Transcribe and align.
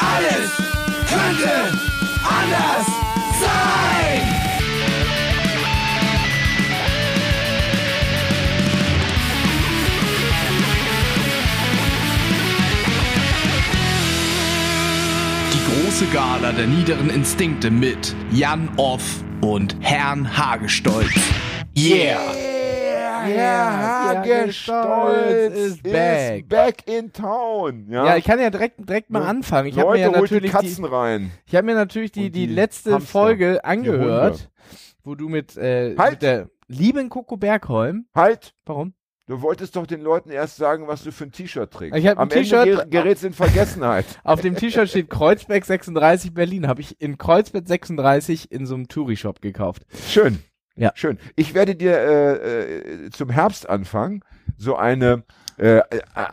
Alles 0.00 0.50
könnte 1.08 1.72
anders 2.24 2.86
sein. 3.38 4.22
Die 15.52 15.84
große 15.84 16.06
Gala 16.06 16.52
der 16.52 16.66
niederen 16.66 17.10
Instinkte 17.10 17.70
mit 17.70 18.14
Jan 18.32 18.70
Off 18.76 19.02
und 19.42 19.76
Herrn 19.80 20.36
Hagestolz. 20.36 21.12
Yeah! 21.76 22.49
Herr 23.22 24.14
Hagestolz 24.14 25.54
ist 25.54 25.76
is 25.76 25.82
back. 25.82 26.48
back. 26.48 26.88
in 26.88 27.12
town. 27.12 27.86
Ja, 27.88 28.06
Ja, 28.06 28.16
ich 28.16 28.24
kann 28.24 28.40
ja 28.40 28.50
direkt, 28.50 28.88
direkt 28.88 29.10
mal 29.10 29.22
anfangen. 29.22 29.68
Ich 29.68 29.78
habe 29.78 29.92
mir 29.92 29.98
ja 30.00 30.06
holt 30.08 30.30
die 30.30 30.34
natürlich 30.34 30.52
Katzen 30.52 30.84
die, 30.84 30.90
rein. 30.90 31.30
ich 31.46 31.54
hab 31.54 31.64
mir 31.64 31.74
natürlich 31.74 32.12
die, 32.12 32.30
die 32.30 32.46
die 32.46 32.52
letzte 32.52 32.92
Hamster, 32.94 33.10
Folge 33.10 33.64
angehört, 33.64 34.50
wo 35.04 35.14
du 35.14 35.28
mit, 35.28 35.56
äh, 35.56 35.96
Halt! 35.96 36.10
mit 36.12 36.22
der 36.22 36.50
lieben 36.68 37.08
Coco 37.08 37.36
Bergholm. 37.36 38.06
Halt! 38.14 38.54
Warum? 38.64 38.94
Du 39.26 39.42
wolltest 39.42 39.76
doch 39.76 39.86
den 39.86 40.00
Leuten 40.00 40.30
erst 40.30 40.56
sagen, 40.56 40.88
was 40.88 41.04
du 41.04 41.12
für 41.12 41.22
ein 41.22 41.30
T-Shirt 41.30 41.70
trägst. 41.70 41.96
Ich 41.96 42.04
hab 42.04 42.18
ein 42.18 42.22
Am 42.22 42.30
Ende 42.30 42.42
T-Shirt- 42.42 42.66
ger- 42.66 42.86
gerät's 42.86 43.22
in 43.22 43.32
Vergessenheit. 43.32 44.04
Auf 44.24 44.40
dem 44.40 44.56
T-Shirt 44.56 44.88
steht 44.88 45.08
Kreuzberg 45.08 45.64
36 45.64 46.34
Berlin. 46.34 46.66
Habe 46.66 46.80
ich 46.80 47.00
in 47.00 47.16
Kreuzberg 47.16 47.68
36 47.68 48.50
in 48.50 48.66
so 48.66 48.74
einem 48.74 48.88
Touri-Shop 48.88 49.40
gekauft. 49.40 49.82
Schön. 50.08 50.42
Ja. 50.80 50.92
Schön. 50.94 51.18
Ich 51.36 51.52
werde 51.54 51.74
dir 51.76 51.92
äh, 51.98 52.32
äh, 53.06 53.10
zum 53.10 53.28
Herbstanfang 53.30 54.24
so 54.56 54.76
eine 54.76 55.24
äh, 55.58 55.76
äh, 55.78 55.82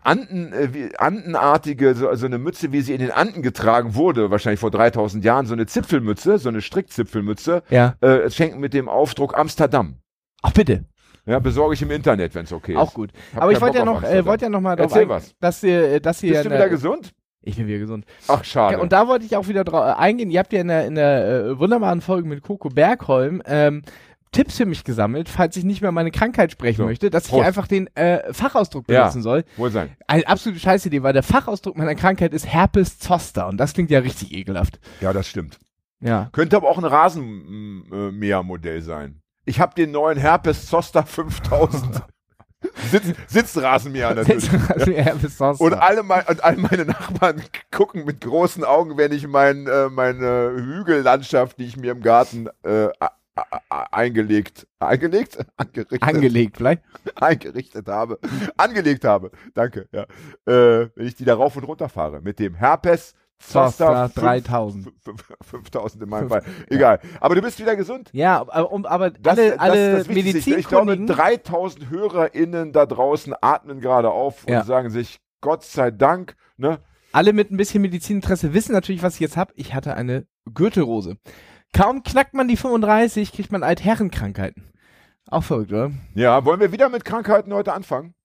Anden, 0.03 0.53
äh, 0.53 0.73
wie, 0.73 0.95
Andenartige, 0.97 1.93
so, 1.95 2.13
so 2.15 2.25
eine 2.25 2.37
Mütze, 2.37 2.71
wie 2.71 2.79
sie 2.81 2.93
in 2.93 2.99
den 2.99 3.11
Anden 3.11 3.41
getragen 3.41 3.93
wurde, 3.95 4.31
wahrscheinlich 4.31 4.61
vor 4.61 4.71
3000 4.71 5.23
Jahren, 5.25 5.45
so 5.47 5.53
eine 5.53 5.65
Zipfelmütze, 5.65 6.37
so 6.37 6.47
eine 6.47 6.61
Strickzipfelmütze, 6.61 7.61
Ja. 7.69 7.95
äh, 7.99 8.29
schenken 8.31 8.59
mit 8.61 8.73
dem 8.73 8.87
Aufdruck 8.87 9.37
Amsterdam. 9.37 9.97
Ach 10.43 10.53
bitte. 10.53 10.85
Ja, 11.25 11.39
besorge 11.39 11.73
ich 11.73 11.81
im 11.81 11.91
Internet, 11.91 12.33
wenn 12.35 12.45
es 12.45 12.53
okay 12.53 12.71
ist. 12.71 12.77
Auch 12.77 12.93
gut. 12.93 13.11
Hab 13.35 13.43
Aber 13.43 13.51
ich 13.51 13.59
keinen 13.59 13.67
wollte 13.67 13.77
ja 13.79 13.85
noch, 13.85 14.01
äh, 14.03 14.25
wollte 14.25 14.45
ja 14.45 14.49
noch 14.49 14.61
mal 14.61 14.79
Erzähl 14.79 15.01
ein- 15.01 15.09
was. 15.09 15.35
dass 15.41 15.61
ihr, 15.61 15.91
äh, 15.95 15.99
dass 15.99 16.23
ihr 16.23 16.31
Bist 16.31 16.45
du 16.45 16.49
wieder 16.49 16.57
der- 16.59 16.69
gesund? 16.69 17.11
Ich 17.41 17.55
bin 17.55 17.67
wieder 17.67 17.79
gesund. 17.79 18.05
Ach, 18.27 18.43
schade. 18.43 18.75
Ja, 18.75 18.81
und 18.81 18.91
da 18.91 19.07
wollte 19.07 19.25
ich 19.25 19.35
auch 19.37 19.47
wieder 19.47 19.63
drauf 19.63 19.85
äh, 19.85 19.99
eingehen. 20.01 20.29
Ihr 20.31 20.39
habt 20.39 20.51
ja 20.51 20.59
in 20.61 20.67
der, 20.67 20.85
in 20.85 20.95
der 20.95 21.27
äh, 21.45 21.59
wunderbaren 21.59 22.01
Folge 22.01 22.27
mit 22.27 22.41
Coco 22.43 22.67
Bergholm 22.69 23.41
ähm, 23.45 23.83
Tipps 24.31 24.57
für 24.57 24.65
mich 24.65 24.83
gesammelt, 24.83 25.29
falls 25.29 25.55
ich 25.57 25.63
nicht 25.63 25.81
mehr 25.81 25.91
meine 25.91 26.11
Krankheit 26.11 26.51
sprechen 26.51 26.77
So, 26.77 26.85
möchte, 26.85 27.09
dass 27.09 27.25
ich 27.25 27.31
Prost. 27.31 27.45
einfach 27.45 27.67
den 27.67 27.87
äh, 27.95 28.33
Fachausdruck 28.33 28.85
Ja. 28.89 29.01
benutzen 29.01 29.21
soll. 29.21 29.43
Wohl 29.57 29.71
sein. 29.71 29.95
Eine 30.07 30.27
absolute 30.27 30.59
Scheißidee, 30.59 31.03
weil 31.03 31.13
der 31.13 31.23
Fachausdruck 31.23 31.77
meiner 31.77 31.95
Krankheit 31.95 32.33
ist 32.33 32.45
Herpes 32.45 32.99
zoster 32.99 33.47
und 33.47 33.57
das 33.57 33.73
klingt 33.73 33.89
ja 33.91 33.99
richtig 33.99 34.33
ekelhaft. 34.33 34.79
Ja, 35.01 35.13
das 35.13 35.27
stimmt. 35.27 35.59
Ja. 35.99 36.29
Könnte 36.31 36.55
aber 36.57 36.69
auch 36.69 36.77
ein 36.77 36.85
Rasenmähermodell 36.85 38.81
sein. 38.81 39.21
Ich 39.45 39.59
habe 39.59 39.73
den 39.75 39.91
neuen 39.91 40.17
Herpes 40.17 40.67
Zoster 40.67 41.03
5000. 41.05 42.01
Sitz, 42.91 43.13
Sitzrasenmäher 43.27 44.15
natürlich. 44.15 44.49
Herpes 44.51 45.37
zoster. 45.37 45.63
Und 45.63 45.73
alle, 45.75 46.01
mein, 46.03 46.23
und 46.27 46.43
alle 46.43 46.57
meine 46.57 46.85
Nachbarn 46.85 47.41
gucken 47.71 48.03
mit 48.03 48.19
großen 48.21 48.63
Augen, 48.63 48.97
wenn 48.97 49.11
ich 49.11 49.27
mein, 49.27 49.67
äh, 49.67 49.89
meine 49.89 50.51
Hügellandschaft, 50.55 51.59
die 51.59 51.65
ich 51.65 51.77
mir 51.77 51.91
im 51.91 52.01
Garten 52.01 52.47
äh, 52.63 52.87
eingelegt, 53.91 54.67
eingelegt? 54.79 55.37
Angerichtet, 55.57 56.03
angelegt, 56.03 56.57
vielleicht. 56.57 56.83
eingerichtet 57.15 57.87
habe, 57.87 58.19
angelegt 58.57 59.05
habe. 59.05 59.31
Danke, 59.53 59.87
ja. 59.91 60.03
Äh, 60.45 60.89
wenn 60.95 61.07
ich 61.07 61.15
die 61.15 61.25
da 61.25 61.35
rauf 61.35 61.55
und 61.55 61.63
runter 61.63 61.89
fahre. 61.89 62.21
Mit 62.21 62.39
dem 62.39 62.55
Herpes 62.55 63.13
Zoster 63.39 64.09
Zoster 64.09 64.21
3000. 64.21 64.91
5000 65.41 66.03
in 66.03 66.09
meinem 66.09 66.29
Fall. 66.29 66.43
Egal. 66.69 66.99
Aber 67.19 67.35
du 67.35 67.41
bist 67.41 67.59
wieder 67.59 67.75
gesund. 67.75 68.09
Ja, 68.11 68.39
aber, 68.41 68.71
um, 68.71 68.85
aber 68.85 69.11
Das, 69.11 69.37
alle, 69.37 69.49
das, 69.51 69.59
alle 69.59 69.97
das 69.97 70.09
Wichtigste. 70.09 70.55
Ich 70.55 70.67
glaube, 70.67 70.91
Medizinkundigen, 70.97 71.07
3000 71.07 71.89
HörerInnen 71.89 72.73
da 72.73 72.85
draußen 72.85 73.35
atmen 73.39 73.79
gerade 73.79 74.09
auf 74.09 74.45
Ja. 74.49 74.61
und 74.61 74.65
sagen 74.65 74.89
sich, 74.89 75.19
Gott 75.41 75.63
sei 75.63 75.91
Dank, 75.91 76.35
ne? 76.57 76.79
alle 77.11 77.33
mit 77.33 77.51
ein 77.51 77.57
bisschen 77.57 77.81
Medizininteresse 77.81 78.53
wissen 78.53 78.73
natürlich, 78.73 79.03
was 79.03 79.15
ich 79.15 79.19
jetzt 79.19 79.37
habe. 79.37 79.53
Ich 79.55 79.73
hatte 79.73 79.95
eine 79.95 80.25
Gürtelrose. 80.53 81.17
Kaum 81.77 82.01
knackt 82.03 82.33
man 82.33 82.47
die 82.47 82.57
35, 82.57 83.31
kriegt 83.31 83.51
man 83.51 83.61
Altherrenkrankheiten. 83.63 84.63
Auch 85.29 85.43
verrückt, 85.43 85.71
oder? 85.71 85.91
Ja, 86.15 86.43
wollen 86.45 86.59
wir 86.59 86.71
wieder 86.71 86.89
mit 86.89 87.05
Krankheiten 87.05 87.53
heute 87.53 87.73
anfangen? 87.73 88.15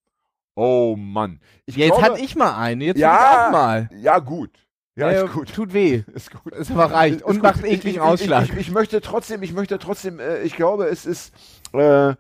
Oh 0.55 0.97
Mann. 0.97 1.41
Ich 1.67 1.77
Ja, 1.77 1.87
jetzt 1.87 1.99
glaube, 1.99 2.15
hatte 2.15 2.25
ich 2.25 2.35
mal 2.37 2.57
eine, 2.57 2.85
jetzt 2.85 2.99
Ja. 2.99 3.47
ich 3.47 3.53
mal. 3.53 3.91
Ja, 3.95 4.19
gut. 4.21 4.51
Ja, 4.95 5.11
Äh, 5.11 5.25
ist 5.25 5.33
gut. 5.33 5.55
Tut 5.55 5.73
weh. 5.73 6.03
Ist 6.15 6.31
gut. 6.31 6.55
Ist 6.55 6.71
aber 6.71 6.93
reicht. 6.93 7.17
Ist 7.17 7.25
Und 7.25 7.37
gut. 7.37 7.43
macht 7.43 7.65
ekligen 7.65 7.97
ich, 7.97 8.01
Ausschlag. 8.01 8.45
Ich, 8.45 8.53
ich, 8.53 8.59
ich 8.59 8.71
möchte 8.71 9.01
trotzdem, 9.01 9.43
ich 9.43 9.53
möchte 9.55 9.79
trotzdem, 9.79 10.21
äh, 10.21 10.43
ich 10.43 10.55
glaube, 10.55 10.85
es 10.87 11.07
ist 11.07 11.35
äh, 11.73 12.15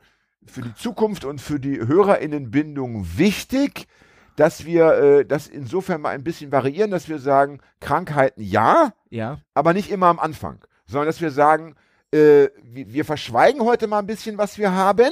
für 0.46 0.62
die 0.62 0.74
Zukunft 0.74 1.24
und 1.26 1.40
für 1.40 1.60
die 1.60 1.78
HörerInnenbindung 1.78 3.06
wichtig, 3.16 3.86
dass 4.36 4.64
wir 4.64 4.94
äh, 4.94 5.24
das 5.26 5.46
insofern 5.48 6.00
mal 6.00 6.10
ein 6.10 6.24
bisschen 6.24 6.50
variieren, 6.50 6.90
dass 6.90 7.08
wir 7.10 7.18
sagen, 7.18 7.60
Krankheiten 7.80 8.42
ja, 8.42 8.92
ja. 9.10 9.38
aber 9.52 9.74
nicht 9.74 9.90
immer 9.90 10.06
am 10.06 10.18
Anfang, 10.18 10.64
sondern 10.92 11.06
dass 11.08 11.20
wir 11.20 11.30
sagen, 11.30 11.74
äh, 12.12 12.48
wir, 12.62 13.04
verschweigen 13.04 13.62
heute 13.62 13.86
mal 13.86 13.98
ein 13.98 14.06
bisschen, 14.06 14.38
was 14.38 14.58
wir 14.58 14.72
haben 14.72 15.10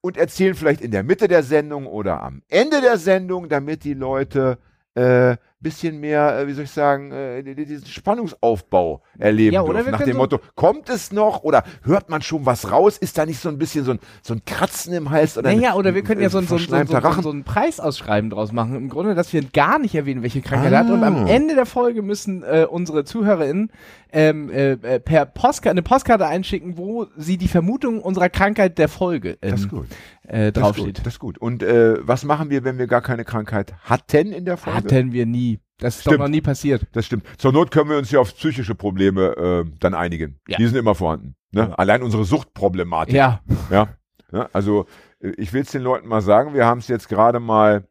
und 0.00 0.16
erzählen 0.16 0.54
vielleicht 0.54 0.80
in 0.80 0.90
der 0.90 1.02
Mitte 1.02 1.28
der 1.28 1.42
Sendung 1.42 1.86
oder 1.86 2.22
am 2.22 2.42
Ende 2.48 2.80
der 2.80 2.98
Sendung, 2.98 3.48
damit 3.48 3.84
die 3.84 3.94
Leute 3.94 4.58
äh, 4.94 5.36
bisschen 5.62 6.00
mehr, 6.00 6.38
äh, 6.38 6.46
wie 6.46 6.52
soll 6.54 6.64
ich 6.64 6.70
sagen, 6.70 7.12
äh, 7.12 7.42
die- 7.42 7.54
die- 7.54 7.66
diesen 7.66 7.86
Spannungsaufbau 7.86 9.02
erleben 9.18 9.54
Ja, 9.54 9.62
dürfen. 9.62 9.90
Nach 9.90 10.00
dem 10.02 10.12
so- 10.12 10.18
Motto, 10.18 10.38
kommt 10.54 10.88
es 10.88 11.12
noch 11.12 11.42
oder 11.42 11.64
hört 11.82 12.08
man 12.08 12.22
schon 12.22 12.46
was 12.46 12.70
raus? 12.70 12.96
Ist 12.98 13.18
da 13.18 13.26
nicht 13.26 13.40
so 13.40 13.48
ein 13.48 13.58
bisschen 13.58 13.84
so 13.84 13.92
ein, 13.92 14.00
so 14.22 14.34
ein 14.34 14.42
Kratzen 14.46 14.92
im 14.94 15.10
Hals 15.10 15.36
oder 15.36 15.52
Naja, 15.54 15.74
oder 15.74 15.94
wir 15.94 16.02
können 16.02 16.20
ja 16.22 16.30
so, 16.30 16.38
ein, 16.38 16.46
so, 16.46 16.56
ein- 16.56 16.60
so, 16.66 16.74
ein- 16.74 16.86
so, 16.86 17.22
so 17.22 17.30
ein 17.30 17.44
Preisausschreiben 17.44 18.30
draus 18.30 18.52
machen. 18.52 18.74
Im 18.76 18.88
Grunde, 18.88 19.14
dass 19.14 19.32
wir 19.32 19.42
gar 19.44 19.78
nicht 19.78 19.94
erwähnen, 19.94 20.22
welche 20.22 20.40
Krankheit 20.40 20.72
er 20.72 20.78
hat. 20.80 20.90
Und 20.90 21.02
am 21.04 21.24
Ah. 21.24 21.28
Ende 21.28 21.54
der 21.54 21.66
Folge 21.66 22.02
müssen 22.02 22.42
äh, 22.42 22.66
unsere 22.68 23.04
ZuhörerInnen 23.04 23.70
ähm, 24.12 24.50
äh, 24.50 24.72
äh, 24.72 24.98
per 24.98 25.24
Postkarte, 25.24 25.70
eine 25.70 25.82
Postkarte 25.82 26.26
einschicken, 26.26 26.76
wo 26.76 27.06
sie 27.16 27.36
die 27.36 27.46
Vermutung 27.46 28.00
unserer 28.00 28.28
Krankheit 28.28 28.76
der 28.78 28.88
Folge 28.88 29.38
ähm, 29.40 29.50
Das 29.52 29.60
ist 29.60 29.68
gut. 29.68 29.86
Äh, 30.26 30.50
Das 30.52 30.62
ist 30.62 30.62
draufsteht. 30.62 30.84
gut. 30.96 30.98
Das 31.06 31.12
ist 31.14 31.18
gut. 31.20 31.38
Und 31.38 31.62
äh, 31.62 31.94
was 32.06 32.24
machen 32.24 32.50
wir, 32.50 32.64
wenn 32.64 32.78
wir 32.78 32.86
gar 32.88 33.02
keine 33.02 33.24
Krankheit 33.24 33.72
hatten 33.84 34.32
in 34.32 34.44
der 34.44 34.56
Folge? 34.56 34.78
Hatten 34.78 35.12
wir 35.12 35.26
nie. 35.26 35.49
Das 35.80 35.96
ist 35.96 36.00
Stimmt. 36.02 36.14
doch 36.14 36.18
noch 36.20 36.28
nie 36.28 36.40
passiert. 36.40 36.86
Das 36.92 37.06
stimmt. 37.06 37.24
Zur 37.38 37.52
Not 37.52 37.70
können 37.70 37.90
wir 37.90 37.98
uns 37.98 38.10
ja 38.10 38.20
auf 38.20 38.34
psychische 38.34 38.74
Probleme 38.74 39.64
äh, 39.66 39.70
dann 39.80 39.94
einigen. 39.94 40.38
Ja. 40.46 40.58
Die 40.58 40.66
sind 40.66 40.76
immer 40.76 40.94
vorhanden. 40.94 41.34
Ne? 41.52 41.62
Ja. 41.62 41.74
Allein 41.74 42.02
unsere 42.02 42.24
Suchtproblematik. 42.24 43.14
Ja. 43.14 43.40
Ja. 43.70 43.88
ja 44.32 44.48
also 44.52 44.86
äh, 45.20 45.30
ich 45.36 45.52
will 45.52 45.62
es 45.62 45.70
den 45.72 45.82
Leuten 45.82 46.08
mal 46.08 46.20
sagen, 46.20 46.54
wir 46.54 46.66
haben 46.66 46.78
es 46.78 46.88
jetzt 46.88 47.08
gerade 47.08 47.40
mal 47.40 47.84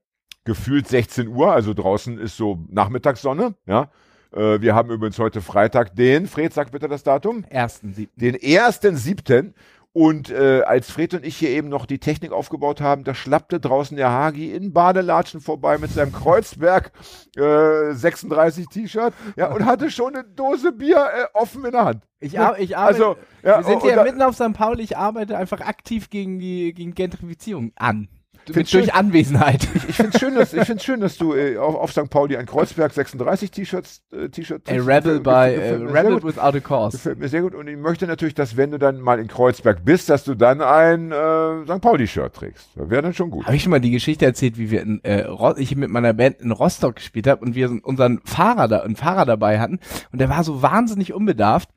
gefühlt 0.46 0.88
16 0.88 1.28
Uhr, 1.28 1.52
also 1.52 1.74
draußen 1.74 2.18
ist 2.18 2.38
so 2.38 2.66
Nachmittagssonne. 2.70 3.56
Ja. 3.66 3.90
Äh, 4.32 4.62
wir 4.62 4.76
haben 4.76 4.90
übrigens 4.92 5.20
heute 5.20 5.42
Freitag 5.42 5.96
den, 5.96 6.28
Fred, 6.28 6.54
sag 6.54 6.72
bitte 6.72 6.88
das 6.88 7.04
Datum, 7.04 7.44
Ersten 7.50 7.94
siebten. 7.94 8.20
den 8.20 8.36
ersten 8.36 8.96
siebten. 8.96 9.54
Und 9.92 10.30
äh, 10.30 10.62
als 10.62 10.92
Fred 10.92 11.16
und 11.16 11.26
ich 11.26 11.36
hier 11.38 11.50
eben 11.50 11.68
noch 11.68 11.88
die 11.88 11.98
Technik 11.98 12.32
aufgebaut 12.32 12.80
haben, 12.80 13.04
da 13.04 13.16
schlappte 13.16 13.60
draußen 13.60 13.98
der 13.98 14.12
Hagi 14.12 14.52
in 14.54 14.72
Badelatschen 14.72 15.42
vorbei 15.42 15.80
mit 15.80 15.92
seinem 15.92 16.12
Kreuzberg 16.14 16.92
äh, 17.36 17.92
36 17.94 18.68
T-Shirt 18.68 19.14
ja, 19.36 19.52
und 19.52 19.66
hatte 19.66 19.90
schon 19.90 20.16
eine 20.16 20.24
Dose 20.26 20.72
Bier 20.72 20.98
äh, 21.12 21.26
offen 21.34 21.66
in 21.66 21.72
der 21.72 21.86
Hand. 21.86 22.04
Ich, 22.20 22.40
ar 22.40 22.60
ich 22.60 22.78
arbeite, 22.78 22.94
Also, 23.06 23.18
ja, 23.44 23.58
wir 23.58 23.64
sind 23.64 23.82
hier 23.82 23.96
da- 23.96 24.04
mitten 24.04 24.22
auf 24.22 24.36
St. 24.36 24.54
Pauli, 24.54 24.84
ich 24.84 24.96
arbeite 24.96 25.36
einfach 25.38 25.62
aktiv 25.62 26.10
gegen 26.12 26.38
die 26.38 26.74
gegen 26.74 26.94
Gentrifizierung 26.94 27.72
an. 27.76 28.10
Mit, 28.56 28.74
durch 28.74 28.86
schön. 28.86 28.90
Anwesenheit. 28.90 29.68
Ich 29.88 29.96
finde 29.96 30.12
es 30.14 30.20
schön, 30.20 30.36
dass, 30.36 30.54
ich 30.54 30.64
find's 30.64 30.84
schön, 30.84 31.00
dass 31.00 31.18
du 31.18 31.34
äh, 31.34 31.58
auf, 31.58 31.76
auf 31.76 31.92
St. 31.92 32.10
Pauli 32.10 32.38
ein 32.38 32.46
Kreuzberg 32.46 32.94
36 32.94 33.52
T-Shirts 33.52 34.04
äh, 34.12 34.30
T-Shirt 34.30 34.70
A 34.70 34.74
rebel 34.74 35.20
by 35.20 35.56
sehr 35.56 35.82
rebel 35.94 36.20
gut. 36.20 36.24
without 36.24 36.58
a 36.58 36.60
cause. 36.60 36.98
Gefällt 36.98 37.20
mir 37.20 37.28
sehr 37.30 37.42
gut. 37.42 37.56
Und 37.56 37.68
ich 37.68 37.78
möchte 37.78 38.08
natürlich, 38.08 38.34
dass 38.36 38.58
wenn 38.58 38.72
du 38.72 38.80
dann 38.80 39.00
mal 39.02 39.20
in 39.20 39.28
Kreuzberg 39.28 39.84
bist, 39.86 40.10
dass 40.10 40.24
du 40.24 40.36
dann 40.36 40.62
ein 40.62 41.12
äh, 41.12 41.64
St. 41.66 41.82
Pauli-Shirt 41.82 42.34
trägst. 42.34 42.70
Das 42.76 42.90
wäre 42.90 43.02
dann 43.02 43.14
schon 43.14 43.32
gut. 43.32 43.46
Habe 43.46 43.56
ich 43.56 43.64
schon 43.64 43.72
mal 43.72 43.80
die 43.82 43.92
Geschichte 43.92 44.26
erzählt, 44.26 44.58
wie 44.58 44.72
wir 44.72 44.82
in, 44.82 45.04
äh, 45.04 45.26
ich 45.58 45.76
mit 45.76 45.90
meiner 45.90 46.14
Band 46.14 46.42
in 46.42 46.52
Rostock 46.52 46.96
gespielt 46.96 47.28
haben 47.28 47.42
und 47.42 47.56
wir 47.56 47.70
unseren 47.84 48.20
Fahrer 48.26 48.68
da, 48.68 48.80
einen 48.82 48.96
Fahrer 48.96 49.26
dabei 49.26 49.60
hatten 49.60 49.80
und 50.12 50.20
der 50.20 50.30
war 50.30 50.44
so 50.44 50.62
wahnsinnig 50.62 51.14
unbedarft 51.14 51.70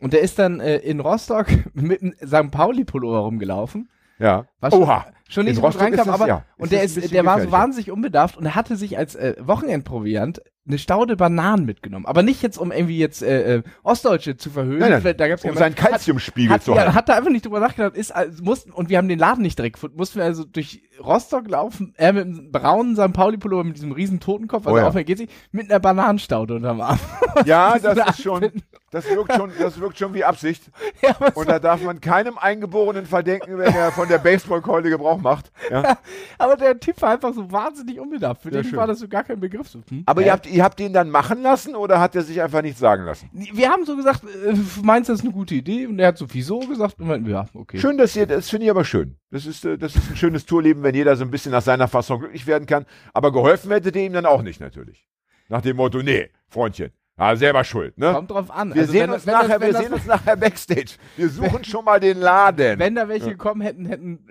und 0.00 0.12
der 0.12 0.20
ist 0.20 0.38
dann 0.38 0.60
äh, 0.60 0.76
in 0.78 1.00
Rostock 1.00 1.46
mit 1.74 2.02
einem 2.02 2.14
St. 2.24 2.50
Pauli 2.50 2.84
Pullover 2.84 3.18
rumgelaufen 3.18 3.88
Ja. 4.18 4.44
schon, 4.70 4.82
Oha. 4.82 5.04
schon 5.04 5.12
nicht 5.40 5.50
In 5.50 5.56
so 5.56 5.62
gut 5.62 5.80
reinkam, 5.80 6.10
aber 6.10 6.26
ja, 6.26 6.44
und 6.58 6.72
der 6.72 6.82
ist, 6.82 7.12
der 7.12 7.24
war 7.24 7.40
so 7.40 7.50
wahnsinnig 7.50 7.90
unbedarft 7.90 8.36
und 8.36 8.54
hatte 8.54 8.76
sich 8.76 8.98
als 8.98 9.14
äh, 9.14 9.34
Wochenendproviant 9.40 10.42
eine 10.66 10.78
Staude 10.78 11.16
Bananen 11.16 11.64
mitgenommen, 11.66 12.06
aber 12.06 12.22
nicht 12.22 12.40
jetzt 12.42 12.56
um 12.56 12.70
irgendwie 12.70 12.98
jetzt 12.98 13.20
äh, 13.22 13.56
äh, 13.56 13.62
Ostdeutsche 13.82 14.36
zu 14.36 14.48
verhöhnen, 14.50 14.78
Nein, 14.78 15.00
nein, 15.02 15.16
da 15.16 15.26
gab's 15.28 15.44
um 15.44 15.56
seinen 15.56 15.74
Kalziumspiegel 15.74 16.60
zu 16.60 16.70
ja, 16.72 16.78
halten. 16.82 16.94
hat 16.94 17.08
da 17.08 17.14
einfach 17.16 17.30
nicht 17.30 17.44
drüber 17.44 17.58
nachgedacht, 17.58 17.96
ist, 17.96 18.14
also, 18.14 18.42
mussten, 18.44 18.70
und 18.70 18.88
wir 18.88 18.98
haben 18.98 19.08
den 19.08 19.18
Laden 19.18 19.42
nicht 19.42 19.58
direkt 19.58 19.74
gefunden, 19.74 19.96
mussten 19.96 20.18
wir 20.18 20.24
also 20.24 20.44
durch 20.44 20.82
Rostock 21.00 21.48
laufen, 21.48 21.94
er 21.96 22.12
mit 22.12 22.26
einem 22.26 22.52
braunen 22.52 22.94
St. 22.94 23.12
Pauli-Pullover 23.12 23.64
mit 23.64 23.76
diesem 23.76 23.90
riesen 23.90 24.20
Totenkopf, 24.20 24.66
also 24.66 24.76
Oh 24.76 24.80
ja. 24.80 24.86
auf 24.88 24.94
geht 24.94 25.18
sich, 25.18 25.28
mit 25.50 25.68
einer 25.68 25.80
Bananenstaude 25.80 26.54
unterm 26.54 26.80
Arm. 26.80 26.98
Ja, 27.46 27.78
das 27.78 27.96
ist 28.10 28.22
schon, 28.22 28.50
das 28.90 29.08
wirkt 29.08 29.32
schon, 29.32 29.50
das 29.58 29.80
wirkt 29.80 29.98
schon 29.98 30.12
wie 30.12 30.22
Absicht. 30.22 30.70
ja, 31.00 31.16
Und 31.34 31.48
da 31.48 31.58
darf 31.58 31.82
man 31.82 32.00
keinem 32.00 32.36
Eingeborenen 32.36 33.06
verdenken, 33.06 33.56
wenn 33.56 33.74
er 33.74 33.90
von 33.90 34.06
der 34.06 34.18
Baseballkeule 34.18 34.90
Gebrauch 34.90 35.18
macht. 35.18 35.50
Ja. 35.70 35.96
aber 36.38 36.56
der 36.56 36.78
Typ 36.78 37.00
war 37.00 37.10
einfach 37.10 37.32
so 37.32 37.50
wahnsinnig 37.50 37.98
unbedarft. 37.98 38.42
Für 38.42 38.50
Ja, 38.50 38.60
den 38.60 38.64
schön. 38.68 38.76
war 38.78 38.86
das 38.86 38.98
so 38.98 39.08
gar 39.08 39.24
kein 39.24 39.40
Begriff. 39.40 39.72
Hm? 39.88 40.02
Aber 40.04 40.20
ihr 40.22 40.30
habt, 40.30 40.46
ihr 40.52 40.62
habt 40.62 40.78
ihn 40.80 40.92
dann 40.92 41.10
machen 41.10 41.42
lassen 41.42 41.74
oder 41.74 42.00
hat 42.00 42.14
er 42.14 42.22
sich 42.22 42.40
einfach 42.40 42.62
nichts 42.62 42.78
sagen 42.78 43.04
lassen? 43.04 43.30
Wir 43.32 43.70
haben 43.70 43.84
so 43.84 43.96
gesagt, 43.96 44.22
äh, 44.24 44.54
meinst 44.82 45.08
du, 45.08 45.12
das 45.12 45.20
ist 45.20 45.24
eine 45.24 45.34
gute 45.34 45.54
Idee? 45.54 45.86
Und 45.86 45.98
er 45.98 46.08
hat 46.08 46.18
so, 46.18 46.26
wieso 46.30 46.60
gesagt? 46.60 47.00
Und 47.00 47.08
meinten, 47.08 47.26
wir, 47.26 47.34
ja, 47.34 47.46
okay. 47.54 47.78
Schön, 47.78 47.98
dass 47.98 48.14
ihr, 48.14 48.26
das 48.26 48.50
finde 48.50 48.66
ich 48.66 48.70
aber 48.70 48.84
schön. 48.84 49.16
Das 49.30 49.46
ist, 49.46 49.64
äh, 49.64 49.78
das 49.78 49.96
ist 49.96 50.10
ein 50.10 50.16
schönes 50.16 50.46
Tourleben, 50.46 50.82
wenn 50.82 50.94
jeder 50.94 51.16
so 51.16 51.24
ein 51.24 51.30
bisschen 51.30 51.52
nach 51.52 51.62
seiner 51.62 51.88
Fassung 51.88 52.20
glücklich 52.20 52.46
werden 52.46 52.66
kann. 52.66 52.86
Aber 53.12 53.32
geholfen 53.32 53.70
hättet 53.70 53.96
ihr 53.96 54.04
ihm 54.04 54.12
dann 54.12 54.26
auch 54.26 54.42
nicht, 54.42 54.60
natürlich. 54.60 55.06
Nach 55.48 55.62
dem 55.62 55.76
Motto, 55.76 56.02
nee, 56.02 56.30
Freundchen, 56.48 56.92
ja, 57.18 57.36
selber 57.36 57.62
schuld, 57.64 57.96
ne? 57.98 58.12
Kommt 58.12 58.30
drauf 58.30 58.50
an. 58.50 58.74
Wir 58.74 58.82
Also 58.82 58.92
sehen 58.92 59.02
wenn 59.02 59.10
uns 59.10 59.24
das- 59.24 59.26
wenn 59.26 59.40
nachher, 59.48 59.60
wenn 59.60 59.72
wir 59.72 59.80
sehen 59.80 59.92
uns 59.92 60.06
nachher 60.06 60.36
Backstage. 60.36 60.92
Wir 61.16 61.28
suchen 61.28 61.64
schon 61.64 61.84
mal 61.84 62.00
den 62.00 62.18
Laden. 62.18 62.78
Wenn 62.78 62.94
da 62.94 63.08
welche 63.08 63.30
gekommen 63.30 63.60
hätten, 63.60 63.86
hätten 63.86 64.26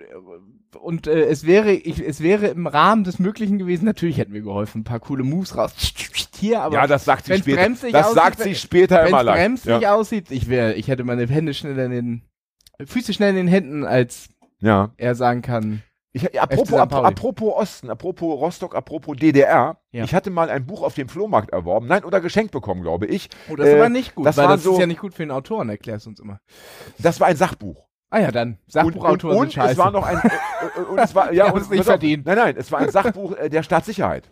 und 0.80 1.06
äh, 1.06 1.24
es 1.24 1.46
wäre, 1.46 1.72
ich, 1.72 2.00
es 2.04 2.22
wäre 2.22 2.46
im 2.48 2.66
Rahmen 2.66 3.04
des 3.04 3.18
Möglichen 3.18 3.58
gewesen. 3.58 3.84
Natürlich 3.84 4.16
hätten 4.18 4.32
wir 4.32 4.40
geholfen, 4.40 4.80
ein 4.80 4.84
paar 4.84 5.00
coole 5.00 5.22
Moves 5.22 5.56
raus. 5.56 5.74
Hier, 6.40 6.60
aber 6.62 6.74
ja, 6.74 6.86
das 6.88 7.04
sagt 7.04 7.26
sie 7.26 7.36
später. 7.38 7.68
Das 7.68 8.06
aussieht, 8.06 8.14
sagt 8.14 8.38
wenn- 8.40 8.44
sie 8.48 8.54
später 8.56 9.00
wenn 9.02 9.08
immer 9.08 9.20
es 9.20 9.24
leicht. 9.26 9.38
bremslich 9.38 9.80
Ja. 9.80 9.94
aussieht, 9.94 10.30
ich 10.30 10.48
wäre, 10.48 10.74
ich 10.74 10.88
hätte 10.88 11.04
meine 11.04 11.26
Hände 11.28 11.54
schneller 11.54 11.84
in 11.84 11.90
den 11.92 12.22
Füße 12.84 13.12
schnell 13.12 13.30
in 13.30 13.36
den 13.36 13.48
Händen, 13.48 13.84
als 13.84 14.28
ja. 14.60 14.90
er 14.96 15.14
sagen 15.14 15.42
kann. 15.42 15.82
Ich, 16.14 16.40
apropos, 16.40 16.72
apropos 16.78 17.54
Osten, 17.54 17.88
apropos 17.90 18.38
Rostock, 18.38 18.74
apropos 18.74 19.16
DDR. 19.16 19.78
Ja. 19.92 20.04
Ich 20.04 20.14
hatte 20.14 20.28
mal 20.30 20.50
ein 20.50 20.66
Buch 20.66 20.82
auf 20.82 20.94
dem 20.94 21.08
Flohmarkt 21.08 21.50
erworben. 21.50 21.86
Nein, 21.86 22.04
oder 22.04 22.20
geschenkt 22.20 22.52
bekommen, 22.52 22.82
glaube 22.82 23.06
ich. 23.06 23.30
Oh, 23.50 23.56
das 23.56 23.66
ist 23.68 23.72
Äh, 23.74 23.78
aber 23.78 23.88
nicht 23.88 24.14
gut, 24.14 24.26
das 24.26 24.36
weil 24.36 24.44
war 24.46 24.52
das 24.56 24.62
so- 24.64 24.72
ist 24.74 24.78
ja 24.78 24.86
nicht 24.86 25.00
gut 25.00 25.14
für 25.14 25.22
den 25.22 25.30
Autoren, 25.30 25.70
erklärst 25.70 26.04
du 26.06 26.10
uns 26.10 26.20
immer. 26.20 26.40
Das 26.98 27.18
war 27.18 27.28
ein 27.28 27.36
Sachbuch. 27.36 27.86
Ah 28.10 28.18
ja, 28.20 28.30
dann. 28.30 28.48
Und, 28.48 28.54
und, 28.56 28.72
Sachbuchautoren 28.72 29.36
und 29.38 29.42
sind 29.44 29.52
scheiße. 29.54 29.72
es 29.72 29.78
war 29.78 29.90
noch 29.90 30.04
ein. 30.04 30.18
Äh, 30.18 30.28
äh, 30.80 30.84
und 30.84 30.98
es 30.98 31.14
war, 31.14 31.32
ja, 31.32 31.46
haben 31.46 31.54
und, 31.54 31.70
nicht 31.70 31.78
pass 31.78 31.88
auf, 31.88 31.92
verdient. 31.92 32.26
Nein, 32.26 32.36
nein, 32.36 32.56
es 32.58 32.70
war 32.70 32.80
ein 32.80 32.90
Sachbuch 32.90 33.34
äh, 33.38 33.48
der 33.48 33.62
Staatssicherheit. 33.62 34.30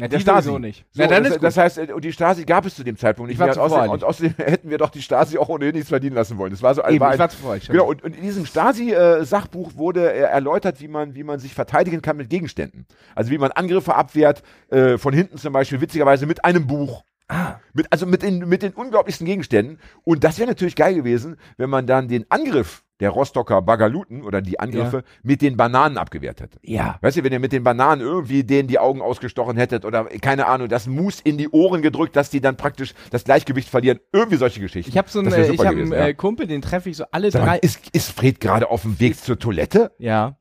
Na, 0.00 0.08
Der 0.08 0.18
die 0.18 0.22
Stasi. 0.22 0.46
sowieso 0.48 0.58
nicht. 0.58 0.84
So, 0.90 1.02
Na, 1.02 1.08
dann 1.08 1.22
das, 1.22 1.32
ist 1.32 1.38
gut. 1.38 1.44
das 1.46 1.56
heißt, 1.56 1.78
äh, 1.78 1.92
und 1.92 2.04
die 2.04 2.12
Stasi 2.12 2.44
gab 2.44 2.66
es 2.66 2.74
zu 2.74 2.82
dem 2.84 2.96
Zeitpunkt 2.96 3.28
nicht 3.28 3.36
Ich 3.36 3.38
war 3.38 3.46
mehr. 3.46 3.54
zu 3.54 3.60
Und 3.60 3.66
außerdem, 3.72 3.90
und 3.90 4.04
außerdem 4.04 4.34
hätten 4.38 4.70
wir 4.70 4.78
doch 4.78 4.90
die 4.90 5.02
Stasi 5.02 5.38
auch 5.38 5.48
ohnehin 5.48 5.74
nichts 5.74 5.88
verdienen 5.88 6.16
lassen 6.16 6.38
wollen. 6.38 6.50
Das 6.50 6.62
war 6.62 6.74
so 6.74 6.82
ein, 6.82 6.94
Eben, 6.94 7.00
war 7.00 7.08
ich 7.10 7.14
ein 7.14 7.18
war 7.20 7.28
zuvor. 7.28 7.56
Ich 7.56 7.68
Genau, 7.68 7.86
und, 7.88 8.02
und 8.02 8.16
in 8.16 8.22
diesem 8.22 8.46
Stasi-Sachbuch 8.46 9.76
wurde 9.76 10.12
äh, 10.12 10.18
erläutert, 10.20 10.80
wie 10.80 10.88
man, 10.88 11.14
wie 11.14 11.24
man 11.24 11.38
sich 11.38 11.54
verteidigen 11.54 12.02
kann 12.02 12.16
mit 12.16 12.30
Gegenständen. 12.30 12.86
Also 13.14 13.30
wie 13.30 13.38
man 13.38 13.52
Angriffe 13.52 13.94
abwehrt, 13.94 14.42
äh, 14.70 14.98
von 14.98 15.12
hinten 15.14 15.38
zum 15.38 15.52
Beispiel, 15.52 15.80
witzigerweise 15.80 16.26
mit 16.26 16.44
einem 16.44 16.66
Buch. 16.66 17.04
Ah. 17.28 17.54
Mit, 17.74 17.86
also 17.92 18.06
mit 18.06 18.22
den, 18.22 18.40
mit 18.48 18.62
den 18.62 18.72
unglaublichsten 18.72 19.24
Gegenständen. 19.26 19.78
Und 20.02 20.24
das 20.24 20.38
wäre 20.38 20.48
natürlich 20.48 20.74
geil 20.74 20.94
gewesen, 20.94 21.36
wenn 21.58 21.70
man 21.70 21.86
dann 21.86 22.08
den 22.08 22.26
Angriff 22.28 22.82
der 23.00 23.10
Rostocker 23.10 23.62
Bagaluten 23.62 24.22
oder 24.22 24.40
die 24.42 24.60
Angriffe 24.60 25.02
mit 25.22 25.42
den 25.42 25.56
Bananen 25.56 25.98
abgewehrt 25.98 26.40
hätte. 26.40 26.58
Ja. 26.62 26.98
Weißt 27.00 27.16
du, 27.16 27.24
wenn 27.24 27.32
ihr 27.32 27.40
mit 27.40 27.52
den 27.52 27.64
Bananen 27.64 28.00
irgendwie 28.00 28.44
denen 28.44 28.68
die 28.68 28.78
Augen 28.78 29.02
ausgestochen 29.02 29.56
hättet 29.56 29.84
oder 29.84 30.04
keine 30.04 30.46
Ahnung, 30.46 30.68
das 30.68 30.86
Mus 30.86 31.20
in 31.20 31.38
die 31.38 31.48
Ohren 31.48 31.82
gedrückt, 31.82 32.16
dass 32.16 32.30
die 32.30 32.40
dann 32.40 32.56
praktisch 32.56 32.94
das 33.10 33.24
Gleichgewicht 33.24 33.68
verlieren. 33.68 34.00
Irgendwie 34.12 34.36
solche 34.36 34.60
Geschichten. 34.60 34.90
Ich 34.90 34.98
habe 34.98 35.08
so 35.08 35.20
einen, 35.20 35.32
äh, 35.32 35.50
ich 35.50 35.58
hab 35.58 35.66
einen 35.66 35.76
gewesen, 35.76 35.92
ja. 35.92 36.06
äh, 36.06 36.14
Kumpel, 36.14 36.46
den 36.46 36.62
treffe 36.62 36.90
ich 36.90 36.96
so 36.96 37.04
alle 37.10 37.30
Sag 37.30 37.44
drei. 37.44 37.58
ist, 37.58 37.80
ist 37.92 38.12
Fred 38.12 38.40
gerade 38.40 38.70
auf 38.70 38.82
dem 38.82 39.00
Weg 39.00 39.16
zur 39.16 39.38
Toilette? 39.38 39.92
Ja. 39.98 40.36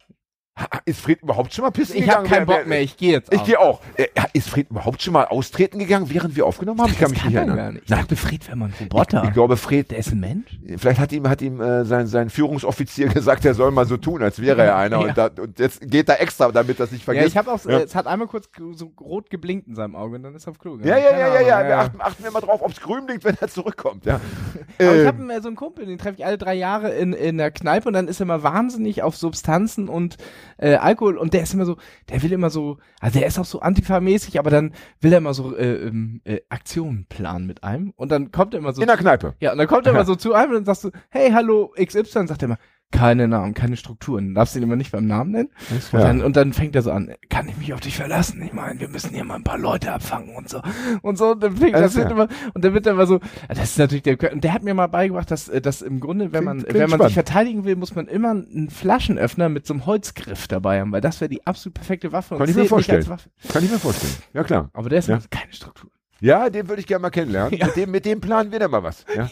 Ist 0.86 1.00
Fred 1.02 1.22
überhaupt 1.22 1.54
schon 1.54 1.64
mal 1.64 1.72
pissen 1.72 1.96
Ich 1.98 2.10
habe 2.10 2.24
gegangen? 2.24 2.28
keinen 2.28 2.40
Wer- 2.48 2.56
Bock 2.56 2.64
wer- 2.64 2.68
mehr, 2.70 2.82
ich 2.82 2.98
gehe 2.98 3.12
jetzt. 3.12 3.34
Ich 3.34 3.44
gehe 3.44 3.60
auch. 3.60 3.82
Äh, 3.96 4.08
Ist 4.34 4.50
Fred 4.50 4.70
überhaupt 4.70 5.02
schon 5.02 5.14
mal 5.14 5.26
austreten 5.26 5.80
gegangen, 5.80 6.10
während 6.10 6.36
wir 6.36 6.46
aufgenommen 6.46 6.82
haben? 6.82 6.92
Ich 6.92 7.00
kann 7.00 7.12
mich 7.12 7.24
nicht 7.24 7.34
er 7.36 7.42
erinnern. 7.44 7.74
nicht. 7.76 7.84
Ich 7.86 7.90
Nein, 7.90 8.00
dachte, 8.02 8.16
Fred 8.16 8.46
wäre 8.48 8.58
mal 8.58 8.66
ein 8.66 8.74
Roboter. 8.80 9.24
ich 9.26 9.34
glaube, 9.34 9.58
Fred, 9.58 9.92
der 9.92 10.00
ist 10.00 10.12
ein 10.12 10.20
Mensch? 10.20 10.60
vielleicht 10.78 11.00
hat 11.00 11.12
ihm, 11.12 11.28
hat 11.30 11.42
ihm 11.42 11.62
äh, 11.62 11.86
sein, 11.86 12.08
sein 12.08 12.30
Führungsoffizier 12.30 13.08
gesagt, 13.14 13.46
er 13.46 13.54
soll 13.54 13.72
mal 13.72 13.86
so 13.86 13.98
tun, 13.98 14.22
als 14.24 14.42
wäre 14.42 14.62
er 14.64 14.76
einer. 14.76 15.00
Ja. 15.00 15.08
Und, 15.08 15.18
da, 15.18 15.30
und 15.42 15.60
jetzt 15.60 15.82
geht 15.90 16.10
er 16.10 16.22
extra, 16.22 16.52
damit 16.52 16.80
das 16.80 16.92
nicht 16.92 17.02
Ja, 17.02 17.06
vergisst. 17.06 17.28
ich 17.28 17.38
habe 17.38 17.52
auch, 17.52 17.64
Ja. 17.66 17.80
äh, 17.80 17.84
es 17.84 17.96
hat 17.96 18.08
einmal 18.08 18.28
kurz 18.28 18.50
so 18.74 18.92
rot 19.00 19.30
geblinkt 19.30 19.68
in 19.68 19.76
seinem 19.76 19.96
Auge 19.96 20.16
und 20.18 20.24
dann 20.24 20.36
ist 20.36 20.48
er 20.48 20.52
auf 20.52 20.60
Klo 20.60 20.78
gegangen. 20.78 20.90
ja, 20.90 20.98
ja, 21.12 21.18
ja, 21.18 21.34
ja, 21.36 21.42
ja. 21.62 21.68
Wir 21.68 21.78
achten, 21.80 22.02
achten 22.02 22.24
wir 22.24 22.32
mal 22.32 22.42
drauf, 22.42 22.62
ob 22.62 22.72
es 22.72 22.82
grün 22.82 23.06
blinkt, 23.06 23.24
wenn 23.24 23.36
er 23.40 23.48
zurückkommt. 23.48 24.06
Ja. 24.06 24.16
Aber 24.80 24.96
ich 24.96 25.02
Ähm, 25.02 25.08
habe 25.08 25.34
äh, 25.34 25.42
so 25.42 25.48
einen 25.48 25.56
Kumpel, 25.56 25.86
den 25.86 25.98
treffe 25.98 26.16
ich 26.18 26.26
alle 26.26 26.38
drei 26.38 26.54
Jahre 26.56 26.90
in, 26.92 27.14
in 27.14 27.38
der 27.38 27.52
Kneipe 27.52 27.88
und 27.88 27.94
dann 27.94 28.08
ist 28.08 28.20
er 28.20 28.24
immer 28.24 28.44
wahnsinnig 28.44 29.04
auf 29.04 29.16
Substanzen 29.16 29.90
und 29.90 30.18
äh, 30.60 30.76
Alkohol 30.76 31.18
und 31.18 31.34
der 31.34 31.44
ist 31.44 31.54
immer 31.54 31.66
so, 31.66 31.78
der 32.10 32.22
will 32.22 32.32
immer 32.32 32.50
so, 32.50 32.78
also 33.00 33.18
der 33.18 33.28
ist 33.28 33.40
auch 33.40 33.46
so 33.46 33.62
antifa-mäßig, 33.62 34.40
aber 34.40 34.50
dann 34.50 34.74
will 35.02 35.12
er 35.12 35.20
immer 35.20 35.34
so 35.34 35.56
äh, 35.56 35.88
ähm, 35.88 36.22
äh, 36.26 36.42
Aktionen 36.50 37.06
planen 37.08 37.48
mit 37.48 37.64
einem 37.64 37.94
und 37.96 38.12
dann 38.12 38.32
kommt 38.32 38.54
er 38.54 38.60
immer 38.60 38.74
so 38.74 38.82
in 38.82 38.88
der 38.88 38.98
Kneipe. 38.98 39.36
Ja, 39.40 39.52
und 39.52 39.58
dann 39.58 39.68
kommt 39.68 39.86
er 39.88 39.94
immer 39.94 40.06
so 40.06 40.16
zu 40.16 40.34
einem 40.34 40.52
und 40.52 40.56
dann 40.58 40.66
sagst 40.66 40.84
du, 40.84 40.92
hey, 41.10 41.32
hallo, 41.32 41.74
XY, 41.78 42.28
sagt 42.28 42.42
er 42.42 42.46
immer, 42.46 42.58
keine 42.92 43.28
Namen, 43.28 43.54
keine 43.54 43.78
Strukturen. 43.78 44.30
Du 44.30 44.34
darfst 44.34 44.56
ihn 44.56 44.64
immer 44.64 44.76
nicht 44.76 44.92
beim 44.92 45.06
Namen 45.06 45.32
nennen. 45.32 45.50
Und, 45.70 45.92
Ja. 45.94 46.00
dann, 46.00 46.22
und 46.22 46.36
dann 46.36 46.54
fängt 46.54 46.76
er 46.76 46.82
so 46.82 46.92
an, 46.92 47.14
kann 47.30 47.48
ich 47.48 47.56
mich 47.58 47.74
auf 47.74 47.80
dich 47.80 47.96
verlassen? 47.96 48.42
Ich 48.42 48.52
meine, 48.52 48.80
wir 48.80 48.88
müssen 48.90 49.12
hier 49.14 49.24
mal 49.24 49.36
ein 49.36 49.44
paar 49.44 49.58
Leute 49.60 49.92
abfangen 49.94 50.36
und 50.36 50.50
so. 50.50 50.62
Und 51.02 51.18
so, 51.18 51.32
und 51.32 51.44
dann 51.44 51.56
fängt 51.56 51.76
das 51.76 51.96
wird 51.96 52.08
klar. 52.10 52.24
immer, 52.26 52.52
und 52.54 52.66
dann 52.66 52.74
wird 52.74 52.86
er 52.88 52.94
immer 52.94 53.06
so, 53.06 53.20
das 53.48 53.60
ist 53.60 53.78
natürlich 53.80 54.04
der, 54.04 54.34
und 54.34 54.44
der 54.44 54.54
hat 54.54 54.64
mir 54.64 54.74
mal 54.74 54.88
beigebracht, 54.88 55.30
dass, 55.30 55.48
äh, 55.50 55.62
dass 55.62 55.82
im 55.82 56.00
Grunde, 56.00 56.34
wenn 56.34 56.44
man, 56.44 56.58
Klingt- 56.58 56.70
klingt 56.70 56.74
wenn 56.84 56.90
man 56.90 56.98
spannend. 57.00 57.10
sich 57.10 57.14
verteidigen 57.14 57.64
will, 57.64 57.76
muss 57.76 57.96
man 57.96 58.08
immer 58.08 58.32
einen 58.32 58.70
Flaschenöffner 58.70 59.50
mit 59.50 59.68
so 59.68 59.74
einem 59.76 59.86
Holzgriff 59.86 60.48
dabei 60.48 60.82
haben, 60.82 60.92
weil 60.92 61.02
das 61.02 61.22
wäre 61.22 61.30
die 61.30 61.46
absolut 61.46 61.76
perfekte 61.76 62.12
Waffe. 62.12 62.38
Kann 62.38 62.50
ich 62.50 62.56
mir 62.56 62.66
vorstellen. 62.66 63.06
Kann 63.06 63.64
ich 63.64 63.72
mir 63.72 63.80
vorstellen. 63.80 64.14
Ja, 64.34 64.44
klar. 64.44 64.70
Aber 64.74 64.90
der 64.90 65.00
ist 65.00 65.08
Ja. 65.10 65.20
keine 65.30 65.54
Struktur. 65.54 65.90
Ja, 66.22 66.50
den 66.50 66.68
würde 66.68 66.82
ich 66.82 66.88
gerne 66.88 67.02
mal 67.02 67.10
kennenlernen. 67.10 67.50
Ja. 67.60 67.66
Mit, 67.68 67.76
dem, 67.76 67.92
mit 67.92 68.06
dem 68.06 68.22
planen 68.22 68.52
wir 68.52 68.60
dann 68.60 68.72
mal 68.72 68.84
was. 68.84 69.06
Ja? 69.16 69.28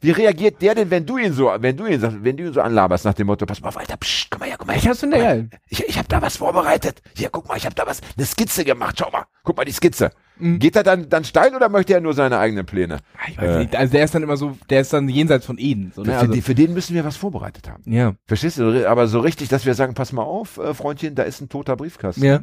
Wie 0.00 0.10
reagiert 0.10 0.60
der 0.60 0.74
denn, 0.74 0.90
wenn 0.90 1.06
du 1.06 1.16
ihn 1.16 1.32
so, 1.32 1.50
wenn 1.58 1.76
du 1.76 1.86
ihn 1.86 1.98
sagst, 1.98 2.18
wenn 2.22 2.36
du 2.36 2.44
ihn 2.44 2.52
so 2.52 2.60
anlaberst 2.60 3.04
nach 3.04 3.14
dem 3.14 3.26
Motto, 3.26 3.46
pass 3.46 3.60
mal 3.60 3.74
weiter, 3.74 3.96
psch, 3.96 4.28
komm 4.30 4.40
mal 4.40 4.48
her, 4.48 4.56
komm 4.58 4.66
mal 4.66 4.74
her. 4.74 4.82
Ich 4.82 4.88
hab's 4.88 5.00
finde 5.00 5.18
geil. 5.18 5.48
Ich, 5.68 5.82
ich 5.82 5.98
habe 5.98 6.08
da 6.08 6.20
was 6.20 6.36
vorbereitet. 6.36 7.00
Hier, 7.16 7.30
guck 7.30 7.48
mal, 7.48 7.56
ich 7.56 7.64
habe 7.64 7.74
da 7.74 7.86
was, 7.86 8.00
eine 8.16 8.26
Skizze 8.26 8.64
gemacht. 8.64 8.96
Schau 8.98 9.10
mal, 9.10 9.24
guck 9.44 9.56
mal 9.56 9.64
die 9.64 9.72
Skizze. 9.72 10.10
Mhm. 10.38 10.58
Geht 10.58 10.76
er 10.76 10.82
dann, 10.82 11.08
dann 11.08 11.24
steil 11.24 11.54
oder 11.54 11.68
möchte 11.68 11.94
er 11.94 12.00
nur 12.00 12.12
seine 12.12 12.38
eigenen 12.38 12.66
Pläne? 12.66 12.98
Ich 13.28 13.38
weiß 13.38 13.58
nicht, 13.58 13.76
also 13.76 13.92
der 13.92 14.04
ist 14.04 14.14
dann 14.14 14.22
immer 14.22 14.36
so, 14.36 14.56
der 14.68 14.80
ist 14.80 14.92
dann 14.92 15.08
jenseits 15.08 15.46
von 15.46 15.58
Eden. 15.58 15.92
So, 15.94 16.02
ne? 16.02 16.12
für, 16.12 16.18
also, 16.18 16.32
die, 16.32 16.42
für 16.42 16.54
den 16.54 16.74
müssen 16.74 16.94
wir 16.94 17.04
was 17.04 17.16
vorbereitet 17.16 17.68
haben. 17.68 17.82
ja. 17.86 18.14
Verstehst 18.26 18.58
du? 18.58 18.88
Aber 18.88 19.06
so 19.06 19.20
richtig, 19.20 19.48
dass 19.48 19.64
wir 19.64 19.74
sagen, 19.74 19.94
pass 19.94 20.12
mal 20.12 20.22
auf, 20.22 20.58
äh, 20.58 20.74
Freundchen, 20.74 21.14
da 21.14 21.22
ist 21.22 21.40
ein 21.40 21.48
toter 21.48 21.76
Briefkasten. 21.76 22.24
Ja. 22.24 22.40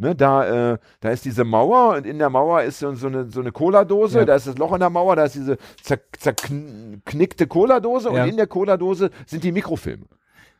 Ne, 0.00 0.14
da, 0.16 0.72
äh, 0.72 0.78
da 1.00 1.10
ist 1.10 1.26
diese 1.26 1.44
Mauer 1.44 1.94
und 1.96 2.06
in 2.06 2.18
der 2.18 2.30
Mauer 2.30 2.62
ist 2.62 2.78
so, 2.78 2.94
so 2.94 3.06
eine, 3.08 3.30
so 3.30 3.40
eine 3.40 3.52
Cola-Dose, 3.52 4.20
Ja. 4.20 4.24
da 4.24 4.34
ist 4.34 4.46
das 4.46 4.56
Loch 4.56 4.72
in 4.72 4.80
der 4.80 4.88
Mauer, 4.88 5.14
da 5.14 5.24
ist 5.24 5.34
diese 5.34 5.58
zer 5.82 5.98
zerknickte 6.18 7.46
Cola-Dose 7.46 8.10
Ja. 8.12 8.22
und 8.22 8.30
in 8.30 8.36
der 8.38 8.46
Cola-Dose 8.46 9.10
sind 9.26 9.44
die 9.44 9.52
Mikrofilme. 9.52 10.06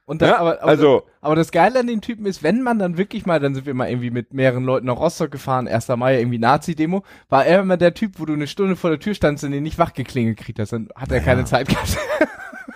Und 0.04 0.20
dann, 0.22 0.28
Ja, 0.30 0.38
aber, 0.40 0.60
aber, 0.60 0.64
also- 0.68 1.02
aber 1.20 1.36
das 1.36 1.52
Geile 1.52 1.78
an 1.80 1.86
dem 1.86 2.00
Typen 2.02 2.26
ist, 2.26 2.42
wenn 2.42 2.62
man 2.62 2.78
dann 2.78 2.98
wirklich 2.98 3.24
mal, 3.26 3.38
dann 3.40 3.54
sind 3.54 3.64
wir 3.64 3.72
mal 3.74 3.88
irgendwie 3.88 4.10
mit 4.10 4.34
mehreren 4.34 4.64
Leuten 4.64 4.86
nach 4.88 4.98
Rostock 4.98 5.30
gefahren, 5.30 5.68
1. 5.68 5.96
Mai, 5.96 6.18
irgendwie 6.18 6.38
Nazi-Demo, 6.38 7.02
war 7.28 7.46
er 7.46 7.60
immer 7.60 7.76
der 7.76 7.94
Typ, 7.94 8.18
wo 8.18 8.26
du 8.26 8.32
eine 8.34 8.46
Stunde 8.46 8.76
vor 8.76 8.90
der 8.90 8.98
Tür 8.98 9.14
standst 9.14 9.44
und 9.44 9.52
den 9.52 9.62
nicht 9.62 9.78
wachgeklingelt 9.78 10.36
gekriegt 10.36 10.58
hast, 10.58 10.72
dann 10.74 10.88
hat 10.96 11.12
er 11.12 11.20
keine 11.20 11.44
Zeit 11.44 11.68
gehabt. 11.68 11.96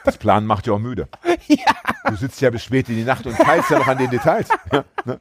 Das 0.05 0.19
Plan 0.19 0.45
macht 0.45 0.67
ja 0.67 0.75
auch 0.75 0.79
müde. 0.79 1.09
Du 2.07 2.17
sitzt 2.17 2.39
ja 2.43 2.51
bis 2.51 2.63
spät 2.63 2.91
in 2.91 2.97
die 2.97 3.05
Nacht 3.05 3.27
und 3.27 3.35
teilst 3.39 3.71
ja 3.71 3.79
noch 3.79 3.87
an 3.89 3.97
den 3.97 4.11
Details. 4.11 4.49
Ja, 4.73 4.85
ne? 5.07 5.19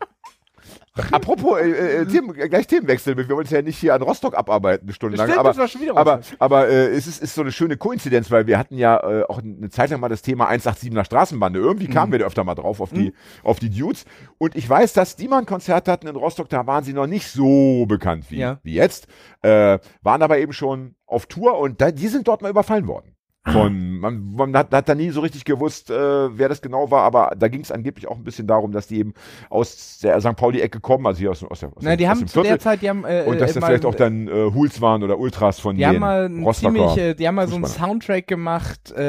Apropos, 1.11 1.59
äh, 1.59 2.01
äh, 2.01 2.05
Themen, 2.05 2.37
äh, 2.37 2.47
gleich 2.47 2.67
Themenwechsel. 2.67 3.17
Wir 3.17 3.27
wollen 3.29 3.45
es 3.45 3.51
ja 3.51 3.63
nicht 3.63 3.79
hier 3.79 3.95
an 3.95 4.03
Rostock 4.03 4.37
abarbeiten, 4.37 4.85
eine 4.87 4.93
Stunde 4.93 5.17
lang. 5.17 5.27
Stimmt, 5.27 5.39
Aber, 5.39 5.99
aber, 5.99 6.21
aber 6.37 6.67
äh, 6.67 6.89
es 6.89 7.07
ist, 7.07 7.23
ist 7.23 7.33
so 7.33 7.41
eine 7.41 7.51
schöne 7.51 7.77
Koinzidenz, 7.77 8.29
weil 8.29 8.45
wir 8.45 8.59
hatten 8.59 8.77
ja 8.77 8.97
äh, 8.97 9.23
auch 9.23 9.39
eine 9.39 9.69
Zeit 9.69 9.89
lang 9.89 9.99
mal 9.99 10.09
das 10.09 10.21
Thema 10.21 10.51
187er 10.51 11.03
Straßenbande. 11.03 11.59
Irgendwie 11.59 11.87
kamen 11.87 12.11
wir 12.11 12.19
da 12.19 12.25
öfter 12.25 12.43
mal 12.43 12.53
drauf 12.53 12.79
auf 12.79 12.91
die, 12.91 13.11
auf 13.43 13.59
die 13.59 13.71
Dudes. 13.71 14.05
Und 14.37 14.55
ich 14.55 14.69
weiß, 14.69 14.93
dass 14.93 15.15
die 15.15 15.27
mal 15.27 15.39
ein 15.39 15.45
Konzert 15.47 15.87
hatten 15.87 16.05
in 16.07 16.15
Rostock, 16.15 16.49
da 16.49 16.67
waren 16.67 16.83
sie 16.83 16.93
noch 16.93 17.07
nicht 17.07 17.27
so 17.27 17.85
bekannt 17.87 18.25
wie, 18.29 18.37
Ja. 18.37 18.59
wie 18.61 18.75
jetzt, 18.75 19.07
äh, 19.41 19.79
waren 20.03 20.21
aber 20.21 20.37
eben 20.37 20.53
schon 20.53 20.93
auf 21.07 21.25
Tour 21.25 21.57
und 21.57 21.81
da, 21.81 21.89
die 21.91 22.07
sind 22.07 22.27
dort 22.27 22.43
mal 22.43 22.49
überfallen 22.51 22.87
worden. 22.87 23.12
Von, 23.45 23.99
man, 23.99 24.33
man 24.35 24.55
hat, 24.55 24.71
hat 24.73 24.87
da 24.87 24.95
nie 24.95 25.09
so 25.09 25.19
richtig 25.19 25.43
gewusst, 25.43 25.89
äh, 25.91 25.93
wer 26.37 26.47
das 26.47 26.61
genau 26.61 26.89
war, 26.91 27.01
aber 27.01 27.33
da 27.37 27.49
ging 27.49 27.59
es 27.59 27.73
angeblich 27.73 28.07
auch 28.07 28.15
ein 28.15 28.23
bisschen 28.23 28.47
darum, 28.47 28.71
dass 28.71 28.87
die 28.87 28.99
eben 28.99 29.13
aus 29.49 29.99
der 30.01 30.21
St. 30.21 30.37
Pauli-Ecke 30.37 30.79
kommen, 30.79 31.05
also 31.05 31.19
hier 31.19 31.31
aus, 31.31 31.43
aus, 31.43 31.59
der, 31.59 31.67
aus, 31.69 31.75
Na, 31.81 31.97
die 31.97 32.05
aus 32.05 32.11
haben 32.11 32.19
dem 32.19 32.27
zu 32.29 32.35
der 32.41 32.51
Viertel. 32.51 32.61
Zeit, 32.63 32.81
die 32.81 32.89
haben 32.89 33.03
äh, 33.03 33.23
und 33.27 33.41
dass 33.41 33.51
äh, 33.51 33.55
das 33.55 33.65
vielleicht 33.65 33.85
auch 33.85 33.95
dann 33.95 34.29
äh, 34.29 34.31
Hools 34.53 34.79
waren 34.79 35.03
oder 35.03 35.19
Ultras 35.19 35.59
von 35.59 35.75
Die 35.75 35.85
haben 35.85 35.99
mal 35.99 36.27
Rostocker 36.41 36.73
ziemlich, 36.73 36.97
äh, 36.97 37.13
die 37.15 37.27
haben 37.27 37.35
mal 37.35 37.49
so 37.49 37.55
einen. 37.57 37.65
Soundtrack 37.65 38.27
gemacht, 38.27 38.93
äh, 38.95 39.01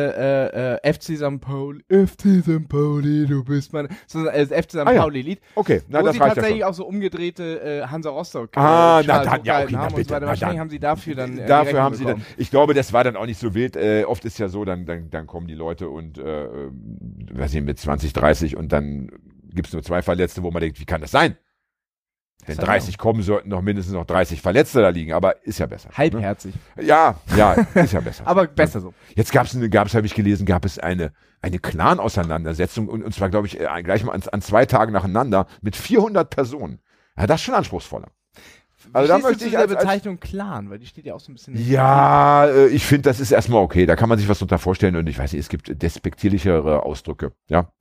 äh, 0.48 0.78
äh, 0.84 0.92
FC 0.92 1.16
St. 1.16 1.40
Pauli, 1.40 1.84
FC 1.88 2.42
St. 2.42 2.68
Pauli, 2.68 3.26
du 3.26 3.44
bist 3.44 3.72
mein, 3.72 3.86
so 4.08 4.18
ein 4.18 4.26
äh, 4.26 4.46
FC 4.46 4.70
St. 4.72 4.76
Ah, 4.78 4.92
ja. 4.92 5.06
Okay, 5.54 5.80
na, 5.88 6.00
wo 6.00 6.06
das 6.06 6.14
sie 6.14 6.18
ja 6.20 6.26
tatsächlich 6.26 6.60
schon. 6.62 6.68
auch 6.70 6.74
so 6.74 6.86
umgedrehte 6.86 7.60
äh, 7.84 7.86
Hansa 7.86 8.10
Rostock 8.10 8.50
Ah, 8.56 8.98
äh, 9.00 9.04
na 9.06 9.14
Schals 9.14 9.30
dann, 9.30 9.44
ja, 9.44 9.58
okay, 9.62 9.68
na 9.70 9.78
haben 9.78 9.94
bitte, 9.94 10.10
weiter. 10.10 10.20
na 10.22 10.26
Wahrscheinlich 10.26 10.54
dann. 10.56 10.60
haben 10.60 10.70
sie 10.70 10.78
dafür 10.80 11.14
dann 11.14 11.38
äh, 11.38 11.46
Dafür 11.46 11.82
haben 11.82 11.94
sie 11.94 12.04
dann, 12.04 12.22
ich 12.36 12.50
glaube, 12.50 12.74
das 12.74 12.92
war 12.92 13.04
dann 13.04 13.14
auch 13.14 13.26
nicht 13.26 13.38
so 13.38 13.54
wild. 13.54 13.76
Äh, 13.76 14.02
oft 14.04 14.23
ist 14.24 14.38
ja 14.38 14.48
so, 14.48 14.64
dann, 14.64 14.86
dann, 14.86 15.10
dann 15.10 15.26
kommen 15.26 15.46
die 15.46 15.54
Leute 15.54 15.88
und, 15.88 16.18
äh, 16.18 16.44
äh, 16.44 16.70
weiß 17.32 17.52
nicht, 17.54 17.64
mit 17.64 17.78
20, 17.78 18.12
30 18.12 18.56
und 18.56 18.72
dann 18.72 19.10
gibt's 19.52 19.72
nur 19.72 19.82
zwei 19.82 20.02
Verletzte, 20.02 20.42
wo 20.42 20.50
man 20.50 20.60
denkt, 20.60 20.80
wie 20.80 20.84
kann 20.84 21.00
das 21.00 21.10
sein? 21.10 21.36
Wenn 22.46 22.56
Das 22.56 22.64
30 22.66 22.98
kommen, 22.98 23.22
sollten 23.22 23.48
noch 23.48 23.62
mindestens 23.62 23.94
noch 23.94 24.04
30 24.04 24.42
Verletzte 24.42 24.80
da 24.82 24.90
liegen, 24.90 25.12
aber 25.12 25.44
ist 25.46 25.58
ja 25.58 25.66
besser. 25.66 25.90
Halbherzig. 25.92 26.54
Ne? 26.76 26.84
Ja, 26.84 27.18
ja, 27.36 27.52
ist 27.52 27.92
ja 27.92 28.00
besser. 28.00 28.26
Aber 28.26 28.46
besser 28.46 28.80
so. 28.80 28.92
Jetzt 29.14 29.32
gab 29.32 29.46
es, 29.46 29.56
gab's, 29.70 29.94
habe 29.94 30.06
ich 30.06 30.14
gelesen, 30.14 30.44
gab 30.44 30.64
es 30.66 30.78
eine, 30.78 31.12
eine 31.40 31.58
Clan-Auseinandersetzung 31.58 32.88
und, 32.88 33.02
und 33.02 33.14
zwar, 33.14 33.30
glaube 33.30 33.46
ich, 33.46 33.58
äh, 33.60 33.82
gleich 33.82 34.04
mal 34.04 34.12
an, 34.12 34.22
an 34.30 34.42
zwei 34.42 34.66
Tagen 34.66 34.92
nacheinander 34.92 35.46
mit 35.62 35.74
400 35.76 36.28
Personen. 36.28 36.80
Ja, 37.16 37.26
das 37.26 37.40
ist 37.40 37.44
schon 37.44 37.54
anspruchsvoller. 37.54 38.10
Also 38.92 39.08
da 39.12 39.18
Wie 39.18 39.22
möchte 39.22 39.44
ich 39.46 39.56
als, 39.58 39.70
als 39.72 39.82
Bezeichnung 39.82 40.20
Clan, 40.20 40.70
weil 40.70 40.78
die 40.78 40.86
steht 40.86 41.06
ja 41.06 41.14
auch 41.14 41.20
so 41.20 41.32
ein 41.32 41.34
bisschen. 41.34 41.56
Ja, 41.56 42.46
äh, 42.46 42.66
ich 42.68 42.84
finde, 42.86 43.02
das 43.02 43.20
ist 43.20 43.30
erstmal 43.32 43.62
okay. 43.62 43.86
Da 43.86 43.96
kann 43.96 44.08
man 44.08 44.18
sich 44.18 44.28
was 44.28 44.38
drunter 44.38 44.58
vorstellen 44.58 44.96
und 44.96 45.08
ich 45.08 45.18
weiß 45.18 45.32
nicht, 45.32 45.40
es 45.40 45.48
gibt 45.48 45.82
despektierlichere 45.82 46.82
Ausdrücke. 46.84 47.32
Ja. 47.48 47.72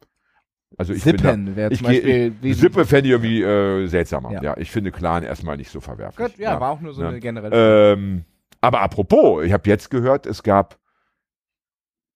Also 0.77 0.93
ich 0.93 1.03
Sippen 1.03 1.19
finde, 1.29 1.55
wäre 1.55 1.72
zum 1.72 1.86
Beispiel. 1.86 2.31
wesentlich- 2.41 2.57
Sippe 2.57 2.86
fände 2.86 3.07
ich 3.07 3.12
irgendwie 3.12 3.43
äh, 3.43 3.86
seltsamer. 3.88 4.31
Ja. 4.31 4.41
Ja. 4.41 4.57
ich 4.57 4.72
finde 4.72 4.91
Clan 4.91 5.24
erstmal 5.24 5.57
nicht 5.57 5.69
so 5.69 5.79
verwerflich. 5.81 6.27
Gut, 6.31 6.38
ja, 6.39 6.60
war 6.60 6.72
auch 6.72 6.81
nur 6.81 6.93
so 6.93 7.03
Ja. 7.03 7.10
eine 7.10 7.19
generelle. 7.19 7.93
Ähm, 7.93 8.25
aber 8.62 8.81
apropos, 8.81 9.43
ich 9.43 9.53
habe 9.53 9.69
jetzt 9.69 9.91
gehört, 9.91 10.25
es 10.25 10.41
gab, 10.41 10.79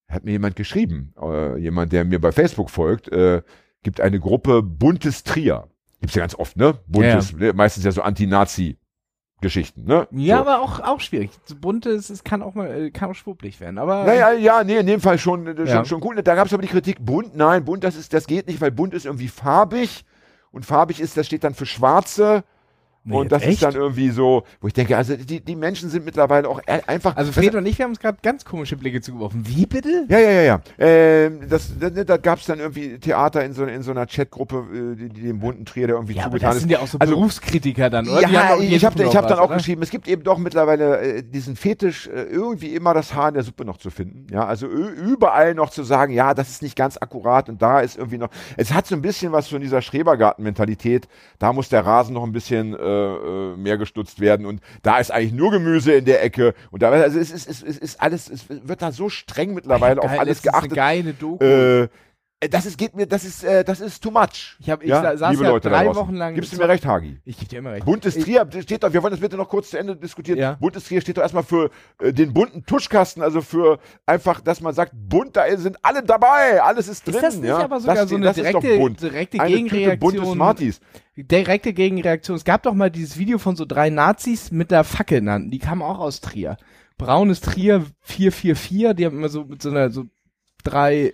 hat 0.07 0.23
mir 0.23 0.31
jemand 0.31 0.55
geschrieben, 0.55 1.13
äh, 1.21 1.57
jemand, 1.59 1.91
der 1.91 2.05
mir 2.05 2.19
bei 2.19 2.31
Facebook 2.31 2.69
folgt, 2.69 3.09
äh, 3.09 3.41
gibt 3.83 4.01
eine 4.01 4.19
Gruppe 4.19 4.63
Buntes 4.63 5.23
Trier. 5.23 5.67
Gibt's 5.99 6.15
ja 6.15 6.21
ganz 6.21 6.35
oft, 6.35 6.57
ne? 6.57 6.79
Buntes, 6.87 7.33
ne? 7.33 7.53
meistens 7.53 7.83
ja 7.83 7.91
so 7.91 8.01
Anti-Nazi-Geschichten, 8.03 9.85
ne? 9.85 10.07
ja, 10.11 10.37
so. 10.37 10.41
aber 10.41 10.61
auch, 10.61 10.79
auch 10.79 10.99
schwierig. 10.99 11.31
So 11.45 11.55
bunte, 11.55 11.89
es, 11.91 12.23
kann 12.23 12.41
auch 12.43 12.53
mal, 12.53 12.67
äh, 12.67 12.91
kann 12.91 13.09
auch 13.09 13.15
schwupplig 13.15 13.59
werden. 13.59 13.77
Aber 13.77 14.03
Naja, 14.05 14.31
ja, 14.33 14.63
nee, 14.63 14.77
in 14.77 14.87
dem 14.87 15.01
Fall 15.01 15.17
schon, 15.17 15.47
äh, 15.47 15.55
schon, 15.55 15.65
Ja. 15.67 15.85
schon 15.85 16.03
cool. 16.03 16.21
Da 16.21 16.35
gab 16.35 16.47
es 16.47 16.53
aber 16.53 16.61
die 16.61 16.67
Kritik, 16.67 16.97
bunt, 17.03 17.35
nein, 17.35 17.65
bunt, 17.65 17.83
das 17.83 17.95
ist, 17.95 18.13
das 18.13 18.27
geht 18.27 18.47
nicht, 18.47 18.61
weil 18.61 18.71
bunt 18.71 18.93
ist 18.93 19.05
irgendwie 19.05 19.27
farbig 19.27 20.05
und 20.51 20.65
farbig 20.65 20.99
ist, 20.99 21.17
das 21.17 21.25
steht 21.25 21.43
dann 21.43 21.53
für 21.55 21.65
Schwarze 21.65 22.43
Nee, 23.07 23.15
und 23.17 23.31
das 23.31 23.41
ist 23.43 23.47
echt? 23.49 23.63
dann 23.63 23.73
irgendwie 23.75 24.09
so, 24.09 24.43
wo 24.61 24.67
ich 24.67 24.73
denke, 24.73 24.97
also 24.97 25.15
die, 25.15 25.39
die 25.39 25.55
Menschen 25.55 25.89
sind 25.89 26.03
mittlerweile 26.05 26.47
auch 26.49 26.59
e- 26.67 26.81
einfach. 26.87 27.15
Also 27.15 27.31
das, 27.31 27.35
Fred 27.43 27.55
und 27.55 27.65
ich, 27.65 27.77
wir 27.77 27.83
haben 27.85 27.91
uns 27.91 27.99
gerade 27.99 28.17
ganz 28.21 28.43
komische 28.43 28.75
Blicke 28.75 28.99
zugeworfen. 29.01 29.43
Wie 29.47 29.65
bitte? 29.65 30.05
ja, 30.09 30.19
ja, 30.19 30.31
ja, 30.31 30.41
ja. 30.41 30.61
Ähm, 30.77 31.39
das, 31.49 31.71
das, 31.79 31.93
da 32.05 32.17
gab 32.17 32.39
es 32.39 32.45
dann 32.45 32.59
irgendwie 32.59 32.99
Theater 32.99 33.43
in 33.45 33.53
so, 33.53 33.63
in 33.65 33.81
so 33.81 33.91
einer 33.91 34.05
Chatgruppe, 34.05 34.65
äh, 34.73 34.95
die, 34.95 35.09
die 35.09 35.21
dem 35.21 35.39
bunten 35.39 35.65
Trier, 35.65 35.87
der 35.87 35.95
irgendwie 35.95 36.15
Ja, 36.15 36.23
aber 36.25 36.31
zugetan 36.31 36.49
das 36.49 36.55
ist. 36.57 36.61
sind 36.63 36.69
ja 36.71 36.79
auch 36.79 36.87
so 36.87 36.99
Also- 36.99 37.13
Berufskritiker 37.15 37.89
dann, 37.89 38.07
oder? 38.09 38.27
Ja, 38.27 38.55
doch 38.55 38.61
ich 38.61 38.83
habe 38.85 39.03
ich 39.03 39.15
hab 39.15 39.23
was, 39.23 39.29
dann 39.31 39.39
auch 39.39 39.45
oder? 39.47 39.57
geschrieben, 39.57 39.81
es 39.81 39.89
gibt 39.89 40.07
eben 40.07 40.23
doch 40.23 40.37
mittlerweile 40.37 40.99
äh, 40.99 41.23
diesen 41.23 41.55
Fetisch, 41.55 42.07
äh, 42.07 42.23
irgendwie 42.23 42.75
immer 42.75 42.93
das 42.93 43.13
Haar 43.15 43.29
in 43.29 43.35
der 43.35 43.43
Suppe 43.43 43.63
noch 43.65 43.77
zu 43.77 43.89
finden. 43.89 44.27
Ja, 44.31 44.45
also 44.45 44.67
überall 44.67 45.53
noch 45.55 45.69
zu 45.69 45.83
sagen, 45.83 46.11
ja, 46.13 46.33
das 46.33 46.49
ist 46.49 46.61
nicht 46.61 46.75
ganz 46.75 46.97
akkurat 46.97 47.47
und 47.49 47.61
da 47.61 47.79
ist 47.79 47.97
irgendwie 47.97 48.17
noch. 48.17 48.29
Es 48.57 48.73
hat 48.73 48.85
so 48.87 48.95
ein 48.95 49.01
bisschen 49.01 49.31
was 49.31 49.47
von 49.47 49.61
dieser 49.61 49.81
Schrebergarten-Mentalität. 49.81 51.07
Da 51.39 51.53
muss 51.53 51.69
der 51.69 51.85
Rasen 51.85 52.13
noch 52.13 52.23
ein 52.23 52.31
bisschen 52.31 52.73
äh, 52.73 52.77
äh, 52.97 53.57
mehr 53.57 53.77
gestutzt 53.77 54.19
werden 54.19 54.45
und 54.45 54.61
da 54.81 54.99
ist 54.99 55.11
eigentlich 55.11 55.33
nur 55.33 55.51
Gemüse 55.51 55.93
in 55.93 56.05
der 56.05 56.23
Ecke 56.23 56.53
und 56.71 56.81
da 56.81 56.89
also 56.89 57.19
es 57.19 57.31
ist, 57.31 57.47
es 57.47 57.61
ist, 57.61 57.79
ist 57.79 58.01
alles, 58.01 58.29
es 58.29 58.45
wird 58.49 58.81
da 58.81 58.91
so 58.91 59.09
streng 59.09 59.53
mittlerweile 59.53 60.01
auf 60.01 60.11
alles 60.11 60.41
geachtet. 60.41 60.71
Eine 60.71 60.75
geile 60.75 61.13
Doku. 61.13 61.43
Äh, 61.43 61.87
das 62.51 62.67
ist, 62.67 62.77
geht 62.77 62.95
mir, 62.95 63.07
das 63.07 63.23
ist, 63.23 63.43
äh, 63.43 63.63
das 63.63 63.79
ist 63.79 64.03
too 64.03 64.11
much. 64.11 64.57
ich 64.59 64.69
hab, 64.69 64.83
ich 64.83 64.89
ja, 64.89 65.01
sa- 65.01 65.17
saß 65.17 65.31
liebe 65.31 65.45
ja 65.45 65.49
Leute 65.49 65.69
drei. 65.69 65.87
Wochen 65.95 66.13
lang. 66.13 66.35
Gibst 66.35 66.53
du 66.53 66.57
mir 66.57 66.67
recht, 66.67 66.85
Hagi? 66.85 67.19
Ich 67.25 67.39
geb 67.39 67.49
dir 67.49 67.59
immer 67.59 67.71
recht. 67.71 67.85
Buntes 67.85 68.13
Trier 68.13 68.47
steht 68.61 68.83
doch, 68.83 68.93
wir 68.93 69.01
wollen 69.01 69.11
das 69.11 69.19
bitte 69.19 69.37
noch 69.37 69.49
kurz 69.49 69.71
zu 69.71 69.77
Ende 69.79 69.95
diskutieren. 69.95 70.37
Ja. 70.37 70.53
Buntes 70.53 70.83
Trier 70.85 71.01
steht 71.01 71.17
doch 71.17 71.23
erstmal 71.23 71.41
für 71.41 71.71
äh, 71.99 72.13
den 72.13 72.33
bunten 72.35 72.63
Tuschkasten, 72.63 73.23
also 73.23 73.41
für 73.41 73.79
einfach, 74.05 74.41
dass 74.41 74.61
man 74.61 74.75
sagt, 74.75 74.91
bunt, 74.93 75.35
da 75.35 75.45
sind 75.57 75.77
alle 75.81 76.03
dabei, 76.03 76.61
alles 76.61 76.87
ist 76.87 77.07
drin. 77.07 77.15
Ist 77.15 77.23
das 77.23 77.35
nicht 77.37 77.47
ja? 77.49 77.57
aber 77.57 77.79
sogar 77.79 77.95
das, 77.95 78.09
so 78.09 78.15
eine 78.15 78.25
das 78.25 78.37
ist 78.37 78.45
direkte, 78.45 79.07
direkte 79.07 79.39
Eine 79.39 79.55
Tüte 79.55 79.97
bunte 79.97 80.17
Gegenreaktion? 80.17 80.35
Smarties. 80.35 80.79
Direkte 81.23 81.73
Gegenreaktion. 81.73 82.37
Es 82.37 82.45
gab 82.45 82.63
doch 82.63 82.73
mal 82.73 82.91
dieses 82.91 83.17
Video 83.17 83.37
von 83.39 83.55
so 83.55 83.65
drei 83.65 83.89
Nazis 83.89 84.51
mit 84.51 84.71
der 84.71 84.83
Fackel 84.83 85.27
Hand. 85.29 85.51
Die 85.53 85.59
kamen 85.59 85.81
auch 85.81 85.99
aus 85.99 86.21
Trier. 86.21 86.57
Braunes 86.97 87.41
Trier 87.41 87.85
444, 88.01 88.95
die 88.95 89.05
haben 89.05 89.17
immer 89.17 89.29
so 89.29 89.43
mit 89.45 89.61
so 89.61 89.69
einer, 89.69 89.89
so 89.91 90.05
drei. 90.63 91.13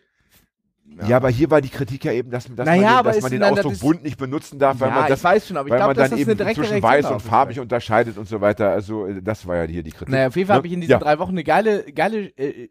Ja. 1.08 1.18
aber 1.18 1.30
hier 1.30 1.50
war 1.50 1.60
die 1.62 1.70
Kritik 1.70 2.06
ja 2.06 2.12
eben, 2.12 2.30
dass, 2.30 2.44
dass 2.54 2.66
Naja, 2.68 3.02
man, 3.02 3.06
den, 3.06 3.14
dass 3.14 3.22
man 3.22 3.32
den 3.32 3.40
das 3.42 3.52
Ausdruck 3.52 3.80
bunt 3.80 4.04
nicht 4.04 4.18
benutzen 4.18 4.60
darf, 4.60 4.80
weil 4.80 4.90
ja, 4.90 4.96
man 4.96 5.08
das 5.08 5.20
ich 5.20 5.24
weiß 5.24 5.48
schon, 5.48 5.58
aber 5.58 5.68
ich 5.68 5.72
weil 5.72 5.80
glaube, 5.80 5.96
man 5.96 6.10
dann 6.10 6.12
das 6.12 6.20
eben 6.20 6.38
zwischen 6.38 6.44
Reaktion 6.44 6.84
weiß 6.84 7.06
und 7.08 7.22
farbig 7.22 7.60
unterscheidet 7.60 8.18
und 8.18 8.28
so 8.28 8.42
weiter. 8.42 8.70
Also 8.70 9.08
äh, 9.08 9.22
das 9.22 9.48
war 9.48 9.56
ja 9.56 9.64
hier 9.64 9.82
die 9.82 9.92
Kritik. 9.92 10.10
Naja, 10.10 10.28
auf 10.28 10.36
jeden 10.36 10.48
Fall 10.48 10.56
Ne? 10.56 10.58
habe 10.58 10.68
ich 10.68 10.74
in 10.74 10.82
diesen 10.82 10.92
Ja. 10.92 11.00
drei 11.00 11.18
Wochen 11.18 11.32
eine 11.32 11.44
geile, 11.44 11.92
geile, 11.94 12.26
äh, 12.38 12.70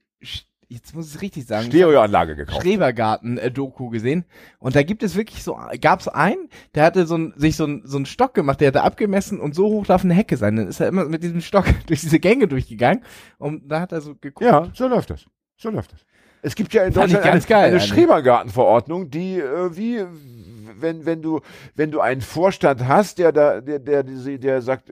jetzt 0.72 0.94
muss 0.94 1.08
ich 1.08 1.14
es 1.16 1.22
richtig 1.22 1.46
sagen. 1.46 1.66
Stereoanlage 1.66 2.36
gekauft. 2.36 2.62
Schrebergarten-Doku 2.62 3.90
gesehen. 3.90 4.24
Und 4.58 4.74
da 4.74 4.82
gibt 4.82 5.02
es 5.02 5.16
wirklich 5.16 5.42
so, 5.42 5.58
gab 5.80 6.00
es 6.00 6.08
einen, 6.08 6.48
der 6.74 6.84
hatte 6.84 7.06
so 7.06 7.16
ein, 7.16 7.34
sich 7.36 7.56
so 7.56 7.66
ein, 7.66 7.82
so 7.84 7.96
einen 7.96 8.06
Stock 8.06 8.34
gemacht, 8.34 8.60
der 8.60 8.68
hatte 8.68 8.82
abgemessen 8.82 9.40
und 9.40 9.54
so 9.54 9.66
hoch 9.66 9.86
darf 9.86 10.04
eine 10.04 10.14
Hecke 10.14 10.36
sein. 10.36 10.56
Dann 10.56 10.68
ist 10.68 10.80
er 10.80 10.88
immer 10.88 11.04
mit 11.04 11.22
diesem 11.22 11.40
Stock 11.40 11.66
durch 11.86 12.00
diese 12.00 12.18
Gänge 12.18 12.48
durchgegangen 12.48 13.04
und 13.38 13.70
da 13.70 13.80
hat 13.80 13.92
er 13.92 14.00
so 14.00 14.14
geguckt. 14.14 14.50
Ja, 14.50 14.68
so 14.74 14.88
läuft 14.88 15.10
das. 15.10 15.26
So 15.56 15.70
läuft 15.70 15.92
das. 15.92 16.00
Es 16.44 16.56
gibt 16.56 16.74
ja 16.74 16.84
in 16.84 16.92
Fand 16.92 17.12
Deutschland 17.12 17.50
eine, 17.52 17.64
eine. 17.64 17.80
Schrebergartenverordnung, 17.80 19.10
die 19.10 19.38
äh, 19.38 19.76
wie 19.76 20.04
wenn 20.78 21.06
wenn 21.06 21.22
du 21.22 21.40
wenn 21.74 21.90
du 21.90 22.00
einen 22.00 22.20
Vorstand 22.20 22.86
hast, 22.86 23.18
der 23.18 23.32
da 23.32 23.60
der 23.60 23.78
der 23.78 24.02
der, 24.02 24.38
der 24.38 24.62
sagt, 24.62 24.90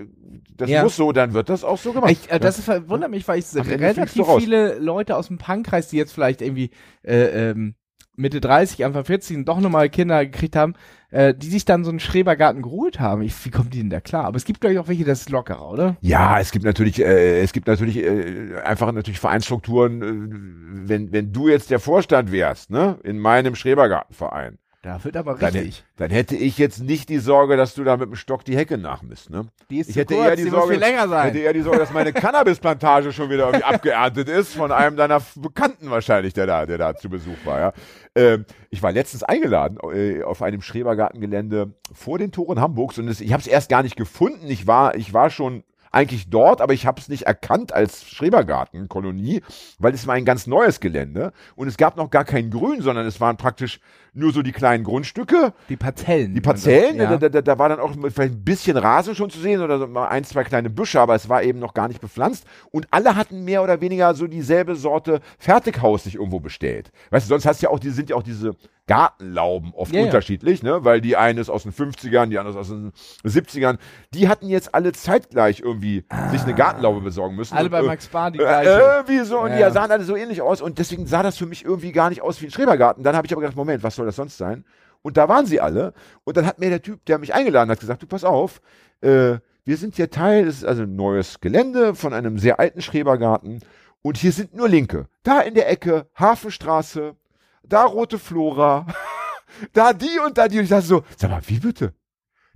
das 0.56 0.70
Ja. 0.70 0.82
muss 0.82 0.96
so, 0.96 1.12
dann 1.12 1.32
wird 1.32 1.48
das 1.48 1.64
auch 1.64 1.78
so 1.78 1.92
gemacht. 1.92 2.10
Ich, 2.12 2.30
äh, 2.30 2.38
das 2.38 2.60
verwundert 2.60 3.10
mich, 3.10 3.26
weil 3.26 3.38
ich 3.38 3.46
fliegst 3.46 3.70
relativ 3.80 4.26
viele 4.38 4.78
Leute 4.78 5.16
aus 5.16 5.28
dem 5.28 5.38
Punkkreis, 5.38 5.88
die 5.88 5.96
jetzt 5.96 6.12
vielleicht 6.12 6.42
irgendwie 6.42 6.70
äh, 7.02 7.50
ähm, 7.50 7.74
Mitte 8.16 8.40
30, 8.40 8.84
Anfang 8.84 9.04
40 9.04 9.38
und 9.38 9.44
doch 9.46 9.60
nochmal 9.60 9.88
Kinder 9.88 10.26
gekriegt 10.26 10.54
haben, 10.54 10.74
äh, 11.10 11.32
die 11.34 11.46
sich 11.48 11.64
dann 11.64 11.84
so 11.84 11.90
einen 11.90 12.00
Schrebergarten 12.00 12.60
geholt 12.60 13.00
haben. 13.00 13.22
Ich, 13.22 13.44
wie 13.46 13.50
kommen 13.50 13.70
die 13.70 13.78
denn 13.78 13.88
da 13.88 14.00
klar? 14.00 14.24
Aber 14.26 14.36
es 14.36 14.44
gibt, 14.44 14.60
glaube 14.60 14.74
ich, 14.74 14.78
auch 14.78 14.88
welche, 14.88 15.04
das 15.04 15.20
ist 15.20 15.30
lockerer, 15.30 15.70
oder? 15.70 15.96
Ja, 16.02 16.38
es 16.38 16.50
gibt 16.50 16.66
natürlich, 16.66 17.00
äh, 17.00 17.40
es 17.40 17.52
gibt 17.52 17.66
natürlich 17.66 17.96
äh, 17.96 18.56
einfach 18.62 18.92
natürlich 18.92 19.20
Vereinsstrukturen. 19.20 20.02
Äh, 20.02 20.88
wenn 20.88 21.12
wenn 21.12 21.32
du 21.32 21.48
jetzt 21.48 21.70
der 21.70 21.80
Vorstand 21.80 22.30
wärst, 22.30 22.70
ne, 22.70 22.98
in 23.04 23.18
meinem 23.18 23.54
Schrebergartenverein, 23.54 24.58
Da 24.82 25.04
wird 25.04 25.14
aber 25.18 25.34
dann, 25.34 25.52
richtig. 25.52 25.84
dann 25.96 26.10
hätte 26.10 26.36
ich 26.36 26.56
jetzt 26.56 26.82
nicht 26.82 27.10
die 27.10 27.18
Sorge, 27.18 27.58
dass 27.58 27.74
du 27.74 27.84
da 27.84 27.98
mit 27.98 28.08
dem 28.08 28.16
Stock 28.16 28.46
die 28.46 28.56
Hecke 28.56 28.78
nachmisst, 28.78 29.28
ne? 29.28 29.46
Die 29.68 29.78
ist 29.78 29.90
Ich 29.90 29.96
hätte 29.96 30.14
kurz, 30.14 30.26
eher 30.26 30.36
die, 30.36 30.44
die 30.44 30.48
Sorge, 30.48 30.66
muss 30.66 30.72
viel 30.72 30.80
länger 30.80 31.06
sein. 31.06 31.26
hätte 31.26 31.38
eher 31.38 31.52
die 31.52 31.60
Sorge, 31.60 31.78
dass 31.80 31.92
meine 31.92 32.12
Cannabisplantage 32.14 33.12
schon 33.12 33.28
wieder 33.28 33.44
irgendwie 33.48 33.64
abgeerntet 33.64 34.30
ist 34.30 34.54
von 34.54 34.72
einem 34.72 34.96
deiner 34.96 35.20
Bekannten 35.36 35.90
wahrscheinlich, 35.90 36.32
der 36.32 36.46
da, 36.46 36.64
der 36.64 36.78
da 36.78 36.96
zu 36.96 37.10
Besuch 37.10 37.36
war. 37.44 37.60
Ja. 37.60 37.72
Ähm, 38.14 38.46
ich 38.70 38.82
war 38.82 38.90
letztens 38.90 39.22
eingeladen 39.22 39.76
äh, 39.92 40.22
auf 40.22 40.40
einem 40.40 40.62
Schrebergartengelände 40.62 41.74
vor 41.92 42.18
den 42.18 42.32
Toren 42.32 42.58
Hamburgs 42.58 42.98
und 42.98 43.06
es, 43.08 43.20
ich 43.20 43.34
habe 43.34 43.42
es 43.42 43.46
erst 43.48 43.68
gar 43.68 43.82
nicht 43.82 43.96
gefunden. 43.96 44.46
Ich 44.48 44.66
war, 44.66 44.94
ich 44.94 45.12
war 45.12 45.28
schon 45.28 45.62
eigentlich 45.90 46.30
dort, 46.30 46.60
aber 46.60 46.72
ich 46.72 46.86
habe 46.86 47.00
es 47.00 47.08
nicht 47.08 47.22
erkannt 47.22 47.72
als 47.72 48.04
Schrebergartenkolonie, 48.08 49.42
weil 49.78 49.94
es 49.94 50.06
war 50.06 50.14
ein 50.14 50.24
ganz 50.24 50.46
neues 50.46 50.80
Gelände 50.80 51.32
und 51.56 51.68
es 51.68 51.76
gab 51.76 51.96
noch 51.96 52.10
gar 52.10 52.24
kein 52.24 52.50
Grün, 52.50 52.80
sondern 52.82 53.06
es 53.06 53.20
waren 53.20 53.36
praktisch 53.36 53.80
nur 54.12 54.32
so 54.32 54.42
die 54.42 54.52
kleinen 54.52 54.82
Grundstücke 54.84 55.52
Die 55.68 55.76
Parzellen. 55.76 56.34
die 56.34 56.40
Parzellen, 56.40 56.96
Ja. 56.96 57.16
da, 57.16 57.28
da, 57.28 57.40
da 57.42 57.58
war 57.58 57.68
dann 57.68 57.78
auch 57.80 57.92
vielleicht 57.92 58.34
ein 58.34 58.44
bisschen 58.44 58.76
Rasen 58.76 59.14
schon 59.14 59.30
zu 59.30 59.38
sehen 59.38 59.60
oder 59.62 59.78
so 59.78 59.86
mal 59.86 60.08
ein, 60.08 60.24
zwei 60.24 60.42
kleine 60.44 60.68
Büsche, 60.70 61.00
aber 61.00 61.14
es 61.14 61.28
war 61.28 61.42
eben 61.42 61.60
noch 61.60 61.74
gar 61.74 61.86
nicht 61.88 62.00
bepflanzt. 62.00 62.44
Und 62.72 62.88
alle 62.90 63.14
hatten 63.14 63.44
mehr 63.44 63.62
oder 63.62 63.80
weniger 63.80 64.14
so 64.14 64.26
dieselbe 64.26 64.74
Sorte 64.74 65.20
Fertighaus 65.38 66.04
sich 66.04 66.16
irgendwo 66.16 66.40
bestellt. 66.40 66.90
Weißt 67.10 67.26
du, 67.26 67.28
sonst 67.28 67.46
hast 67.46 67.62
du 67.62 67.66
ja 67.66 67.70
auch, 67.70 67.78
die 67.78 67.90
sind 67.90 68.10
ja 68.10 68.16
auch 68.16 68.22
diese 68.24 68.56
Gartenlauben 68.90 69.72
oft 69.72 69.94
ja. 69.94 70.02
unterschiedlich, 70.02 70.64
ne? 70.64 70.84
Weil 70.84 71.00
die 71.00 71.16
eine 71.16 71.40
ist 71.40 71.48
aus 71.48 71.62
den 71.62 71.72
50ern, 71.72 72.26
die 72.26 72.40
andere 72.40 72.50
ist 72.50 72.56
aus 72.56 72.68
den 72.70 72.90
70ern. 73.24 73.78
Die 74.12 74.28
hatten 74.28 74.48
jetzt 74.48 74.74
alle 74.74 74.90
zeitgleich 74.90 75.60
irgendwie 75.60 76.04
sich 76.32 76.42
eine 76.42 76.54
Gartenlaube 76.54 77.00
besorgen 77.00 77.36
müssen. 77.36 77.56
Alle 77.56 77.66
Und, 77.66 77.70
bei 77.70 77.78
äh, 77.78 77.82
Max 77.84 78.08
Bar 78.08 78.32
die 78.32 78.40
äh, 78.40 78.42
gleiche. 78.42 78.68
irgendwie 78.68 79.20
so, 79.20 79.38
und 79.42 79.50
Ja, 79.52 79.68
die 79.68 79.74
sahen 79.74 79.92
alle 79.92 80.02
so 80.02 80.16
ähnlich 80.16 80.42
aus 80.42 80.60
und 80.60 80.80
deswegen 80.80 81.06
sah 81.06 81.22
das 81.22 81.36
für 81.36 81.46
mich 81.46 81.64
irgendwie 81.64 81.92
gar 81.92 82.08
nicht 82.10 82.20
aus 82.20 82.42
wie 82.42 82.46
ein 82.46 82.50
Schrebergarten. 82.50 83.04
Dann 83.04 83.14
habe 83.14 83.28
ich 83.28 83.32
aber 83.32 83.42
gedacht, 83.42 83.56
Moment, 83.56 83.84
was 83.84 83.94
soll 83.94 84.06
das 84.06 84.16
sonst 84.16 84.36
sein? 84.36 84.64
Und 85.02 85.16
da 85.16 85.28
waren 85.28 85.46
sie 85.46 85.60
alle 85.60 85.94
und 86.24 86.36
dann 86.36 86.44
hat 86.44 86.58
mir 86.58 86.68
der 86.68 86.82
Typ, 86.82 87.04
der 87.04 87.18
mich 87.18 87.32
eingeladen 87.32 87.70
hat, 87.70 87.78
gesagt, 87.78 88.02
du 88.02 88.08
pass 88.08 88.24
auf, 88.24 88.60
äh, 89.02 89.36
wir 89.64 89.76
sind 89.76 89.94
hier 89.94 90.10
Teil, 90.10 90.46
das 90.46 90.56
ist 90.56 90.64
also 90.64 90.82
ein 90.82 90.96
neues 90.96 91.38
Gelände 91.40 91.94
von 91.94 92.12
einem 92.12 92.38
sehr 92.38 92.58
alten 92.58 92.82
Schrebergarten 92.82 93.60
Und 94.02 94.16
hier 94.16 94.32
sind 94.32 94.52
nur 94.52 94.68
Linke. 94.68 95.06
Da 95.22 95.42
in 95.42 95.54
der 95.54 95.70
Ecke 95.70 96.08
Hafenstraße, 96.18 97.14
da 97.62 97.84
Rote 97.84 98.18
Flora, 98.18 98.86
da 99.72 99.92
die 99.92 100.18
und 100.24 100.38
da 100.38 100.48
die. 100.48 100.58
Und 100.58 100.64
ich 100.64 100.70
dachte 100.70 100.86
so, 100.86 101.04
sag 101.16 101.30
mal, 101.30 101.42
wie 101.46 101.58
bitte? 101.60 101.94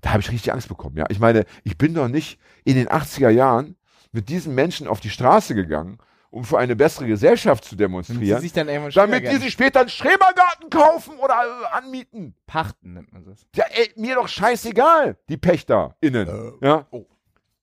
Da 0.01 0.11
habe 0.11 0.21
ich 0.21 0.31
richtig 0.31 0.53
Angst 0.53 0.69
bekommen. 0.69 0.97
Ja, 0.97 1.07
ich 1.09 1.19
meine, 1.19 1.47
ich 1.65 1.79
bin 1.79 1.95
doch 1.95 2.09
nicht 2.09 2.39
in 2.65 2.75
den 2.75 2.89
80er 2.89 3.31
Jahren 3.31 3.77
mit 4.13 4.29
diesen 4.29 4.55
Menschen 4.55 4.87
auf 4.87 5.01
die 5.01 5.11
Straße 5.11 5.55
gegangen, 5.55 5.99
um 6.31 6.45
für 6.45 6.59
eine 6.59 6.77
bessere 6.77 7.07
Gesellschaft 7.07 7.65
zu 7.65 7.77
demonstrieren, 7.77 8.23
sie 8.23 8.43
sich 8.43 8.53
dann 8.53 8.69
irgendwann 8.69 8.93
damit 8.93 9.31
die 9.31 9.37
sich 9.37 9.53
später 9.53 9.81
einen 9.81 9.89
Schrebergarten 9.89 10.69
kaufen 10.69 11.17
oder 11.19 11.35
äh, 11.35 11.77
anmieten. 11.77 12.35
pachten, 12.47 12.95
nennt 12.95 13.13
man 13.13 13.25
das. 13.25 13.47
Ja, 13.55 13.65
ey, 13.71 13.93
mir 13.97 14.17
doch 14.17 14.29
scheißegal, 14.29 15.17
die 15.29 15.37
PächterInnen. 15.37 16.55
ja. 16.61 16.87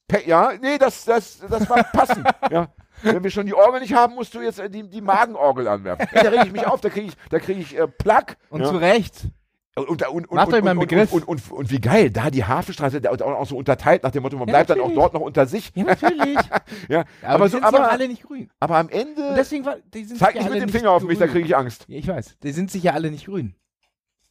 Pe 0.07 0.24
ja, 0.25 0.53
nee, 0.62 0.77
das, 0.77 1.05
das, 1.05 1.39
das 1.39 1.69
war 1.69 1.83
passend. 1.83 2.27
ja. 2.51 2.67
Wenn 3.03 3.24
wir 3.24 3.31
schon 3.31 3.46
die 3.46 3.53
Orgel 3.53 3.81
nicht 3.81 3.93
haben, 3.93 4.15
musst 4.15 4.34
du 4.34 4.41
jetzt 4.41 4.60
äh, 4.60 4.70
die, 4.70 4.84
die 4.84 5.01
Magenorgel 5.01 5.67
anwerfen. 5.67 6.08
Da 6.13 6.29
reg 6.29 6.46
ich 6.46 6.51
mich 6.51 6.65
auf, 6.65 6.81
da 6.81 6.89
kriege 6.89 7.08
ich, 7.08 7.13
da 7.29 7.39
krieg 7.39 7.58
ich 7.58 7.77
äh, 7.77 7.88
Plack. 7.88 8.38
Und 8.50 8.62
ja. 8.62 8.70
zu 8.70 8.77
Recht. 8.77 9.27
Und, 9.75 9.88
und, 9.88 10.08
und, 10.10 10.29
und, 10.29 10.36
Macht 10.36 10.48
und, 10.50 10.53
euch 10.55 10.63
mal 10.63 10.72
einen 10.72 10.79
und, 10.79 10.89
Begriff. 10.89 11.13
Und, 11.13 11.27
und, 11.27 11.50
und, 11.50 11.58
und 11.60 11.72
wie 11.72 11.79
geil, 11.79 12.10
da 12.10 12.29
die 12.29 12.43
Hafenstraße 12.43 13.00
da 13.00 13.12
auch, 13.12 13.22
auch 13.22 13.48
so 13.48 13.55
unterteilt 13.55 14.03
nach 14.03 14.12
dem 14.12 14.24
Motto, 14.24 14.38
man 14.38 14.48
bleibt 14.48 14.70
dann 14.70 14.79
auch 14.79 14.84
natürlich. 14.84 15.00
dort 15.00 15.13
noch 15.13 15.22
unter 15.22 15.46
sich. 15.46 15.72
Ja, 15.75 15.84
natürlich. 15.86 16.38
Ja, 16.89 17.03
aber 17.22 17.36
aber, 17.36 17.46
die 17.46 17.51
so, 17.51 17.58
sind 17.58 17.65
aber, 17.65 17.91
alle 17.91 18.08
nicht 18.08 18.24
grün. 18.24 18.50
aber 18.60 18.77
am 18.77 18.88
Und 18.88 18.93
Ende 18.93 19.34
deswegen 19.36 19.65
war, 19.65 19.77
die 19.93 20.03
sind 20.03 20.17
zeig 20.17 20.36
nicht 20.36 20.50
mit 20.50 20.62
dem 20.62 20.70
Finger 20.70 20.91
auf 20.91 21.03
mich, 21.03 21.20
da 21.20 21.27
kriege 21.27 21.46
ich 21.46 21.55
Angst. 21.55 21.86
Ja, 21.88 21.98
ich 21.98 22.08
weiß. 22.08 22.38
Die 22.43 22.51
sind 22.51 22.72
sich 22.72 22.84
ja 22.84 22.93
alle 22.93 23.12
nicht 23.12 23.25
grün. 23.25 23.55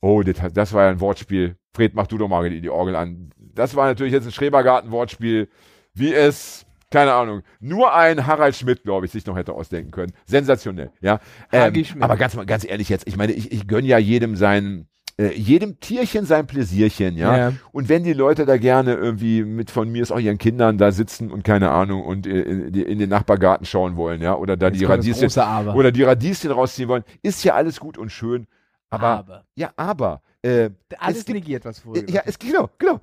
Oh, 0.01 0.23
das, 0.23 0.37
das 0.53 0.73
war 0.73 0.85
ja 0.85 0.91
ein 0.91 1.01
Wortspiel. 1.01 1.57
Fred, 1.75 1.95
mach 1.95 2.07
du 2.07 2.19
doch 2.19 2.29
mal 2.29 2.49
die, 2.49 2.61
die 2.61 2.71
Orgel 2.71 2.97
an. 2.97 3.31
Das 3.37 3.77
war 3.77 3.87
natürlich 3.87 4.13
jetzt 4.13 4.27
ein 4.27 4.33
Schrebergarten-Wortspiel, 4.33 5.49
wie 5.95 6.15
es, 6.15 6.67
keine 6.91 7.13
Ahnung, 7.13 7.43
nur 7.61 7.95
ein 7.95 8.27
Harald 8.27 8.57
Schmidt, 8.57 8.83
glaube 8.83 9.07
ich, 9.07 9.13
sich 9.13 9.25
noch 9.27 9.37
hätte 9.37 9.53
ausdenken 9.53 9.91
können. 9.91 10.13
Sensationell, 10.27 10.91
ja. 11.01 11.21
Ähm, 11.53 11.85
aber 12.01 12.17
ganz, 12.17 12.37
ganz 12.47 12.65
ehrlich 12.65 12.89
jetzt, 12.89 13.07
ich 13.07 13.17
meine, 13.17 13.33
ich, 13.33 13.53
ich 13.53 13.67
gönne 13.67 13.87
ja 13.87 13.99
jedem 13.99 14.37
sein, 14.37 14.89
äh, 15.17 15.33
jedem 15.35 15.79
Tierchen 15.81 16.25
sein 16.25 16.47
Pläsierchen, 16.47 17.17
ja? 17.17 17.37
Ja. 17.37 17.53
Und 17.73 17.89
wenn 17.89 18.05
die 18.05 18.13
Leute 18.13 18.47
da 18.47 18.57
gerne 18.57 18.95
irgendwie 18.95 19.45
mit 19.45 19.71
von 19.71 19.91
mir 19.91 20.03
ist 20.03 20.11
auch 20.11 20.19
ihren 20.19 20.39
Kindern 20.39 20.79
da 20.79 20.91
sitzen 20.93 21.31
und 21.31 21.45
keine 21.45 21.71
Ahnung 21.71 22.03
und 22.05 22.27
äh, 22.27 22.41
in, 22.41 22.75
in 22.75 22.99
den 22.99 23.11
Nachbargarten 23.11 23.67
schauen 23.67 23.97
wollen, 23.97 24.21
ja, 24.21 24.35
oder 24.35 24.57
da 24.57 24.69
Jetzt 24.69 24.81
die 24.81 24.85
Radieschen 24.87 25.29
oder 25.75 25.93
die 25.93 26.03
Radieschen 26.03 26.51
rausziehen 26.51 26.89
wollen, 26.89 27.05
ist 27.23 27.45
ja 27.45 27.55
alles 27.55 27.79
gut 27.79 27.99
und 27.99 28.11
schön. 28.11 28.47
Aber, 28.89 29.07
Aber. 29.07 29.45
ja, 29.55 29.71
aber 29.77 30.23
äh, 30.43 30.71
Alles 30.99 31.19
es 31.19 31.25
gibt, 31.27 31.39
negiert, 31.39 31.65
was 31.67 31.81
vorher 31.81 32.09
ja, 32.09 32.23
es 32.25 32.39
genau, 32.39 32.71
genau. 32.79 32.99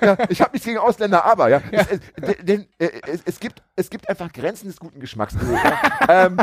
ja, 0.00 0.16
ich 0.30 0.40
habe 0.40 0.52
nichts 0.52 0.66
gegen 0.66 0.78
Ausländer, 0.78 1.24
aber 1.24 1.48
ja, 1.48 1.60
Es, 1.70 1.86
es, 1.90 2.00
de- 2.16 2.42
denn 2.42 2.66
äh, 2.78 2.88
es, 3.06 3.20
es 3.26 3.38
gibt 3.40 3.62
es 3.76 3.90
gibt 3.90 4.08
einfach 4.08 4.32
Grenzen 4.32 4.68
des 4.68 4.78
guten 4.78 4.98
Geschmacks. 4.98 5.34
ja. 5.34 5.78
ähm, 6.26 6.38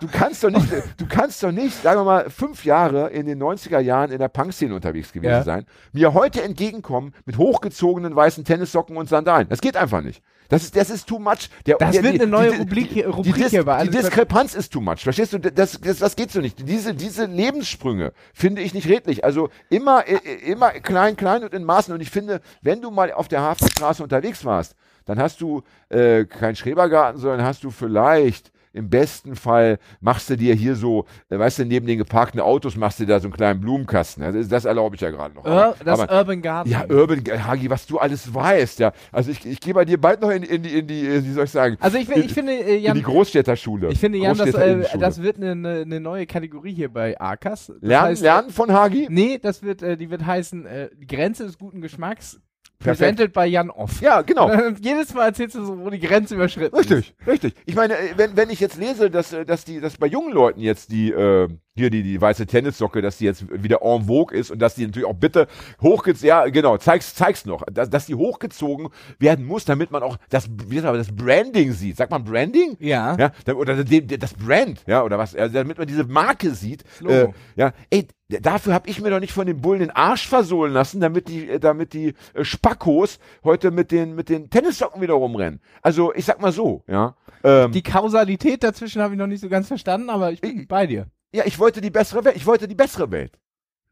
du 0.00 0.08
kannst 0.08 0.42
doch 0.42 0.50
nicht, 0.50 0.66
du 0.96 1.06
kannst 1.06 1.42
doch 1.42 1.52
nicht, 1.52 1.82
sagen 1.82 2.00
wir 2.00 2.04
mal, 2.04 2.30
fünf 2.30 2.64
Jahre 2.64 3.10
in 3.10 3.26
den 3.26 3.42
90er 3.42 3.78
Jahren 3.80 4.10
in 4.10 4.18
der 4.18 4.28
Punk-Szene 4.28 4.74
unterwegs 4.74 5.12
gewesen 5.12 5.30
Ja. 5.30 5.42
sein, 5.42 5.66
mir 5.92 6.14
heute 6.14 6.42
entgegenkommen 6.42 7.12
mit 7.26 7.36
hochgezogenen 7.36 8.16
weißen 8.16 8.44
Tennissocken 8.44 8.96
und 8.96 9.08
Sandalen. 9.08 9.48
Das 9.50 9.60
geht 9.60 9.76
einfach 9.76 10.00
nicht. 10.00 10.22
Das 10.50 10.62
ist, 10.64 10.76
das 10.76 10.90
ist 10.90 11.06
too 11.08 11.18
much. 11.18 11.48
Der, 11.64 11.76
Das 11.78 11.92
der, 11.92 12.02
wird 12.02 12.14
die- 12.16 12.20
eine 12.20 12.30
neue 12.30 12.50
die- 12.50 12.56
Rubrik 12.58 12.88
die- 12.88 12.94
hier- 12.94 13.04
die 13.04 13.10
Rubrik 13.10 13.34
Dis- 13.36 13.50
hier 13.50 13.64
bei 13.64 13.82
Die 13.84 13.88
Alles 13.88 14.02
Diskrepanz 14.04 14.54
ist 14.54 14.70
too 14.72 14.80
much. 14.82 14.98
Verstehst 15.02 15.32
du? 15.32 15.38
Das, 15.38 15.80
das, 15.80 15.98
das 15.98 16.16
geht 16.16 16.30
so 16.30 16.40
nicht. 16.40 16.68
Diese, 16.68 16.92
diese 16.92 17.24
Lebenssprünge 17.24 18.12
finde 18.34 18.60
ich 18.60 18.74
nicht 18.74 18.88
redlich. 18.88 19.24
Also 19.24 19.48
immer, 19.70 20.04
immer 20.44 20.70
klein, 20.72 21.16
klein 21.16 21.44
und 21.44 21.54
in 21.54 21.64
Maßen. 21.64 21.94
Und 21.94 22.00
ich 22.02 22.10
finde, 22.10 22.40
wenn 22.60 22.82
du 22.82 22.90
mal 22.90 23.12
auf 23.12 23.28
der 23.28 23.40
Hafenstraße 23.40 24.02
unterwegs 24.02 24.44
warst, 24.44 24.74
dann 25.06 25.18
hast 25.18 25.40
du 25.40 25.62
äh, 25.88 26.24
keinen 26.26 26.56
Schrebergarten, 26.56 27.20
sondern 27.20 27.42
hast 27.42 27.64
du 27.64 27.70
vielleicht 27.70 28.52
im 28.72 28.88
besten 28.88 29.34
Fall 29.34 29.78
machst 30.00 30.30
du 30.30 30.36
dir 30.36 30.54
hier 30.54 30.76
so, 30.76 31.06
äh, 31.28 31.38
weißt 31.38 31.60
du, 31.60 31.64
neben 31.64 31.86
den 31.86 31.98
geparkten 31.98 32.40
Autos 32.40 32.76
machst 32.76 33.00
du 33.00 33.06
da 33.06 33.18
so 33.18 33.26
einen 33.26 33.34
kleinen 33.34 33.60
Blumenkasten. 33.60 34.22
Also 34.22 34.42
das 34.42 34.64
erlaube 34.64 34.94
ich 34.94 35.00
ja 35.00 35.10
gerade 35.10 35.34
noch. 35.34 35.44
Ur 35.44 35.74
das 35.84 36.00
aber, 36.00 36.12
Urban 36.12 36.42
Garden. 36.42 36.70
ja, 36.70 36.84
Urban, 36.88 37.24
Hagi, 37.46 37.68
was 37.68 37.86
du 37.86 37.98
alles 37.98 38.32
weißt, 38.32 38.78
ja. 38.78 38.92
Also 39.10 39.30
ich, 39.30 39.44
ich 39.44 39.60
gehe 39.60 39.74
bei 39.74 39.84
dir 39.84 40.00
bald 40.00 40.20
noch 40.20 40.30
in, 40.30 40.42
in, 40.42 40.62
die, 40.62 40.78
in 40.78 40.86
die, 40.86 41.06
äh, 41.06 41.24
wie 41.24 41.32
soll 41.32 41.44
ich 41.44 41.50
sagen, 41.50 41.76
also 41.80 41.98
ich, 41.98 42.08
in, 42.08 42.22
ich 42.22 42.32
finde, 42.32 42.52
äh, 42.52 42.76
in 42.76 42.82
Jan, 42.82 42.96
die 42.96 43.02
Großstädterschule. 43.02 43.88
ich 43.88 43.98
finde, 43.98 44.18
Jan, 44.18 44.36
das, 44.36 44.54
äh, 44.54 44.98
das 44.98 45.22
wird 45.22 45.36
eine, 45.36 45.52
eine, 45.52 45.80
eine 45.80 46.00
neue 46.00 46.26
Kategorie 46.26 46.74
hier 46.74 46.92
bei 46.92 47.18
Arkas. 47.20 47.66
Das 47.66 47.76
lernen, 47.80 48.08
heißt, 48.08 48.22
lernen 48.22 48.50
von 48.50 48.72
Hagi? 48.72 49.08
Nee, 49.10 49.38
das 49.38 49.62
wird, 49.62 49.82
äh, 49.82 49.96
die 49.96 50.10
wird 50.10 50.24
heißen, 50.24 50.66
äh, 50.66 50.90
Grenze 51.06 51.44
des 51.44 51.58
guten 51.58 51.80
Geschmacks. 51.80 52.40
Presented 52.80 53.32
by 53.32 53.44
Jan 53.44 53.70
Off. 53.70 54.00
Ja, 54.00 54.22
genau. 54.22 54.50
Und 54.50 54.80
jedes 54.84 55.14
Mal 55.14 55.26
erzählst 55.26 55.54
du 55.54 55.64
so, 55.64 55.78
wo 55.78 55.90
die 55.90 56.00
Grenze 56.00 56.34
überschritten 56.34 56.76
Richtig, 56.76 57.14
richtig. 57.26 57.54
Ich 57.66 57.74
meine, 57.74 57.96
äh, 57.96 58.14
wenn, 58.16 58.36
wenn 58.36 58.50
ich 58.50 58.60
jetzt 58.60 58.78
lese, 58.78 59.10
dass, 59.10 59.32
äh, 59.32 59.44
dass, 59.44 59.64
die, 59.64 59.80
dass 59.80 59.96
bei 59.98 60.06
jungen 60.06 60.32
Leuten 60.32 60.60
jetzt 60.60 60.90
die, 60.90 61.10
äh, 61.10 61.48
hier 61.76 61.90
die, 61.90 62.02
die 62.02 62.20
weiße 62.20 62.46
Tennissocke, 62.46 63.00
dass 63.00 63.18
die 63.18 63.24
jetzt 63.24 63.44
wieder 63.50 63.82
en 63.82 64.04
vogue 64.06 64.36
ist 64.36 64.50
und 64.50 64.58
dass 64.60 64.74
die 64.74 64.86
natürlich 64.86 65.08
auch 65.08 65.14
bitte 65.14 65.46
hochgezogen, 65.80 66.28
ja 66.28 66.46
genau, 66.46 66.76
zeig's, 66.76 67.14
zeig's 67.14 67.44
noch, 67.44 67.64
dass, 67.72 67.88
dass 67.88 68.06
die 68.06 68.14
hochgezogen 68.14 68.88
werden 69.18 69.46
muss, 69.46 69.64
damit 69.64 69.90
man 69.90 70.02
auch 70.02 70.16
das, 70.30 70.48
wie 70.66 70.80
man, 70.80 70.94
das 70.94 71.14
Branding 71.14 71.72
sieht. 71.72 71.96
Sagt 71.96 72.10
man 72.10 72.24
Branding? 72.24 72.76
Ja. 72.80 73.16
Ja, 73.16 73.54
oder 73.54 73.76
das 73.84 74.34
Brand, 74.34 74.82
ja, 74.86 75.02
oder 75.04 75.18
was, 75.18 75.34
also 75.34 75.54
damit 75.54 75.78
man 75.78 75.86
diese 75.86 76.04
Marke 76.04 76.50
sieht. 76.50 76.84
Äh, 77.06 77.28
ja, 77.56 77.72
ey, 77.90 78.08
dafür 78.28 78.74
habe 78.74 78.88
ich 78.88 79.00
mir 79.00 79.10
doch 79.10 79.20
nicht 79.20 79.32
von 79.32 79.46
den 79.46 79.60
Bullen 79.60 79.80
den 79.80 79.90
Arsch 79.90 80.28
versohlen 80.28 80.72
lassen, 80.72 81.00
damit 81.00 81.28
die, 81.28 81.48
äh, 81.48 81.60
damit 81.60 81.92
die 81.92 82.14
äh, 82.34 82.44
Spackos 82.44 83.18
heute 83.44 83.70
mit 83.70 83.92
den, 83.92 84.14
mit 84.14 84.28
den 84.28 84.50
Tennissocken 84.50 85.00
wieder 85.00 85.14
rumrennen. 85.14 85.60
Also, 85.82 86.12
ich 86.14 86.24
sag 86.24 86.40
mal 86.40 86.52
so, 86.52 86.82
ja. 86.88 87.14
Ähm, 87.42 87.72
Die 87.72 87.82
Kausalität 87.82 88.62
dazwischen 88.62 89.00
habe 89.00 89.14
ich 89.14 89.18
noch 89.18 89.26
nicht 89.26 89.40
so 89.40 89.48
ganz 89.48 89.68
verstanden, 89.68 90.10
aber 90.10 90.30
ich 90.32 90.40
bin 90.40 90.66
bei 90.66 90.86
dir. 90.86 91.06
Ja, 91.32 91.44
ich 91.46 91.58
wollte 91.58 91.80
die 91.80 91.90
bessere 91.90 92.24
Welt, 92.24 92.36
ich 92.36 92.46
wollte 92.46 92.68
die 92.68 92.74
bessere 92.74 93.10
Welt. 93.10 93.38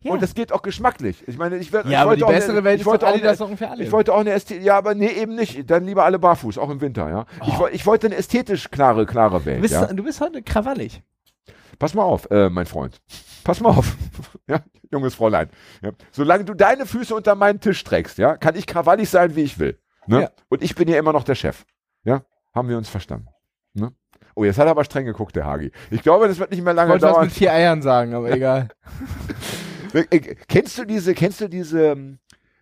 Ja. 0.00 0.12
Und 0.12 0.22
das 0.22 0.34
geht 0.34 0.52
auch 0.52 0.62
geschmacklich. 0.62 1.26
Ich 1.26 1.38
meine, 1.38 1.56
ich, 1.56 1.74
ich 1.74 1.84
ja, 1.90 2.02
aber 2.02 2.10
wollte 2.10 2.18
die 2.18 2.24
auch 2.24 2.28
bessere 2.28 2.52
eine, 2.52 2.64
Welt 2.64 2.80
ich 2.80 2.86
wollte 2.86 3.06
auch 3.08 3.12
eine, 3.12 3.56
für 3.56 3.68
alle. 3.68 3.82
ich 3.82 3.90
wollte 3.90 4.14
auch 4.14 4.20
eine 4.20 4.30
Ästhetik, 4.30 4.64
ja, 4.64 4.78
aber 4.78 4.94
nee, 4.94 5.08
eben 5.08 5.34
nicht. 5.34 5.68
Dann 5.68 5.86
lieber 5.86 6.04
alle 6.04 6.20
barfuß, 6.20 6.56
auch 6.58 6.70
im 6.70 6.80
Winter, 6.80 7.08
ja. 7.10 7.26
Ich, 7.46 7.58
woll- 7.58 7.70
ich 7.72 7.84
wollte 7.84 8.06
eine 8.06 8.14
ästhetisch 8.16 8.70
klare, 8.70 9.06
klare 9.06 9.44
Welt. 9.44 9.58
du, 9.58 9.62
bist, 9.62 9.74
ja. 9.74 9.86
du 9.86 10.04
bist 10.04 10.20
heute 10.20 10.42
krawallig. 10.42 11.02
Pass 11.80 11.94
mal 11.94 12.04
auf, 12.04 12.30
äh, 12.30 12.48
mein 12.48 12.66
Freund. 12.66 13.00
Pass 13.42 13.60
mal 13.60 13.70
auf. 13.70 13.96
ja, 14.48 14.60
junges 14.92 15.16
Fräulein. 15.16 15.50
Ja. 15.82 15.90
Solange 16.12 16.44
du 16.44 16.54
deine 16.54 16.86
Füße 16.86 17.14
unter 17.14 17.34
meinen 17.34 17.60
Tisch 17.60 17.82
trägst, 17.82 18.18
ja, 18.18 18.36
kann 18.36 18.54
ich 18.54 18.66
krawallig 18.66 19.10
sein, 19.10 19.34
wie 19.34 19.42
ich 19.42 19.58
will. 19.58 19.80
Ne? 20.06 20.22
Ja. 20.22 20.30
Und 20.48 20.62
ich 20.62 20.76
bin 20.76 20.88
ja 20.88 20.98
immer 20.98 21.12
noch 21.12 21.24
der 21.24 21.34
Chef. 21.34 21.64
Ja, 22.04 22.22
haben 22.54 22.68
wir 22.68 22.78
uns 22.78 22.88
verstanden. 22.88 23.28
Oh, 24.38 24.44
jetzt 24.44 24.56
hat 24.58 24.66
er 24.66 24.70
aber 24.70 24.84
streng 24.84 25.04
geguckt, 25.04 25.34
der 25.34 25.46
Hagi. 25.46 25.72
Ich 25.90 26.00
glaube, 26.02 26.28
das 26.28 26.38
wird 26.38 26.52
nicht 26.52 26.62
mehr 26.62 26.72
Ich 26.72 26.76
lange 26.76 26.90
wollte 26.92 27.06
was 27.06 27.12
dauern. 27.12 27.24
mit 27.24 27.32
vier 27.34 27.52
Eiern 27.52 27.82
sagen, 27.82 28.14
aber 28.14 28.30
egal. 28.36 28.68
Äh, 29.92 30.04
äh, 30.10 30.36
Kennst 30.46 30.78
du 30.78 30.84
diese, 30.84 31.12
kennst 31.14 31.40
du 31.40 31.48
diese, 31.48 31.86
ähm, 31.88 32.18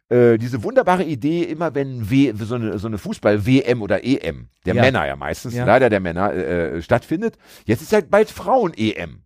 äh, 0.09 0.39
diese 0.39 0.63
wunderbare 0.63 1.05
Idee, 1.05 1.43
immer 1.43 1.75
wenn 1.75 2.09
w 2.09 2.33
so 2.35 2.55
eine, 2.55 2.79
so 2.79 2.87
eine 2.87 2.97
Fußball-WM 2.97 3.83
oder 3.83 4.03
EM, 4.05 4.49
der 4.65 4.75
Ja. 4.75 4.81
Männer 4.83 5.07
ja 5.07 5.17
meistens, 5.17 5.55
Ja. 5.55 5.67
leider 5.67 5.91
der 5.91 6.01
Männer, 6.01 6.33
äh, 6.33 6.77
äh, 6.79 6.83
stattfindet, 6.83 7.37
jetzt 7.67 7.83
ist 7.83 7.93
halt 7.93 8.11
bald 8.11 8.31
Frauen-EM. 8.31 9.23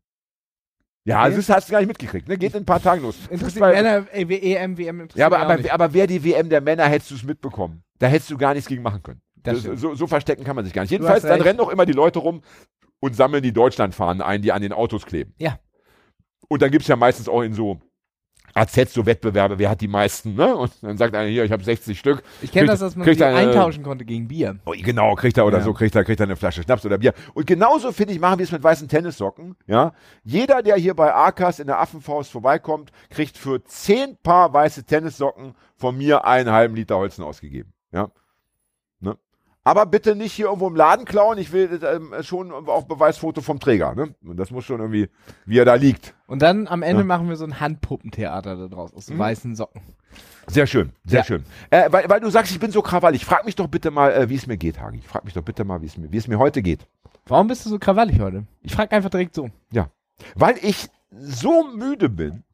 Ja, 1.05 1.25
Okay. 1.27 1.37
das 1.37 1.49
hast 1.51 1.69
du 1.69 1.73
gar 1.73 1.79
nicht 1.79 1.89
mitgekriegt, 1.89 2.29
ne? 2.29 2.37
Geht 2.37 2.55
in 2.55 2.63
ein 2.63 2.67
paar 2.67 2.83
Tagen 2.83 3.03
los. 3.03 3.17
Interessiert 3.31 3.61
Männer, 3.65 4.07
ey, 4.13 4.23
EM, 4.55 4.77
WM 4.77 5.01
interessiert 5.03 5.19
ja, 5.21 5.27
aber, 5.27 5.39
aber, 5.39 5.73
aber 5.73 5.95
wer 5.95 6.07
die 6.09 6.23
WM 6.25 6.49
der 6.51 6.61
Männer 6.61 6.85
hättest 6.87 7.13
du 7.13 7.15
es 7.15 7.23
mitbekommen. 7.23 7.83
Da 8.01 8.09
hättest 8.09 8.31
du 8.31 8.37
gar 8.37 8.55
nichts 8.55 8.69
gegen 8.69 8.83
machen 8.83 9.03
können. 9.03 9.21
Das 9.43 9.63
Das, 9.63 9.81
so, 9.81 9.95
so 9.95 10.07
verstecken 10.07 10.45
kann 10.45 10.57
man 10.57 10.65
sich 10.65 10.75
gar 10.75 10.83
nicht. 10.83 10.91
Jedenfalls, 10.91 11.23
dann 11.23 11.41
rennen 11.41 11.61
auch 11.61 11.71
immer 11.71 11.87
die 11.87 11.93
Leute 11.93 12.19
rum 12.19 12.43
und 13.01 13.17
sammeln 13.17 13.43
die 13.43 13.53
Deutschlandfahnen 13.53 14.23
ein, 14.23 14.43
die 14.43 14.53
an 14.53 14.63
den 14.63 14.73
Autos 14.73 15.07
kleben. 15.07 15.35
Ja. 15.39 15.59
Und 16.49 16.63
dann 16.63 16.71
gibt 16.71 16.83
es 16.83 16.89
ja 16.89 16.97
meistens 16.97 17.29
auch 17.29 17.43
in 17.43 17.55
so 17.55 17.81
AZ 18.53 18.93
so 18.93 19.07
Wettbewerbe, 19.07 19.61
wer 19.61 19.71
hat 19.71 19.81
die 19.81 19.87
meisten, 19.87 20.35
ne? 20.35 20.57
Und 20.57 20.73
dann 20.83 20.97
sagt 20.99 21.15
einer 21.15 21.29
hier, 21.29 21.45
ich 21.45 21.53
habe 21.53 21.63
60 21.63 21.97
Stück. 21.97 22.25
Ich 22.43 22.51
kenne 22.51 22.67
das, 22.67 22.81
dass 22.81 22.97
man 22.97 23.07
die 23.09 23.23
eine- 23.23 23.37
eintauschen 23.37 23.85
konnte 23.85 24.05
gegen 24.05 24.27
Bier. 24.27 24.59
Oh, 24.67 24.73
genau, 24.77 25.15
kriegt 25.15 25.39
er 25.39 25.47
oder 25.47 25.59
Ja. 25.59 25.65
so, 25.65 25.73
kriegt 25.73 25.95
er, 25.95 26.03
kriegt 26.05 26.19
er 26.19 26.25
eine 26.27 26.35
Flasche 26.35 26.65
Schnaps 26.65 26.85
oder 26.85 26.99
Bier. 26.99 27.15
Und 27.35 27.47
genauso, 27.47 27.93
finde 27.93 28.13
ich, 28.13 28.19
machen 28.19 28.41
wir 28.41 28.45
es 28.45 28.51
mit 28.51 28.61
weißen 28.65 28.89
Tennissocken, 28.89 29.55
ja. 29.69 29.93
Jeder, 30.25 30.63
der 30.63 30.75
hier 30.77 30.95
bei 30.95 31.15
Arkas 31.15 31.61
in 31.61 31.69
der 31.69 31.79
Affenfaust 31.81 32.33
vorbeikommt, 32.33 32.91
kriegt 33.09 33.39
für 33.39 33.63
10 33.63 34.17
Paar 34.21 34.53
weiße 34.53 34.83
Tennissocken 34.85 35.55
von 35.77 35.97
mir 35.97 36.25
einen 36.25 36.51
halben 36.51 36.75
Liter 36.75 36.97
Holzen 36.97 37.23
ausgegeben, 37.23 37.73
ja. 37.93 38.11
Aber 39.63 39.85
bitte 39.85 40.17
nicht 40.17 40.33
hier 40.33 40.47
irgendwo 40.47 40.69
im 40.69 40.75
Laden 40.75 41.05
klauen. 41.05 41.37
Ich 41.37 41.53
will 41.53 41.81
ähm, 41.85 42.15
schon 42.23 42.51
auch 42.51 42.85
Beweisfoto 42.85 43.43
vom 43.43 43.61
Träger. 43.61 43.95
Ne? 43.95 44.15
Und 44.25 44.39
das 44.39 44.51
muss 44.51 44.65
schon 44.65 44.81
irgendwie, 44.81 45.09
wie 45.45 45.59
er 45.59 45.67
da 45.67 45.75
liegt. 45.75 46.15
Und 46.27 46.41
dann 46.41 46.67
am 46.67 46.83
Ende 46.83 47.03
Ja. 47.03 47.07
machen 47.07 47.29
wir 47.29 47.37
so 47.37 47.45
ein 47.45 47.61
Handpuppentheater 47.61 48.57
da 48.57 48.69
draus 48.69 48.95
aus 48.95 49.11
Mhm. 49.11 49.19
weißen 49.19 49.57
Socken. 49.57 49.83
Sehr 50.47 50.67
schön, 50.67 50.93
sehr 51.05 51.19
Ja. 51.21 51.25
schön. 51.25 51.45
Äh, 51.69 51.93
weil, 51.93 52.09
weil 52.09 52.21
du 52.21 52.31
sagst, 52.31 52.51
ich 52.53 52.59
bin 52.59 52.71
so 52.71 52.81
krawallig. 52.83 53.25
Frag 53.27 53.45
mich 53.45 53.55
doch 53.55 53.69
bitte 53.69 53.91
mal, 53.91 54.13
äh, 54.13 54.29
wie 54.31 54.35
es 54.37 54.47
mir 54.47 54.57
geht, 54.57 54.81
Hagi. 54.81 55.03
Frag 55.03 55.25
mich 55.25 55.35
doch 55.35 55.43
bitte 55.43 55.65
mal, 55.65 55.83
wie 55.83 55.87
es 55.87 55.97
mir, 55.99 56.11
wie 56.11 56.17
es 56.17 56.27
mir 56.27 56.39
heute 56.39 56.63
geht. 56.63 56.87
Warum 57.27 57.47
bist 57.47 57.65
du 57.67 57.71
so 57.71 57.79
krawallig 57.79 58.19
heute? 58.19 58.45
Ich 58.63 58.75
frage 58.75 58.93
einfach 58.97 59.11
direkt 59.11 59.35
so. 59.35 59.51
Weil 60.35 60.57
ich 60.63 60.89
so 61.11 61.67
müde 61.75 62.09
bin, 62.09 62.45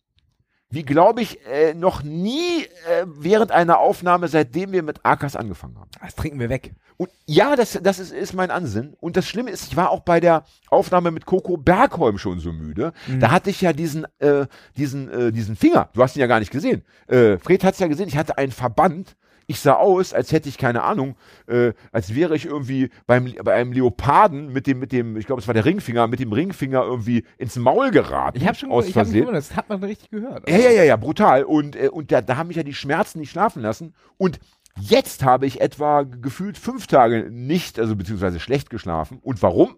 wie 0.71 0.83
glaube 0.83 1.23
ich, 1.23 1.45
äh, 1.47 1.75
noch 1.75 2.03
nie 2.03 2.65
äh, 2.65 3.07
während 3.07 3.53
einer 3.53 3.79
Aufnahme, 3.79 4.29
seitdem 4.29 4.73
wir 4.73 4.83
mit 4.83 5.01
Akas 5.05 5.37
angefangen 5.37 5.79
haben. 5.79 5.91
Das 6.01 6.15
trinken 6.15 6.41
wir 6.41 6.49
weg. 6.49 6.75
Und 6.97 7.11
ja, 7.27 7.57
das, 7.57 7.79
das 7.83 7.99
ist, 7.99 8.11
ist 8.13 8.33
mein 8.33 8.51
Ansinn. 8.51 8.95
Und 9.01 9.17
das 9.17 9.29
Schlimme 9.29 9.51
ist, 9.51 9.69
ich 9.69 9.77
war 9.77 9.91
auch 9.91 10.01
bei 10.01 10.19
der 10.19 10.45
Aufnahme 10.71 11.11
mit 11.11 11.27
Coco 11.27 11.57
Bergholm 11.57 12.19
schon 12.19 12.41
so 12.41 12.53
müde. 12.53 12.93
Da 13.21 13.31
hatte 13.31 13.51
ich 13.51 13.61
ja 13.61 13.73
diesen, 13.73 14.07
äh, 14.19 14.47
diesen, 14.77 15.11
äh, 15.11 15.31
diesen 15.33 15.57
Finger. 15.57 15.91
Du 15.93 16.03
hast 16.03 16.17
ihn 16.17 16.21
ja 16.21 16.27
gar 16.27 16.41
nicht 16.41 16.51
gesehen. 16.51 16.83
Äh, 17.07 17.37
Fred 17.39 17.65
hat 17.65 17.75
es 17.75 17.81
ja 17.81 17.87
gesehen. 17.87 18.09
Ich 18.09 18.17
hatte 18.17 18.39
einen 18.39 18.53
Verband. 18.53 19.17
Ich 19.49 19.61
sah 19.61 19.75
aus, 19.75 20.13
als 20.13 20.33
hätte 20.33 20.49
ich 20.49 20.59
keine 20.59 20.83
Ahnung, 20.83 21.17
äh, 21.47 21.73
als 21.93 22.15
wäre 22.15 22.35
ich 22.35 22.47
irgendwie 22.47 22.91
beim, 23.07 23.33
bei 23.45 23.55
einem 23.55 23.73
Leoparden 23.73 24.53
mit 24.53 24.67
dem, 24.67 24.81
mit 24.81 24.91
dem, 24.91 25.17
ich 25.17 25.27
glaube, 25.27 25.41
es 25.41 25.47
war 25.47 25.55
der 25.55 25.65
Ringfinger, 25.65 26.09
mit 26.09 26.19
dem 26.19 26.33
Ringfinger 26.33 26.83
irgendwie 26.83 27.25
ins 27.39 27.57
Maul 27.57 27.91
geraten. 27.93 28.39
Ich 28.39 28.47
habe 28.47 28.57
schon 28.57 28.71
aus 28.71 28.87
ich 28.87 28.91
hab 28.91 29.05
Versehen. 29.05 29.21
gewundert, 29.21 29.45
das 29.49 29.57
hat 29.57 29.69
man 29.69 29.83
richtig 29.85 30.11
gehört. 30.11 30.49
Ja, 30.49 30.59
ja, 30.59 30.71
ja, 30.71 30.83
ja, 30.83 30.97
brutal. 30.97 31.45
Und, 31.45 31.77
äh, 31.77 31.89
und 31.89 32.11
da, 32.11 32.23
da 32.23 32.37
haben 32.37 32.49
mich 32.49 32.57
ja 32.57 32.65
die 32.65 32.75
Schmerzen 32.75 33.21
nicht 33.21 33.31
schlafen 33.31 33.63
lassen. 33.63 33.95
Und 34.19 34.41
jetzt 34.81 35.25
habe 35.25 35.47
ich 35.47 35.61
etwa 35.61 36.03
gefühlt 36.03 36.59
fünf 36.59 36.87
Tage 36.87 37.29
nicht, 37.31 37.79
also 37.79 37.95
beziehungsweise 37.95 38.41
schlecht 38.41 38.69
geschlafen. 38.71 39.19
Und 39.23 39.43
warum? 39.43 39.77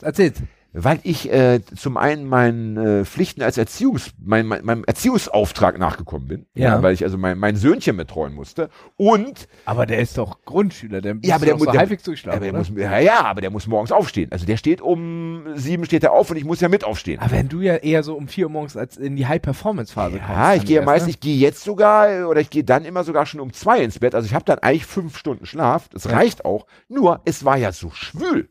Erzähl's. 0.00 0.42
Weil 0.84 1.00
ich 1.02 1.32
äh, 1.32 1.60
zum 1.76 1.96
einen 1.96 2.26
meinen 2.28 2.76
äh, 2.76 3.04
Pflichten 3.04 3.42
als 3.42 3.58
Erziehungs, 3.58 4.12
mein, 4.18 4.46
mein, 4.46 4.64
meinem 4.64 4.84
Erziehungsauftrag 4.84 5.78
nachgekommen 5.78 6.28
bin. 6.28 6.46
Ja. 6.54 6.82
Weil 6.82 6.94
ich 6.94 7.02
also 7.04 7.18
mein, 7.18 7.36
mein 7.38 7.56
Söhnchen 7.56 7.96
betreuen 7.96 8.32
musste. 8.34 8.68
Und 8.96 9.48
Aber 9.64 9.86
der 9.86 9.98
ist 9.98 10.16
doch 10.18 10.44
Grundschüler, 10.44 11.00
der 11.00 11.16
Ja, 11.22 11.34
aber 11.36 11.46
der 11.46 11.54
muss 11.54 11.60
mu- 11.60 11.64
so 11.66 11.70
der- 11.72 11.80
halbwegs 11.80 12.06
Ja, 12.06 12.38
der 12.38 12.50
oder? 12.50 12.58
muss, 12.58 12.70
ja, 12.76 12.98
ja, 12.98 13.24
aber 13.24 13.40
der 13.40 13.50
muss 13.50 13.66
morgens 13.66 13.90
aufstehen. 13.92 14.30
Also 14.30 14.46
der 14.46 14.56
steht 14.56 14.80
um 14.80 15.44
sieben 15.54 15.84
steht 15.84 16.04
er 16.04 16.12
auf 16.12 16.30
und 16.30 16.36
ich 16.36 16.44
muss 16.44 16.60
ja 16.60 16.68
mit 16.68 16.84
aufstehen. 16.84 17.18
aber 17.20 17.32
wenn 17.32 17.48
du 17.48 17.60
ja 17.60 17.76
eher 17.76 18.02
so 18.02 18.14
um 18.14 18.28
4 18.28 18.46
Uhr 18.46 18.52
morgens 18.52 18.76
als 18.76 18.96
in 18.96 19.16
die 19.16 19.26
High-Performance-Phase 19.26 20.18
kommst. 20.18 20.28
Ja, 20.30 20.54
ich 20.54 20.64
gehe 20.64 20.76
erst, 20.76 20.86
meist, 20.86 21.06
ne? 21.06 21.10
ich 21.10 21.20
gehe 21.20 21.36
jetzt 21.36 21.64
sogar 21.64 22.28
oder 22.28 22.40
ich 22.40 22.50
gehe 22.50 22.64
dann 22.64 22.84
immer 22.84 23.04
sogar 23.04 23.26
schon 23.26 23.40
um 23.40 23.52
zwei 23.52 23.80
ins 23.82 23.98
Bett. 23.98 24.14
Also 24.14 24.26
ich 24.26 24.34
habe 24.34 24.44
dann 24.44 24.58
eigentlich 24.60 24.86
fünf 24.86 25.16
Stunden 25.18 25.46
Schlaf. 25.46 25.88
Das 25.88 26.10
reicht 26.10 26.44
auch. 26.44 26.66
Nur 26.88 27.20
es 27.24 27.44
war 27.44 27.56
ja 27.56 27.72
so 27.72 27.90
schwül 27.90 28.48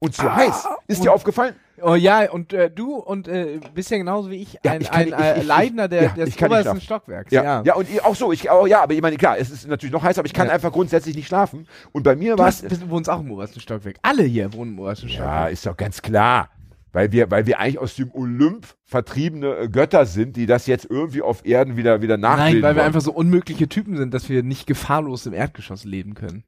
und 0.00 0.14
so 0.14 0.24
Ah, 0.26 0.36
heiß. 0.36 0.66
Ist 0.86 1.04
dir 1.04 1.12
aufgefallen? 1.12 1.54
Oh 1.82 1.94
ja, 1.94 2.30
und 2.30 2.52
äh, 2.52 2.70
du 2.70 2.94
und 2.96 3.28
äh, 3.28 3.60
bist 3.74 3.90
ja 3.90 3.98
genauso 3.98 4.30
wie 4.30 4.36
ich 4.42 4.58
Ja, 4.64 4.72
ein, 4.72 4.80
ich 4.80 4.90
kann- 4.90 5.00
ein 5.00 5.08
ich- 5.08 5.14
äh, 5.14 5.38
ich- 5.40 5.46
Leidner 5.46 5.88
der, 5.88 6.02
ja, 6.02 6.08
des 6.24 6.40
obersten. 6.42 6.80
Stockwerks. 6.80 7.32
Ja, 7.32 7.42
Ja, 7.42 7.62
ja. 7.64 7.74
und 7.74 7.86
auch 8.04 8.14
so. 8.14 8.32
Ich, 8.32 8.50
oh, 8.50 8.66
ja, 8.66 8.82
aber 8.82 8.94
ich 8.94 9.02
meine 9.02 9.16
klar, 9.16 9.38
es 9.38 9.50
ist 9.50 9.66
natürlich 9.68 9.92
noch 9.92 10.02
heiß, 10.02 10.18
aber 10.18 10.26
ich 10.26 10.34
kann 10.34 10.48
Ja. 10.48 10.54
einfach 10.54 10.72
grundsätzlich 10.72 11.14
nicht 11.16 11.28
schlafen. 11.28 11.66
Und 11.92 12.02
bei 12.02 12.16
mir 12.16 12.36
war 12.38 12.48
es 12.48 12.62
du 12.62 12.90
wohnst 12.90 13.08
auch 13.10 13.20
im 13.20 13.30
obersten 13.30 13.60
Stockwerk. 13.60 13.96
Alle 14.02 14.22
hier 14.24 14.52
wohnen 14.52 14.72
im 14.72 14.78
obersten 14.80 15.08
Stockwerk. 15.08 15.30
Ja, 15.30 15.46
ist 15.48 15.66
doch 15.66 15.76
ganz 15.76 16.02
klar. 16.02 16.48
Weil 16.90 17.12
wir, 17.12 17.30
weil 17.30 17.46
wir 17.46 17.58
eigentlich 17.60 17.78
aus 17.78 17.96
dem 17.96 18.10
Olymp 18.14 18.66
vertriebene 18.86 19.54
äh, 19.56 19.68
Götter 19.68 20.06
sind, 20.06 20.36
die 20.36 20.46
das 20.46 20.66
jetzt 20.66 20.86
irgendwie 20.90 21.20
auf 21.20 21.44
Erden 21.44 21.76
wieder, 21.76 22.00
wieder 22.00 22.16
nachbilden 22.16 22.54
Nein, 22.54 22.62
weil 22.62 22.74
wir 22.74 22.76
wollen. 22.78 22.86
einfach 22.86 23.02
so 23.02 23.12
unmögliche 23.12 23.68
Typen 23.68 23.96
sind, 23.98 24.14
dass 24.14 24.28
wir 24.30 24.42
nicht 24.42 24.66
gefahrlos 24.66 25.26
im 25.26 25.34
Erdgeschoss 25.34 25.84
leben 25.84 26.14
können. 26.14 26.44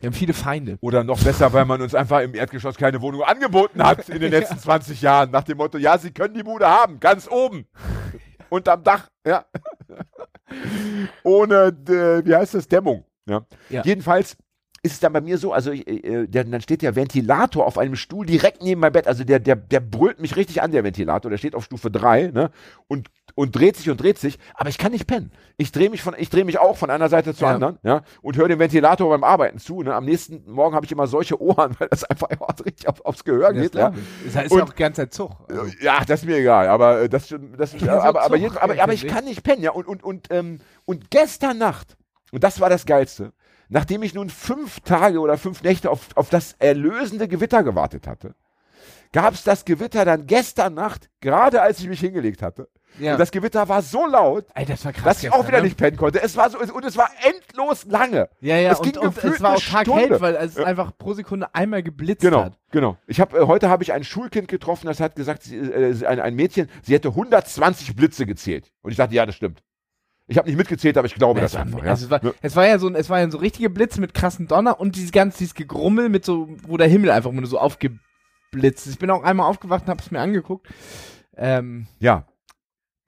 Wir 0.00 0.06
haben 0.06 0.14
viele 0.14 0.32
Feinde. 0.32 0.78
Oder 0.80 1.04
noch 1.04 1.22
besser, 1.22 1.52
weil 1.52 1.66
man 1.66 1.82
uns 1.82 1.94
einfach 1.94 2.20
im 2.20 2.34
Erdgeschoss 2.34 2.76
keine 2.76 3.02
Wohnung 3.02 3.22
angeboten 3.22 3.82
hat 3.82 4.08
in 4.08 4.20
den 4.20 4.30
letzten 4.30 4.58
20 4.58 5.02
Jahren. 5.02 5.30
Nach 5.30 5.44
dem 5.44 5.58
Motto, 5.58 5.76
ja, 5.76 5.98
Sie 5.98 6.10
können 6.10 6.32
die 6.32 6.42
Bude 6.42 6.66
haben, 6.66 6.98
ganz 6.98 7.28
oben. 7.28 7.66
Unterm 8.48 8.82
Dach, 8.82 9.10
ja. 9.26 9.44
Ohne, 11.22 11.66
äh, 11.86 12.24
wie 12.24 12.34
heißt 12.34 12.54
das, 12.54 12.66
Dämmung. 12.66 13.04
Ja. 13.26 13.44
Ja. 13.68 13.82
Jedenfalls 13.84 14.38
ist 14.82 14.92
es 14.94 15.00
dann 15.00 15.12
bei 15.12 15.20
mir 15.20 15.36
so, 15.36 15.52
also 15.52 15.70
äh, 15.70 16.26
der, 16.26 16.44
dann 16.44 16.62
steht 16.62 16.80
der 16.80 16.96
Ventilator 16.96 17.66
auf 17.66 17.76
einem 17.76 17.94
Stuhl 17.94 18.24
direkt 18.24 18.62
neben 18.62 18.80
meinem 18.80 18.94
Bett. 18.94 19.06
Also 19.06 19.24
der, 19.24 19.38
der, 19.38 19.56
der 19.56 19.80
brüllt 19.80 20.18
mich 20.18 20.36
richtig 20.36 20.62
an, 20.62 20.72
der 20.72 20.82
Ventilator. 20.82 21.30
Der 21.30 21.36
steht 21.36 21.54
auf 21.54 21.64
Stufe 21.64 21.90
3, 21.90 22.28
ne? 22.28 22.50
Und, 22.88 23.08
und 23.34 23.54
dreht 23.54 23.76
sich 23.76 23.90
und 23.90 24.00
dreht 24.00 24.18
sich, 24.18 24.38
aber 24.54 24.68
ich 24.68 24.78
kann 24.78 24.92
nicht 24.92 25.06
pennen. 25.06 25.32
Ich 25.56 25.72
drehe 25.72 25.90
mich 25.90 26.02
von, 26.02 26.14
ich 26.16 26.30
drehe 26.30 26.44
mich 26.44 26.58
auch 26.58 26.76
von 26.76 26.90
einer 26.90 27.08
Seite 27.08 27.34
zur 27.34 27.48
Ja. 27.48 27.54
anderen, 27.54 27.78
ja, 27.82 28.02
und 28.22 28.36
höre 28.36 28.48
dem 28.48 28.58
Ventilator 28.58 29.08
beim 29.10 29.24
Arbeiten 29.24 29.58
zu. 29.58 29.82
Ne? 29.82 29.94
Am 29.94 30.04
nächsten 30.04 30.50
Morgen 30.50 30.74
habe 30.74 30.86
ich 30.86 30.92
immer 30.92 31.06
solche 31.06 31.40
Ohren, 31.40 31.74
weil 31.78 31.88
das 31.88 32.04
einfach 32.04 32.28
ja, 32.30 32.38
richtig 32.64 32.88
auf, 32.88 33.04
aufs 33.04 33.24
Gehör 33.24 33.52
Das 33.52 33.62
geht. 33.62 33.74
Ja. 33.74 33.92
Ist, 34.26 34.36
ist 34.36 34.50
Und- 34.52 34.58
ja 34.58 34.64
auch 34.64 34.72
die 34.72 34.82
ganze 34.82 35.02
Zeit 35.02 35.14
Zug. 35.14 35.32
Also, 35.48 35.64
Ja, 35.80 36.04
das 36.06 36.20
ist 36.20 36.26
mir 36.26 36.36
egal, 36.38 36.68
aber 36.68 37.02
äh, 37.02 37.08
das, 37.08 37.28
das 37.56 37.72
so 37.72 37.88
aber, 37.88 38.22
aber, 38.22 38.36
jeden, 38.36 38.56
aber, 38.58 38.80
aber 38.82 38.92
ich 38.92 39.06
kann 39.06 39.24
nicht 39.24 39.42
pennen, 39.42 39.62
ja. 39.62 39.70
Und, 39.72 39.86
und, 39.86 40.02
und, 40.02 40.28
ähm, 40.30 40.58
und 40.84 41.10
gestern 41.10 41.58
Nacht, 41.58 41.96
und 42.32 42.44
das 42.44 42.60
war 42.60 42.68
das 42.70 42.86
Geilste, 42.86 43.32
nachdem 43.68 44.02
ich 44.02 44.14
nun 44.14 44.30
fünf 44.30 44.80
Tage 44.80 45.20
oder 45.20 45.38
fünf 45.38 45.62
Nächte 45.62 45.90
auf, 45.90 46.08
auf 46.16 46.28
das 46.30 46.54
erlösende 46.58 47.28
Gewitter 47.28 47.62
gewartet 47.62 48.06
hatte, 48.06 48.34
gab 49.12 49.34
es 49.34 49.42
das 49.44 49.64
Gewitter 49.64 50.04
dann 50.04 50.26
gestern 50.26 50.74
Nacht, 50.74 51.08
gerade 51.20 51.62
als 51.62 51.80
ich 51.80 51.88
mich 51.88 52.00
hingelegt 52.00 52.42
hatte. 52.42 52.68
Ja. 52.98 53.12
Und 53.12 53.18
das 53.20 53.30
Gewitter 53.30 53.68
war 53.68 53.80
so 53.82 54.06
laut, 54.06 54.46
Ey, 54.54 54.66
das 54.66 54.84
war 54.84 54.92
krass. 54.92 55.04
dass 55.04 55.22
ich 55.22 55.30
auch 55.30 55.36
gestern, 55.36 55.48
wieder 55.48 55.58
ne? 55.58 55.64
nicht 55.64 55.76
pennen 55.78 55.96
konnte. 55.96 56.20
Es 56.22 56.36
war 56.36 56.50
so, 56.50 56.58
und 56.58 56.84
es 56.84 56.96
war 56.96 57.08
endlos 57.24 57.84
lange. 57.86 58.28
Ja, 58.40 58.56
ja, 58.56 58.72
Es 58.72 58.80
und, 58.80 58.92
ging 58.92 59.02
und 59.02 59.14
gefühlt 59.14 59.34
es 59.36 59.40
war 59.40 59.54
auch 59.56 59.62
taghell, 59.62 60.20
weil 60.20 60.34
es 60.36 60.56
Ja. 60.56 60.64
einfach 60.64 60.92
pro 60.98 61.14
Sekunde 61.14 61.54
einmal 61.54 61.82
geblitzt 61.82 62.20
Genau, 62.22 62.44
hat. 62.44 62.58
genau. 62.70 62.96
Ich 63.06 63.20
habe 63.20 63.38
äh, 63.38 63.46
heute 63.46 63.68
habe 63.68 63.82
ich 63.82 63.92
ein 63.92 64.04
Schulkind 64.04 64.48
getroffen, 64.48 64.86
das 64.86 65.00
hat 65.00 65.16
gesagt, 65.16 65.44
sie, 65.44 65.56
äh, 65.56 66.04
ein, 66.06 66.20
ein 66.20 66.34
Mädchen, 66.34 66.68
sie 66.82 66.92
hätte 66.94 67.08
120 67.08 67.94
Blitze 67.96 68.26
gezählt. 68.26 68.70
Und 68.82 68.90
ich 68.90 68.96
dachte, 68.96 69.14
ja, 69.14 69.24
das 69.24 69.34
stimmt. 69.36 69.62
Ich 70.26 70.36
habe 70.38 70.48
nicht 70.48 70.56
mitgezählt, 70.58 70.96
aber 70.96 71.06
ich 71.06 71.14
glaube 71.14 71.40
das 71.40 71.52
es, 71.52 71.56
war, 71.58 71.62
einfach. 71.66 71.82
also 71.82 72.04
es, 72.04 72.10
war, 72.10 72.22
Ja. 72.24 72.32
es 72.42 72.54
war 72.56 72.66
ja 72.66 72.78
so 72.78 72.86
ein, 72.86 72.94
es 72.94 73.08
war 73.10 73.18
ja 73.18 73.30
so 73.30 73.38
richtige 73.38 73.68
Blitze 73.70 74.00
mit 74.00 74.14
krassen 74.14 74.46
Donner 74.46 74.78
und 74.78 74.94
dieses 74.94 75.10
ganze 75.10 75.38
dieses 75.38 75.54
Gegrummel 75.54 76.08
mit 76.08 76.24
so, 76.24 76.48
wo 76.68 76.76
der 76.76 76.86
Himmel 76.86 77.10
einfach 77.10 77.32
nur 77.32 77.46
so 77.46 77.58
aufgeblitzt 77.58 78.86
ist. 78.86 78.92
Ich 78.94 78.98
bin 78.98 79.10
auch 79.10 79.24
einmal 79.24 79.46
aufgewacht 79.46 79.82
und 79.84 79.88
habe 79.88 80.00
es 80.02 80.10
mir 80.10 80.20
angeguckt. 80.20 80.68
Ähm, 81.36 81.86
ja. 81.98 82.26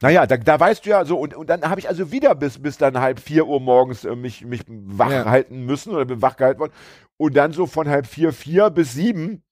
Naja, 0.03 0.27
da, 0.27 0.37
da 0.37 0.59
weißt 0.61 0.85
du 0.85 0.91
ja 0.91 1.05
so, 1.05 1.19
und, 1.19 1.35
und 1.35 1.49
dann 1.49 1.63
habe 1.63 1.81
ich 1.81 1.89
also 1.89 2.11
wieder 2.13 2.35
bis, 2.35 2.59
bis 2.61 2.77
dann 2.77 2.99
halb 2.99 3.21
vier 3.21 3.47
Uhr 3.47 3.61
morgens 3.61 4.05
äh, 4.05 4.15
mich, 4.17 4.45
mich 4.45 4.63
wach 4.69 5.11
Ja. 5.11 5.25
halten 5.25 5.65
müssen 5.65 5.93
oder 5.95 6.05
bin 6.05 6.21
wach 6.21 6.37
gehalten 6.37 6.61
worden. 6.61 6.73
Und 7.17 7.37
dann 7.37 7.53
so 7.53 7.67
von 7.67 7.89
halb 7.89 8.07
vier, 8.07 8.33
vier 8.33 8.71
bis 8.71 8.93
sieben. 8.95 9.43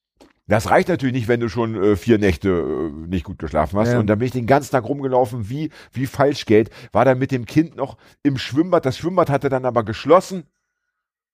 Das 0.48 0.68
reicht 0.68 0.88
natürlich 0.88 1.14
nicht, 1.14 1.28
wenn 1.28 1.38
du 1.38 1.48
schon 1.48 1.80
äh, 1.80 1.94
vier 1.94 2.18
Nächte 2.18 2.48
äh, 2.48 3.06
nicht 3.08 3.24
gut 3.24 3.38
geschlafen 3.38 3.78
hast. 3.78 3.92
Ja. 3.92 4.00
Und 4.00 4.08
dann 4.08 4.18
bin 4.18 4.26
ich 4.26 4.32
den 4.32 4.48
ganzen 4.48 4.72
Tag 4.72 4.84
rumgelaufen 4.84 5.48
wie, 5.48 5.70
wie 5.92 6.06
Falschgeld. 6.06 6.70
War 6.90 7.04
dann 7.04 7.20
mit 7.20 7.30
dem 7.30 7.46
Kind 7.46 7.76
noch 7.76 7.96
im 8.24 8.36
Schwimmbad. 8.36 8.84
Das 8.84 8.98
Schwimmbad 8.98 9.30
hatte 9.30 9.48
dann 9.48 9.64
aber 9.64 9.84
geschlossen. 9.84 10.42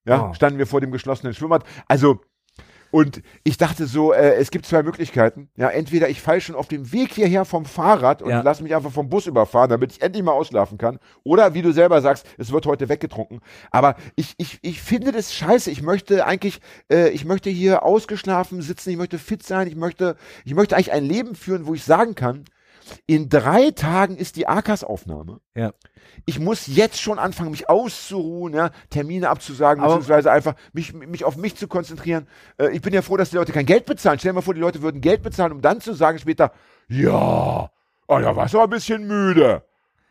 Ja, 0.06 0.28
Oh. 0.30 0.34
standen 0.34 0.58
wir 0.58 0.66
vor 0.66 0.82
dem 0.82 0.92
geschlossenen 0.92 1.32
Schwimmbad. 1.32 1.64
Also, 1.88 2.20
und 2.96 3.20
ich 3.44 3.58
dachte 3.58 3.84
so, 3.86 4.14
äh, 4.14 4.36
es 4.36 4.50
gibt 4.50 4.64
zwei 4.64 4.82
Möglichkeiten. 4.82 5.50
Ja, 5.54 5.68
entweder 5.68 6.08
ich 6.08 6.22
falle 6.22 6.40
schon 6.40 6.54
auf 6.54 6.66
dem 6.66 6.92
Weg 6.92 7.12
hierher 7.12 7.44
vom 7.44 7.66
Fahrrad 7.66 8.22
und 8.22 8.30
Ja. 8.30 8.40
lass 8.40 8.62
mich 8.62 8.74
einfach 8.74 8.90
vom 8.90 9.10
Bus 9.10 9.26
überfahren, 9.26 9.68
damit 9.68 9.92
ich 9.92 10.00
endlich 10.00 10.24
mal 10.24 10.32
ausschlafen 10.32 10.78
kann. 10.78 10.98
Oder 11.22 11.52
wie 11.52 11.60
du 11.60 11.72
selber 11.72 12.00
sagst, 12.00 12.24
es 12.38 12.52
wird 12.52 12.64
heute 12.64 12.88
weggetrunken. 12.88 13.40
Aber 13.70 13.96
ich, 14.14 14.32
ich, 14.38 14.60
ich 14.62 14.80
finde 14.80 15.12
das 15.12 15.34
scheiße. 15.34 15.70
Ich 15.70 15.82
möchte 15.82 16.24
eigentlich, 16.24 16.62
äh, 16.90 17.10
ich 17.10 17.26
möchte 17.26 17.50
hier 17.50 17.82
ausgeschlafen 17.82 18.62
sitzen, 18.62 18.88
ich 18.88 18.96
möchte 18.96 19.18
fit 19.18 19.42
sein, 19.42 19.68
ich 19.68 19.76
möchte, 19.76 20.16
ich 20.46 20.54
möchte 20.54 20.74
eigentlich 20.74 20.92
ein 20.92 21.04
Leben 21.04 21.34
führen, 21.34 21.66
wo 21.66 21.74
ich 21.74 21.84
sagen 21.84 22.14
kann, 22.14 22.44
in 23.06 23.28
drei 23.28 23.70
Tagen 23.72 24.16
ist 24.16 24.36
die 24.36 24.46
AKAS-Aufnahme. 24.48 25.40
Ja. 25.54 25.72
Ich 26.24 26.38
muss 26.38 26.66
jetzt 26.66 27.00
schon 27.00 27.18
anfangen, 27.18 27.50
mich 27.50 27.68
auszuruhen, 27.68 28.54
ja, 28.54 28.70
Termine 28.90 29.28
abzusagen, 29.28 29.82
Aber- 29.82 29.94
beziehungsweise 29.96 30.30
einfach 30.32 30.54
mich, 30.72 30.92
mich 30.94 31.24
auf 31.24 31.36
mich 31.36 31.56
zu 31.56 31.68
konzentrieren. 31.68 32.26
Äh, 32.58 32.70
ich 32.70 32.80
bin 32.82 32.92
ja 32.94 33.02
froh, 33.02 33.16
dass 33.16 33.30
die 33.30 33.36
Leute 33.36 33.52
kein 33.52 33.66
Geld 33.66 33.86
bezahlen. 33.86 34.18
Stell 34.18 34.30
dir 34.30 34.34
mal 34.34 34.40
vor, 34.42 34.54
die 34.54 34.60
Leute 34.60 34.82
würden 34.82 35.00
Geld 35.00 35.22
bezahlen, 35.22 35.52
um 35.52 35.60
dann 35.60 35.80
zu 35.80 35.92
sagen 35.94 36.18
später, 36.18 36.52
ja, 36.88 37.70
oh, 38.08 38.18
da 38.18 38.36
warst 38.36 38.54
du 38.54 38.60
ein 38.60 38.70
bisschen 38.70 39.06
müde. 39.06 39.62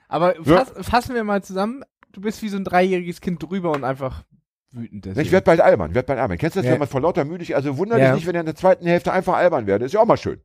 aber 0.07 0.35
Ja. 0.41 0.63
fass, 0.65 0.87
fassen 0.87 1.15
wir 1.15 1.23
mal 1.23 1.43
zusammen. 1.43 1.83
Du 2.11 2.21
bist 2.21 2.41
wie 2.43 2.49
so 2.49 2.57
ein 2.57 2.63
dreijähriges 2.63 3.19
Kind 3.21 3.41
drüber 3.43 3.71
und 3.71 3.83
einfach 3.83 4.23
wütend. 4.71 5.05
Ich 5.17 5.31
werde 5.31 5.43
bald 5.45 5.59
albern, 5.61 5.91
ich 5.91 5.95
werd 5.95 6.05
bald 6.05 6.19
albern. 6.19 6.37
Kennst 6.37 6.55
du 6.55 6.59
das, 6.59 6.65
Ja. 6.67 6.73
wenn 6.73 6.79
man 6.79 6.87
vor 6.87 7.01
lauter 7.01 7.25
Müdigkeit, 7.25 7.55
also 7.57 7.77
wundere 7.77 7.99
Ja. 7.99 8.05
dich 8.11 8.15
nicht, 8.15 8.27
wenn 8.27 8.35
er 8.35 8.41
in 8.41 8.45
der 8.45 8.55
zweiten 8.55 8.85
Hälfte 8.85 9.11
einfach 9.11 9.33
albern 9.35 9.65
werde. 9.67 9.85
Ist 9.85 9.93
ja 9.93 9.99
auch 10.01 10.05
mal 10.05 10.17
schön. 10.17 10.39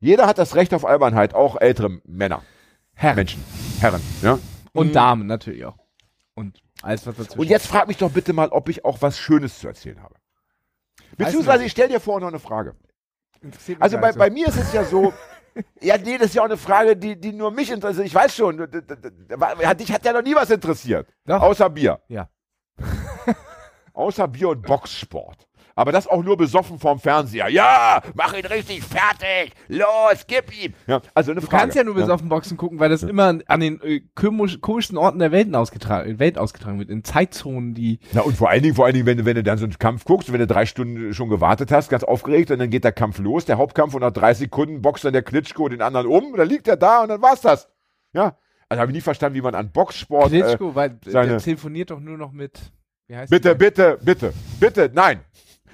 Jeder 0.00 0.26
hat 0.26 0.38
das 0.38 0.54
Recht 0.54 0.72
auf 0.72 0.84
Albernheit, 0.84 1.34
auch 1.34 1.60
ältere 1.60 2.00
Männer, 2.04 2.42
Herren. 2.94 3.16
Menschen, 3.16 3.44
Herren, 3.80 4.00
ja. 4.22 4.38
Und 4.72 4.88
Mhm. 4.88 4.92
Damen 4.92 5.26
natürlich 5.26 5.64
auch. 5.66 5.76
Und 6.34 6.62
alles, 6.82 7.06
was 7.06 7.16
dazwischen 7.16 7.40
Und 7.40 7.48
jetzt 7.48 7.66
frag 7.66 7.86
mich 7.86 7.98
doch 7.98 8.10
bitte 8.10 8.32
mal, 8.32 8.48
ob 8.48 8.68
ich 8.68 8.84
auch 8.84 9.02
was 9.02 9.18
Schönes 9.18 9.58
zu 9.58 9.68
erzählen 9.68 10.02
habe. 10.02 10.14
Beziehungsweise 11.16 11.64
ich 11.64 11.72
stelle 11.72 11.88
dir 11.90 12.00
vorher 12.00 12.20
noch 12.20 12.28
eine 12.28 12.38
Frage. 12.38 12.76
Also 13.78 13.98
bei, 13.98 14.12
bei 14.12 14.30
mir 14.30 14.48
ist 14.48 14.56
es 14.56 14.72
ja 14.72 14.84
so, 14.84 15.12
ja, 15.80 15.98
nee, 15.98 16.16
das 16.16 16.28
ist 16.28 16.34
ja 16.34 16.42
auch 16.42 16.46
eine 16.46 16.56
Frage, 16.56 16.96
die, 16.96 17.20
die 17.20 17.32
nur 17.32 17.50
mich 17.50 17.70
interessiert. 17.70 18.06
Ich 18.06 18.14
weiß 18.14 18.34
schon, 18.34 18.56
dich 18.56 19.92
hat 19.92 20.04
ja 20.04 20.12
noch 20.12 20.22
nie 20.22 20.34
was 20.34 20.50
interessiert. 20.50 21.08
Doch. 21.26 21.42
Außer 21.42 21.68
Bier. 21.68 22.00
Ja. 22.08 22.30
Außer 23.92 24.28
Bier 24.28 24.50
und 24.50 24.62
Boxsport. 24.62 25.46
Aber 25.80 25.92
das 25.92 26.06
auch 26.06 26.22
nur 26.22 26.36
besoffen 26.36 26.78
vorm 26.78 26.98
Fernseher. 26.98 27.48
Ja, 27.48 28.02
mach 28.14 28.34
ihn 28.34 28.44
richtig 28.44 28.82
fertig. 28.84 29.54
Los, 29.68 30.26
gib 30.26 30.52
ihm. 30.62 30.74
Ja, 30.86 31.00
also 31.14 31.30
eine 31.30 31.40
Du 31.40 31.46
Frage. 31.46 31.60
kannst 31.62 31.76
ja 31.78 31.84
nur 31.84 31.94
besoffen 31.94 32.28
Boxen 32.28 32.58
gucken, 32.58 32.78
weil 32.80 32.90
das 32.90 33.02
immer 33.02 33.38
an 33.46 33.60
den 33.60 33.80
äh, 33.80 34.02
komisch, 34.14 34.60
komischsten 34.60 34.98
Orten 34.98 35.18
der 35.20 35.32
Welt 35.32 35.54
ausgetragen, 35.54 36.18
Welt 36.18 36.36
ausgetragen 36.36 36.78
wird. 36.80 36.90
In 36.90 37.02
Zeitzonen, 37.02 37.72
die. 37.72 37.98
Na 38.12 38.20
und 38.20 38.36
vor 38.36 38.50
allen 38.50 38.62
Dingen, 38.62 38.74
vor 38.74 38.84
allen 38.84 38.92
Dingen, 38.92 39.06
wenn 39.06 39.16
du, 39.16 39.24
wenn 39.24 39.36
du 39.36 39.42
dann 39.42 39.56
so 39.56 39.64
einen 39.64 39.78
Kampf 39.78 40.04
guckst, 40.04 40.30
wenn 40.30 40.40
du 40.40 40.46
drei 40.46 40.66
Stunden 40.66 41.14
schon 41.14 41.30
gewartet 41.30 41.72
hast, 41.72 41.88
ganz 41.88 42.04
aufgeregt, 42.04 42.50
und 42.50 42.58
dann 42.58 42.68
geht 42.68 42.84
der 42.84 42.92
Kampf 42.92 43.18
los, 43.18 43.46
der 43.46 43.56
Hauptkampf, 43.56 43.94
und 43.94 44.02
nach 44.02 44.12
drei 44.12 44.34
Sekunden 44.34 44.82
boxt 44.82 45.06
dann 45.06 45.14
der 45.14 45.22
Klitschko 45.22 45.70
den 45.70 45.80
anderen 45.80 46.06
um, 46.08 46.36
dann 46.36 46.46
liegt 46.46 46.68
er 46.68 46.76
da 46.76 47.00
und 47.04 47.08
dann 47.08 47.22
war's 47.22 47.40
das. 47.40 47.70
Ja. 48.12 48.36
Also 48.68 48.82
habe 48.82 48.92
ich 48.92 48.96
nie 48.96 49.00
verstanden, 49.00 49.34
wie 49.36 49.40
man 49.40 49.54
an 49.54 49.72
Boxsport. 49.72 50.30
Äh, 50.30 50.42
Klitschko, 50.42 50.74
weil 50.74 50.98
seine- 51.06 51.28
der 51.30 51.38
telefoniert 51.38 51.90
doch 51.90 52.00
nur 52.00 52.18
noch 52.18 52.32
mit. 52.32 52.60
Wie 53.08 53.16
heißt 53.16 53.30
bitte, 53.30 53.54
bitte, 53.56 53.98
bitte, 54.04 54.32
bitte, 54.60 54.90
nein. 54.94 55.20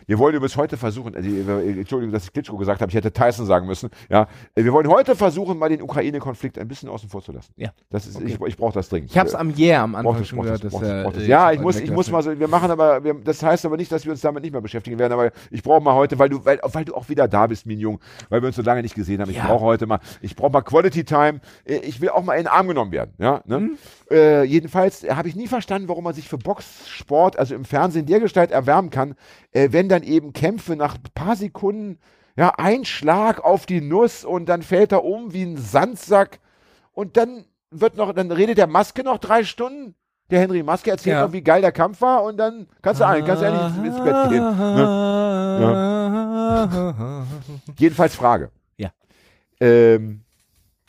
Wir 0.08 0.18
wollen 0.20 0.36
übrigens 0.36 0.56
heute 0.56 0.76
versuchen, 0.76 1.16
also, 1.16 1.28
äh, 1.28 1.80
Entschuldigung, 1.80 2.12
dass 2.12 2.24
ich 2.24 2.32
Klitschko 2.32 2.56
gesagt 2.56 2.80
habe, 2.80 2.90
ich 2.90 2.94
hätte 2.96 3.12
Tyson 3.12 3.44
sagen 3.44 3.66
müssen. 3.66 3.90
Ja, 4.08 4.28
Äh, 4.54 4.62
wir 4.64 4.72
wollen 4.72 4.86
heute 4.88 5.16
versuchen, 5.16 5.58
mal 5.58 5.68
den 5.68 5.82
Ukraine-Konflikt 5.82 6.58
ein 6.58 6.68
bisschen 6.68 6.88
außen 6.88 7.08
vor 7.08 7.22
zu 7.22 7.32
lassen. 7.32 7.52
Ja. 7.56 7.70
Das 7.90 8.06
ist, 8.06 8.16
Okay. 8.16 8.26
ich, 8.26 8.40
ich 8.40 8.56
brauche 8.56 8.72
das 8.74 8.88
dringend. 8.88 9.10
Ich 9.10 9.18
hab's 9.18 9.34
am 9.34 9.52
Yeah 9.56 9.82
am 9.82 9.96
Anfang 9.96 10.18
das, 10.18 10.28
schon 10.28 10.42
gehört, 10.42 10.62
das, 10.62 10.72
das, 10.72 10.82
äh, 10.82 11.26
Ja, 11.26 11.50
ich 11.50 11.60
muss, 11.60 11.80
ich 11.80 11.90
muss 11.90 12.08
mal 12.10 12.22
so, 12.22 12.38
wir 12.38 12.46
machen 12.48 12.70
aber, 12.70 13.02
wir, 13.02 13.14
das 13.14 13.42
heißt 13.42 13.66
aber 13.66 13.76
nicht, 13.76 13.90
dass 13.90 14.04
wir 14.04 14.12
uns 14.12 14.20
damit 14.20 14.42
nicht 14.44 14.52
mehr 14.52 14.60
beschäftigen 14.60 14.98
werden, 14.98 15.12
aber 15.12 15.32
ich 15.50 15.62
brauche 15.62 15.80
mal 15.82 15.94
heute, 15.94 16.18
weil 16.20 16.28
du, 16.28 16.44
weil, 16.44 16.60
weil 16.62 16.84
du 16.84 16.94
auch 16.94 17.08
wieder 17.08 17.26
da 17.26 17.48
bist, 17.48 17.66
Minjung, 17.66 17.98
weil 18.28 18.40
wir 18.42 18.46
uns 18.46 18.56
so 18.56 18.62
lange 18.62 18.82
nicht 18.82 18.94
gesehen 18.94 19.20
haben. 19.20 19.30
Ich 19.30 19.36
Ja. 19.38 19.46
brauche 19.46 19.64
heute 19.64 19.86
mal, 19.86 19.98
ich 20.20 20.36
brauche 20.36 20.52
mal 20.52 20.62
Quality 20.62 21.04
Time. 21.04 21.40
Äh, 21.64 21.78
Ich 21.78 22.00
will 22.00 22.10
auch 22.10 22.22
mal 22.22 22.34
in 22.34 22.44
den 22.44 22.48
Arm 22.48 22.68
genommen 22.68 22.92
werden. 22.92 23.12
Ja, 23.18 23.42
ne? 23.44 23.58
Mhm. 23.58 23.78
äh, 24.10 24.44
jedenfalls 24.44 25.02
äh, 25.02 25.10
habe 25.14 25.28
ich 25.28 25.34
nie 25.34 25.48
verstanden, 25.48 25.88
warum 25.88 26.04
man 26.04 26.14
sich 26.14 26.28
für 26.28 26.38
Boxsport, 26.38 27.38
also 27.38 27.54
im 27.56 27.64
Fernsehen 27.64 28.06
dergestalt 28.06 28.52
erwärmen 28.52 28.90
kann, 28.90 29.14
äh, 29.52 29.68
wenn 29.72 29.88
dann 29.96 30.02
eben 30.08 30.32
Kämpfe 30.32 30.76
nach 30.76 30.96
ein 30.96 31.02
paar 31.14 31.36
Sekunden, 31.36 31.98
ja, 32.36 32.52
ein 32.58 32.84
Schlag 32.84 33.42
auf 33.42 33.66
die 33.66 33.80
Nuss 33.80 34.24
und 34.24 34.46
dann 34.48 34.62
fällt 34.62 34.92
er 34.92 35.04
um 35.04 35.32
wie 35.32 35.42
ein 35.42 35.56
Sandsack 35.56 36.40
und 36.92 37.16
dann 37.16 37.44
wird 37.70 37.96
noch, 37.96 38.12
dann 38.12 38.30
redet 38.30 38.58
der 38.58 38.66
Maske 38.66 39.02
noch 39.02 39.18
drei 39.18 39.44
Stunden. 39.44 39.94
Der 40.30 40.40
Henry 40.40 40.62
Maske 40.62 40.90
erzählt 40.90 41.16
Ja. 41.16 41.24
noch, 41.24 41.32
wie 41.32 41.42
geil 41.42 41.60
der 41.62 41.72
Kampf 41.72 42.00
war 42.00 42.24
und 42.24 42.36
dann 42.36 42.66
kannst 42.82 43.00
du, 43.00 43.06
ein, 43.06 43.24
kannst 43.24 43.42
du 43.42 43.46
endlich 43.46 43.86
ins, 43.86 43.96
Bett 44.02 44.28
gehen. 44.28 44.58
Ne? 44.58 45.66
Jedenfalls 47.78 48.16
Frage. 48.16 48.50
Ja. 48.76 48.90
Ähm, 49.60 50.22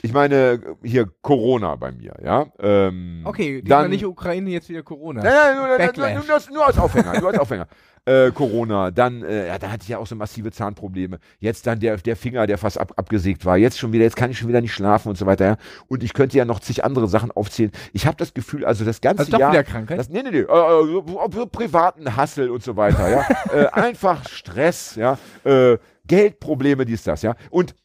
ich 0.02 0.14
meine, 0.14 0.60
hier 0.84 1.08
Corona 1.22 1.76
bei 1.76 1.92
mir, 1.92 2.14
ja. 2.24 2.46
Ähm, 2.60 3.22
Okay, 3.26 3.62
dann, 3.64 3.90
nicht 3.90 4.06
Ukraine, 4.06 4.50
jetzt 4.52 4.70
wieder 4.70 4.84
Corona. 4.84 5.24
Nein, 5.24 5.34
nein, 5.34 5.56
nur, 5.96 6.08
nur, 6.10 6.24
nur, 6.26 6.34
als- 6.36 6.50
nur 6.50 6.68
als 6.68 6.78
Aufhänger, 6.78 7.20
nur 7.20 7.30
als 7.30 7.40
Aufhänger. 7.40 7.68
Äh, 8.08 8.32
Corona, 8.32 8.90
dann, 8.90 9.22
äh, 9.22 9.48
ja, 9.48 9.60
da 9.60 9.70
hatte 9.70 9.82
ich 9.84 9.90
ja 9.90 9.98
auch 9.98 10.08
so 10.08 10.16
massive 10.16 10.50
Zahnprobleme. 10.50 11.20
Jetzt 11.40 11.68
dann 11.68 11.82
der, 11.82 11.98
der 11.98 12.16
Finger, 12.16 12.48
der 12.48 12.58
fast 12.58 12.80
ab, 12.80 12.94
abgesägt 12.96 13.44
war. 13.44 13.58
Jetzt 13.58 13.78
schon 13.78 13.92
wieder, 13.92 14.06
jetzt 14.06 14.16
kann 14.16 14.32
ich 14.32 14.40
schon 14.40 14.48
wieder 14.48 14.62
nicht 14.62 14.72
schlafen 14.72 15.10
und 15.10 15.18
so 15.18 15.26
weiter. 15.26 15.46
Ja. 15.46 15.58
Und 15.90 16.04
ich 16.04 16.14
könnte 16.14 16.38
ja 16.38 16.46
noch 16.46 16.62
zig 16.62 16.86
andere 16.86 17.10
Sachen 17.10 17.32
aufzählen. 17.32 17.70
Ich 17.92 18.08
habe 18.08 18.16
das 18.16 18.34
Gefühl, 18.34 18.64
also 18.64 18.86
das 18.86 19.02
ganze 19.02 19.24
Also 19.24 19.34
doch 19.34 19.40
Jahr. 19.40 19.52
wieder 19.52 19.66
Krankheit? 19.66 20.00
Das, 20.00 20.08
nee, 20.08 20.24
nee, 20.24 20.32
nee. 20.32 20.38
Äh, 20.38 20.42
äh, 20.44 20.46
so, 20.48 21.04
so 21.34 21.46
privaten 21.48 22.16
Hassel 22.16 22.50
und 22.50 22.64
so 22.64 22.78
weiter, 22.78 23.10
ja. 23.10 23.26
äh, 23.54 23.66
einfach 23.74 24.26
Stress, 24.30 24.96
ja. 24.96 25.18
Äh, 25.44 25.78
Geldprobleme, 26.08 26.86
dies, 26.86 27.04
das, 27.04 27.24
ja. 27.24 27.36
Und, 27.50 27.76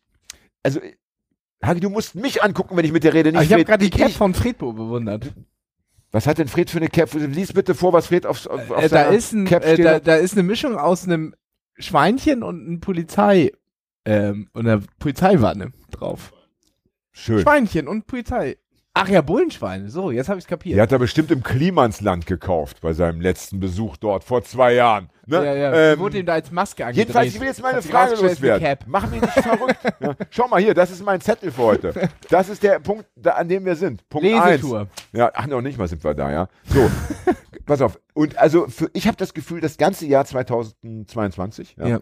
also, 0.62 0.79
Hagi, 1.64 1.81
du 1.81 1.90
musst 1.90 2.14
mich 2.14 2.42
angucken, 2.42 2.77
wenn 2.77 2.85
ich 2.85 2.92
mit 2.92 3.05
dir 3.05 3.14
rede. 3.14 3.33
Nicht 3.33 3.44
ich 3.44 3.53
habe 3.53 3.64
gerade 3.64 3.85
die 3.85 3.90
Cap 3.90 4.11
von 4.11 4.35
Fredbo 4.35 4.72
bewundert. 4.72 5.33
Was 6.11 6.27
hat 6.27 6.38
denn 6.38 6.48
Fred 6.48 6.68
für 6.70 6.79
eine 6.79 6.88
Cap? 6.88 7.12
Lies 7.14 7.53
bitte 7.53 7.75
vor, 7.75 7.92
was 7.92 8.09
Fred 8.09 8.27
auf, 8.27 8.46
auf, 8.46 8.70
Äh, 8.70 8.88
da, 8.88 9.05
ist 9.05 9.33
ein, 9.33 9.46
Cap 9.46 9.64
äh, 9.64 9.75
steht. 9.75 9.87
da, 9.87 10.01
da 10.01 10.16
ist 10.16 10.35
eine 10.35 10.42
Mischung 10.42 10.77
aus 10.77 11.05
einem 11.05 11.35
Schweinchen 11.79 12.42
und 12.42 12.61
einem 12.66 12.81
Polizei 12.81 13.53
ähm, 14.05 14.48
und 14.53 14.66
einer 14.66 14.83
Polizeiwanne 14.98 15.72
drauf. 15.90 16.33
Schön. 17.12 17.40
Schweinchen 17.40 17.88
und 17.88 18.07
Polizei. 18.07 18.57
Ach 18.94 19.09
ja, 19.09 19.22
Bullenschweine. 19.22 19.88
So, 19.88 20.11
jetzt 20.11 20.29
habe 20.29 20.38
ich 20.38 20.46
kapiert. 20.46 20.77
Die 20.77 20.81
hat 20.81 20.92
er 20.92 20.98
bestimmt 20.98 21.31
im 21.31 21.42
Klimansland 21.42 22.27
gekauft 22.27 22.83
bei 22.83 22.92
seinem 22.92 23.22
letzten 23.22 23.59
Besuch 23.59 23.96
dort 23.96 24.22
vor 24.22 24.42
zwei 24.44 24.75
Jahren. 24.75 25.09
Ne? 25.26 25.37
ja, 25.37 25.54
ja. 25.54 25.92
Ähm, 25.92 25.98
wurde 25.98 26.18
ihm 26.18 26.26
da 26.26 26.35
als 26.35 26.50
Maske 26.50 26.85
angedreht. 26.85 27.06
Jedenfalls, 27.06 27.35
ich 27.35 27.40
will 27.40 27.46
jetzt 27.46 27.62
meine 27.62 27.76
Hat 27.76 27.85
Frage 27.85 28.16
loswerden. 28.16 28.78
Mach 28.87 29.08
mich 29.08 29.20
nicht 29.20 29.32
verrückt. 29.35 29.76
Ja. 30.00 30.14
Schau 30.30 30.48
mal 30.48 30.61
hier, 30.61 30.74
das 30.74 30.90
ist 30.90 31.04
mein 31.04 31.20
Zettel 31.20 31.52
für 31.52 31.62
heute. 31.62 32.08
Das 32.28 32.48
ist 32.48 32.62
der 32.62 32.80
Punkt, 32.80 33.06
da, 33.16 33.32
an 33.32 33.48
dem 33.48 33.64
wir 33.64 33.76
sind. 33.76 34.08
Punkt 34.08 34.26
Lesetour. 34.26 34.80
eins. 34.80 34.90
Ja, 35.12 35.30
ach, 35.32 35.46
noch 35.46 35.61
nicht 35.61 35.78
mal 35.78 35.87
sind 35.87 36.02
wir 36.02 36.14
da, 36.14 36.30
ja. 36.30 36.48
So, 36.66 36.90
pass 37.66 37.80
auf. 37.80 38.00
Und 38.14 38.37
also, 38.38 38.66
für, 38.66 38.90
ich 38.94 39.06
habe 39.06 39.16
das 39.16 39.32
Gefühl, 39.32 39.61
das 39.61 39.76
ganze 39.76 40.06
Jahr 40.06 40.24
2022 40.24 41.76
ja, 41.78 42.00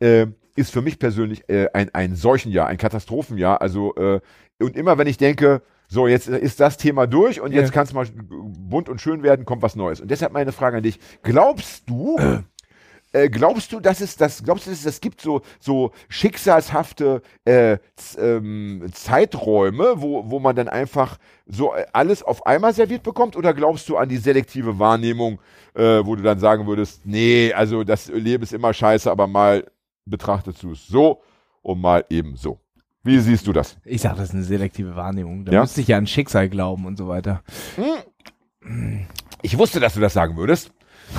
äh, 0.00 0.26
ist 0.56 0.72
für 0.72 0.82
mich 0.82 0.98
persönlich 0.98 1.48
äh, 1.48 1.68
ein, 1.72 1.90
ein 1.92 2.14
Seuchenjahr, 2.14 2.68
ein 2.68 2.78
Katastrophenjahr. 2.78 3.60
Also, 3.60 3.94
äh, 3.96 4.20
und 4.62 4.76
immer 4.76 4.98
wenn 4.98 5.06
ich 5.06 5.16
denke, 5.16 5.62
so, 5.92 6.06
jetzt 6.06 6.28
ist 6.28 6.60
das 6.60 6.76
Thema 6.76 7.08
durch 7.08 7.40
und 7.40 7.52
Ja. 7.52 7.60
jetzt 7.60 7.72
kann 7.72 7.84
es 7.84 7.92
mal 7.92 8.06
bunt 8.14 8.88
und 8.88 9.00
schön 9.00 9.24
werden, 9.24 9.44
kommt 9.44 9.60
was 9.62 9.74
Neues. 9.74 10.00
Und 10.00 10.08
deshalb 10.08 10.32
meine 10.32 10.52
Frage 10.52 10.76
an 10.76 10.84
dich. 10.84 11.00
Glaubst 11.24 11.90
du, 11.90 12.16
äh, 12.18 12.38
glaubst 13.12 13.72
du, 13.72 13.80
dass 13.80 14.00
es 14.00 14.16
das, 14.16 14.42
glaubst 14.44 14.66
du, 14.66 14.70
dass 14.70 14.78
es 14.80 14.84
das 14.84 15.00
gibt 15.00 15.20
so, 15.20 15.42
so 15.58 15.90
schicksalshafte 16.08 17.22
äh, 17.44 17.78
ähm, 18.18 18.86
Zeiträume, 18.92 19.94
wo, 19.96 20.30
wo 20.30 20.38
man 20.38 20.54
dann 20.56 20.68
einfach 20.68 21.18
so 21.46 21.74
äh, 21.74 21.86
alles 21.92 22.22
auf 22.22 22.46
einmal 22.46 22.72
serviert 22.72 23.02
bekommt? 23.02 23.36
Oder 23.36 23.52
glaubst 23.54 23.88
du 23.88 23.96
an 23.96 24.08
die 24.08 24.16
selektive 24.18 24.78
Wahrnehmung, 24.78 25.40
äh, 25.74 26.04
wo 26.04 26.14
du 26.16 26.22
dann 26.22 26.38
sagen 26.38 26.66
würdest, 26.66 27.04
nee, 27.04 27.52
also 27.52 27.84
das 27.84 28.08
Leben 28.08 28.42
ist 28.44 28.52
immer 28.52 28.72
scheiße, 28.72 29.10
aber 29.10 29.26
mal 29.26 29.64
betrachtest 30.06 30.62
du 30.62 30.72
es 30.72 30.86
so 30.86 31.20
und 31.62 31.80
mal 31.80 32.04
eben 32.10 32.36
so. 32.36 32.58
Wie 33.02 33.18
siehst 33.18 33.46
du 33.46 33.52
das? 33.52 33.76
Ich 33.84 34.02
sag, 34.02 34.16
das 34.16 34.28
ist 34.28 34.34
eine 34.34 34.42
selektive 34.44 34.94
Wahrnehmung. 34.94 35.44
Da 35.44 35.52
Ja? 35.52 35.60
müsste 35.62 35.80
ich 35.80 35.88
ja 35.88 35.96
an 35.96 36.06
Schicksal 36.06 36.48
glauben 36.48 36.84
und 36.84 36.98
so 36.98 37.08
weiter. 37.08 37.42
Ich 39.42 39.56
wusste, 39.56 39.80
dass 39.80 39.94
du 39.94 40.00
das 40.00 40.12
sagen 40.12 40.36
würdest. 40.36 40.70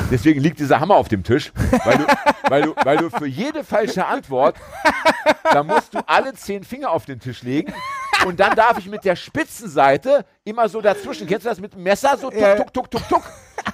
Deswegen 0.09 0.41
liegt 0.41 0.59
dieser 0.59 0.79
Hammer 0.79 0.95
auf 0.95 1.07
dem 1.07 1.23
Tisch, 1.23 1.51
weil 1.83 1.97
du, 1.97 2.05
weil 2.49 2.61
du, 2.63 2.75
weil 2.83 2.97
du 2.97 3.09
für 3.09 3.27
jede 3.27 3.63
falsche 3.63 4.05
Antwort, 4.05 4.55
da 5.43 5.63
musst 5.63 5.93
du 5.93 5.99
alle 6.07 6.33
zehn 6.33 6.63
Finger 6.63 6.91
auf 6.91 7.05
den 7.05 7.19
Tisch 7.19 7.43
legen 7.43 7.73
und 8.25 8.39
dann 8.39 8.55
darf 8.55 8.77
ich 8.77 8.87
mit 8.87 9.03
der 9.05 9.15
Spitzenseite 9.15 10.25
immer 10.43 10.69
so 10.69 10.81
dazwischen, 10.81 11.27
kennst 11.27 11.45
du 11.45 11.49
das 11.49 11.59
mit 11.59 11.73
dem 11.73 11.83
Messer, 11.83 12.17
so 12.17 12.29
tuk, 12.29 12.39
Ja. 12.39 12.55
tuk, 12.55 12.73
tuk, 12.73 12.91
tuk, 12.91 13.07
tuk. 13.09 13.23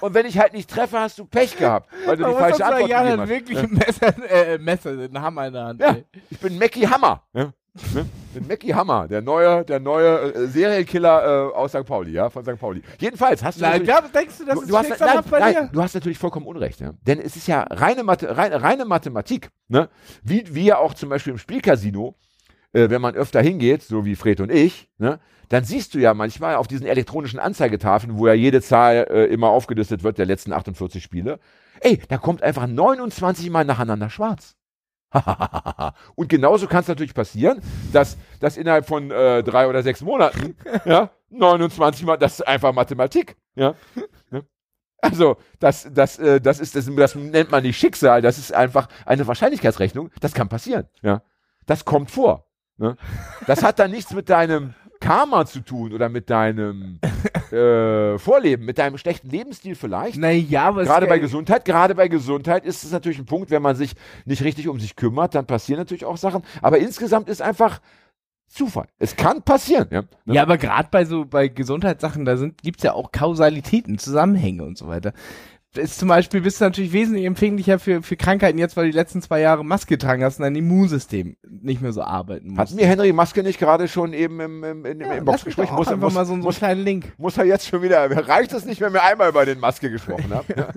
Und 0.02 0.14
wenn 0.14 0.26
ich 0.26 0.38
halt 0.38 0.54
nicht 0.54 0.70
treffe, 0.70 1.00
hast 1.00 1.18
du 1.18 1.26
Pech 1.26 1.58
gehabt, 1.58 1.90
weil 2.06 2.18
du 2.18 2.26
die 2.26 2.34
falsche 2.34 2.66
Antwort 2.66 2.90
gegeben 2.90 3.22
hast. 3.22 3.30
wirklich 3.30 3.58
ein 3.60 3.72
Messer, 3.72 4.30
äh, 4.30 4.58
Messer, 4.58 4.90
einen 4.92 5.22
Hammer 5.22 5.48
in 5.48 5.54
der 5.54 5.64
Hand. 5.66 5.82
Ja, 5.82 5.96
ich 6.30 6.40
bin 6.40 6.58
Mackie 6.60 6.88
Hammer. 6.88 7.24
Ja? 7.94 8.02
Ne? 8.02 8.10
Mackie 8.48 8.74
Hammer, 8.74 9.08
der 9.08 9.22
neue, 9.22 9.66
der 9.66 9.80
neue 9.80 10.34
äh, 10.34 10.48
Serienkiller 10.48 11.50
äh, 11.52 11.56
aus 11.56 11.72
St. 11.72 11.86
Pauli, 11.86 12.12
ja, 12.12 12.30
von 12.30 12.44
St. 12.44 12.60
Pauli. 12.60 12.82
Jedenfalls 13.00 13.44
hast 13.44 13.60
du 13.60 13.64
Nein, 13.64 13.84
glaub, 13.84 14.12
denkst 14.12 14.38
du, 14.38 14.46
das 14.46 14.56
du, 14.56 14.62
ist 14.62 14.70
du, 14.70 14.78
hast, 14.78 15.00
nein, 15.00 15.20
bei 15.30 15.40
nein, 15.40 15.54
dir? 15.54 15.70
du 15.72 15.82
hast 15.82 15.96
natürlich 15.96 16.18
vollkommen 16.18 16.46
Unrecht, 16.46 16.80
ja. 16.80 16.94
Denn 17.06 17.20
es 17.20 17.36
ist 17.36 17.48
ja 17.48 17.62
reine, 17.64 18.04
Mathe, 18.04 18.36
reine, 18.36 18.62
reine 18.62 18.86
Mathematik, 18.86 19.50
ne? 19.68 19.90
Wie, 20.24 20.44
wie 20.54 20.66
ja 20.66 20.78
auch 20.78 20.94
zum 20.94 21.10
Beispiel 21.10 21.34
im 21.34 21.40
Spielcasino, 21.40 22.16
äh, 22.74 22.90
wenn 22.90 23.02
man 23.02 23.16
öfter 23.16 23.42
hingeht, 23.42 23.84
so 23.84 24.06
wie 24.06 24.16
Fred 24.16 24.40
und 24.40 24.52
ich, 24.52 24.90
ne? 24.98 25.20
Dann 25.50 25.64
siehst 25.64 25.94
du 25.94 26.00
ja 26.00 26.14
manchmal 26.14 26.56
auf 26.56 26.68
diesen 26.68 26.86
elektronischen 26.86 27.40
Anzeigetafeln, 27.40 28.18
wo 28.18 28.28
ja 28.28 28.34
jede 28.34 28.62
Zahl 28.62 29.08
äh, 29.10 29.26
immer 29.26 29.48
aufgelistet 29.48 30.04
wird, 30.04 30.18
der 30.18 30.26
letzten 30.26 30.52
48 30.52 31.02
Spiele. 31.02 31.40
Ey, 31.80 32.02
da 32.10 32.18
kommt 32.18 32.44
einfach 32.44 32.68
29 32.68 33.50
Mal 33.50 33.64
nacheinander 33.64 34.10
schwarz. 34.10 34.56
und 36.16 36.28
genauso 36.30 36.68
kann 36.68 36.82
es 36.82 36.88
natürlich 36.88 37.14
passieren, 37.14 37.62
dass, 37.94 38.18
dass 38.40 38.58
innerhalb 38.58 38.86
von 38.86 39.10
äh, 39.12 39.44
drei 39.44 39.68
oder 39.68 39.84
sechs 39.84 40.02
Monaten, 40.02 40.56
ja, 40.86 41.12
29 41.30 42.06
Mal, 42.06 42.18
das 42.18 42.40
ist 42.40 42.48
einfach 42.48 42.74
Mathematik, 42.74 43.36
ja. 43.56 43.76
Ne? 44.30 44.46
Also, 45.00 45.38
das, 45.60 45.88
das, 45.92 46.20
äh, 46.20 46.42
das 46.42 46.60
ist, 46.60 46.76
das, 46.76 46.90
das 46.94 47.16
nennt 47.16 47.52
man 47.52 47.64
nicht 47.64 47.78
Schicksal, 47.78 48.22
das 48.22 48.38
ist 48.38 48.54
einfach 48.54 48.90
eine 49.06 49.28
Wahrscheinlichkeitsrechnung, 49.28 50.12
das 50.20 50.34
kann 50.34 50.50
passieren, 50.50 50.88
ja. 51.02 51.22
Das 51.66 51.86
kommt 51.86 52.12
vor. 52.12 52.48
Ne? 52.78 52.96
Das 53.46 53.64
hat 53.64 53.80
dann 53.80 53.92
nichts 53.92 54.14
mit 54.14 54.30
deinem 54.30 54.74
Karma 55.08 55.46
zu 55.46 55.62
tun 55.62 55.94
oder 55.94 56.10
mit 56.10 56.30
deinem 56.30 57.00
äh, 57.52 58.18
Vorleben, 58.18 58.66
mit 58.66 58.78
deinem 58.78 58.98
schlechten 58.98 59.30
Lebensstil 59.30 59.76
vielleicht. 59.76 60.18
Naja, 60.18 60.70
es 60.78 60.88
Gerade 60.88 61.08
bei 61.08 61.20
Gesundheit, 61.20 61.64
gerade 61.64 61.96
bei 61.96 62.10
Gesundheit 62.10 62.66
ist 62.66 62.84
es 62.84 62.92
natürlich 62.92 63.18
ein 63.18 63.26
Punkt, 63.26 63.50
wenn 63.50 63.62
man 63.62 63.78
sich 63.78 63.94
nicht 64.26 64.44
richtig 64.44 64.68
um 64.68 64.82
sich 64.82 64.98
kümmert, 64.98 65.34
dann 65.34 65.46
passieren 65.46 65.80
natürlich 65.80 66.04
auch 66.04 66.18
Sachen. 66.18 66.44
Aber 66.62 66.80
insgesamt 66.80 67.30
ist 67.30 67.42
einfach 67.42 67.80
Zufall. 68.48 68.88
Es 68.98 69.16
kann 69.16 69.44
passieren. 69.44 69.88
Ja, 69.92 70.04
Ne? 70.26 70.36
Ja, 70.36 70.42
aber 70.42 70.58
gerade 70.58 70.90
bei 70.92 71.06
so 71.06 71.26
bei 71.26 71.48
Gesundheitssachen, 71.48 72.26
da 72.26 72.36
sind 72.36 72.62
gibt's 72.62 72.84
ja 72.84 72.94
auch 72.94 73.12
Kausalitäten, 73.14 73.98
Zusammenhänge 73.98 74.64
und 74.64 74.78
so 74.78 74.88
weiter. 74.88 75.14
Ist 75.78 76.00
zum 76.00 76.08
Beispiel 76.10 76.42
bist 76.42 76.60
du 76.62 76.66
natürlich 76.66 76.92
wesentlich 76.94 77.26
empfänglicher 77.26 77.80
für, 77.80 78.02
für 78.02 78.16
Krankheiten 78.16 78.58
jetzt, 78.58 78.76
weil 78.78 78.86
du 78.86 78.92
die 78.92 78.98
letzten 78.98 79.22
zwei 79.22 79.40
Jahre 79.42 79.64
Maske 79.66 79.96
getragen 79.96 80.24
hast 80.24 80.40
und 80.40 80.44
dein 80.44 80.56
Immunsystem 80.56 81.38
nicht 81.48 81.82
mehr 81.82 81.94
so 81.94 82.02
arbeiten 82.02 82.50
muss. 82.50 82.58
Hat 82.60 82.72
mir 82.72 82.88
Henry 82.88 83.14
Maske 83.14 83.44
nicht 83.44 83.60
gerade 83.60 83.88
schon 83.88 84.14
eben 84.14 84.40
im, 84.40 84.64
im, 84.64 84.86
im, 84.86 85.02
ja, 85.02 85.14
im 85.14 85.26
Boxgespräch? 85.26 85.72
Muss, 85.72 85.88
einfach 85.88 86.02
muss, 86.08 86.14
mal 86.14 86.26
so, 86.26 86.34
einen 86.34 86.42
muss, 86.42 86.58
kleinen 86.58 86.84
Link. 86.84 87.14
muss 87.18 87.38
er 87.38 87.46
jetzt 87.46 87.68
schon 87.68 87.82
wieder, 87.82 88.10
reicht 88.28 88.54
es 88.54 88.66
nicht, 88.66 88.82
wenn 88.82 88.94
wir 88.94 89.04
einmal 89.04 89.30
über 89.30 89.46
den 89.46 89.60
Maske 89.60 89.90
gesprochen 89.92 90.32
haben? 90.32 90.46
Ja. 90.58 90.70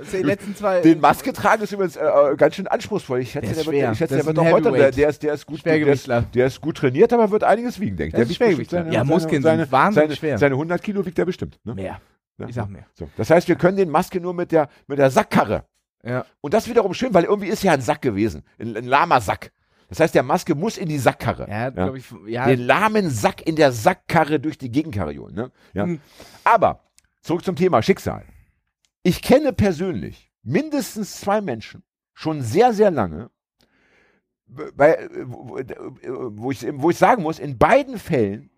Ist 0.00 0.12
die 0.12 0.18
letzten 0.22 0.54
zwei, 0.56 0.80
Den 0.80 1.00
Maske 1.00 1.32
tragen 1.32 1.62
ist 1.62 1.72
übrigens 1.72 1.96
äh, 1.96 2.04
äh, 2.04 2.36
ganz 2.36 2.54
schön 2.54 2.66
anspruchsvoll. 2.66 3.20
Ich 3.20 3.32
schätze, 3.32 3.46
Der 3.54 3.64
der, 3.64 3.66
wird, 3.66 3.92
ich 3.92 3.98
schätze, 3.98 4.14
der 4.14 4.20
ist 4.20 4.26
wird 4.26 4.38
auch 4.38 4.50
heute, 4.50 4.72
der, 4.72 4.90
der, 4.92 5.08
ist, 5.08 5.22
der, 5.22 5.34
ist 5.34 5.46
gut, 5.46 5.64
der, 5.64 5.86
ist, 5.86 6.08
der 6.34 6.46
ist 6.46 6.60
gut 6.60 6.76
trainiert, 6.76 7.12
aber 7.12 7.30
wird 7.30 7.44
einiges 7.44 7.80
wiegen, 7.80 7.96
denke 7.96 8.16
ich. 8.16 8.20
Das 8.20 8.28
Der 8.28 8.30
ist 8.30 8.36
Schwergewichtler. 8.36 8.82
seine- 8.84 8.94
Ja, 8.94 9.04
Muskeln 9.04 9.42
seine, 9.42 9.62
sind 9.64 9.72
wahnsinnig 9.72 10.08
seine, 10.08 10.16
schwer. 10.16 10.38
Seine 10.38 10.54
100 10.54 10.82
Kilo 10.82 11.04
wiegt 11.04 11.18
er 11.18 11.24
bestimmt. 11.26 11.58
Ne? 11.64 11.74
mehr. 11.74 12.00
Ja. 12.38 12.48
Ich 12.48 12.54
sag 12.54 12.68
mehr. 12.68 12.86
So. 12.94 13.08
Das 13.16 13.30
heißt, 13.30 13.48
wir 13.48 13.56
können 13.56 13.76
den 13.76 13.90
Maske 13.90 14.20
nur 14.20 14.34
mit 14.34 14.52
der, 14.52 14.68
mit 14.86 14.98
der 14.98 15.10
Sackkarre. 15.10 15.64
Ja. 16.02 16.26
Und 16.40 16.54
das 16.54 16.68
wiederum 16.68 16.94
schön, 16.94 17.14
weil 17.14 17.24
irgendwie 17.24 17.48
ist 17.48 17.62
ja 17.62 17.72
ein 17.72 17.80
Sack 17.80 18.02
gewesen. 18.02 18.42
Ein, 18.58 18.76
ein 18.76 18.84
lahmer 18.84 19.20
Sack. 19.20 19.52
Das 19.88 20.00
heißt, 20.00 20.14
der 20.14 20.22
Maske 20.22 20.54
muss 20.54 20.76
in 20.76 20.88
die 20.88 20.98
Sackkarre. 20.98 21.48
Ja, 21.48 21.70
glaube 21.70 21.98
ich, 21.98 22.04
ja. 22.26 22.46
Den 22.46 22.60
lahmen 22.60 23.10
Sack 23.10 23.46
in 23.46 23.56
der 23.56 23.72
Sackkarre 23.72 24.40
durch 24.40 24.58
die 24.58 24.70
Gegenkarrion. 24.70 25.32
Ne? 25.34 25.52
Ja. 25.72 25.84
Hm. 25.84 26.00
Aber 26.42 26.84
zurück 27.22 27.44
zum 27.44 27.56
Thema 27.56 27.82
Schicksal. 27.82 28.24
Ich 29.02 29.22
kenne 29.22 29.52
persönlich 29.52 30.32
mindestens 30.42 31.20
zwei 31.20 31.40
Menschen, 31.40 31.82
schon 32.12 32.42
sehr, 32.42 32.72
sehr 32.72 32.90
lange, 32.90 33.30
bei, 34.46 35.08
wo, 35.24 35.58
wo, 35.58 36.50
ich, 36.50 36.66
wo 36.74 36.90
ich 36.90 36.98
sagen 36.98 37.22
muss, 37.22 37.38
in 37.38 37.58
beiden 37.58 37.98
Fällen 37.98 38.50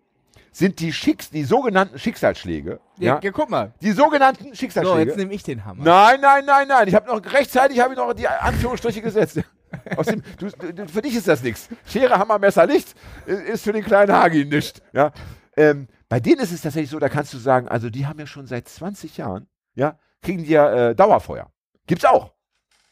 sind 0.57 0.79
die, 0.79 0.91
Schicks, 0.91 1.29
die 1.29 1.43
sogenannten 1.43 1.99
Schicksalsschläge, 1.99 2.79
ja, 2.97 3.15
ja, 3.15 3.19
ja, 3.21 3.31
guck 3.31 3.47
mal. 3.49 3.73
die 3.79 3.91
sogenannten 3.91 4.45
So, 4.49 4.55
Schicksalsschläge. 4.55 5.09
jetzt 5.11 5.17
nehme 5.17 5.31
ich 5.33 5.43
den 5.43 5.63
Hammer. 5.63 5.83
Nein, 5.83 6.19
nein, 6.19 6.45
nein, 6.45 6.67
nein. 6.67 6.87
Ich 6.87 6.95
habe 6.95 7.07
noch 7.07 7.21
rechtzeitig 7.31 7.79
habe 7.79 7.93
ich 7.93 7.99
noch 7.99 8.11
die 8.13 8.27
Anführungsstriche 8.27 9.03
gesetzt. 9.03 9.39
Außerdem, 9.97 10.23
du, 10.39 10.49
du, 10.73 10.87
für 10.87 11.03
dich 11.03 11.15
ist 11.15 11.27
das 11.27 11.43
nichts. 11.43 11.69
Schere, 11.85 12.17
Hammer, 12.17 12.39
Messer, 12.39 12.65
Licht 12.65 12.95
ist 13.27 13.65
für 13.65 13.71
den 13.73 13.83
kleinen 13.83 14.11
Hagi 14.11 14.45
nicht. 14.45 14.81
Ja? 14.93 15.11
Ähm, 15.55 15.87
bei 16.09 16.19
denen 16.19 16.39
ist 16.39 16.51
es 16.51 16.61
tatsächlich 16.61 16.89
so, 16.89 16.97
da 16.97 17.09
kannst 17.09 17.33
du 17.35 17.37
sagen, 17.37 17.67
also 17.67 17.91
die 17.91 18.07
haben 18.07 18.17
ja 18.17 18.25
schon 18.25 18.47
seit 18.47 18.67
20 18.67 19.17
Jahren, 19.17 19.47
ja, 19.75 19.99
kriegen 20.23 20.43
die 20.43 20.51
ja 20.51 20.89
äh, 20.89 20.95
Dauerfeuer. 20.95 21.51
Gibt's 21.85 22.05
auch. 22.05 22.33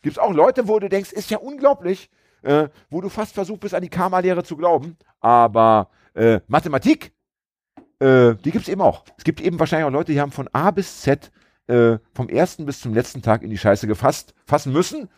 Gibt's 0.04 0.20
auch 0.20 0.34
Leute, 0.34 0.68
wo 0.68 0.78
du 0.78 0.88
denkst, 0.88 1.14
ist 1.14 1.32
ja 1.32 1.40
unglaublich, 1.40 2.12
äh, 2.44 2.68
wo 2.92 3.02
du 3.02 3.10
fast 3.10 3.34
versucht 3.34 3.62
bist, 3.62 3.74
an 3.74 3.82
die 3.82 3.90
Karma-Lehre 3.90 4.44
zu 4.44 4.56
glauben. 4.56 4.98
Aber 5.20 5.90
äh, 6.14 6.42
Mathematik, 6.48 7.15
äh, 8.00 8.36
die 8.36 8.52
gibt's 8.52 8.68
eben 8.68 8.82
auch. 8.82 9.04
Es 9.18 9.24
gibt 9.24 9.42
eben 9.42 9.60
wahrscheinlich 9.60 9.86
auch 9.88 9.92
Leute, 9.92 10.12
die 10.12 10.22
haben 10.22 10.32
von 10.32 10.50
A 10.54 10.72
bis 10.72 11.02
Z 11.02 11.32
äh, 11.68 11.98
vom 12.14 12.30
ersten 12.30 12.66
bis 12.66 12.80
zum 12.80 12.94
letzten 12.94 13.22
Tag 13.22 13.42
in 13.42 13.50
die 13.50 13.58
Scheiße 13.58 13.88
gefasst, 13.88 14.34
fassen 14.46 14.74
müssen, 14.74 15.10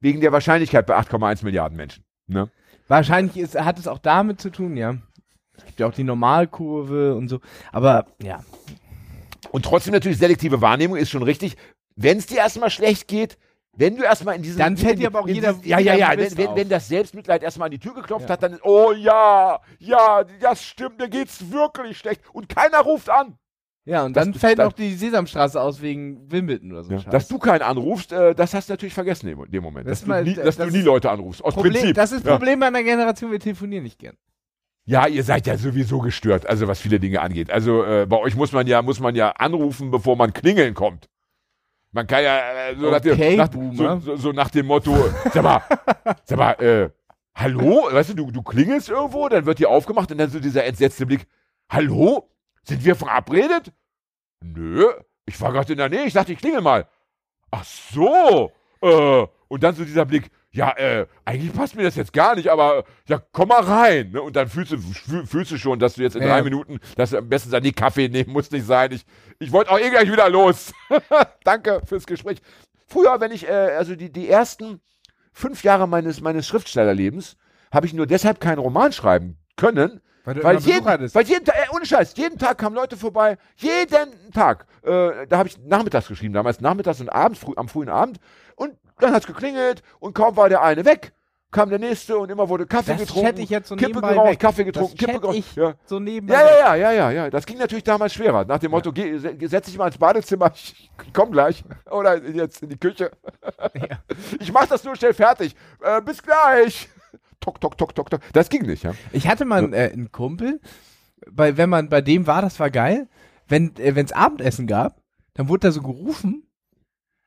wegen 0.00 0.20
der 0.20 0.32
Wahrscheinlichkeit 0.32 0.86
bei 0.86 0.96
8,1 0.96 1.44
Milliarden 1.44 1.76
Menschen. 1.76 2.04
Ne? 2.26 2.50
Wahrscheinlich 2.88 3.36
ist, 3.36 3.58
hat 3.58 3.78
es 3.78 3.86
auch 3.86 3.98
damit 3.98 4.40
zu 4.40 4.50
tun, 4.50 4.76
ja. 4.76 4.96
Es 5.56 5.64
gibt 5.66 5.80
ja 5.80 5.86
auch 5.86 5.94
die 5.94 6.04
Normalkurve 6.04 7.14
und 7.14 7.28
so. 7.28 7.40
Aber 7.70 8.06
ja, 8.20 8.42
Und 9.50 9.64
trotzdem 9.64 9.92
natürlich 9.92 10.18
selektive 10.18 10.60
Wahrnehmung 10.60 10.96
ist 10.96 11.10
schon 11.10 11.22
richtig. 11.22 11.56
Wenn 11.94 12.18
es 12.18 12.26
dir 12.26 12.38
erstmal 12.38 12.70
schlecht 12.70 13.06
geht, 13.06 13.38
wenn 13.76 13.96
du 13.96 14.02
erstmal 14.04 14.36
in 14.36 14.42
diesen. 14.42 14.58
Dann 14.58 14.76
fällt 14.76 14.98
dir 14.98 15.06
aber 15.08 15.20
auch 15.20 15.26
jeder- 15.28 15.54
diesen- 15.54 15.68
Ja, 15.68 15.78
ja, 15.78 15.94
ja. 15.94 16.10
Wenn, 16.16 16.36
wenn, 16.36 16.56
wenn 16.56 16.68
das 16.68 16.88
Selbstmitleid 16.88 17.42
erstmal 17.42 17.66
an 17.66 17.70
die 17.72 17.78
Tür 17.78 17.94
geklopft 17.94 18.28
Ja. 18.28 18.32
hat, 18.34 18.42
dann 18.42 18.52
ist, 18.54 18.64
oh 18.64 18.92
ja, 18.92 19.60
ja, 19.78 20.24
das 20.40 20.62
stimmt, 20.62 20.98
mir 20.98 21.08
geht's 21.08 21.50
wirklich 21.50 21.96
schlecht. 21.98 22.20
Und 22.32 22.48
keiner 22.48 22.78
ruft 22.80 23.08
an. 23.10 23.36
ja, 23.84 24.04
und 24.04 24.14
Das- 24.16 24.24
dann 24.26 24.34
fällt 24.34 24.58
das- 24.58 24.66
noch 24.66 24.72
die 24.74 24.94
Sesamstraße 24.94 25.60
aus 25.60 25.80
wegen 25.82 26.30
Wimbledon 26.30 26.70
oder 26.72 26.84
so. 26.84 26.92
Ja. 26.92 26.98
Dass 27.10 27.26
du 27.28 27.38
keinen 27.38 27.62
anrufst, 27.62 28.12
äh, 28.12 28.34
das 28.34 28.54
hast 28.54 28.68
du 28.68 28.74
natürlich 28.74 28.94
vergessen 28.94 29.26
in 29.28 29.50
dem 29.50 29.62
Moment. 29.62 29.88
Das 29.88 30.00
dass 30.00 30.06
mal- 30.08 30.22
du 30.22 30.30
nie, 30.30 30.36
das 30.36 30.56
dass 30.56 30.68
du 30.68 30.76
nie 30.76 30.82
Leute 30.82 31.10
anrufst. 31.10 31.42
Aus 31.44 31.54
Problem, 31.54 31.72
Prinzip. 31.74 31.96
das 31.96 32.12
ist 32.12 32.24
das 32.24 32.30
ja. 32.30 32.36
Problem 32.36 32.60
bei 32.60 32.66
einer 32.66 32.82
Generation, 32.82 33.32
wir 33.32 33.40
telefonieren 33.40 33.84
nicht 33.84 33.98
gern. 33.98 34.16
Ja, 34.84 35.06
ihr 35.06 35.22
seid 35.22 35.46
ja 35.46 35.56
sowieso 35.56 36.00
gestört, 36.00 36.44
also 36.46 36.66
was 36.68 36.80
viele 36.80 36.98
Dinge 37.00 37.20
angeht. 37.22 37.50
Also 37.50 37.84
äh, 37.84 38.04
bei 38.08 38.18
euch 38.18 38.34
muss 38.36 38.52
man 38.52 38.66
ja 38.66 38.82
muss 38.82 38.98
man 39.00 39.14
ja 39.14 39.30
anrufen, 39.30 39.90
bevor 39.92 40.16
man 40.16 40.32
klingeln 40.32 40.74
kommt. 40.74 41.08
Man 41.92 42.06
kann 42.06 42.24
ja 42.24 42.68
äh, 42.68 42.76
so, 42.76 42.90
nach 42.90 43.00
dem, 43.00 43.12
Okay, 43.12 43.36
nach, 43.36 43.48
Boomer. 43.48 44.00
so, 44.00 44.16
so, 44.16 44.32
nach 44.32 44.50
dem 44.50 44.66
Motto, 44.66 44.96
sag 45.32 45.42
mal, 45.42 45.62
sag 46.24 46.38
mal, 46.38 46.52
äh, 46.52 46.90
hallo, 47.34 47.88
weißt 47.92 48.10
du, 48.10 48.14
du, 48.14 48.30
du 48.30 48.42
klingelst 48.42 48.88
irgendwo, 48.88 49.28
dann 49.28 49.44
wird 49.44 49.58
die 49.58 49.66
aufgemacht 49.66 50.10
und 50.10 50.18
dann 50.18 50.30
so 50.30 50.40
dieser 50.40 50.64
entsetzte 50.64 51.04
Blick, 51.04 51.26
hallo, 51.70 52.30
sind 52.62 52.82
wir 52.84 52.96
verabredet? 52.96 53.72
Nö, 54.42 54.86
ich 55.26 55.38
war 55.40 55.52
gerade 55.52 55.72
in 55.72 55.78
der 55.78 55.90
Nähe, 55.90 56.04
ich 56.04 56.14
dachte, 56.14 56.32
ich 56.32 56.38
klingel 56.38 56.62
mal. 56.62 56.88
Ach 57.50 57.64
so, 57.64 58.50
äh, 58.80 59.26
und 59.48 59.62
dann 59.62 59.74
so 59.74 59.84
dieser 59.84 60.06
Blick, 60.06 60.30
ja, 60.52 60.70
äh, 60.76 61.06
eigentlich 61.24 61.52
passt 61.52 61.74
mir 61.76 61.82
das 61.82 61.96
jetzt 61.96 62.12
gar 62.12 62.34
nicht, 62.36 62.48
aber 62.48 62.84
ja, 63.08 63.22
komm 63.32 63.48
mal 63.48 63.62
rein. 63.62 64.10
Ne? 64.12 64.20
Und 64.20 64.36
dann 64.36 64.48
fühlst 64.48 64.72
du, 64.72 64.78
fühl, 64.78 65.26
fühlst 65.26 65.50
du 65.50 65.56
schon, 65.56 65.78
dass 65.78 65.94
du 65.94 66.02
jetzt 66.02 66.14
in 66.14 66.22
Ja. 66.22 66.28
drei 66.28 66.42
Minuten, 66.42 66.78
dass 66.96 67.10
du 67.10 67.18
am 67.18 67.28
besten 67.28 67.50
sagst, 67.50 67.64
nee, 67.64 67.72
Kaffee 67.72 68.08
nehmen 68.08 68.32
muss 68.32 68.50
nicht 68.50 68.66
sein. 68.66 68.92
Ich, 68.92 69.04
ich 69.38 69.50
wollte 69.50 69.70
auch 69.70 69.78
eh 69.78 69.88
gleich 69.90 70.10
wieder 70.12 70.28
los. 70.28 70.72
Danke 71.44 71.80
fürs 71.86 72.06
Gespräch. 72.06 72.38
Früher, 72.86 73.18
wenn 73.20 73.32
ich, 73.32 73.48
äh, 73.48 73.52
also 73.52 73.96
die, 73.96 74.12
die 74.12 74.28
ersten 74.28 74.80
fünf 75.32 75.64
Jahre 75.64 75.88
meines, 75.88 76.20
meines 76.20 76.46
Schriftstellerlebens, 76.46 77.36
habe 77.72 77.86
ich 77.86 77.94
nur 77.94 78.06
deshalb 78.06 78.38
keinen 78.38 78.58
Roman 78.58 78.92
schreiben 78.92 79.38
können, 79.56 80.02
Weil 80.24 80.34
du 80.34 80.42
weil 80.44 80.58
jeden, 80.58 80.84
weil 80.86 81.24
jeden 81.26 81.44
Tag, 81.44 81.56
äh, 81.56 81.74
ohne 81.74 81.84
Scheiß, 81.84 82.14
jeden 82.16 82.38
Tag 82.38 82.58
kamen 82.58 82.76
Leute 82.76 82.96
vorbei, 82.96 83.38
jeden 83.56 84.30
Tag. 84.32 84.66
Äh, 84.82 85.26
da 85.28 85.38
habe 85.38 85.48
ich 85.48 85.58
nachmittags 85.58 86.06
geschrieben, 86.08 86.32
damals 86.34 86.60
nachmittags 86.60 87.00
und 87.00 87.08
abends, 87.08 87.40
früh, 87.40 87.54
am 87.56 87.68
frühen 87.68 87.88
Abend. 87.88 88.18
Und 88.56 88.76
dann 89.00 89.12
hat 89.12 89.22
es 89.22 89.26
geklingelt 89.26 89.82
und 89.98 90.14
kaum 90.14 90.36
war 90.36 90.48
der 90.48 90.62
eine 90.62 90.84
weg, 90.84 91.12
kam 91.50 91.68
der 91.70 91.78
nächste 91.80 92.16
und 92.18 92.30
immer 92.30 92.48
wurde 92.48 92.66
Kaffee 92.66 92.92
Das 92.92 93.00
getrunken. 93.00 93.26
chatte 93.28 93.42
ich 93.42 93.50
jetzt 93.50 93.68
so 93.68 93.76
Kippe 93.76 94.00
geraucht, 94.00 94.30
weg. 94.30 94.38
Kaffee 94.40 94.64
Das 94.64 94.72
getrunken, 94.72 94.96
Kippe 94.96 95.12
chatte 95.12 95.20
geraucht. 95.20 95.36
ich 95.38 95.54
Ja. 95.56 95.74
so 95.86 95.98
nebenbei. 95.98 96.34
Ja, 96.34 96.40
ja, 96.48 96.74
ja, 96.74 96.74
ja, 96.76 96.92
ja, 96.92 97.10
ja. 97.24 97.30
Das 97.30 97.44
ging 97.44 97.58
natürlich 97.58 97.84
damals 97.84 98.14
schwerer. 98.14 98.44
Nach 98.44 98.58
dem 98.58 98.70
Motto, 98.70 98.92
geh, 98.92 99.18
se- 99.18 99.36
setz 99.48 99.66
dich 99.66 99.76
mal 99.76 99.88
ins 99.88 99.98
Badezimmer, 99.98 100.52
ich 100.54 100.90
komm 101.12 101.32
gleich. 101.32 101.64
Oder 101.90 102.22
jetzt 102.24 102.62
in 102.62 102.68
die 102.68 102.78
Küche. 102.78 103.10
Ja. 103.74 103.98
Ich 104.40 104.52
mach 104.52 104.66
das 104.66 104.82
nur 104.84 104.94
schnell 104.96 105.14
fertig. 105.14 105.54
Äh, 105.82 106.00
bis 106.00 106.22
gleich. 106.22 106.88
Tok, 107.42 107.60
tok, 107.60 107.76
tok, 107.76 107.94
tok, 107.94 108.10
tok. 108.10 108.20
Das 108.32 108.48
ging 108.48 108.62
nicht, 108.62 108.84
ja. 108.84 108.94
Ich 109.12 109.28
hatte 109.28 109.44
mal 109.44 109.64
einen, 109.64 109.72
äh, 109.74 109.90
einen 109.92 110.12
Kumpel, 110.12 110.60
bei, 111.30 111.56
wenn 111.56 111.68
man 111.68 111.88
bei 111.88 112.00
dem 112.00 112.26
war, 112.26 112.40
das 112.40 112.58
war 112.60 112.70
geil. 112.70 113.08
Wenn 113.48 113.76
äh, 113.76 113.92
es 114.00 114.12
Abendessen 114.12 114.66
gab, 114.66 115.02
dann 115.34 115.48
wurde 115.48 115.68
er 115.68 115.72
so 115.72 115.82
gerufen. 115.82 116.44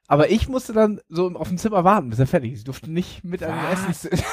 Aber 0.07 0.29
ich 0.29 0.47
musste 0.47 0.73
dann 0.73 1.01
so 1.09 1.31
auf 1.33 1.47
dem 1.47 1.57
Zimmer 1.57 1.83
warten, 1.83 2.09
bis 2.09 2.19
er 2.19 2.27
fertig 2.27 2.53
ist. 2.53 2.59
Ich 2.59 2.63
durfte 2.65 2.91
nicht 2.91 3.23
mit 3.23 3.41
Was? 3.41 4.05
Essen. 4.05 4.09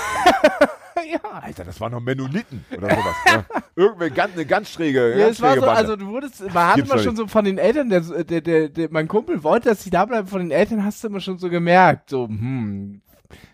ja. 1.10 1.20
Alter, 1.30 1.64
das 1.64 1.80
waren 1.80 1.92
noch 1.92 2.00
Mennoniten 2.00 2.64
oder 2.76 2.90
sowas. 2.90 3.16
ja. 3.26 3.44
Irgendwie 3.76 4.10
ganz, 4.10 4.34
eine 4.34 4.44
ganz 4.44 4.70
schräge, 4.70 5.12
Ja, 5.12 5.18
ganz 5.18 5.36
es 5.36 5.42
war 5.42 5.52
schräge 5.52 5.64
so, 5.64 5.70
also 5.70 5.96
du 5.96 6.06
wurdest, 6.06 6.52
man 6.52 6.74
Gibt's 6.74 6.90
immer 6.90 7.02
schon 7.02 7.16
so 7.16 7.26
von 7.26 7.44
den 7.44 7.56
Eltern, 7.56 7.88
der, 7.88 8.00
der, 8.00 8.40
der, 8.42 8.68
der, 8.68 8.88
mein 8.90 9.08
Kumpel 9.08 9.42
wollte, 9.42 9.70
dass 9.70 9.84
ich 9.84 9.90
da 9.90 10.04
bleibe, 10.04 10.28
von 10.28 10.40
den 10.40 10.50
Eltern 10.50 10.84
hast 10.84 11.02
du 11.02 11.08
immer 11.08 11.20
schon 11.20 11.38
so 11.38 11.48
gemerkt, 11.48 12.10
so, 12.10 12.28
hm, 12.28 13.00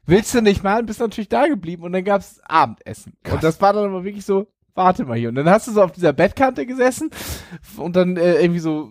willst 0.08 0.34
du 0.34 0.40
nicht 0.42 0.62
mal, 0.64 0.82
bist 0.82 1.00
natürlich 1.00 1.28
da 1.28 1.46
geblieben 1.46 1.84
und 1.84 1.92
dann 1.92 2.04
gab's 2.04 2.40
Abendessen. 2.44 3.14
Und 3.30 3.42
das 3.44 3.60
war 3.60 3.72
dann 3.72 3.84
aber 3.86 4.04
wirklich 4.04 4.24
so, 4.24 4.46
warte 4.74 5.04
mal 5.04 5.16
hier. 5.18 5.28
Und 5.28 5.36
dann 5.36 5.48
hast 5.48 5.68
du 5.68 5.72
so 5.72 5.82
auf 5.82 5.92
dieser 5.92 6.12
Bettkante 6.12 6.66
gesessen 6.66 7.10
und 7.76 7.94
dann 7.94 8.16
äh, 8.16 8.40
irgendwie 8.40 8.60
so 8.60 8.90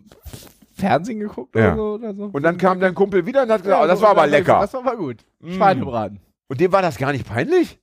Fernsehen 0.76 1.20
geguckt 1.20 1.56
Ja. 1.56 1.74
oder 1.74 1.76
so. 1.76 1.94
Oder 1.96 2.14
so. 2.14 2.24
Und 2.34 2.44
dann 2.44 2.58
kam 2.58 2.80
dein 2.80 2.94
Kumpel 2.94 3.26
wieder 3.26 3.44
und 3.44 3.52
hat 3.52 3.64
gesagt, 3.64 3.78
Ja, 3.80 3.84
oh, 3.84 3.88
das 3.88 4.00
so, 4.00 4.04
war 4.04 4.12
aber 4.12 4.28
lecker. 4.28 4.60
Das 4.62 4.74
war 4.74 4.82
aber 4.82 4.96
gut. 4.96 5.26
Mm. 5.40 5.54
Schweinebraten. 5.54 6.20
Und 6.48 6.62
dem 6.62 6.72
war 6.72 6.82
das 6.82 6.98
gar 6.98 7.12
nicht 7.12 7.28
peinlich? 7.28 7.80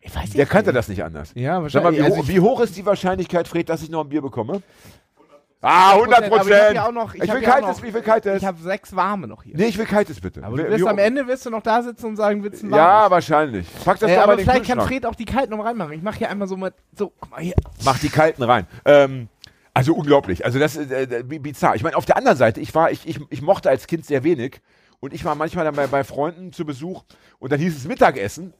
Ich 0.00 0.14
weiß 0.14 0.24
nicht. 0.24 0.38
Der 0.38 0.46
kannte 0.46 0.72
das 0.72 0.88
nicht 0.88 1.04
anders. 1.04 1.32
Ja, 1.34 1.54
Sag 1.68 1.82
mal, 1.82 1.92
wahrscheinlich. 1.92 2.00
wie, 2.00 2.04
also 2.04 2.16
hoch, 2.18 2.28
wie 2.28 2.40
hoch 2.40 2.60
ist 2.60 2.76
die 2.76 2.86
Wahrscheinlichkeit, 2.86 3.46
Fred, 3.48 3.68
dass 3.68 3.82
ich 3.82 3.90
noch 3.90 4.02
ein 4.04 4.08
Bier 4.08 4.22
bekomme? 4.22 4.62
Ah, 5.64 5.92
100 5.94 6.16
Aber 6.18 6.26
ich 6.26 6.32
hab 6.32 6.40
Prozent. 6.40 6.94
noch, 6.94 7.14
ich 7.14 7.22
Ich 7.22 7.30
hab 7.30 7.36
will 7.36 7.42
kaltes, 7.44 7.76
noch, 7.78 7.84
ich 7.84 7.94
will 7.94 8.02
kaltes. 8.02 8.36
Ich 8.42 8.44
habe 8.44 8.60
sechs 8.60 8.96
warme 8.96 9.28
noch 9.28 9.44
hier. 9.44 9.56
Nee, 9.56 9.66
ich 9.66 9.78
will 9.78 9.86
kaltes 9.86 10.20
bitte. 10.20 10.42
Aber 10.42 10.56
du 10.56 10.68
wirst 10.68 10.86
am 10.86 10.98
Ende 10.98 11.26
wirst 11.28 11.46
du 11.46 11.50
noch 11.50 11.62
da 11.62 11.82
sitzen 11.82 12.06
und 12.06 12.16
sagen, 12.16 12.42
willst 12.42 12.62
du 12.62 12.66
ein 12.66 12.74
Ja, 12.74 13.08
wahrscheinlich. 13.10 13.66
Pack 13.84 14.00
das 14.00 14.10
Äh, 14.10 14.14
doch 14.14 14.18
mal 14.18 14.22
aber 14.24 14.32
in 14.32 14.38
den 14.40 14.50
vielleicht 14.50 14.66
kann. 14.66 14.80
Fred 14.80 15.06
auch 15.06 15.14
die 15.14 15.24
kalten 15.24 15.56
noch 15.56 15.64
reinmachen. 15.64 15.92
Ich 15.92 16.02
mache 16.02 16.18
hier 16.18 16.30
einmal 16.30 16.48
so 16.48 16.56
mal, 16.56 16.72
so, 16.98 17.12
guck 17.20 17.30
mal 17.30 17.40
hier. 17.40 17.54
Mach 17.84 17.98
die 18.00 18.08
kalten 18.08 18.42
rein. 18.42 18.66
Ähm, 18.84 19.28
also 19.72 19.94
unglaublich. 19.94 20.44
Also 20.44 20.58
das 20.58 20.74
ist 20.76 20.90
äh, 20.90 21.22
bi- 21.24 21.38
bizarr. 21.38 21.76
Ich 21.76 21.84
meine, 21.84 21.96
auf 21.96 22.06
der 22.06 22.16
anderen 22.16 22.36
Seite, 22.36 22.60
ich 22.60 22.74
war, 22.74 22.90
ich, 22.90 23.06
ich, 23.08 23.20
ich 23.30 23.40
mochte 23.40 23.70
als 23.70 23.86
Kind 23.86 24.04
sehr 24.04 24.24
wenig 24.24 24.60
und 24.98 25.14
ich 25.14 25.24
war 25.24 25.36
manchmal 25.36 25.64
dann 25.64 25.76
bei, 25.76 25.86
bei 25.86 26.02
Freunden 26.02 26.52
zu 26.52 26.64
Besuch 26.64 27.04
und 27.38 27.52
dann 27.52 27.60
hieß 27.60 27.76
es 27.76 27.84
Mittagessen. 27.86 28.52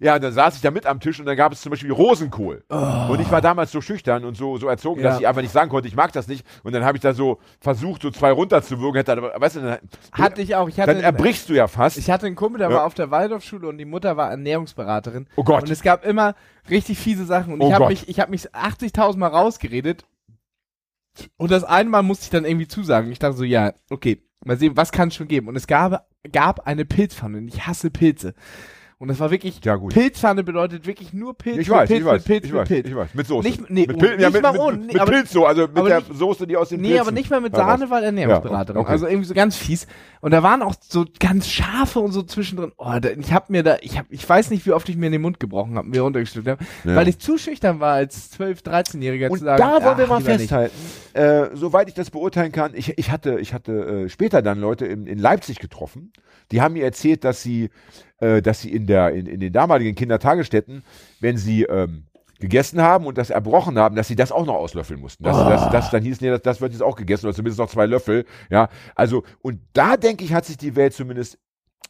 Ja, 0.00 0.18
dann 0.20 0.32
saß 0.32 0.54
ich 0.54 0.60
da 0.62 0.70
mit 0.70 0.86
am 0.86 1.00
Tisch 1.00 1.18
und 1.18 1.26
dann 1.26 1.36
gab 1.36 1.52
es 1.52 1.60
zum 1.60 1.70
Beispiel 1.70 1.90
Rosenkohl. 1.90 2.64
Und 2.68 3.20
ich 3.20 3.30
war 3.32 3.40
damals 3.40 3.72
so 3.72 3.80
schüchtern 3.80 4.24
und 4.24 4.36
so, 4.36 4.56
so 4.56 4.68
erzogen, 4.68 5.02
dass 5.02 5.14
Ja. 5.16 5.20
ich 5.20 5.26
einfach 5.28 5.42
nicht 5.42 5.50
sagen 5.52 5.70
konnte, 5.70 5.88
ich 5.88 5.96
mag 5.96 6.12
das 6.12 6.28
nicht. 6.28 6.46
Und 6.62 6.72
dann 6.72 6.84
habe 6.84 6.96
ich 6.96 7.02
da 7.02 7.14
so 7.14 7.40
versucht, 7.60 8.02
so 8.02 8.10
zwei 8.12 8.30
runterzuwürgen. 8.30 8.96
Hätte, 8.96 9.12
aber, 9.12 9.32
weißt 9.40 9.56
du, 9.56 9.60
dann, 9.60 9.78
Hatte 10.12 10.40
ich 10.40 10.54
auch. 10.54 10.68
Ich 10.68 10.78
hatte, 10.78 10.94
dann 10.94 11.02
erbrichst 11.02 11.48
du 11.48 11.54
ja 11.54 11.66
fast. 11.66 11.98
ich 11.98 12.10
hatte 12.10 12.26
einen 12.26 12.36
Kumpel, 12.36 12.58
der 12.58 12.70
Ja. 12.70 12.76
war 12.76 12.84
auf 12.86 12.94
der 12.94 13.10
Waldorfschule 13.10 13.66
und 13.66 13.78
die 13.78 13.84
Mutter 13.84 14.16
war 14.16 14.30
Ernährungsberaterin. 14.30 15.26
Oh 15.34 15.42
Gott. 15.42 15.62
Und 15.64 15.70
es 15.70 15.82
gab 15.82 16.04
immer 16.04 16.36
richtig 16.70 16.98
fiese 16.98 17.24
Sachen. 17.24 17.52
Und 17.52 17.60
Oh 17.60 17.66
ich 17.68 17.74
habe 17.74 17.88
mich, 17.88 18.08
ich 18.08 18.20
hab 18.20 18.28
mich 18.30 18.54
80.000 18.54 19.16
Mal 19.18 19.26
rausgeredet. 19.28 20.04
Und 21.36 21.50
das 21.50 21.64
eine 21.64 21.88
Mal 21.90 22.02
musste 22.02 22.24
ich 22.24 22.30
dann 22.30 22.44
irgendwie 22.44 22.68
zusagen. 22.68 23.10
Ich 23.10 23.18
dachte 23.18 23.36
so, 23.36 23.42
ja, 23.42 23.72
okay, 23.90 24.22
mal 24.44 24.56
sehen, 24.56 24.76
was 24.76 24.92
kann 24.92 25.08
es 25.08 25.16
schon 25.16 25.26
geben. 25.26 25.48
Und 25.48 25.56
es 25.56 25.66
gab, 25.66 26.06
gab 26.32 26.66
eine 26.68 26.84
Pilzpfanne. 26.84 27.38
Und 27.38 27.48
ich 27.48 27.66
hasse 27.66 27.90
Pilze. 27.90 28.34
Und 29.00 29.06
das 29.06 29.20
war 29.20 29.30
wirklich, 29.30 29.64
Ja, 29.64 29.76
gut. 29.76 29.94
Pilzpfanne 29.94 30.42
bedeutet 30.42 30.84
wirklich 30.84 31.12
nur 31.12 31.32
Pilz, 31.38 31.58
ich 31.58 31.68
mit 31.68 31.76
weiß, 31.76 31.88
Pilz, 31.88 32.00
ich 32.00 32.04
weiß, 32.06 32.14
mit 32.14 32.24
Pilz, 32.26 32.44
ich 32.46 32.50
mit 32.52 32.60
weiß, 32.60 32.68
Pilz. 32.68 32.88
ich 32.88 32.96
weiß. 32.96 33.08
Mit 33.14 33.26
Soße. 33.28 33.48
Nicht- 33.48 33.70
nee, 33.70 33.86
mit, 33.86 33.94
oh, 33.94 33.98
Pil 34.00 34.20
ja, 34.20 34.28
mit, 34.30 34.42
mal 34.42 34.52
mit, 34.52 34.60
ohne, 34.60 34.76
mit, 34.78 34.86
mit 34.88 35.00
aber- 35.00 35.12
Pilz 35.12 35.30
so, 35.30 35.46
also 35.46 35.68
mit 35.68 35.76
der 35.86 35.98
nicht- 36.00 36.14
Soße, 36.18 36.46
die 36.48 36.56
aus 36.56 36.70
den 36.70 36.80
Nee, 36.80 36.88
Pilzen 36.88 37.00
aber 37.02 37.12
nicht 37.12 37.30
mal 37.30 37.40
mit. 37.40 37.54
Sahne, 37.54 37.90
weil 37.90 38.02
Ernährungsberaterin. 38.02 38.80
okay. 38.80 38.90
Also 38.90 39.06
irgendwie 39.06 39.26
so 39.28 39.34
ganz 39.34 39.54
fies. 39.56 39.86
Und 40.20 40.32
da 40.32 40.42
waren 40.42 40.62
auch 40.62 40.74
so 40.80 41.04
ganz 41.20 41.46
scharfe 41.48 42.00
und 42.00 42.10
so 42.10 42.22
zwischendrin. 42.24 42.72
Oh, 42.76 42.92
da, 43.00 43.10
ich 43.10 43.32
hab 43.32 43.50
mir 43.50 43.62
da, 43.62 43.76
ich 43.82 43.96
hab, 43.98 44.06
ich 44.10 44.28
weiß 44.28 44.50
nicht, 44.50 44.66
wie 44.66 44.72
oft 44.72 44.88
ich 44.88 44.96
mir 44.96 45.06
in 45.06 45.12
den 45.12 45.22
Mund 45.22 45.38
gebrochen 45.38 45.76
habe, 45.78 45.86
mir 45.86 46.02
runtergestückt 46.02 46.48
habe, 46.48 46.64
Ja. 46.82 46.96
weil 46.96 47.06
ich 47.06 47.20
zu 47.20 47.38
schüchtern 47.38 47.78
war 47.78 47.92
als 47.94 48.32
12, 48.32 48.62
13-Jähriger 48.62 49.28
Und 49.30 49.38
zu 49.38 49.44
sagen. 49.44 49.62
da 49.62 49.84
wollen 49.84 49.98
wir 49.98 50.06
mal 50.08 50.20
festhalten, 50.22 50.74
äh, 51.12 51.46
soweit 51.54 51.86
ich 51.86 51.94
das 51.94 52.10
beurteilen 52.10 52.50
kann, 52.50 52.72
ich, 52.74 52.98
ich 52.98 53.12
hatte, 53.12 53.38
ich 53.38 53.54
hatte 53.54 54.06
äh, 54.06 54.08
später 54.08 54.42
dann 54.42 54.58
Leute 54.58 54.86
in, 54.86 55.06
in 55.06 55.20
Leipzig 55.20 55.60
getroffen, 55.60 56.12
die 56.50 56.60
haben 56.62 56.72
mir 56.74 56.82
erzählt, 56.84 57.22
dass 57.22 57.42
sie 57.44 57.70
äh, 58.20 58.42
dass 58.42 58.60
sie 58.60 58.72
in, 58.72 58.86
der, 58.86 59.12
in, 59.12 59.26
in 59.26 59.40
den 59.40 59.52
damaligen 59.52 59.94
Kindertagesstätten, 59.94 60.82
wenn 61.20 61.36
sie 61.36 61.64
ähm, 61.64 62.04
gegessen 62.40 62.80
haben 62.80 63.06
und 63.06 63.18
das 63.18 63.30
erbrochen 63.30 63.78
haben, 63.78 63.96
dass 63.96 64.08
sie 64.08 64.16
das 64.16 64.30
auch 64.30 64.46
noch 64.46 64.54
auslöffeln 64.54 65.00
mussten. 65.00 65.24
Das, 65.24 65.36
das, 65.36 65.70
das 65.70 65.90
dann 65.90 66.02
hieß, 66.02 66.20
nee, 66.20 66.30
das, 66.30 66.42
das 66.42 66.60
wird 66.60 66.72
jetzt 66.72 66.82
auch 66.82 66.96
gegessen 66.96 67.26
oder 67.26 67.34
zumindest 67.34 67.58
noch 67.58 67.68
zwei 67.68 67.86
Löffel. 67.86 68.24
Ja, 68.50 68.68
also, 68.94 69.24
und 69.42 69.60
da 69.72 69.96
denke 69.96 70.24
ich, 70.24 70.32
hat 70.32 70.44
sich 70.44 70.56
die 70.56 70.76
Welt 70.76 70.92
zumindest 70.94 71.38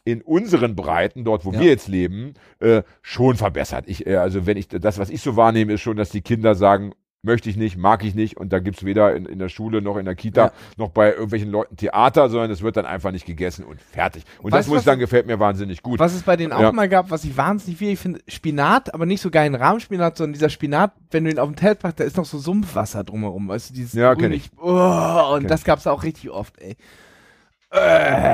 in 0.05 0.21
unseren 0.21 0.75
Breiten, 0.75 1.23
dort 1.23 1.45
wo 1.45 1.51
Ja. 1.51 1.59
wir 1.59 1.67
jetzt 1.67 1.87
leben, 1.87 2.33
äh, 2.59 2.81
schon 3.01 3.35
verbessert. 3.35 3.85
Ich, 3.87 4.07
äh, 4.07 4.15
also 4.15 4.45
wenn 4.47 4.57
ich 4.57 4.67
das, 4.67 4.97
was 4.97 5.09
ich 5.09 5.21
so 5.21 5.35
wahrnehme, 5.35 5.73
ist 5.73 5.81
schon, 5.81 5.97
dass 5.97 6.09
die 6.09 6.21
Kinder 6.21 6.55
sagen, 6.55 6.93
möchte 7.21 7.49
ich 7.49 7.57
nicht, 7.57 7.75
mag 7.77 8.03
ich 8.05 8.15
nicht 8.15 8.37
und 8.37 8.53
da 8.53 8.59
gibt's 8.59 8.85
weder 8.85 9.13
in, 9.15 9.25
in 9.25 9.39
der 9.39 9.49
Schule 9.49 9.81
noch 9.81 9.97
in 9.97 10.05
der 10.05 10.15
Kita 10.15 10.45
Ja. 10.45 10.51
noch 10.77 10.89
bei 10.89 11.11
irgendwelchen 11.11 11.51
Leuten 11.51 11.75
Theater, 11.75 12.29
sondern 12.29 12.49
es 12.49 12.61
wird 12.61 12.77
dann 12.77 12.85
einfach 12.85 13.11
nicht 13.11 13.25
gegessen 13.25 13.65
und 13.65 13.81
fertig. 13.81 14.23
Und 14.41 14.51
Weißt 14.53 14.61
das 14.61 14.67
muss 14.69 14.79
ich 14.79 14.85
sagen, 14.85 14.99
gefällt 15.01 15.27
mir 15.27 15.37
wahnsinnig 15.39 15.83
gut. 15.83 15.99
Was 15.99 16.13
es 16.13 16.23
bei 16.23 16.37
denen 16.37 16.53
auch 16.53 16.61
Ja. 16.61 16.71
mal 16.71 16.87
gab, 16.87 17.11
was 17.11 17.25
ich 17.25 17.35
wahnsinnig 17.35 17.77
schwierig 17.79 17.99
finde, 17.99 18.21
Spinat, 18.27 18.93
aber 18.93 19.05
nicht 19.05 19.21
so 19.21 19.29
geilen 19.31 19.55
Rahmspinat, 19.55 20.15
sondern 20.15 20.33
dieser 20.33 20.49
Spinat, 20.49 20.93
wenn 21.11 21.25
du 21.25 21.31
ihn 21.31 21.39
auf 21.39 21.49
den 21.49 21.57
Teller 21.57 21.75
packst, 21.75 21.99
da 21.99 22.05
ist 22.05 22.15
noch 22.15 22.25
so 22.25 22.37
Sumpfwasser 22.37 23.03
drumherum, 23.03 23.49
weißt 23.49 23.69
du, 23.71 23.73
dieses 23.73 23.93
Ja, 23.93 24.13
kenn 24.15 24.21
grünlich- 24.31 24.49
Oh, 24.57 25.33
und 25.33 25.39
Kenn 25.41 25.47
das 25.49 25.65
gab's 25.65 25.87
auch 25.87 26.03
richtig 26.03 26.29
oft, 26.29 26.57
ey. 26.61 26.77
Äh, 27.71 28.33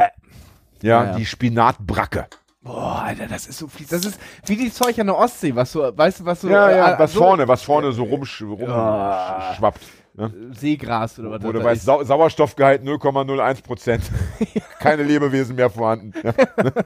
Ja, 0.82 1.06
ja. 1.06 1.16
die 1.18 1.26
Spinatbracke. 1.26 2.28
Boah, 2.66 3.04
Alter, 3.04 3.28
das 3.28 3.48
ist 3.48 3.60
so 3.60 3.68
viel, 3.68 3.86
das 3.88 4.04
ist 4.04 4.20
wie 4.46 4.58
die 4.58 4.74
Zeug 4.74 5.00
an 5.00 5.08
der 5.08 5.18
Ostsee, 5.18 5.56
was 5.56 5.72
so, 5.72 5.80
weißt 5.96 6.20
du, 6.20 6.26
was 6.26 6.42
so, 6.42 6.50
Ja, 6.50 6.70
ja, 6.70 6.96
äh, 6.96 7.00
was 7.00 7.14
so, 7.14 7.20
vorne, 7.20 7.48
was 7.48 7.62
vorne 7.62 7.92
so 7.94 8.04
rumsch, 8.04 8.42
Ja. 8.42 9.48
rumschwappt. 9.50 9.82
Ne? 10.18 10.34
Seegras 10.58 11.20
oder 11.20 11.32
was 11.32 11.44
weißt, 11.44 11.80
ist. 11.82 11.86
Sau 11.86 12.04
Sauerstoffgehalt 12.04 12.84
0,01 12.84 13.62
Prozent. 13.64 14.04
Keine 14.80 15.04
Lebewesen 15.04 15.58
mehr 15.58 15.70
vorhanden. 15.70 16.14
Ja. 16.24 16.34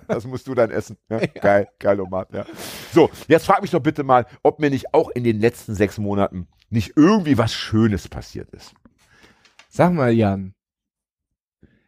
Das 0.08 0.26
musst 0.26 0.48
du 0.48 0.56
dann 0.56 0.72
essen. 0.72 0.98
Ja. 1.10 1.20
Geil, 1.40 1.68
geil, 1.78 2.00
Omar. 2.02 2.26
Ja. 2.34 2.46
So, 2.92 3.12
jetzt 3.28 3.46
frag 3.46 3.62
mich 3.62 3.70
doch 3.70 3.82
bitte 3.82 4.04
mal, 4.04 4.26
ob 4.42 4.60
mir 4.60 4.72
nicht 4.72 4.96
auch 4.96 5.10
in 5.12 5.24
den 5.24 5.40
letzten 5.40 5.76
sechs 5.76 6.00
Monaten 6.00 6.48
nicht 6.72 6.94
irgendwie 6.96 7.38
was 7.38 7.54
Schönes 7.54 8.08
passiert 8.08 8.50
ist. 8.50 8.74
Sag 9.70 9.94
mal, 9.94 10.12
Jan. 10.12 10.56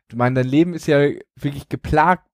Du 0.09 0.17
meinst, 0.17 0.37
dein 0.37 0.47
Leben 0.47 0.73
ist 0.75 0.85
ja 0.85 0.99
wirklich 1.35 1.69
geplagt 1.69 2.30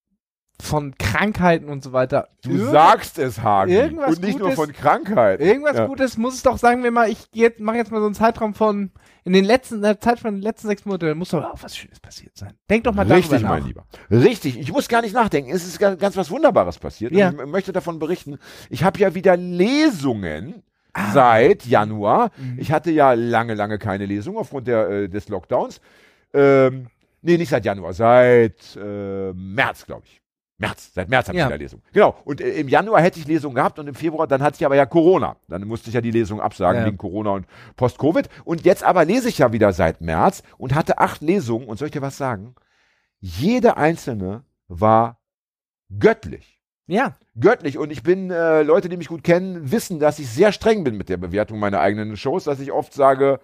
von 0.61 0.95
Krankheiten 0.97 1.69
und 1.69 1.83
so 1.83 1.93
weiter. 1.93 2.29
Du 2.43 2.49
Irgend- 2.51 2.71
sagst 2.71 3.19
es, 3.19 3.41
Hagen. 3.41 3.71
irgendwas 3.71 4.15
Und 4.17 4.23
nicht 4.23 4.39
nur 4.39 4.49
Gutes- 4.49 4.63
von 4.65 4.73
Krankheit. 4.73 5.39
Irgendwas 5.39 5.77
ja. 5.77 5.85
Gutes 5.85 6.17
muss 6.17 6.33
es 6.35 6.43
doch, 6.43 6.57
sagen 6.57 6.83
wir 6.83 6.89
mal, 6.91 7.09
ich 7.09 7.27
jetzt, 7.31 7.59
mache 7.59 7.77
jetzt 7.77 7.91
mal 7.91 7.99
so 7.99 8.07
einen 8.07 8.15
Zeitraum 8.15 8.53
von, 8.55 8.91
in 9.23 9.33
den 9.33 9.45
letzten, 9.45 9.81
der 9.83 9.99
Zeit 9.99 10.19
von 10.19 10.33
den 10.33 10.41
letzten 10.41 10.67
sechs 10.67 10.83
Monaten, 10.85 11.15
muss 11.17 11.29
doch 11.29 11.43
auch 11.43 11.61
was 11.61 11.77
Schönes 11.77 11.99
passiert 11.99 12.35
sein. 12.35 12.53
Denk 12.69 12.85
doch 12.85 12.93
mal 12.95 13.05
Richtig, 13.05 13.29
darüber 13.29 13.49
mein 13.49 13.59
nach. 13.61 13.67
Lieber. 13.67 13.85
Richtig. 14.09 14.59
Ich 14.59 14.71
muss 14.71 14.87
gar 14.87 15.01
nicht 15.03 15.13
nachdenken. 15.13 15.51
Es 15.51 15.65
ist 15.67 15.77
ganz, 15.79 15.99
ganz 15.99 16.17
was 16.17 16.31
Wunderbares 16.31 16.79
passiert. 16.79 17.11
Ja. 17.11 17.29
Ich 17.29 17.45
möchte 17.45 17.71
davon 17.71 17.99
berichten. 17.99 18.39
Ich 18.69 18.83
habe 18.83 18.99
ja 18.99 19.13
wieder 19.13 19.37
Lesungen 19.37 20.63
Ah. 20.93 21.11
seit 21.13 21.65
Januar. 21.67 22.31
Mhm. 22.37 22.57
Ich 22.59 22.71
hatte 22.71 22.89
ja 22.89 23.13
lange, 23.13 23.53
lange 23.53 23.77
keine 23.77 24.07
Lesung 24.07 24.37
aufgrund 24.37 24.67
der, 24.67 24.89
äh, 24.89 25.07
des 25.09 25.29
Lockdowns. 25.29 25.79
Ähm, 26.33 26.87
nee, 27.21 27.37
nicht 27.37 27.49
seit 27.49 27.65
Januar, 27.65 27.93
seit 27.93 28.75
äh, 28.75 29.31
März, 29.33 29.85
glaube 29.85 30.01
ich. 30.05 30.19
März, 30.59 30.91
seit 30.93 31.07
März 31.09 31.27
habe 31.27 31.37
Ja. 31.37 31.45
ich 31.45 31.49
wieder 31.49 31.57
Lesung. 31.59 31.81
Genau. 31.93 32.15
Und 32.25 32.41
äh, 32.41 32.49
im 32.59 32.67
Januar 32.67 33.01
hätte 33.01 33.19
ich 33.19 33.27
Lesung 33.27 33.53
gehabt 33.53 33.77
und 33.79 33.87
im 33.87 33.93
Februar, 33.95 34.25
dann 34.27 34.41
hatte 34.41 34.55
ich 34.59 34.65
aber 34.65 34.75
ja 34.75 34.85
Corona. 34.87 35.35
Dann 35.47 35.63
musste 35.67 35.89
ich 35.89 35.93
ja 35.93 36.01
die 36.01 36.11
Lesung 36.11 36.41
absagen 36.41 36.81
Ja. 36.81 36.87
wegen 36.87 36.97
Corona 36.97 37.31
und 37.31 37.45
Post-Covid. 37.75 38.27
Und 38.43 38.65
jetzt 38.65 38.83
aber 38.83 39.05
lese 39.05 39.29
ich 39.29 39.37
ja 39.37 39.51
wieder 39.51 39.71
seit 39.73 40.01
März 40.01 40.41
und 40.57 40.73
hatte 40.73 40.97
acht 40.97 41.21
Lesungen. 41.21 41.67
Und 41.67 41.77
soll 41.77 41.87
ich 41.87 41.91
dir 41.91 42.01
was 42.01 42.17
sagen? 42.17 42.55
Jede 43.19 43.77
einzelne 43.77 44.43
war 44.67 45.19
göttlich. 45.99 46.59
Ja, 46.87 47.15
Göttlich. 47.39 47.77
Und 47.77 47.91
ich 47.91 48.01
bin, 48.01 48.31
äh, 48.31 48.63
Leute, 48.63 48.89
die 48.89 48.97
mich 48.97 49.09
gut 49.09 49.23
kennen, 49.23 49.71
wissen, 49.71 49.99
dass 49.99 50.17
ich 50.17 50.27
sehr 50.27 50.51
streng 50.51 50.83
bin 50.83 50.97
mit 50.97 51.07
der 51.07 51.17
Bewertung 51.17 51.59
meiner 51.59 51.79
eigenen 51.81 52.17
Shows, 52.17 52.45
dass 52.45 52.59
ich 52.59 52.71
oft 52.71 52.93
sage, 52.95 53.39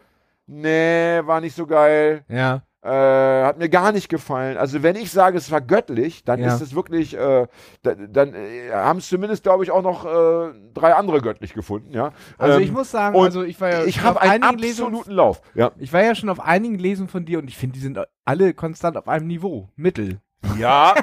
nee, 0.47 1.19
war 1.25 1.41
nicht 1.41 1.55
so 1.55 1.67
geil, 1.67 2.23
ja. 2.27 2.63
Äh, 2.83 3.43
hat 3.45 3.57
mir 3.59 3.69
gar 3.69 3.91
nicht 3.93 4.09
gefallen. 4.09 4.57
Also 4.57 4.83
wenn 4.83 4.95
ich 4.97 5.09
sage, 5.11 5.37
es 5.37 5.49
war 5.51 5.61
göttlich, 5.61 6.23
dann 6.25 6.39
Ja. 6.41 6.47
ist 6.53 6.61
es 6.61 6.75
wirklich, 6.75 7.15
äh, 7.17 7.47
da, 7.81 7.95
dann 7.95 8.33
äh, 8.33 8.71
haben 8.71 8.99
es 8.99 9.07
zumindest, 9.07 9.43
glaube 9.43 9.63
ich, 9.63 9.71
auch 9.71 9.81
noch 9.81 10.05
äh, 10.05 10.53
drei 10.73 10.93
andere 10.93 11.21
göttlich 11.21 11.53
gefunden, 11.53 11.93
ja. 11.93 12.11
Also 12.37 12.57
Ähm, 12.57 12.63
ich 12.63 12.71
muss 12.71 12.91
sagen, 12.91 13.17
also 13.17 13.43
ich 13.43 13.59
war 13.61 13.71
ja 13.71 13.83
ich 13.85 14.01
habe 14.01 14.17
auf 14.19 14.21
einen 14.21 14.43
einigen 14.43 14.59
Lesungen, 14.61 14.95
absoluten 14.95 15.15
Lauf. 15.15 15.41
Ja. 15.55 15.71
ich 15.77 15.93
war 15.93 16.03
ja 16.03 16.13
schon 16.13 16.29
auf 16.29 16.39
einigen 16.41 16.77
Lesungen 16.77 17.07
von 17.09 17.23
dir 17.25 17.39
und 17.39 17.47
ich 17.47 17.57
finde, 17.57 17.75
die 17.75 17.79
sind 17.79 17.97
alle 18.25 18.53
konstant 18.53 18.97
auf 18.97 19.07
einem 19.07 19.27
Niveau. 19.27 19.69
Mittel. 19.75 20.19
Ja, 20.59 20.93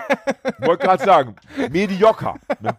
wollte 0.59 0.85
gerade 0.87 1.03
sagen, 1.05 1.35
medioker. 1.71 2.35
Ne? 2.61 2.77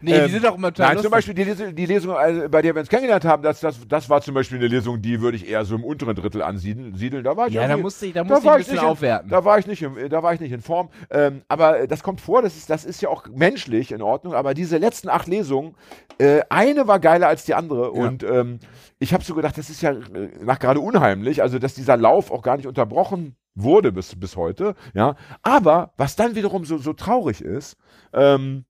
Nee, 0.00 0.12
Ähm, 0.12 0.26
die 0.26 0.32
sind 0.32 0.46
auch 0.46 0.54
immer 0.56 0.72
total 0.72 0.94
Nein, 0.94 1.02
zum 1.02 1.10
lustig. 1.10 1.10
Beispiel 1.10 1.34
die, 1.34 1.44
Lesung- 1.44 1.74
die 1.74 1.86
Lesung, 1.86 2.16
äh, 2.16 2.48
bei 2.48 2.62
der 2.62 2.74
wir 2.74 2.80
uns 2.80 2.88
kennengelernt 2.88 3.24
haben, 3.24 3.42
das, 3.42 3.60
das, 3.60 3.76
das 3.88 4.08
war 4.08 4.20
zum 4.20 4.34
Beispiel 4.34 4.58
eine 4.58 4.68
Lesung, 4.68 5.00
die 5.02 5.20
würde 5.20 5.36
ich 5.36 5.48
eher 5.48 5.64
so 5.64 5.74
im 5.74 5.84
unteren 5.84 6.14
Drittel 6.14 6.42
ansiedeln. 6.42 6.94
Siedeln. 6.94 7.24
Da 7.24 7.36
war 7.36 7.48
ich 7.48 7.54
Ja, 7.54 7.66
da 7.66 7.76
musste 7.76 8.06
ich, 8.06 8.12
da 8.12 8.20
da 8.22 8.24
musste 8.24 8.40
ich 8.40 8.46
war 8.46 8.54
ein 8.54 8.60
ich 8.60 8.66
bisschen 8.66 8.74
nicht 8.76 8.84
in- 8.84 8.88
aufwerten. 8.90 9.30
Da 9.30 9.44
war 9.44 9.58
ich 9.58 9.66
nicht, 9.66 9.82
im, 9.82 10.08
da 10.08 10.22
war 10.22 10.32
ich 10.34 10.40
nicht 10.40 10.52
in 10.52 10.60
Form. 10.60 10.90
Ähm, 11.10 11.42
aber 11.48 11.86
das 11.86 12.02
kommt 12.02 12.20
vor, 12.20 12.42
das 12.42 12.56
ist, 12.56 12.70
das 12.70 12.84
ist 12.84 13.00
ja 13.00 13.08
auch 13.08 13.26
menschlich 13.34 13.90
in 13.92 14.02
Ordnung. 14.02 14.34
Aber 14.34 14.54
diese 14.54 14.76
letzten 14.78 15.08
acht 15.08 15.26
Lesungen, 15.26 15.74
äh, 16.18 16.42
eine 16.50 16.86
war 16.86 17.00
geiler 17.00 17.26
als 17.28 17.44
die 17.44 17.54
andere. 17.54 17.84
Ja. 17.84 17.88
Und 18.06 18.22
ähm, 18.22 18.60
ich 19.00 19.12
habe 19.14 19.24
so 19.24 19.34
gedacht, 19.34 19.56
das 19.58 19.70
ist 19.70 19.82
ja 19.82 19.90
äh, 19.92 20.28
nach 20.42 20.58
gerade 20.58 20.80
unheimlich, 20.80 21.42
also 21.42 21.58
dass 21.58 21.74
dieser 21.74 21.96
Lauf 21.96 22.30
auch 22.30 22.42
gar 22.42 22.56
nicht 22.56 22.66
unterbrochen 22.66 23.34
wurde 23.62 23.92
bis, 23.92 24.18
bis 24.18 24.36
heute. 24.36 24.74
Ja, 24.94 25.16
aber 25.42 25.92
was 25.96 26.16
dann 26.16 26.34
wiederum 26.34 26.64
so, 26.64 26.78
so 26.78 26.92
traurig 26.92 27.40
ist, 27.40 27.76
ähm, 28.12 28.64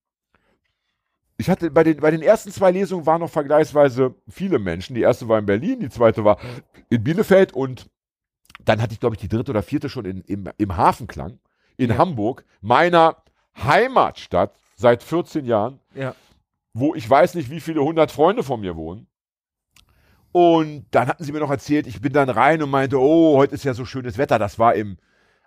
ich 1.37 1.49
hatte 1.49 1.71
bei 1.71 1.85
den, 1.85 1.99
bei 1.99 2.11
den 2.11 2.23
ersten 2.23 2.51
zwei 2.51 2.71
Lesungen 2.73 3.07
waren 3.07 3.21
noch 3.21 3.31
vergleichsweise 3.31 4.15
viele 4.29 4.59
Menschen. 4.59 4.95
Die 4.95 5.03
erste 5.03 5.29
war 5.29 5.39
in 5.39 5.47
Berlin, 5.47 5.81
die 5.81 5.89
zweite 5.91 6.25
war 6.25 6.39
in 6.89 7.05
Bielefeld 7.05 7.53
und 7.53 7.89
dann 8.65 8.83
hatte 8.83 8.93
ich, 8.93 9.01
glaube 9.01 9.15
ich, 9.15 9.21
die 9.21 9.29
dritte 9.29 9.53
oder 9.53 9.63
vierte 9.63 9.89
schon 9.89 10.05
in, 10.05 10.21
im, 10.23 10.49
im 10.57 10.77
Hafenklang 10.77 11.39
in 11.77 11.91
Ja. 11.91 11.99
Hamburg, 11.99 12.45
meiner 12.61 13.23
Heimatstadt 13.57 14.59
seit 14.77 15.03
14 15.03 15.45
Jahren, 15.45 15.79
Ja. 15.95 16.15
wo 16.73 16.95
ich 16.95 17.09
weiß 17.09 17.35
nicht, 17.35 17.51
wie 17.51 17.61
viele 17.61 17.83
hundert 17.83 18.11
Freunde 18.11 18.43
von 18.43 18.61
mir 18.61 18.75
wohnen. 18.77 19.07
Und 20.33 20.87
dann 20.91 21.09
hatten 21.09 21.25
sie 21.25 21.33
mir 21.33 21.41
noch 21.41 21.51
erzählt, 21.51 21.87
ich 21.87 22.01
bin 22.01 22.13
dann 22.13 22.29
rein 22.29 22.63
und 22.63 22.71
meinte, 22.71 23.01
oh, 23.01 23.37
heute 23.37 23.55
ist 23.55 23.65
ja 23.65 23.75
so 23.75 23.85
schönes 23.85 24.19
Wetter. 24.19 24.39
Das 24.39 24.59
war 24.59 24.75
im 24.75 24.99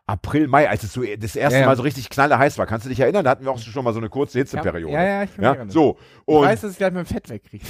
April, 0.07 0.47
Mai, 0.47 0.67
als 0.67 0.84
es 0.84 0.91
so 0.93 1.03
das 1.03 1.36
erste 1.36 1.55
Ja, 1.55 1.61
ja. 1.61 1.67
Mal 1.67 1.77
so 1.77 1.84
richtig 1.84 2.09
knalleheiß 2.09 2.57
war. 2.57 2.65
Kannst 2.65 2.86
du 2.86 2.89
dich 2.89 2.99
erinnern? 2.99 3.23
Da 3.23 3.32
hatten 3.32 3.45
wir 3.45 3.51
auch 3.51 3.59
schon 3.59 3.84
mal 3.84 3.93
so 3.93 3.99
eine 3.99 4.09
kurze 4.09 4.39
Hitzeperiode. 4.39 4.91
Ja, 4.91 5.03
ja, 5.03 5.23
ich 5.23 5.29
kann 5.29 5.38
mich 5.38 5.45
Ja, 5.45 5.49
erinnern. 5.53 5.69
so. 5.69 5.97
Ich 5.99 6.27
Und 6.34 6.41
weiß, 6.43 6.61
dass 6.61 6.71
ich 6.71 6.77
gleich 6.77 6.91
mein 6.91 7.05
Fett 7.05 7.29
wegkriege. 7.29 7.63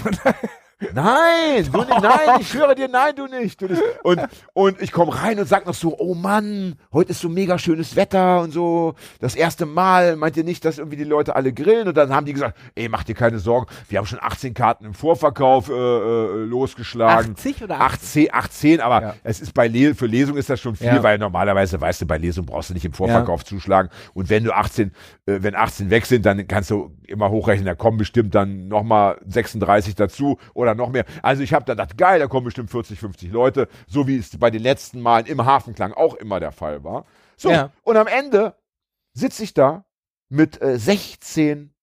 Nein, 0.94 1.70
du, 1.72 1.78
nicht- 1.80 2.02
nein, 2.02 2.40
ich 2.40 2.50
schwöre 2.50 2.74
dir, 2.76 2.88
nein, 2.88 3.14
du 3.16 3.28
nicht. 3.28 3.62
Du 3.62 3.68
nicht. 3.68 3.82
Und, 4.04 4.20
und 4.54 4.82
ich 4.82 4.92
komme 4.92 5.14
rein 5.22 5.40
und 5.40 5.48
sag 5.48 5.66
noch 5.68 5.74
so, 5.76 5.96
oh 6.00 6.16
Mann, 6.16 6.76
heute 6.92 7.12
ist 7.12 7.22
so 7.22 7.30
mega 7.30 7.58
schönes 7.60 7.96
Wetter 7.96 8.42
und 8.42 8.52
so. 8.52 8.96
Das 9.20 9.36
erste 9.36 9.66
Mal, 9.66 10.16
meint 10.16 10.38
ihr 10.38 10.44
nicht, 10.44 10.66
dass 10.66 10.80
irgendwie 10.80 10.98
die 10.98 11.04
Leute 11.04 11.36
alle 11.36 11.54
grillen? 11.54 11.88
Und 11.88 11.98
dann 11.98 12.14
haben 12.14 12.26
die 12.26 12.34
gesagt, 12.34 12.58
ey, 12.76 12.90
mach 12.90 13.04
dir 13.04 13.16
keine 13.16 13.40
Sorgen, 13.40 13.68
wir 13.90 14.00
haben 14.00 14.06
schon 14.08 14.20
18 14.22 14.54
Karten 14.54 14.86
im 14.86 14.94
Vorverkauf 14.94 15.70
äh, 15.70 15.74
äh, 15.74 16.46
losgeschlagen. 16.46 17.34
80 17.34 17.64
oder 17.64 17.82
18, 17.82 18.28
18, 18.32 18.82
aber 18.82 19.02
Ja. 19.02 19.14
es 19.24 19.40
ist 19.40 19.54
bei 19.54 19.68
Le 19.68 19.94
für 19.96 20.08
Lesung 20.08 20.38
ist 20.38 20.50
das 20.50 20.60
schon 20.60 20.76
viel, 20.76 20.88
Ja. 20.88 21.04
weil 21.04 21.18
normalerweise, 21.18 21.80
weißt 21.80 22.02
du, 22.02 22.06
bei 22.08 22.18
Lesung 22.18 22.46
brauchst 22.46 22.70
du 22.72 22.74
nicht 22.74 22.86
im 22.86 22.94
Vorverkauf 22.94 23.46
zuschlagen. 23.46 23.90
Und 24.14 24.30
wenn 24.30 24.44
du 24.44 24.56
18, 24.56 24.92
äh, 25.28 25.40
wenn 25.42 25.56
18 25.56 25.90
weg 25.90 26.06
sind, 26.06 26.26
dann 26.26 26.48
kannst 26.48 26.72
du 26.72 26.92
immer 27.08 27.30
hochrechnen, 27.30 27.66
da 27.66 27.76
kommen 27.76 27.98
bestimmt 27.98 28.34
dann 28.36 28.68
nochmal 28.68 29.18
36 29.28 29.96
dazu 29.96 30.38
oder 30.54 30.71
noch 30.76 30.90
mehr. 30.90 31.06
Also 31.22 31.44
ich 31.44 31.54
habe 31.54 31.66
dann 31.66 31.78
gedacht, 31.78 31.98
geil, 31.98 32.20
da 32.20 32.28
kommen 32.28 32.46
bestimmt 32.46 32.70
40, 32.72 33.00
50 33.00 33.32
Leute, 33.32 33.68
so 33.88 34.08
wie 34.08 34.18
es 34.18 34.38
bei 34.38 34.50
den 34.52 34.62
letzten 34.62 35.02
Malen 35.02 35.26
im 35.26 35.46
Hafenklang 35.46 35.94
auch 35.94 36.16
immer 36.16 36.40
der 36.40 36.52
Fall 36.52 36.84
war. 36.84 37.06
So, 37.38 37.50
Ja. 37.52 37.72
und 37.84 37.98
am 37.98 38.08
Ende 38.08 38.56
sitze 39.14 39.44
ich 39.44 39.54
da 39.54 39.86
mit 40.30 40.62
äh, 40.62 40.78
16 40.78 41.74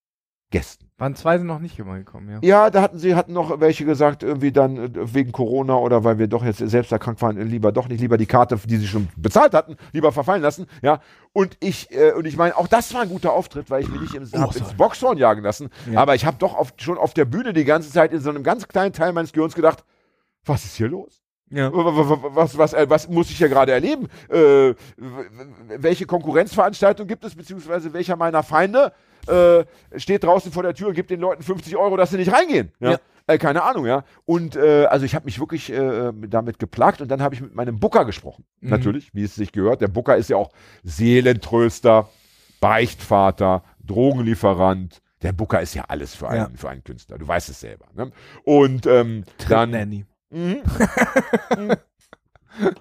Gästen. 0.50 0.86
Waren 0.96 1.14
zwei 1.14 1.36
sind 1.38 1.46
noch 1.46 1.58
nicht 1.60 1.78
immer 1.78 1.96
gekommen, 1.98 2.28
ja. 2.30 2.38
Ja, 2.42 2.70
da 2.70 2.80
hatten 2.82 2.98
sie 2.98 3.14
hatten 3.14 3.32
noch 3.32 3.60
welche 3.60 3.84
gesagt, 3.84 4.22
irgendwie 4.22 4.50
dann 4.50 4.76
äh, 4.78 5.14
wegen 5.14 5.30
Corona 5.30 5.76
oder 5.76 6.04
weil 6.04 6.18
wir 6.18 6.26
doch 6.26 6.42
jetzt 6.44 6.58
selbst 6.58 6.90
erkrankt 6.90 7.20
waren, 7.22 7.36
lieber 7.48 7.70
doch 7.70 7.86
nicht, 7.88 8.00
lieber 8.00 8.16
die 8.16 8.26
Karte, 8.26 8.58
die 8.64 8.78
sie 8.78 8.86
schon 8.86 9.08
bezahlt 9.16 9.52
hatten, 9.52 9.76
lieber 9.92 10.10
verfallen 10.10 10.42
lassen. 10.42 10.66
Ja, 10.82 11.00
und 11.32 11.56
ich 11.60 11.90
äh, 11.94 12.12
und 12.12 12.24
ich 12.26 12.36
meine, 12.36 12.56
auch 12.56 12.66
das 12.66 12.92
war 12.94 13.02
ein 13.02 13.10
guter 13.10 13.32
Auftritt, 13.34 13.70
weil 13.70 13.82
ich 13.82 13.88
mich 13.90 14.00
nicht 14.00 14.14
im, 14.14 14.24
sorry. 14.24 14.58
ins 14.58 14.74
Boxhorn 14.74 15.18
jagen 15.18 15.42
lassen, 15.42 15.68
Ja. 15.92 16.00
aber 16.00 16.14
ich 16.14 16.24
habe 16.24 16.38
doch 16.38 16.56
auf, 16.56 16.72
schon 16.78 16.98
auf 16.98 17.12
der 17.14 17.26
Bühne 17.26 17.52
die 17.52 17.64
ganze 17.64 17.90
Zeit 17.92 18.12
in 18.12 18.20
so 18.20 18.30
einem 18.30 18.42
ganz 18.42 18.66
kleinen 18.66 18.92
Teil 18.94 19.12
meines 19.12 19.32
Gehirns 19.32 19.54
gedacht, 19.54 19.84
was 20.46 20.64
ist 20.64 20.76
hier 20.76 20.88
los? 20.88 21.22
Ja. 21.50 21.72
W- 21.72 21.76
w- 21.76 22.10
w- 22.10 22.28
Was, 22.34 22.58
was, 22.58 22.72
äh, 22.72 22.86
was 22.88 23.08
muss 23.08 23.30
ich 23.30 23.38
hier 23.38 23.48
gerade 23.48 23.72
erleben? 23.72 24.08
Äh, 24.30 24.74
welche 25.78 26.06
Konkurrenzveranstaltung 26.06 27.06
gibt 27.06 27.24
es, 27.24 27.34
beziehungsweise 27.34 27.92
welcher 27.92 28.16
meiner 28.16 28.42
Feinde 28.42 28.92
äh, 29.28 29.64
steht 29.96 30.24
draußen 30.24 30.50
vor 30.52 30.62
der 30.62 30.74
Tür 30.74 30.92
gibt 30.92 31.10
den 31.10 31.20
Leuten 31.20 31.42
50 31.42 31.76
Euro, 31.76 31.96
dass 31.96 32.10
sie 32.10 32.16
nicht 32.16 32.32
reingehen? 32.32 32.72
Ja. 32.80 32.92
Ja. 32.92 32.98
Äh, 33.26 33.38
keine 33.38 33.62
Ahnung, 33.62 33.86
ja. 33.86 34.04
Und 34.24 34.56
äh, 34.56 34.86
also 34.86 35.04
ich 35.04 35.14
habe 35.14 35.26
mich 35.26 35.38
wirklich 35.38 35.70
äh, 35.70 36.12
damit 36.28 36.58
geplagt 36.58 37.00
und 37.02 37.08
dann 37.08 37.20
habe 37.20 37.34
ich 37.34 37.40
mit 37.42 37.54
meinem 37.54 37.78
Booker 37.78 38.04
gesprochen. 38.04 38.44
Natürlich, 38.60 39.14
wie 39.14 39.22
es 39.24 39.34
sich 39.34 39.52
gehört. 39.52 39.80
Der 39.82 39.88
Booker 39.88 40.16
ist 40.16 40.30
ja 40.30 40.36
auch 40.36 40.50
Seelentröster, 40.82 42.08
Beichtvater, 42.60 43.62
Drogenlieferant. 43.84 45.00
Der 45.22 45.32
Booker 45.32 45.60
ist 45.60 45.74
ja 45.74 45.84
alles 45.88 46.14
für 46.14 46.28
einen, 46.28 46.38
Ja. 46.40 46.50
für 46.54 46.68
einen 46.70 46.84
Künstler. 46.84 47.18
Du 47.18 47.26
weißt 47.28 47.48
es 47.50 47.60
selber. 47.60 47.86
Ne? 47.94 48.10
Und 48.44 48.86
ähm, 48.86 49.24
dann 49.48 49.70
Nanny. 49.70 50.06
Mhm. 50.30 50.62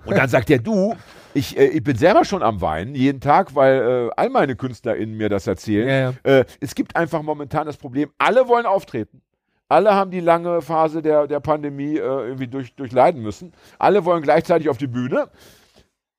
Und 0.05 0.17
dann 0.17 0.29
sagt 0.29 0.49
er, 0.49 0.59
du, 0.59 0.95
ich, 1.37 1.57
äh, 1.57 1.67
ich 1.67 1.83
bin 1.83 1.95
selber 1.97 2.25
schon 2.25 2.43
am 2.43 2.61
Weinen, 2.61 2.95
jeden 2.95 3.21
Tag, 3.21 3.55
weil 3.55 4.09
äh, 4.09 4.09
all 4.15 4.29
meine 4.29 4.55
KünstlerInnen 4.55 5.15
mir 5.15 5.29
das 5.29 5.47
erzählen. 5.47 5.87
Ja, 5.87 6.31
ja. 6.31 6.39
Äh, 6.39 6.45
es 6.59 6.75
gibt 6.75 6.95
einfach 6.95 7.21
momentan 7.21 7.65
das 7.65 7.77
Problem, 7.77 8.11
alle 8.17 8.47
wollen 8.47 8.65
auftreten. 8.65 9.21
Alle 9.69 9.93
haben 9.93 10.11
die 10.11 10.21
lange 10.21 10.61
Phase 10.61 11.01
der, 11.01 11.27
der 11.27 11.41
Pandemie 11.41 11.97
äh, 11.97 11.99
irgendwie 11.99 12.47
durch, 12.47 12.73
durchleiden 12.75 13.21
müssen. 13.21 13.53
Alle 13.77 14.05
wollen 14.05 14.23
gleichzeitig 14.23 14.69
auf 14.69 14.77
die 14.77 14.87
Bühne. 14.87 15.29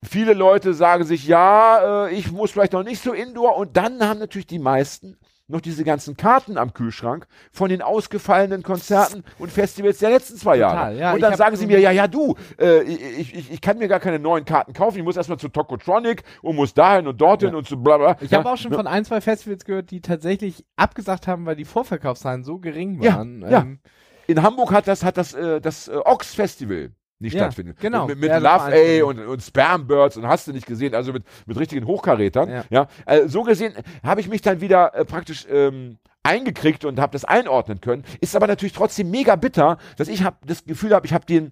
Viele 0.03 0.33
Leute 0.33 0.73
sagen 0.73 1.03
sich, 1.03 1.27
ja, 1.27 2.05
äh, 2.07 2.13
ich 2.13 2.31
muss 2.31 2.51
vielleicht 2.51 2.73
noch 2.73 2.83
nicht 2.83 3.01
so 3.01 3.11
indoor. 3.11 3.57
Und 3.57 3.75
dann 3.75 4.01
haben 4.01 4.19
natürlich 4.19 4.47
die 4.47 4.59
meisten 4.59 5.17
noch 5.49 5.61
diese 5.61 5.83
ganzen 5.83 6.15
Karten 6.15 6.57
am 6.57 6.73
Kühlschrank 6.73 7.27
von 7.51 7.69
den 7.69 7.81
ausgefallenen 7.81 8.63
Konzerten 8.63 9.23
und 9.39 9.51
Festivals 9.51 9.99
der 9.99 10.11
letzten 10.11 10.37
zwei 10.37 10.57
Jahre. 10.57 10.75
Total, 10.75 10.97
ja, 10.97 11.13
und 11.13 11.21
dann 11.21 11.35
sagen 11.35 11.55
sie 11.55 11.65
mir, 11.65 11.79
ja, 11.79 11.91
ja, 11.91 12.07
du, 12.07 12.35
äh, 12.59 12.81
ich, 12.83 13.33
ich, 13.35 13.51
ich 13.51 13.61
kann 13.61 13.77
mir 13.77 13.87
gar 13.87 13.99
keine 13.99 14.19
neuen 14.19 14.45
Karten 14.45 14.73
kaufen. 14.73 14.97
Ich 14.97 15.03
muss 15.03 15.17
erstmal 15.17 15.39
zu 15.39 15.49
Tokotronic 15.49 16.23
und 16.41 16.55
muss 16.55 16.73
dahin 16.73 17.07
und 17.07 17.19
dorthin 17.19 17.51
Ja. 17.51 17.57
und 17.57 17.67
zu 17.67 17.81
bla 17.81 17.97
bla. 17.97 18.15
Ich 18.21 18.33
habe 18.33 18.49
auch 18.49 18.57
schon 18.57 18.71
ne? 18.71 18.77
von 18.77 18.87
ein, 18.87 19.03
zwei 19.05 19.21
Festivals 19.21 19.65
gehört, 19.65 19.91
die 19.91 20.01
tatsächlich 20.01 20.65
abgesagt 20.75 21.27
haben, 21.27 21.45
weil 21.45 21.55
die 21.55 21.65
Vorverkaufszahlen 21.65 22.43
so 22.43 22.59
gering 22.59 23.01
waren. 23.03 23.41
ja. 23.49 23.61
Ähm, 23.61 23.79
In 24.27 24.43
Hamburg 24.43 24.71
hat 24.71 24.87
das, 24.87 25.03
hat 25.03 25.17
das, 25.17 25.33
äh, 25.33 25.59
das 25.59 25.87
äh, 25.87 25.95
Ox 26.05 26.35
Festival 26.35 26.91
nicht 27.19 27.33
Ja, 27.33 27.41
stattfinden. 27.43 27.75
genau. 27.79 28.07
Mit, 28.07 28.19
mit 28.19 28.29
Ja, 28.29 28.37
Love 28.37 28.73
A 28.73 29.03
und, 29.05 29.19
und 29.19 29.41
Spam 29.43 29.87
Birds 29.87 30.17
und 30.17 30.25
hast 30.27 30.47
du 30.47 30.53
nicht 30.53 30.65
gesehen, 30.65 30.95
also 30.95 31.11
mit, 31.13 31.23
mit 31.45 31.57
richtigen 31.59 31.85
Hochkarätern. 31.85 32.49
Ja. 32.49 32.63
Ja. 32.69 32.87
Äh, 33.05 33.27
so 33.27 33.43
gesehen 33.43 33.73
habe 34.03 34.21
ich 34.21 34.29
mich 34.29 34.41
dann 34.41 34.61
wieder 34.61 34.95
äh, 34.95 35.03
praktisch 35.05 35.45
ähm, 35.51 35.97
eingekriegt 36.23 36.85
und 36.85 36.99
habe 36.99 37.11
das 37.13 37.25
einordnen 37.25 37.81
können. 37.81 38.03
Ist 38.21 38.35
aber 38.35 38.47
natürlich 38.47 38.73
trotzdem 38.73 39.09
mega 39.11 39.35
bitter, 39.35 39.77
dass 39.97 40.07
ich 40.07 40.23
hab 40.23 40.45
das 40.47 40.63
Gefühl 40.65 40.93
habe, 40.93 41.05
ich 41.05 41.13
habe 41.13 41.25
den, 41.25 41.51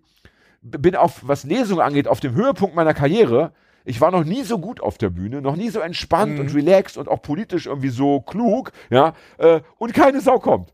bin 0.62 0.96
auf, 0.96 1.22
was 1.28 1.44
Lesungen 1.44 1.82
angeht, 1.82 2.08
auf 2.08 2.20
dem 2.20 2.34
Höhepunkt 2.34 2.76
meiner 2.76 2.94
Karriere. 2.94 3.52
Ich 3.86 4.02
war 4.02 4.12
noch 4.12 4.26
nie 4.26 4.44
so 4.44 4.60
gut 4.60 4.82
auf 4.82 4.98
der 4.98 5.10
Bühne, 5.10 5.42
noch 5.42 5.56
nie 5.56 5.70
so 5.70 5.80
entspannt 5.80 6.34
Mhm. 6.34 6.40
und 6.42 6.56
relaxed 6.56 6.98
und 6.98 7.08
auch 7.08 7.22
politisch 7.22 7.68
irgendwie 7.68 7.88
so 7.90 8.20
klug, 8.22 8.72
ja, 8.90 9.14
äh, 9.38 9.62
und 9.78 9.94
keine 9.94 10.20
Sau 10.20 10.40
kommt. 10.40 10.74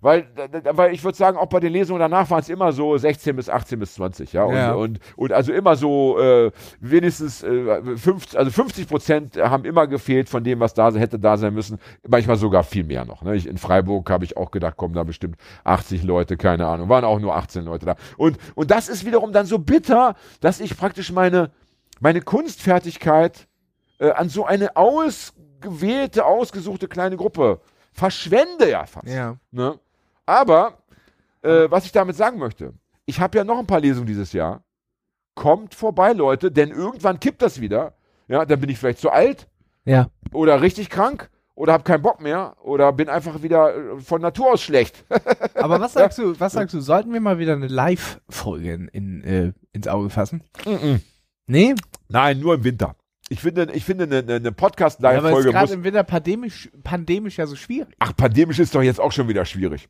Weil, 0.00 0.26
weil 0.72 0.92
ich 0.92 1.02
würde 1.02 1.16
sagen, 1.16 1.38
auch 1.38 1.46
bei 1.46 1.58
den 1.58 1.72
Lesungen 1.72 2.00
danach 2.00 2.28
waren 2.30 2.40
es 2.40 2.48
immer 2.48 2.70
so 2.72 2.96
16 2.96 3.34
bis 3.34 3.48
18 3.48 3.78
bis 3.78 3.94
20, 3.94 4.32
ja. 4.34 4.44
Und, 4.44 4.54
Ja. 4.54 4.72
und, 4.74 5.00
und 5.16 5.32
also 5.32 5.52
immer 5.52 5.74
so 5.74 6.18
äh, 6.20 6.50
wenigstens 6.80 7.42
äh, 7.42 7.96
50, 7.96 8.38
also 8.38 8.50
50 8.50 8.88
Prozent 8.88 9.36
haben 9.36 9.64
immer 9.64 9.86
gefehlt 9.86 10.28
von 10.28 10.44
dem, 10.44 10.60
was 10.60 10.74
da 10.74 10.92
hätte 10.92 11.18
da 11.18 11.36
sein 11.36 11.54
müssen. 11.54 11.78
Manchmal 12.06 12.36
sogar 12.36 12.62
viel 12.62 12.84
mehr 12.84 13.04
noch. 13.04 13.22
Ne? 13.22 13.36
Ich, 13.36 13.46
in 13.46 13.56
Freiburg 13.58 14.08
habe 14.10 14.24
ich 14.24 14.36
auch 14.36 14.50
gedacht, 14.50 14.76
kommen 14.76 14.94
da 14.94 15.02
bestimmt 15.02 15.36
80 15.64 16.02
Leute, 16.02 16.36
keine 16.36 16.66
Ahnung. 16.66 16.88
Waren 16.88 17.04
auch 17.04 17.18
nur 17.18 17.34
18 17.34 17.64
Leute 17.64 17.86
da. 17.86 17.96
Und, 18.18 18.36
und 18.54 18.70
das 18.70 18.88
ist 18.88 19.06
wiederum 19.06 19.32
dann 19.32 19.46
so 19.46 19.58
bitter, 19.58 20.14
dass 20.40 20.60
ich 20.60 20.76
praktisch 20.76 21.10
meine, 21.10 21.50
meine 22.00 22.20
Kunstfertigkeit 22.20 23.48
äh, 23.98 24.10
an 24.10 24.28
so 24.28 24.44
eine 24.44 24.76
ausgewählte, 24.76 26.26
ausgesuchte 26.26 26.86
kleine 26.86 27.16
Gruppe 27.16 27.60
verschwende 27.92 28.68
ja 28.70 28.84
fast. 28.84 29.08
ja. 29.08 29.36
Ne? 29.50 29.78
Aber, 30.26 30.78
äh, 31.42 31.70
was 31.70 31.84
ich 31.86 31.92
damit 31.92 32.16
sagen 32.16 32.38
möchte, 32.38 32.74
ich 33.06 33.20
habe 33.20 33.38
ja 33.38 33.44
noch 33.44 33.58
ein 33.58 33.66
paar 33.66 33.80
Lesungen 33.80 34.06
dieses 34.06 34.32
Jahr. 34.32 34.62
Kommt 35.34 35.74
vorbei, 35.74 36.12
Leute, 36.12 36.50
denn 36.50 36.70
irgendwann 36.70 37.20
kippt 37.20 37.42
das 37.42 37.60
wieder. 37.60 37.94
Ja, 38.28 38.44
dann 38.44 38.58
bin 38.60 38.68
ich 38.70 38.78
vielleicht 38.78 38.98
zu 38.98 39.10
alt 39.10 39.46
Ja. 39.84 40.08
oder 40.32 40.60
richtig 40.62 40.90
krank 40.90 41.30
oder 41.54 41.72
habe 41.74 41.84
keinen 41.84 42.02
Bock 42.02 42.20
mehr 42.20 42.56
oder 42.62 42.92
bin 42.92 43.08
einfach 43.08 43.42
wieder 43.42 43.74
äh, 43.76 44.00
von 44.00 44.20
Natur 44.20 44.52
aus 44.54 44.62
schlecht. 44.62 45.04
Aber 45.54 45.78
was 45.80 45.92
sagst 45.92 46.18
du, 46.18 46.38
was 46.40 46.54
sagst 46.54 46.74
du, 46.74 46.80
sollten 46.80 47.12
wir 47.12 47.20
mal 47.20 47.38
wieder 47.38 47.52
eine 47.52 47.68
Live-Folge 47.68 48.72
in, 48.72 48.88
in, 48.88 49.24
äh, 49.24 49.52
ins 49.72 49.86
Auge 49.88 50.10
fassen? 50.10 50.42
Nee? 51.46 51.74
Nein, 52.08 52.40
nur 52.40 52.54
im 52.54 52.64
Winter. 52.64 52.96
Ich 53.28 53.40
finde, 53.40 53.68
ich 53.72 53.84
finde 53.84 54.04
eine, 54.04 54.18
eine- 54.18 54.34
eine 54.34 54.34
Ja, 54.34 54.38
aber 54.38 54.50
es 54.50 54.56
Podcast-Live-Folge 54.56 55.48
ist 55.48 55.54
gerade 55.54 55.72
im 55.74 55.84
Winter 55.84 56.02
pandemisch, 56.04 56.70
pandemisch 56.82 57.38
ja 57.38 57.46
so 57.46 57.56
schwierig. 57.56 57.94
Ach, 57.98 58.12
pandemisch 58.16 58.58
ist 58.58 58.74
doch 58.74 58.82
jetzt 58.82 59.00
auch 59.00 59.12
schon 59.12 59.28
wieder 59.28 59.44
schwierig. 59.44 59.88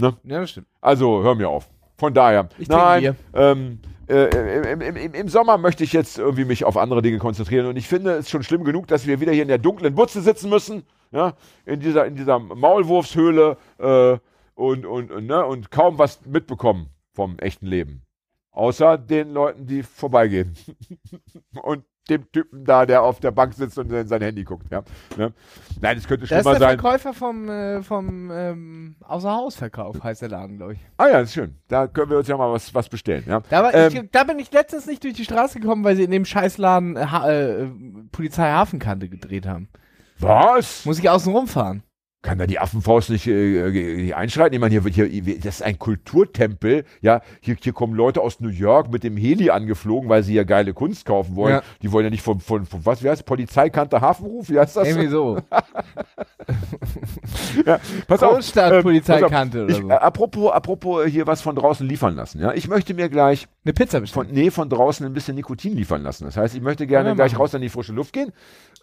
Ja, 0.00 0.12
das 0.22 0.50
stimmt. 0.50 0.66
Also 0.80 1.22
hör 1.22 1.34
mir 1.34 1.48
auf. 1.48 1.68
Von 1.96 2.14
daher, 2.14 2.48
Ich 2.58 2.68
nein, 2.68 3.16
ähm, 3.34 3.80
äh, 4.08 4.72
im, 4.72 4.80
im, 4.80 5.14
im, 5.14 5.28
Sommer 5.28 5.58
möchte 5.58 5.82
ich 5.82 5.92
jetzt 5.92 6.16
irgendwie 6.16 6.44
mich 6.44 6.64
auf 6.64 6.76
andere 6.76 7.02
Dinge 7.02 7.18
konzentrieren 7.18 7.66
und 7.66 7.76
ich 7.76 7.88
finde 7.88 8.12
es 8.12 8.30
schon 8.30 8.44
schlimm 8.44 8.64
genug, 8.64 8.86
dass 8.86 9.06
wir 9.06 9.20
wieder 9.20 9.32
hier 9.32 9.42
in 9.42 9.48
der 9.48 9.58
dunklen 9.58 9.94
Butze 9.94 10.22
sitzen 10.22 10.48
müssen, 10.48 10.84
ja, 11.10 11.34
in 11.66 11.80
dieser, 11.80 12.06
in 12.06 12.14
dieser 12.14 12.38
Maulwurfshöhle 12.38 13.56
äh, 13.78 14.18
und, 14.54 14.86
und, 14.86 15.10
und, 15.10 15.26
ne, 15.26 15.44
und 15.44 15.70
kaum 15.70 15.98
was 15.98 16.24
mitbekommen 16.24 16.88
vom 17.12 17.38
echten 17.38 17.66
Leben. 17.66 18.02
Außer 18.52 18.96
den 18.96 19.32
Leuten, 19.32 19.66
die 19.66 19.82
vorbeigehen. 19.82 20.56
und 21.62 21.84
dem 22.10 22.30
Typen 22.32 22.64
da, 22.64 22.86
der 22.86 23.02
auf 23.02 23.20
der 23.20 23.30
Bank 23.30 23.54
sitzt 23.54 23.78
und 23.78 23.92
in 23.92 24.08
sein 24.08 24.22
Handy 24.22 24.44
guckt. 24.44 24.66
Ja, 24.70 24.82
ne? 25.16 25.32
Nein, 25.80 25.98
es 25.98 26.06
könnte 26.08 26.26
Das 26.26 26.38
ist 26.38 26.42
schlimmer 26.42 26.58
der 26.58 26.68
sein. 26.68 26.78
Verkäufer 26.78 27.12
vom, 27.14 27.48
äh, 27.48 27.82
vom 27.82 28.30
ähm, 28.30 28.96
Außerhausverkauf, 29.04 30.02
heißt 30.02 30.22
der 30.22 30.30
Laden, 30.30 30.56
glaube 30.56 30.74
ich. 30.74 30.80
Ah 30.96 31.08
ja, 31.08 31.20
ist 31.20 31.34
schön. 31.34 31.56
Da 31.68 31.86
können 31.86 32.10
wir 32.10 32.18
uns 32.18 32.28
ja 32.28 32.36
mal 32.36 32.52
was, 32.52 32.74
was 32.74 32.88
bestellen. 32.88 33.24
Ja. 33.26 33.42
Da, 33.50 33.62
war, 33.62 33.74
Ähm, 33.74 33.92
ich, 33.94 34.10
da 34.10 34.24
bin 34.24 34.38
ich 34.38 34.52
letztens 34.52 34.86
nicht 34.86 35.04
durch 35.04 35.14
die 35.14 35.24
Straße 35.24 35.60
gekommen, 35.60 35.84
weil 35.84 35.96
sie 35.96 36.04
in 36.04 36.10
dem 36.10 36.24
Scheißladen 36.24 36.96
äh, 36.96 37.62
äh, 37.62 37.68
Polizei 38.12 38.50
Hafenkante 38.50 39.08
gedreht 39.08 39.46
haben. 39.46 39.68
Was? 40.18 40.84
Muss 40.84 40.98
ich 40.98 41.08
außen 41.08 41.32
rumfahren. 41.32 41.82
Kann 42.20 42.36
da 42.36 42.48
die 42.48 42.58
Affenfaust 42.58 43.10
nicht, 43.10 43.28
äh, 43.28 43.68
äh, 43.68 44.02
nicht 44.02 44.16
einschreiten? 44.16 44.52
Ich 44.52 44.60
meine, 44.60 44.72
hier 44.72 44.82
wird 44.82 44.94
hier, 44.96 45.08
das 45.36 45.56
ist 45.56 45.62
ein 45.62 45.78
Kulturtempel. 45.78 46.84
Ja, 47.00 47.20
hier, 47.40 47.56
hier 47.60 47.72
kommen 47.72 47.94
Leute 47.94 48.20
aus 48.20 48.40
New 48.40 48.48
York 48.48 48.90
mit 48.90 49.04
dem 49.04 49.16
Heli 49.16 49.50
angeflogen, 49.50 50.08
weil 50.08 50.24
sie 50.24 50.34
ja 50.34 50.42
geile 50.42 50.74
Kunst 50.74 51.06
kaufen 51.06 51.36
wollen. 51.36 51.54
Ja. 51.54 51.62
Die 51.80 51.92
wollen 51.92 52.04
ja 52.06 52.10
nicht 52.10 52.22
von, 52.22 52.40
von, 52.40 52.66
von 52.66 52.84
was, 52.84 53.04
wie 53.04 53.08
heißt? 53.08 53.24
Polizeikante 53.24 54.00
Hafenruf? 54.00 54.50
Wie 54.50 54.58
heißt 54.58 54.76
das? 54.76 54.88
Irgendwie 54.88 55.08
so. 55.08 55.38
Ja, 57.66 57.78
pass 58.06 58.22
auf. 58.22 58.34
Großstadtpolizeikante 58.34 59.58
ähm, 59.58 59.64
oder 59.64 59.72
ich, 59.74 59.80
so. 59.80 59.88
äh, 59.88 59.94
apropos, 59.94 60.52
apropos 60.52 61.06
hier 61.06 61.26
was 61.26 61.40
von 61.40 61.54
draußen 61.56 61.86
liefern 61.86 62.14
lassen. 62.14 62.40
Ja, 62.40 62.52
ich 62.52 62.68
möchte 62.68 62.94
mir 62.94 63.08
gleich 63.08 63.48
Eine 63.64 63.74
Pizza 63.74 63.98
von, 63.98 64.02
bestellen. 64.02 64.28
nee, 64.32 64.50
von 64.50 64.68
draußen 64.68 65.04
ein 65.04 65.12
bisschen 65.12 65.34
Nikotin 65.34 65.74
liefern 65.76 66.02
lassen. 66.02 66.24
Das 66.24 66.36
heißt, 66.36 66.54
ich 66.54 66.62
möchte 66.62 66.86
gerne 66.86 67.10
wir 67.10 67.14
gleich 67.16 67.38
raus 67.38 67.54
in 67.54 67.60
die 67.60 67.68
frische 67.68 67.92
Luft 67.92 68.12
gehen. 68.12 68.32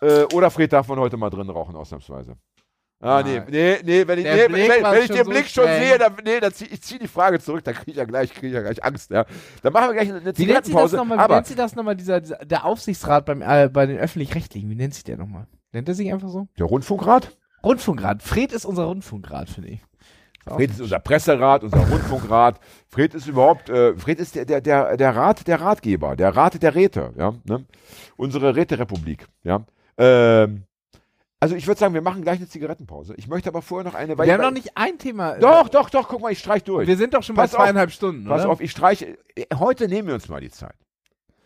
Äh, 0.02 0.24
oder 0.34 0.52
Fred 0.52 0.74
darf 0.74 0.88
man 0.88 1.00
heute 1.00 1.18
mal 1.18 1.30
drin 1.30 1.50
rauchen, 1.50 1.76
ausnahmsweise. 1.76 2.36
Ah, 3.02 3.22
nee, 3.24 3.42
nee, 3.50 3.78
nee, 3.84 4.08
wenn 4.08 4.20
ich, 4.20 4.26
nee, 4.26 4.48
Blick 4.48 4.70
wenn, 4.70 4.84
wenn 4.84 5.02
ich 5.02 5.08
schon 5.08 5.16
den 5.18 5.26
so 5.26 5.30
Blick 5.32 5.48
schon 5.48 5.64
streng. 5.66 5.84
sehe, 5.84 5.98
dann, 5.98 6.16
nee, 6.24 6.40
dann 6.40 6.54
zieh, 6.54 6.66
ich 6.66 6.82
ziehe 6.82 7.00
die 7.00 7.08
Frage 7.08 7.40
zurück, 7.40 7.64
dann 7.64 7.76
kriege 7.76 7.92
ich 7.92 7.98
ja 7.98 8.06
gleich, 8.06 8.34
krieg 8.34 8.46
ich 8.46 8.54
ja 8.54 8.62
gleich 8.62 8.84
Angst, 8.84 9.12
ja. 9.12 9.26
Dann 9.62 9.74
machen 9.74 9.90
wir 9.90 9.94
gleich 9.94 10.10
eine 10.10 10.22
Wie 10.22 10.24
nennt 10.24 10.38
sich 10.38 10.48
das 10.48 10.62
Zigarettenpause. 10.64 10.96
nochmal? 10.98 11.18
Wie 11.18 11.22
Aber 11.22 11.36
nennt 11.36 11.48
sich 11.48 11.56
das 11.58 11.76
nochmal, 11.76 11.96
dieser, 11.96 12.22
dieser, 12.22 12.38
der 12.38 12.66
Aufsichtsrat 12.66 13.26
beim, 13.26 13.42
äh, 13.42 13.70
bei 13.72 13.86
den 13.86 13.98
Öffentlich-Rechtlichen? 13.98 14.70
Wie 14.70 14.76
nennt 14.76 14.94
sich 14.94 15.04
der 15.04 15.18
nochmal? 15.18 15.48
Nennt 15.74 15.90
er 15.90 15.94
sich 15.94 16.12
einfach 16.12 16.30
so? 16.30 16.48
der 16.58 16.66
Rundfunkrat? 16.66 17.38
Rundfunkrat. 17.64 18.24
Fred 18.24 18.54
ist 18.54 18.66
unser 18.66 18.86
Rundfunkrat, 18.86 19.50
finde 19.50 19.70
ich. 19.72 19.82
Fred 20.48 20.70
ist 20.70 20.80
unser 20.80 21.00
Presserat, 21.00 21.64
unser 21.64 21.80
Rundfunkrat. 21.80 22.60
Fred 22.88 23.16
ist 23.16 23.28
überhaupt, 23.28 23.70
äh, 23.70 23.96
Fred 23.98 24.20
ist 24.20 24.36
der, 24.36 24.46
der, 24.46 24.62
der, 24.62 24.96
der 24.96 25.16
Rat 25.16 25.48
der 25.48 25.60
Ratgeber, 25.60 26.16
der 26.16 26.36
Rat 26.36 26.62
der 26.62 26.76
Räte, 26.76 27.14
ja. 27.18 27.34
Ne? 27.44 27.66
Unsere 28.16 28.56
Räterepublik, 28.56 29.28
ja. 29.44 29.66
Ähm, 29.98 30.64
also 31.40 31.56
ich 31.56 31.68
würde 31.68 31.80
sagen, 31.80 31.94
wir 31.94 32.02
machen 32.02 32.22
gleich 32.22 32.38
eine 32.40 32.48
Zigarettenpause. 32.48 33.14
Ich 33.18 33.28
möchte 33.28 33.50
aber 33.50 33.62
vorher 33.62 33.84
noch 33.90 33.98
eine, 33.98 34.18
weil 34.18 34.28
Wir 34.28 34.34
haben 34.34 34.42
noch 34.42 34.52
nicht 34.52 34.72
ein 34.76 34.98
Thema. 34.98 35.34
Doch, 35.38 35.70
doch, 35.70 35.90
doch, 35.90 36.08
guck 36.08 36.22
mal, 36.22 36.32
ich 36.32 36.40
streich 36.40 36.64
durch. 36.64 36.88
Wir 36.88 36.98
sind 36.98 37.14
doch 37.14 37.24
schon 37.24 37.36
Pass 37.36 37.52
bei 37.52 37.58
auf. 37.58 37.64
zweieinhalb 37.66 37.92
Stunden, 37.92 38.26
Pass 38.26 38.42
oder? 38.44 38.52
auf, 38.52 38.62
ich 38.62 38.72
streiche. 38.72 39.18
Heute 39.58 39.88
nehmen 39.88 40.08
wir 40.08 40.16
uns 40.16 40.28
mal 40.30 40.42
die 40.42 40.50
Zeit. 40.52 40.74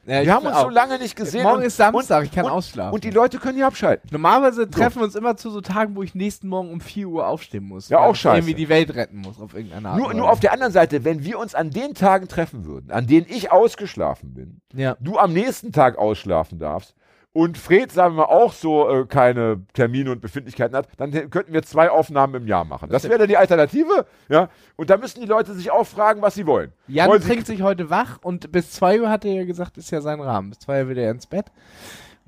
Ja, 0.05 0.23
wir 0.23 0.33
haben 0.33 0.45
uns 0.47 0.55
auch. 0.55 0.63
so 0.63 0.69
lange 0.69 0.97
nicht 0.97 1.15
gesehen. 1.15 1.43
Morgen 1.43 1.57
und, 1.57 1.63
ist 1.65 1.77
Samstag, 1.77 2.19
und, 2.19 2.25
ich 2.25 2.31
kann 2.31 2.45
und, 2.45 2.51
ausschlafen. 2.51 2.93
Und 2.95 3.03
die 3.03 3.11
Leute 3.11 3.37
können 3.37 3.57
hier 3.57 3.67
abschalten. 3.67 4.09
Normalerweise 4.11 4.67
treffen 4.67 4.99
wir 5.01 5.03
uns 5.03 5.13
immer 5.13 5.37
zu 5.37 5.51
so 5.51 5.61
Tagen, 5.61 5.95
wo 5.95 6.01
ich 6.01 6.15
nächsten 6.15 6.47
Morgen 6.47 6.71
um 6.71 6.81
4 6.81 7.07
Uhr 7.07 7.27
aufstehen 7.27 7.65
muss. 7.65 7.89
Ja, 7.89 7.99
auch 7.99 8.15
scheiße. 8.15 8.37
irgendwie 8.37 8.55
die 8.55 8.69
Welt 8.69 8.95
retten 8.95 9.17
muss 9.17 9.39
auf 9.39 9.53
irgendeine 9.53 9.89
Art. 9.89 9.99
Nur, 9.99 10.13
nur 10.15 10.31
auf 10.31 10.39
der 10.39 10.53
anderen 10.53 10.73
Seite, 10.73 11.03
wenn 11.05 11.23
wir 11.25 11.37
uns 11.37 11.53
an 11.53 11.69
den 11.69 11.93
Tagen 11.93 12.27
treffen 12.27 12.65
würden, 12.65 12.89
an 12.89 13.05
denen 13.05 13.27
ich 13.29 13.51
ausgeschlafen 13.51 14.33
bin, 14.33 14.61
Ja. 14.73 14.97
du 14.99 15.17
am 15.19 15.33
nächsten 15.33 15.73
Tag 15.73 15.97
ausschlafen 15.99 16.57
darfst 16.57 16.95
und 17.33 17.57
Fred, 17.57 17.91
sagen 17.91 18.15
wir 18.15 18.23
mal, 18.27 18.33
auch 18.33 18.53
so 18.53 18.89
äh, 18.89 19.05
keine 19.05 19.63
Termine 19.73 20.11
und 20.11 20.19
Befindlichkeiten 20.21 20.75
hat, 20.75 20.87
dann 20.97 21.11
könnten 21.29 21.53
wir 21.53 21.61
zwei 21.63 21.89
Aufnahmen 21.91 22.35
im 22.35 22.47
Jahr 22.47 22.65
machen. 22.65 22.89
Das 22.89 23.03
wäre 23.03 23.19
dann 23.19 23.27
die 23.27 23.37
Alternative, 23.37 24.05
ja. 24.29 24.49
Und 24.75 24.89
da 24.89 24.97
müssen 24.97 25.21
die 25.21 25.27
Leute 25.27 25.53
sich 25.53 25.69
auch 25.71 25.85
fragen, 25.85 26.21
was 26.21 26.35
sie 26.35 26.47
wollen. 26.47 26.73
Jan 26.87 27.09
wollen 27.09 27.21
trinkt 27.21 27.45
sich 27.45 27.61
heute 27.61 27.89
wach 27.89 28.17
und 28.23 28.51
bis 28.51 28.71
2 28.71 29.01
Uhr 29.01 29.09
hat 29.09 29.25
er 29.25 29.33
ja 29.33 29.45
gesagt, 29.45 29.77
ist 29.77 29.91
ja 29.91 30.01
sein 30.01 30.19
Rahmen. 30.19 30.49
Bis 30.49 30.59
2 30.59 30.83
Uhr 30.83 30.89
will 30.89 30.97
er 30.97 31.11
ins 31.11 31.27
Bett. 31.27 31.45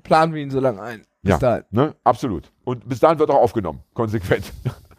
Planen 0.02 0.34
wir 0.34 0.42
ihn 0.42 0.50
so 0.50 0.60
lange 0.60 0.80
ein. 0.80 1.02
Bis 1.22 1.32
Ja. 1.32 1.38
dahin. 1.38 1.64
Ne? 1.70 1.94
Absolut. 2.04 2.52
Und 2.64 2.88
bis 2.88 3.00
dahin 3.00 3.18
wird 3.18 3.30
auch 3.30 3.40
aufgenommen, 3.42 3.80
konsequent. 3.94 4.52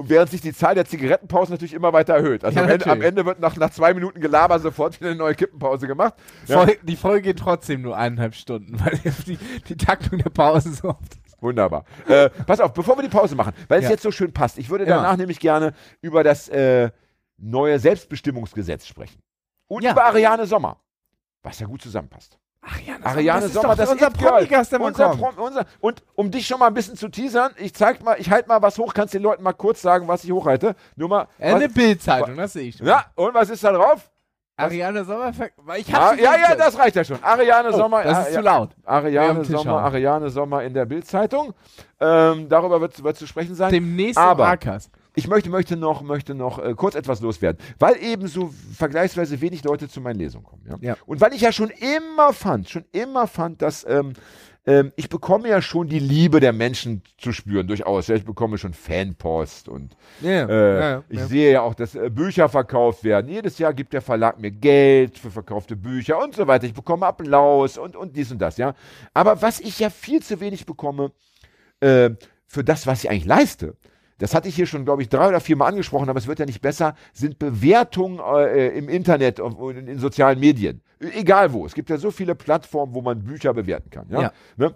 Und 0.00 0.08
während 0.10 0.30
sich 0.30 0.40
die 0.40 0.52
Zahl 0.52 0.76
der 0.76 0.84
Zigarettenpausen 0.84 1.52
natürlich 1.52 1.74
immer 1.74 1.92
weiter 1.92 2.14
erhöht. 2.14 2.44
Also 2.44 2.56
Ja, 2.56 2.64
am, 2.64 2.70
Ende, 2.70 2.86
am. 2.86 3.02
Ende 3.02 3.26
wird 3.26 3.40
nach, 3.40 3.56
nach 3.56 3.70
zwei 3.70 3.92
Minuten 3.94 4.20
Gelaber 4.20 4.60
sofort 4.60 5.00
wieder 5.00 5.10
eine 5.10 5.18
neue 5.18 5.34
Kippenpause 5.34 5.88
gemacht. 5.88 6.14
Ja. 6.46 6.64
Fol 6.64 6.76
die 6.84 6.94
Folge 6.94 7.22
geht 7.22 7.40
trotzdem 7.40 7.82
nur 7.82 7.96
eineinhalb 7.96 8.36
Stunden, 8.36 8.78
weil 8.78 8.96
die, 9.26 9.36
die 9.68 9.76
Taktung 9.76 10.18
der 10.20 10.30
Pause 10.30 10.72
so 10.72 10.90
oft 10.90 11.14
ist. 11.26 11.42
Wunderbar. 11.42 11.84
Äh, 12.06 12.30
pass 12.46 12.60
auf, 12.60 12.72
bevor 12.74 12.96
wir 12.96 13.02
die 13.02 13.08
Pause 13.08 13.34
machen, 13.34 13.52
weil 13.66 13.80
es 13.80 13.86
Ja. 13.86 13.90
jetzt 13.90 14.02
so 14.04 14.12
schön 14.12 14.32
passt. 14.32 14.58
Ich 14.58 14.70
würde 14.70 14.86
danach 14.86 15.16
nämlich 15.16 15.40
gerne 15.40 15.74
über 16.00 16.22
das 16.22 16.48
äh, 16.48 16.90
neue 17.36 17.80
Selbstbestimmungsgesetz 17.80 18.86
sprechen. 18.86 19.20
Und 19.66 19.84
über 19.84 20.04
Ariane 20.04 20.46
Sommer. 20.46 20.80
Was 21.42 21.58
ja 21.58 21.66
gut 21.66 21.82
zusammenpasst. 21.82 22.38
Ariane, 22.70 23.06
Ariane 23.06 23.40
das 23.40 23.50
ist 23.50 23.54
Sommer, 23.54 23.76
das 23.76 23.90
unser. 23.90 24.10
Promi-Gast, 24.10 24.72
der 24.72 24.80
unser. 24.80 25.08
Prom, 25.10 25.34
unser, 25.38 25.64
Und 25.80 26.02
um 26.14 26.30
dich 26.30 26.46
schon 26.46 26.58
mal 26.60 26.66
ein 26.66 26.74
bisschen 26.74 26.96
zu 26.96 27.08
teasern, 27.08 27.52
ich 27.56 27.74
zeig 27.74 28.02
mal, 28.02 28.16
ich 28.18 28.30
halte 28.30 28.48
mal 28.48 28.60
was 28.62 28.78
hoch, 28.78 28.92
kannst 28.94 29.14
den 29.14 29.22
Leuten 29.22 29.42
mal 29.42 29.52
kurz 29.52 29.80
sagen, 29.82 30.06
was 30.08 30.24
ich 30.24 30.32
hochhalte. 30.32 30.74
Nur 30.96 31.08
mal. 31.08 31.28
Äh, 31.38 31.54
eine 31.54 31.68
Bildzeitung, 31.68 32.36
das 32.36 32.52
sehe 32.52 32.68
ich 32.68 32.76
schon. 32.76 32.86
ja, 32.86 33.04
und 33.14 33.32
was 33.34 33.50
ist 33.50 33.64
da 33.64 33.72
drauf? 33.72 34.10
Ariane 34.60 35.04
Sommer, 35.04 35.30
ich 35.76 35.94
Ah, 35.94 36.08
hab 36.10 36.16
sie 36.16 36.22
ja, 36.24 36.36
ja, 36.36 36.56
das 36.56 36.76
reicht 36.76 36.96
ja 36.96 37.04
schon. 37.04 37.22
Ariane 37.22 37.68
Oh, 37.72 37.76
Sommer. 37.76 38.02
das 38.02 38.18
ah, 38.18 38.22
ist 38.22 38.34
zu 38.34 38.40
laut. 38.40 38.70
Ariane 38.84 39.44
Sommer. 39.44 39.82
Ariane 39.84 40.30
Sommer 40.30 40.64
in 40.64 40.74
der 40.74 40.84
Bildzeitung. 40.84 41.54
Ähm, 42.00 42.48
darüber 42.48 42.80
wird, 42.80 43.02
wird 43.04 43.16
zu 43.16 43.26
sprechen 43.28 43.54
sein. 43.54 43.70
Demnächst 43.70 44.18
Aber- 44.18 44.42
im 44.42 44.50
Arkas. 44.50 44.90
Ich 45.18 45.26
möchte, 45.26 45.50
möchte 45.50 45.76
noch, 45.76 46.02
möchte 46.02 46.32
noch 46.32 46.60
äh, 46.60 46.74
kurz 46.76 46.94
etwas 46.94 47.20
loswerden, 47.20 47.60
weil 47.80 47.96
eben 48.00 48.28
so 48.28 48.54
vergleichsweise 48.72 49.40
wenig 49.40 49.64
Leute 49.64 49.88
zu 49.88 50.00
meinen 50.00 50.20
Lesungen 50.20 50.44
kommen. 50.44 50.62
Ja? 50.68 50.76
Ja. 50.80 50.96
Und 51.06 51.20
weil 51.20 51.34
ich 51.34 51.40
ja 51.40 51.50
schon 51.50 51.70
immer 51.70 52.32
fand, 52.32 52.70
schon 52.70 52.84
immer 52.92 53.26
fand, 53.26 53.60
dass 53.60 53.84
ähm, 53.88 54.12
ähm, 54.64 54.92
ich 54.94 55.08
bekomme 55.08 55.48
ja 55.48 55.60
schon 55.60 55.88
die 55.88 55.98
Liebe 55.98 56.38
der 56.38 56.52
Menschen 56.52 57.02
zu 57.16 57.32
spüren, 57.32 57.66
durchaus. 57.66 58.06
Ja, 58.06 58.14
ich 58.14 58.24
bekomme 58.24 58.58
schon 58.58 58.74
Fanpost 58.74 59.68
und 59.68 59.96
Ja, 60.20 60.98
äh, 60.98 61.02
ich 61.08 61.20
sehe 61.22 61.50
ja 61.50 61.62
auch, 61.62 61.74
dass 61.74 61.96
äh, 61.96 62.10
Bücher 62.10 62.48
verkauft 62.48 63.02
werden. 63.02 63.28
Jedes 63.28 63.58
Jahr 63.58 63.74
gibt 63.74 63.94
der 63.94 64.02
Verlag 64.02 64.38
mir 64.38 64.52
Geld 64.52 65.18
für 65.18 65.32
verkaufte 65.32 65.74
Bücher 65.74 66.22
und 66.22 66.36
so 66.36 66.46
weiter. 66.46 66.66
Ich 66.66 66.74
bekomme 66.74 67.06
Applaus 67.06 67.76
und, 67.76 67.96
und 67.96 68.14
dies 68.14 68.30
und 68.30 68.38
das, 68.38 68.56
ja. 68.56 68.72
Aber 69.14 69.42
was 69.42 69.58
ich 69.58 69.80
ja 69.80 69.90
viel 69.90 70.22
zu 70.22 70.38
wenig 70.38 70.64
bekomme, 70.64 71.10
äh, 71.80 72.10
für 72.46 72.62
das, 72.62 72.86
was 72.86 73.02
ich 73.02 73.10
eigentlich 73.10 73.24
leiste, 73.24 73.74
das 74.18 74.34
hatte 74.34 74.48
ich 74.48 74.56
hier 74.56 74.66
schon, 74.66 74.84
glaube 74.84 75.02
ich, 75.02 75.08
drei 75.08 75.28
oder 75.28 75.40
vier 75.40 75.56
Mal 75.56 75.66
angesprochen, 75.66 76.08
aber 76.08 76.18
es 76.18 76.26
wird 76.26 76.38
ja 76.40 76.46
nicht 76.46 76.60
besser, 76.60 76.94
sind 77.12 77.38
Bewertungen 77.38 78.18
äh, 78.18 78.68
im 78.76 78.88
Internet 78.88 79.40
und 79.40 79.76
in, 79.76 79.86
in 79.86 79.98
sozialen 79.98 80.40
Medien. 80.40 80.82
Egal 81.00 81.52
wo. 81.52 81.64
Es 81.64 81.74
gibt 81.74 81.88
ja 81.90 81.96
so 81.98 82.10
viele 82.10 82.34
Plattformen, 82.34 82.94
wo 82.94 83.00
man 83.00 83.22
Bücher 83.22 83.54
bewerten 83.54 83.90
kann. 83.90 84.06
Ja? 84.10 84.22
Ja. 84.22 84.32
Ne? 84.56 84.74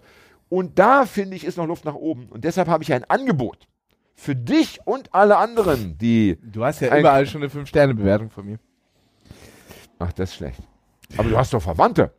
Und 0.49 0.79
da, 0.79 1.05
finde 1.05 1.35
ich, 1.35 1.45
ist 1.45 1.57
noch 1.57 1.67
Luft 1.67 1.83
nach 1.83 1.95
oben. 1.95 2.27
Und 2.29 2.43
deshalb 2.45 2.67
habe 2.67 2.83
ich 2.83 2.93
ein 2.93 3.03
Angebot 3.05 3.67
für 4.15 4.35
dich 4.35 4.79
und 4.85 5.13
alle 5.13 5.37
anderen, 5.37 5.97
die. 5.97 6.37
Du 6.41 6.63
hast 6.63 6.79
ja 6.79 6.97
überall 6.97 7.25
schon 7.25 7.41
eine 7.43 7.51
5-Sterne-Bewertung 7.51 8.29
von 8.29 8.45
mir. 8.45 8.59
Ach, 9.99 10.13
das 10.13 10.29
ist 10.29 10.35
schlecht. 10.35 10.61
Aber 11.17 11.29
du 11.29 11.37
hast 11.37 11.53
doch 11.53 11.61
Verwandte. 11.61 12.13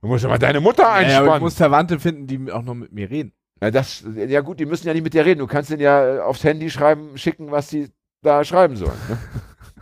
Du 0.00 0.08
musst 0.08 0.24
ja 0.24 0.30
mal 0.30 0.38
deine 0.38 0.60
Mutter 0.60 0.82
Ja, 0.82 0.88
aber 0.90 0.98
einspannen. 0.98 1.34
ich 1.34 1.40
muss 1.40 1.54
Verwandte 1.56 1.98
finden, 1.98 2.26
die 2.26 2.52
auch 2.52 2.62
noch 2.62 2.74
mit 2.74 2.92
mir 2.92 3.10
reden. 3.10 3.32
Ja, 3.60 3.70
das, 3.70 4.04
ja 4.16 4.40
gut, 4.40 4.58
die 4.58 4.66
müssen 4.66 4.86
ja 4.86 4.94
nicht 4.94 5.02
mit 5.02 5.12
dir 5.14 5.24
reden. 5.24 5.40
Du 5.40 5.46
kannst 5.46 5.70
denen 5.70 5.82
ja 5.82 6.16
äh, 6.16 6.20
aufs 6.20 6.44
Handy 6.44 6.70
schreiben, 6.70 7.16
schicken, 7.18 7.50
was 7.50 7.68
sie 7.68 7.90
da 8.22 8.42
schreiben 8.44 8.76
sollen. 8.76 8.98
Ne? 9.08 9.18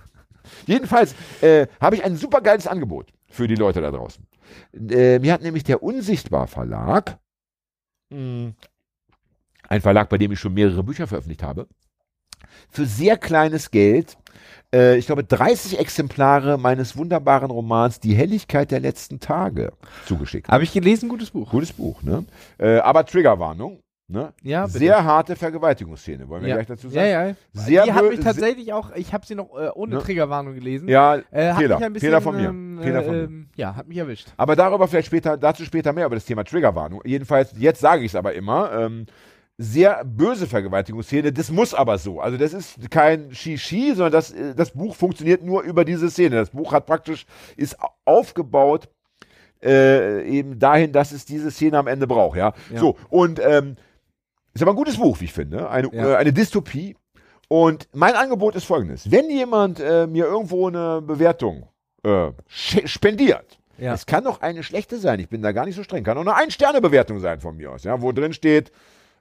Jedenfalls 0.66 1.14
äh, 1.40 1.66
habe 1.80 1.96
ich 1.96 2.04
ein 2.04 2.16
super 2.16 2.40
geiles 2.40 2.66
Angebot 2.66 3.12
für 3.28 3.46
die 3.46 3.54
Leute 3.54 3.80
da 3.80 3.90
draußen. 3.90 4.26
Äh, 4.90 5.18
mir 5.20 5.32
hat 5.32 5.42
nämlich 5.42 5.64
der 5.64 5.82
Unsichtbar 5.82 6.46
Verlag, 6.46 7.18
mh, 8.10 8.52
ein 9.68 9.80
Verlag, 9.80 10.08
bei 10.08 10.18
dem 10.18 10.32
ich 10.32 10.40
schon 10.40 10.54
mehrere 10.54 10.82
Bücher 10.82 11.06
veröffentlicht 11.06 11.42
habe, 11.42 11.68
für 12.70 12.86
sehr 12.86 13.16
kleines 13.16 13.70
Geld, 13.70 14.16
äh, 14.74 14.96
ich 14.96 15.06
glaube 15.06 15.24
30 15.24 15.78
Exemplare 15.78 16.58
meines 16.58 16.96
wunderbaren 16.96 17.50
Romans 17.50 18.00
Die 18.00 18.14
Helligkeit 18.14 18.70
der 18.70 18.80
letzten 18.80 19.20
Tage 19.20 19.72
zugeschickt. 20.06 20.48
Habe 20.48 20.64
ich 20.64 20.72
gelesen, 20.72 21.08
gutes 21.08 21.30
Buch. 21.30 21.50
Gutes 21.50 21.72
Buch, 21.72 22.02
ne? 22.02 22.24
Äh, 22.58 22.78
aber 22.78 23.04
Triggerwarnung, 23.06 23.80
ne? 24.08 24.32
Ja. 24.42 24.66
Sehr 24.68 25.04
harte 25.04 25.36
Vergewaltigungsszene, 25.36 26.28
wollen 26.28 26.42
wir 26.42 26.48
ja. 26.50 26.54
gleich 26.56 26.66
dazu 26.66 26.88
Ja, 26.88 26.92
sagen. 27.10 27.36
ja. 27.54 27.62
Sehr 27.62 27.84
die 27.84 27.92
hat 27.92 28.04
bö- 28.04 28.10
mich 28.10 28.20
tatsächlich 28.20 28.72
auch, 28.72 28.94
ich 28.94 29.12
habe 29.12 29.26
sie 29.26 29.34
noch 29.34 29.50
äh, 29.58 29.68
ohne 29.74 29.96
Ne? 29.96 30.02
Triggerwarnung 30.02 30.54
gelesen. 30.54 30.88
Ja, 30.88 31.16
Äh, 31.30 31.50
hat 31.52 31.58
Fehler. 31.58 31.76
mich 31.76 31.84
ein 31.86 31.92
bisschen, 31.92 32.06
Fehler 32.08 32.20
von 32.20 32.36
mir. 32.36 32.48
Ähm, 32.48 32.78
Fehler 32.82 33.02
von 33.02 33.14
äh, 33.14 33.16
mir. 33.18 33.24
ähm, 33.24 33.48
ja, 33.56 33.74
hat 33.74 33.88
mich 33.88 33.98
erwischt. 33.98 34.28
Aber 34.36 34.54
darüber 34.56 34.86
vielleicht 34.88 35.06
später, 35.06 35.36
dazu 35.36 35.64
später 35.64 35.92
mehr 35.92 36.06
über 36.06 36.16
das 36.16 36.24
Thema 36.24 36.44
Triggerwarnung. 36.44 37.00
Jedenfalls, 37.04 37.52
jetzt 37.56 37.80
sage 37.80 38.02
ich 38.04 38.12
es 38.12 38.14
aber 38.16 38.34
immer, 38.34 38.72
ähm, 38.72 39.06
sehr 39.60 40.04
böse 40.04 40.46
Vergewaltigungsszene, 40.46 41.32
das 41.32 41.50
muss 41.50 41.74
aber 41.74 41.98
so. 41.98 42.20
Also 42.20 42.36
das 42.38 42.52
ist 42.52 42.90
kein 42.90 43.34
Shishi, 43.34 43.88
sondern 43.94 44.12
das, 44.12 44.30
äh, 44.30 44.54
das 44.54 44.70
Buch 44.70 44.94
funktioniert 44.94 45.42
nur 45.44 45.62
über 45.62 45.84
diese 45.84 46.08
Szene. 46.10 46.36
Das 46.36 46.50
Buch 46.50 46.72
hat 46.72 46.86
praktisch, 46.86 47.26
ist 47.56 47.78
au- 47.80 47.88
aufgebaut 48.04 48.88
äh, 49.62 50.22
eben 50.28 50.60
dahin, 50.60 50.92
dass 50.92 51.10
es 51.10 51.24
diese 51.24 51.50
Szene 51.50 51.76
am 51.78 51.88
Ende 51.88 52.06
braucht, 52.06 52.36
ja. 52.38 52.52
Ja. 52.72 52.78
So, 52.78 52.96
und 53.10 53.40
ähm, 53.44 53.74
ist 54.54 54.62
aber 54.62 54.70
ein 54.72 54.76
gutes 54.76 54.96
Buch, 54.96 55.18
wie 55.20 55.24
ich 55.24 55.32
finde. 55.32 55.68
Eine, 55.68 55.92
Ja. 55.92 56.12
äh, 56.12 56.16
eine 56.16 56.32
Dystopie. 56.32 56.96
Und 57.48 57.88
mein 57.92 58.14
Angebot 58.14 58.54
ist 58.54 58.64
folgendes. 58.64 59.10
Wenn 59.10 59.28
jemand 59.30 59.80
äh, 59.80 60.06
mir 60.06 60.26
irgendwo 60.26 60.68
eine 60.68 61.00
Bewertung 61.02 61.66
äh, 62.04 62.28
spendiert, 62.46 63.58
Ja. 63.78 63.94
es 63.94 64.06
kann 64.06 64.22
doch 64.24 64.40
eine 64.42 64.62
schlechte 64.62 64.98
sein, 64.98 65.18
ich 65.18 65.28
bin 65.28 65.42
da 65.42 65.50
gar 65.52 65.64
nicht 65.66 65.74
so 65.74 65.82
streng, 65.82 66.04
kann 66.04 66.16
auch 66.18 66.22
eine 66.22 66.34
Ein-Sterne-Bewertung 66.36 67.18
sein 67.18 67.40
von 67.40 67.56
mir 67.56 67.72
aus, 67.72 67.82
ja, 67.84 68.00
wo 68.00 68.12
drin 68.12 68.32
steht, 68.32 68.70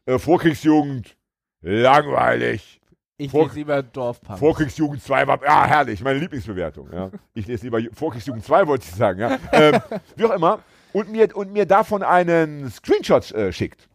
äh, 0.08 0.18
Vorkriegsjugend, 0.18 1.16
langweilig, 1.62 2.82
Ich 3.20 3.32
Vor- 3.32 3.46
lese 3.46 3.56
lieber 3.56 3.82
Dorfpunk. 3.84 4.38
Vorkriegsjugend 4.40 5.02
2 5.04 5.28
war, 5.28 5.44
ja, 5.44 5.66
herrlich, 5.66 6.02
meine 6.04 6.20
Lieblingsbewertung, 6.20 6.90
ja. 6.94 7.10
Ich 7.34 7.48
lese 7.48 7.64
lieber 7.66 7.80
Ju- 7.80 7.94
Vorkriegsjugend 7.94 8.44
2, 8.44 8.68
wollte 8.68 8.86
ich 8.88 8.96
sagen, 8.96 9.20
ja. 9.20 9.38
Ähm, 9.52 9.80
wie 10.16 10.26
auch 10.26 10.32
immer. 10.36 10.60
Und 10.94 11.12
mir, 11.12 11.36
und 11.36 11.52
mir 11.52 11.66
davon 11.66 12.02
einen 12.04 12.70
Screenshot 12.72 13.32
äh, 13.32 13.52
schickt. 13.52 13.88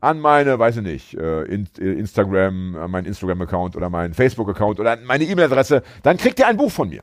An 0.00 0.18
meine, 0.18 0.58
weiß 0.58 0.78
ich 0.78 0.82
nicht, 0.82 1.14
äh, 1.14 1.42
in, 1.42 1.68
äh, 1.78 1.92
Instagram, 1.92 2.74
an 2.76 2.90
meinen 2.90 3.04
Instagram-Account 3.06 3.76
oder 3.76 3.90
meinen 3.90 4.14
Facebook-Account 4.14 4.80
oder 4.80 4.92
an 4.92 5.04
meine 5.04 5.24
E-Mail-Adresse, 5.24 5.82
dann 6.02 6.16
kriegt 6.16 6.38
ihr 6.38 6.46
ein 6.46 6.56
Buch 6.56 6.70
von 6.72 6.88
mir. 6.88 7.02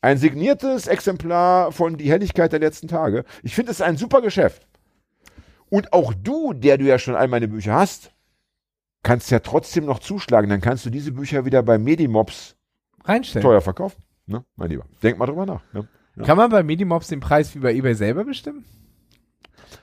Ein 0.00 0.16
signiertes 0.16 0.86
Exemplar 0.86 1.70
von 1.72 1.98
Die 1.98 2.10
Helligkeit 2.10 2.52
der 2.52 2.60
letzten 2.60 2.88
Tage. 2.88 3.24
Ich 3.42 3.54
finde, 3.54 3.72
es 3.72 3.80
ist 3.80 3.82
ein 3.86 3.98
super 3.98 4.22
Geschäft. 4.22 4.66
Und 5.70 5.92
auch 5.92 6.12
du, 6.12 6.52
der 6.52 6.78
du 6.78 6.84
ja 6.84 6.98
schon 6.98 7.14
all 7.14 7.28
meine 7.28 7.48
Bücher 7.48 7.74
hast, 7.74 8.12
kannst 9.02 9.30
ja 9.30 9.38
trotzdem 9.38 9.86
noch 9.86 10.00
zuschlagen. 10.00 10.50
Dann 10.50 10.60
kannst 10.60 10.84
du 10.84 10.90
diese 10.90 11.12
Bücher 11.12 11.44
wieder 11.44 11.62
bei 11.62 11.78
Medimobs 11.78 12.56
Reinstellen. 13.04 13.42
teuer 13.42 13.60
verkaufen. 13.60 14.02
Ne, 14.26 14.44
mein 14.56 14.68
Lieber. 14.70 14.84
Denk 15.02 15.18
mal 15.18 15.26
drüber 15.26 15.46
nach. 15.46 15.62
Ne? 15.72 15.88
Kann 16.24 16.36
man 16.36 16.50
bei 16.50 16.62
Medimobs 16.62 17.08
den 17.08 17.20
Preis 17.20 17.54
wie 17.54 17.60
bei 17.60 17.74
eBay 17.74 17.94
selber 17.94 18.24
bestimmen? 18.24 18.64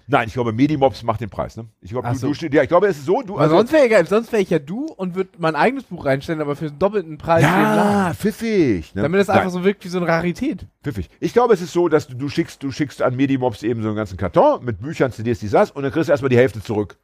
Nein, 0.10 0.30
ich 0.30 0.34
glaube, 0.34 0.54
Medimobs 0.54 1.04
macht 1.04 1.20
den 1.20 1.30
Preis. 1.30 1.58
Ne? 1.58 1.66
Ich 1.82 1.92
glaube, 1.92 2.08
du, 2.10 2.16
so. 2.16 2.32
du 2.32 2.48
ja, 2.56 2.64
ich 2.64 2.70
glaube, 2.70 2.88
es 2.88 2.98
ist 2.98 3.06
so, 3.06 3.22
du, 3.22 3.36
also, 3.36 3.58
sonst 3.58 3.74
wäre 3.74 4.06
sonst 4.06 4.32
wäre 4.32 4.42
ich 4.42 4.50
ja 4.50 4.58
du 4.60 4.86
und 4.86 5.16
würde 5.16 5.32
mein 5.38 5.56
eigenes 5.56 5.84
Buch 5.84 6.06
reinstellen, 6.06 6.40
aber 6.40 6.56
für 6.56 6.70
den 6.70 6.80
doppelten 6.80 7.18
Preis. 7.18 7.44
ja, 7.44 8.14
pfiffig. 8.14 8.96
Ne? 8.96 9.02
Damit 9.02 9.20
es 9.20 9.28
Nein, 9.28 9.40
einfach 9.40 9.52
so 9.52 9.66
wirkt 9.66 9.84
wie 9.84 9.90
so 9.90 9.98
eine 9.98 10.08
Rarität. 10.08 10.66
pfiffig. 10.82 11.10
Ich 11.20 11.34
glaube, 11.34 11.54
es 11.54 11.62
ist 11.62 11.74
so, 11.74 11.90
dass 11.90 12.08
du, 12.08 12.16
du 12.16 12.30
schickst, 12.30 12.64
du 12.64 12.72
schickst 12.72 13.02
an 13.02 13.18
Medimobs 13.18 13.64
eben 13.64 13.82
so 13.82 13.90
einen 13.90 13.98
ganzen 13.98 14.16
Karton 14.16 14.64
mit 14.64 14.80
Büchern, 14.80 15.12
CDs, 15.12 15.40
die 15.40 15.50
das 15.50 15.72
und 15.72 15.84
dann 15.84 15.92
kriegst 15.92 16.08
du 16.08 16.14
erstmal 16.14 16.30
die 16.30 16.38
Hälfte 16.38 16.62
zurück. 16.62 16.98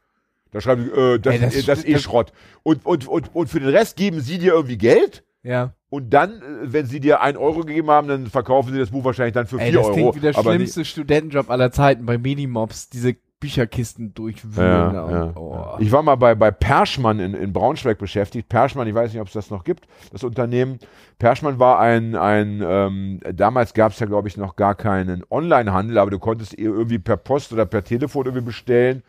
Da 0.50 0.62
schreiben 0.62 0.84
die, 0.84 0.98
äh, 0.98 1.18
das, 1.18 1.34
Ey, 1.34 1.40
das 1.40 1.54
äh, 1.56 1.62
das 1.62 1.78
ist 1.80 1.88
eh 1.88 1.92
das- 1.94 2.02
Schrott. 2.02 2.32
Und, 2.62 2.86
und, 2.86 3.06
und, 3.06 3.34
und 3.34 3.48
für 3.50 3.60
den 3.60 3.68
Rest 3.68 3.96
geben 3.96 4.20
sie 4.20 4.38
dir 4.38 4.54
irgendwie 4.54 4.78
Geld 4.78 5.24
Ja. 5.44 5.74
und 5.90 6.10
dann, 6.10 6.40
äh, 6.40 6.72
wenn 6.72 6.86
sie 6.86 7.00
dir 7.00 7.20
einen 7.20 7.36
Euro 7.36 7.60
gegeben 7.60 7.90
haben, 7.90 8.08
dann 8.08 8.26
verkaufen 8.26 8.72
sie 8.72 8.78
das 8.78 8.90
Buch 8.90 9.04
wahrscheinlich 9.04 9.34
dann 9.34 9.46
für 9.46 9.60
Ey, 9.60 9.70
vier 9.70 9.78
das 9.78 9.86
Euro. 9.86 9.94
klingt 9.94 10.16
wie 10.16 10.20
der 10.20 10.32
schlimmste 10.32 10.84
Studentenjob 10.84 11.50
aller 11.50 11.70
Zeiten 11.70 12.06
bei 12.06 12.16
Medimobs, 12.18 12.88
diese 12.88 13.14
Bücherkisten 13.40 14.14
durchwühlen. 14.14 14.94
Ja, 14.94 15.10
ja, 15.10 15.36
oh. 15.36 15.76
Ich 15.78 15.92
war 15.92 16.02
mal 16.02 16.14
bei, 16.14 16.34
bei 16.34 16.50
Perschmann 16.50 17.20
in, 17.20 17.34
in 17.34 17.52
Braunschweig 17.52 17.98
beschäftigt. 17.98 18.48
Perschmann, 18.48 18.88
ich 18.88 18.94
weiß 18.94 19.12
nicht, 19.12 19.20
ob 19.20 19.26
es 19.26 19.34
das 19.34 19.50
noch 19.50 19.64
gibt, 19.64 19.86
das 20.12 20.24
Unternehmen. 20.24 20.78
Perschmann 21.18 21.58
war 21.58 21.78
ein, 21.78 22.16
ein 22.16 22.62
ähm, 22.66 23.20
damals 23.34 23.74
gab 23.74 23.92
es 23.92 23.98
ja, 23.98 24.06
glaube 24.06 24.28
ich, 24.28 24.38
noch 24.38 24.56
gar 24.56 24.74
keinen 24.74 25.24
Onlinehandel, 25.28 25.98
aber 25.98 26.10
du 26.10 26.18
konntest 26.18 26.54
ihr 26.54 26.70
irgendwie 26.70 26.98
per 26.98 27.18
Post 27.18 27.52
oder 27.52 27.66
per 27.66 27.84
Telefon 27.84 28.24
irgendwie 28.24 28.46
bestellen. 28.46 29.02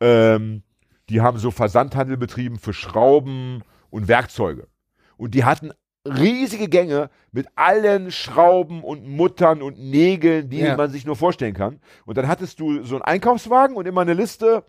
Ähm, 0.00 0.62
die 1.08 1.22
haben 1.22 1.38
so 1.38 1.50
Versandhandel 1.50 2.18
betrieben 2.18 2.58
für 2.58 2.74
Schrauben 2.74 3.62
und 3.88 4.06
Werkzeuge. 4.06 4.66
Und 5.18 5.34
die 5.34 5.44
hatten 5.44 5.72
riesige 6.06 6.68
Gänge 6.68 7.10
mit 7.32 7.48
allen 7.54 8.10
Schrauben 8.10 8.82
und 8.82 9.06
Muttern 9.06 9.60
und 9.60 9.78
Nägeln, 9.78 10.48
die 10.48 10.60
Ja. 10.60 10.76
man 10.76 10.90
sich 10.90 11.04
nur 11.04 11.16
vorstellen 11.16 11.54
kann. 11.54 11.80
Und 12.06 12.16
dann 12.16 12.28
hattest 12.28 12.60
du 12.60 12.82
so 12.84 12.94
einen 12.94 13.02
Einkaufswagen 13.02 13.76
und 13.76 13.86
immer 13.86 14.00
eine 14.00 14.14
Liste. 14.14 14.64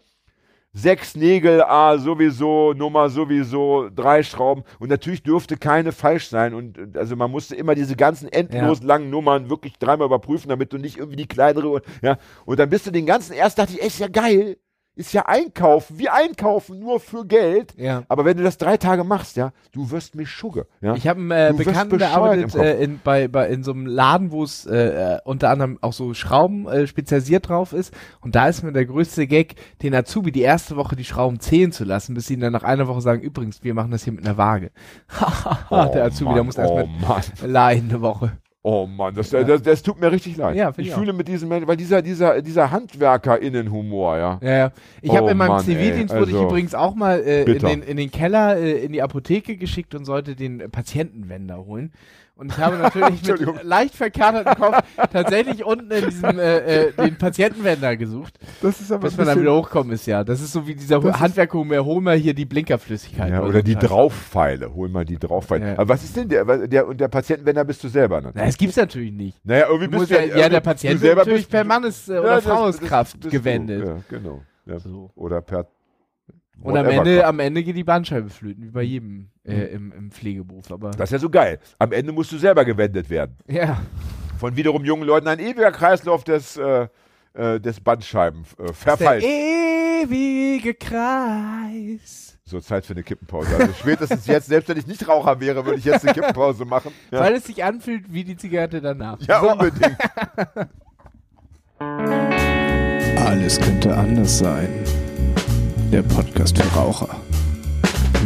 Sechs 0.71 1.15
Nägel, 1.15 1.63
ah, 1.63 1.97
sowieso, 1.97 2.73
Nummer 2.73 3.09
sowieso, 3.09 3.89
drei 3.89 4.21
Schrauben. 4.21 4.63
Und 4.77 4.89
natürlich 4.89 5.23
dürfte 5.23 5.57
keine 5.57 5.91
falsch 5.91 6.27
sein. 6.27 6.53
Und 6.53 6.95
also 6.95 7.15
man 7.15 7.31
musste 7.31 7.55
immer 7.55 7.73
diese 7.73 7.95
ganzen 7.95 8.31
endlos 8.31 8.83
langen 8.83 9.09
Nummern 9.09 9.49
wirklich 9.49 9.79
dreimal 9.79 10.05
überprüfen, 10.05 10.49
damit 10.49 10.71
du 10.71 10.77
nicht 10.77 10.97
irgendwie 10.97 11.15
die 11.17 11.27
kleinere. 11.27 11.81
Ja. 12.03 12.17
Und 12.45 12.59
dann 12.59 12.69
bist 12.69 12.85
du 12.85 12.91
den 12.91 13.07
ganzen, 13.07 13.33
erst 13.33 13.57
dachte 13.57 13.73
ich, 13.73 13.81
ey, 13.81 13.87
ist 13.87 13.99
ja 13.99 14.07
geil. 14.09 14.57
Ist 14.99 15.13
ja 15.13 15.25
einkaufen, 15.27 15.97
wie 15.97 16.09
einkaufen, 16.09 16.77
nur 16.77 16.99
für 16.99 17.25
Geld. 17.25 17.73
Ja. 17.77 18.03
Aber 18.09 18.25
wenn 18.25 18.35
du 18.35 18.43
das 18.43 18.57
drei 18.57 18.75
Tage 18.75 19.05
machst, 19.05 19.37
ja, 19.37 19.53
du 19.71 19.91
wirst 19.91 20.13
mich 20.13 20.29
schugge. 20.29 20.67
Ja? 20.81 20.93
Ich 20.93 21.07
habe 21.07 21.21
einen 21.21 21.31
äh, 21.31 21.53
Bekannten, 21.55 21.97
der 21.97 22.11
arbeitet 22.11 22.53
äh, 22.55 22.83
in, 22.83 22.99
bei, 23.01 23.29
bei, 23.29 23.47
in 23.47 23.63
so 23.63 23.71
einem 23.71 23.85
Laden, 23.85 24.33
wo 24.33 24.43
es 24.43 24.65
äh, 24.65 25.15
äh, 25.15 25.19
unter 25.23 25.51
anderem 25.51 25.77
auch 25.79 25.93
so 25.93 26.13
Schrauben 26.13 26.67
äh, 26.67 26.85
spezialisiert 26.85 27.47
drauf 27.47 27.71
ist. 27.71 27.93
Und 28.19 28.35
da 28.35 28.49
ist 28.49 28.61
mir 28.61 28.73
der 28.73 28.85
größte 28.85 29.25
Gag, 29.25 29.55
den 29.81 29.95
Azubi 29.95 30.33
die 30.33 30.41
erste 30.41 30.75
Woche 30.75 30.97
die 30.97 31.05
Schrauben 31.05 31.39
zählen 31.39 31.71
zu 31.71 31.85
lassen, 31.85 32.13
bis 32.13 32.27
sie 32.27 32.33
ihn 32.33 32.41
dann 32.41 32.51
nach 32.51 32.63
einer 32.63 32.89
Woche 32.89 32.99
sagen, 32.99 33.21
übrigens, 33.21 33.63
wir 33.63 33.73
machen 33.73 33.91
das 33.91 34.03
hier 34.03 34.11
mit 34.11 34.25
einer 34.25 34.35
Waage. 34.35 34.71
der 35.71 36.03
Azubi, 36.03 36.25
Mann, 36.25 36.35
der 36.35 36.43
muss 36.43 36.57
erst 36.57 36.73
oh 36.73 36.87
leiden 37.45 37.89
eine 37.89 38.01
Woche. 38.01 38.33
Oh 38.61 38.85
Mann, 38.85 39.15
das, 39.15 39.29
das, 39.29 39.61
das 39.61 39.83
tut 39.83 40.01
mir 40.01 40.11
richtig 40.11 40.35
leid. 40.35 40.57
Ja, 40.57 40.71
ich 40.75 40.87
ich 40.87 40.93
fühle 40.93 41.13
mit 41.13 41.29
diesem 41.29 41.47
Menschen, 41.47 41.65
weil 41.67 41.77
dieser, 41.77 42.01
dieser, 42.01 42.41
dieser 42.41 42.71
HandwerkerInnenhumor, 42.71 44.17
ja. 44.17 44.39
Ja, 44.41 44.57
ja. 44.57 44.71
Ich 45.01 45.15
habe 45.15 45.27
Oh 45.27 45.29
in 45.29 45.37
meinem 45.37 45.47
Mann, 45.49 45.63
Zivildienst 45.63 46.13
ey, 46.13 46.19
wurde 46.19 46.31
ich 46.31 46.37
also, 46.37 46.49
übrigens 46.49 46.75
auch 46.75 46.93
mal 46.93 47.21
äh, 47.21 47.43
in, 47.43 47.59
den, 47.59 47.81
in 47.81 47.95
den 47.95 48.11
Keller, 48.11 48.57
äh, 48.57 48.83
in 48.83 48.91
die 48.91 49.01
Apotheke 49.01 49.55
geschickt 49.55 49.95
und 49.95 50.03
sollte 50.03 50.35
den 50.35 50.69
Patientenwender 50.71 51.65
holen. 51.65 51.93
Und 52.39 52.53
ich 52.53 52.57
habe 52.57 52.77
natürlich 52.77 53.21
mit 53.27 53.63
leicht 53.63 53.95
verkatertem 53.95 54.55
Kopf 54.55 54.81
tatsächlich 55.11 55.65
unten 55.65 55.91
in 55.91 56.05
diesem 56.05 56.39
äh, 56.39 56.85
äh, 56.85 56.91
den 56.93 57.17
Patientenwender 57.17 57.97
gesucht. 57.97 58.39
Das 58.61 58.79
ist 58.79 58.93
aber 58.93 59.01
Bis 59.09 59.17
man 59.17 59.27
dann 59.27 59.41
wieder 59.41 59.53
hochkommen 59.53 59.91
ist, 59.91 60.05
ja. 60.05 60.23
Das 60.23 60.39
ist 60.39 60.53
so 60.53 60.65
wie 60.65 60.73
dieser 60.73 61.03
Handwerker, 61.19 61.57
hol 61.59 62.01
mal 62.01 62.15
hier 62.15 62.33
die 62.33 62.45
Blinkerflüssigkeit. 62.45 63.31
ja, 63.31 63.43
oder 63.43 63.61
die 63.61 63.75
ein 63.75 63.81
Scheiß. 63.81 63.89
Drauffeile. 63.89 64.73
Hol 64.73 64.87
mal 64.87 65.03
die 65.03 65.17
Drauffeile. 65.19 65.67
Ja. 65.67 65.73
Aber 65.73 65.89
was 65.89 66.03
ist 66.05 66.15
denn 66.15 66.29
der, 66.29 66.45
der, 66.67 66.87
und 66.87 67.01
der 67.01 67.09
Patientenwender 67.09 67.65
bist 67.65 67.83
du 67.83 67.89
selber, 67.89 68.21
ne? 68.21 68.31
Na, 68.33 68.45
das 68.45 68.57
gibt's 68.57 68.77
natürlich 68.77 69.11
nicht. 69.11 69.45
Naja, 69.45 69.65
irgendwie 69.67 69.91
Du 69.91 69.99
bist 69.99 70.09
ja, 70.11 70.19
du 70.19 70.23
ja, 70.23 70.35
irgendwie- 70.37 70.49
der 70.51 70.59
Patient 70.61 70.93
du 70.93 70.97
selber 70.99 71.21
natürlich 71.23 71.39
bist, 71.41 71.51
per 71.51 71.63
Mannes- 71.65 72.07
äh, 72.07 72.19
oder 72.19 72.35
das- 72.35 72.45
Frauenskraft 72.45 73.29
gewendet. 73.29 73.81
Du. 73.83 73.87
Ja, 73.89 73.97
genau. 74.07 74.41
Ja. 74.65 74.79
So. 74.79 75.11
Oder 75.15 75.41
per 75.41 75.67
Und 76.61 76.77
am 76.77 76.87
Ende, 76.87 77.25
am 77.25 77.39
Ende 77.39 77.63
geht 77.63 77.75
die 77.75 77.83
Bandscheibe 77.83 78.29
flöten, 78.29 78.63
wie 78.65 78.71
bei 78.71 78.81
jedem 78.83 79.29
äh, 79.45 79.65
im, 79.73 79.91
im 79.91 80.11
Pflegeberuf. 80.11 80.71
Aber 80.71 80.91
Das 80.91 81.09
ist 81.09 81.13
ja 81.13 81.19
so 81.19 81.29
geil. 81.29 81.59
Am 81.79 81.91
Ende 81.91 82.11
musst 82.11 82.31
du 82.31 82.37
selber 82.37 82.65
gewendet 82.65 83.09
werden. 83.09 83.37
ja. 83.47 83.81
Von 84.39 84.55
wiederum 84.55 84.85
jungen 84.85 85.03
Leuten 85.03 85.27
ein 85.27 85.39
ewiger 85.39 85.69
Kreislauf 85.69 86.23
des, 86.23 86.55
äh, 86.55 86.87
äh, 87.33 87.59
des 87.59 87.81
Bandscheiben 87.81 88.43
äh, 88.57 88.95
Der 88.97 89.21
ewige 89.21 90.73
Kreis. 90.75 92.37
So 92.45 92.61
Zeit 92.61 92.85
für 92.85 92.93
eine 92.93 93.03
Kippenpause. 93.03 93.53
Also 93.57 93.73
spätestens 93.73 94.25
jetzt, 94.27 94.47
selbst 94.47 94.69
wenn 94.69 94.77
ich 94.77 94.87
nicht 94.87 95.05
Raucher 95.07 95.41
wäre, 95.41 95.65
würde 95.65 95.77
ich 95.79 95.83
jetzt 95.85 96.05
eine 96.05 96.13
Kippenpause 96.13 96.63
machen. 96.63 96.91
Ja, 97.11 97.19
Weil 97.19 97.35
es 97.35 97.43
sich 97.43 97.63
anfühlt 97.63 98.11
wie 98.13 98.23
die 98.23 98.37
Zigarette 98.37 98.79
danach. 98.81 99.19
ja 99.19 99.39
unbedingt. 99.41 99.97
Alles 103.17 103.59
könnte 103.59 103.95
anders 103.95 104.39
sein. 104.39 104.69
Der 105.91 106.03
Podcast 106.03 106.55
für 106.55 106.77
Raucher. 106.77 107.09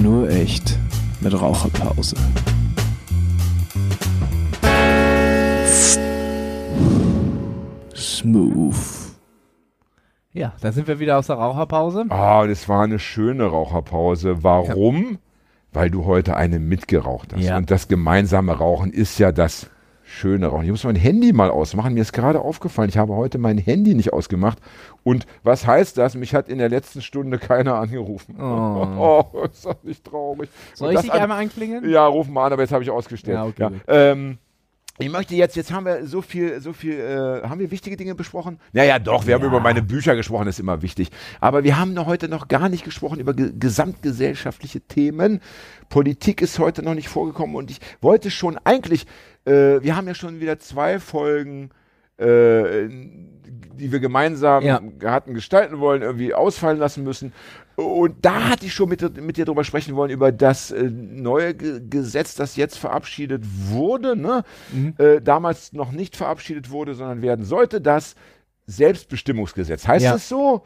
Nur 0.01 0.29
echt 0.29 0.77
mit 1.21 1.33
Raucherpause. 1.33 2.17
Smooth. 7.95 8.75
Ja, 10.33 10.51
da 10.59 10.73
sind 10.73 10.89
wir 10.89 10.99
wieder 10.99 11.17
aus 11.17 11.27
der 11.27 11.37
Raucherpause. 11.37 12.03
Ah, 12.09 12.45
das 12.45 12.67
war 12.67 12.83
eine 12.83 12.99
schöne 12.99 13.45
Raucherpause. 13.45 14.43
Warum? 14.43 15.19
Weil 15.71 15.89
du 15.89 16.03
heute 16.03 16.35
eine 16.35 16.59
mitgeraucht 16.59 17.33
hast. 17.33 17.43
Ja. 17.43 17.55
Und 17.55 17.71
das 17.71 17.87
gemeinsame 17.87 18.51
Rauchen 18.57 18.91
ist 18.91 19.19
ja 19.19 19.31
das 19.31 19.69
schöne 20.03 20.47
Rauchen. 20.47 20.65
Ich 20.65 20.71
muss 20.71 20.83
mein 20.83 20.95
Handy 20.95 21.33
mal 21.33 21.49
ausmachen. 21.49 21.93
Mir 21.93 22.01
ist 22.01 22.13
gerade 22.13 22.41
aufgefallen, 22.41 22.89
ich 22.89 22.97
habe 22.97 23.15
heute 23.15 23.37
mein 23.37 23.57
Handy 23.57 23.95
nicht 23.95 24.13
ausgemacht. 24.13 24.59
Und 25.03 25.25
was 25.43 25.67
heißt 25.67 25.97
das? 25.97 26.15
Mich 26.15 26.33
hat 26.33 26.47
in 26.49 26.57
der 26.59 26.69
letzten 26.69 27.01
Stunde 27.01 27.37
keiner 27.37 27.75
angerufen. 27.75 28.35
Oh. 28.39 28.87
Oh, 29.33 29.43
ist 29.45 29.65
das 29.65 29.83
nicht 29.83 30.03
traurig. 30.05 30.49
Soll 30.73 30.93
ich 30.93 31.01
dich 31.01 31.11
an- 31.11 31.19
einmal 31.21 31.39
anklingeln? 31.41 31.89
Ja, 31.89 32.05
ruf 32.07 32.27
mal 32.27 32.45
an, 32.47 32.53
aber 32.53 32.61
jetzt 32.61 32.71
habe 32.71 32.83
ich 32.83 32.89
ausgestellt. 32.89 33.35
Ja, 33.35 33.45
okay, 33.45 33.67
gut. 33.69 33.81
Ähm, 33.87 34.37
ich 34.99 35.09
möchte 35.09 35.33
jetzt, 35.35 35.55
jetzt 35.55 35.71
haben 35.71 35.85
wir 35.87 36.05
so 36.05 36.21
viel, 36.21 36.61
so 36.61 36.71
viel, 36.71 36.93
äh, 36.99 37.47
haben 37.47 37.59
wir 37.59 37.71
wichtige 37.71 37.97
Dinge 37.97 38.13
besprochen? 38.13 38.59
Naja, 38.73 38.99
doch, 38.99 39.25
wir 39.25 39.33
haben 39.33 39.41
Ja. 39.41 39.47
über 39.47 39.59
meine 39.59 39.81
Bücher 39.81 40.15
gesprochen, 40.15 40.45
das 40.45 40.55
ist 40.55 40.59
immer 40.59 40.83
wichtig. 40.83 41.09
Aber 41.41 41.63
wir 41.63 41.79
haben 41.79 41.93
noch 41.95 42.05
heute 42.05 42.29
noch 42.29 42.47
gar 42.47 42.69
nicht 42.69 42.83
gesprochen 42.85 43.19
über 43.19 43.33
ge 43.33 43.51
gesamtgesellschaftliche 43.57 44.81
Themen. 44.81 45.41
Politik 45.89 46.41
ist 46.41 46.59
heute 46.59 46.83
noch 46.83 46.93
nicht 46.93 47.09
vorgekommen 47.09 47.55
und 47.55 47.71
ich 47.71 47.79
wollte 48.01 48.29
schon 48.31 48.59
eigentlich, 48.63 49.05
äh, 49.45 49.81
wir 49.81 49.95
haben 49.95 50.07
ja 50.07 50.13
schon 50.15 50.39
wieder 50.39 50.59
zwei 50.59 50.99
Folgen, 50.99 51.71
äh, 52.17 52.87
die 53.75 53.91
wir 53.91 53.99
gemeinsam 53.99 54.63
Ja. 54.63 54.81
hatten 55.03 55.33
gestalten 55.33 55.79
wollen, 55.79 56.01
irgendwie 56.03 56.33
ausfallen 56.33 56.77
lassen 56.77 57.03
müssen. 57.03 57.33
Und 57.75 58.17
da 58.23 58.49
hatte 58.49 58.67
ich 58.67 58.73
schon 58.73 58.87
mit, 58.87 59.01
dir- 59.01 59.09
mit 59.19 59.35
dir 59.35 59.45
drüber 59.45 59.63
sprechen 59.63 59.95
wollen, 59.95 60.11
über 60.11 60.31
das 60.31 60.69
äh, 60.69 60.83
neue 60.83 61.55
Ge 61.55 61.81
Gesetz, 61.89 62.35
das 62.35 62.55
jetzt 62.55 62.77
verabschiedet 62.77 63.43
wurde, 63.69 64.15
ne? 64.15 64.43
Mhm. 64.71 64.93
äh, 64.99 65.21
damals 65.21 65.73
noch 65.73 65.91
nicht 65.91 66.15
verabschiedet 66.15 66.69
wurde, 66.69 66.93
sondern 66.93 67.23
werden 67.23 67.45
sollte, 67.45 67.81
das 67.81 68.13
Selbstbestimmungsgesetz. 68.87 69.87
Heißt 69.87 70.05
Ja. 70.05 70.15
es 70.15 70.29
so? 70.29 70.63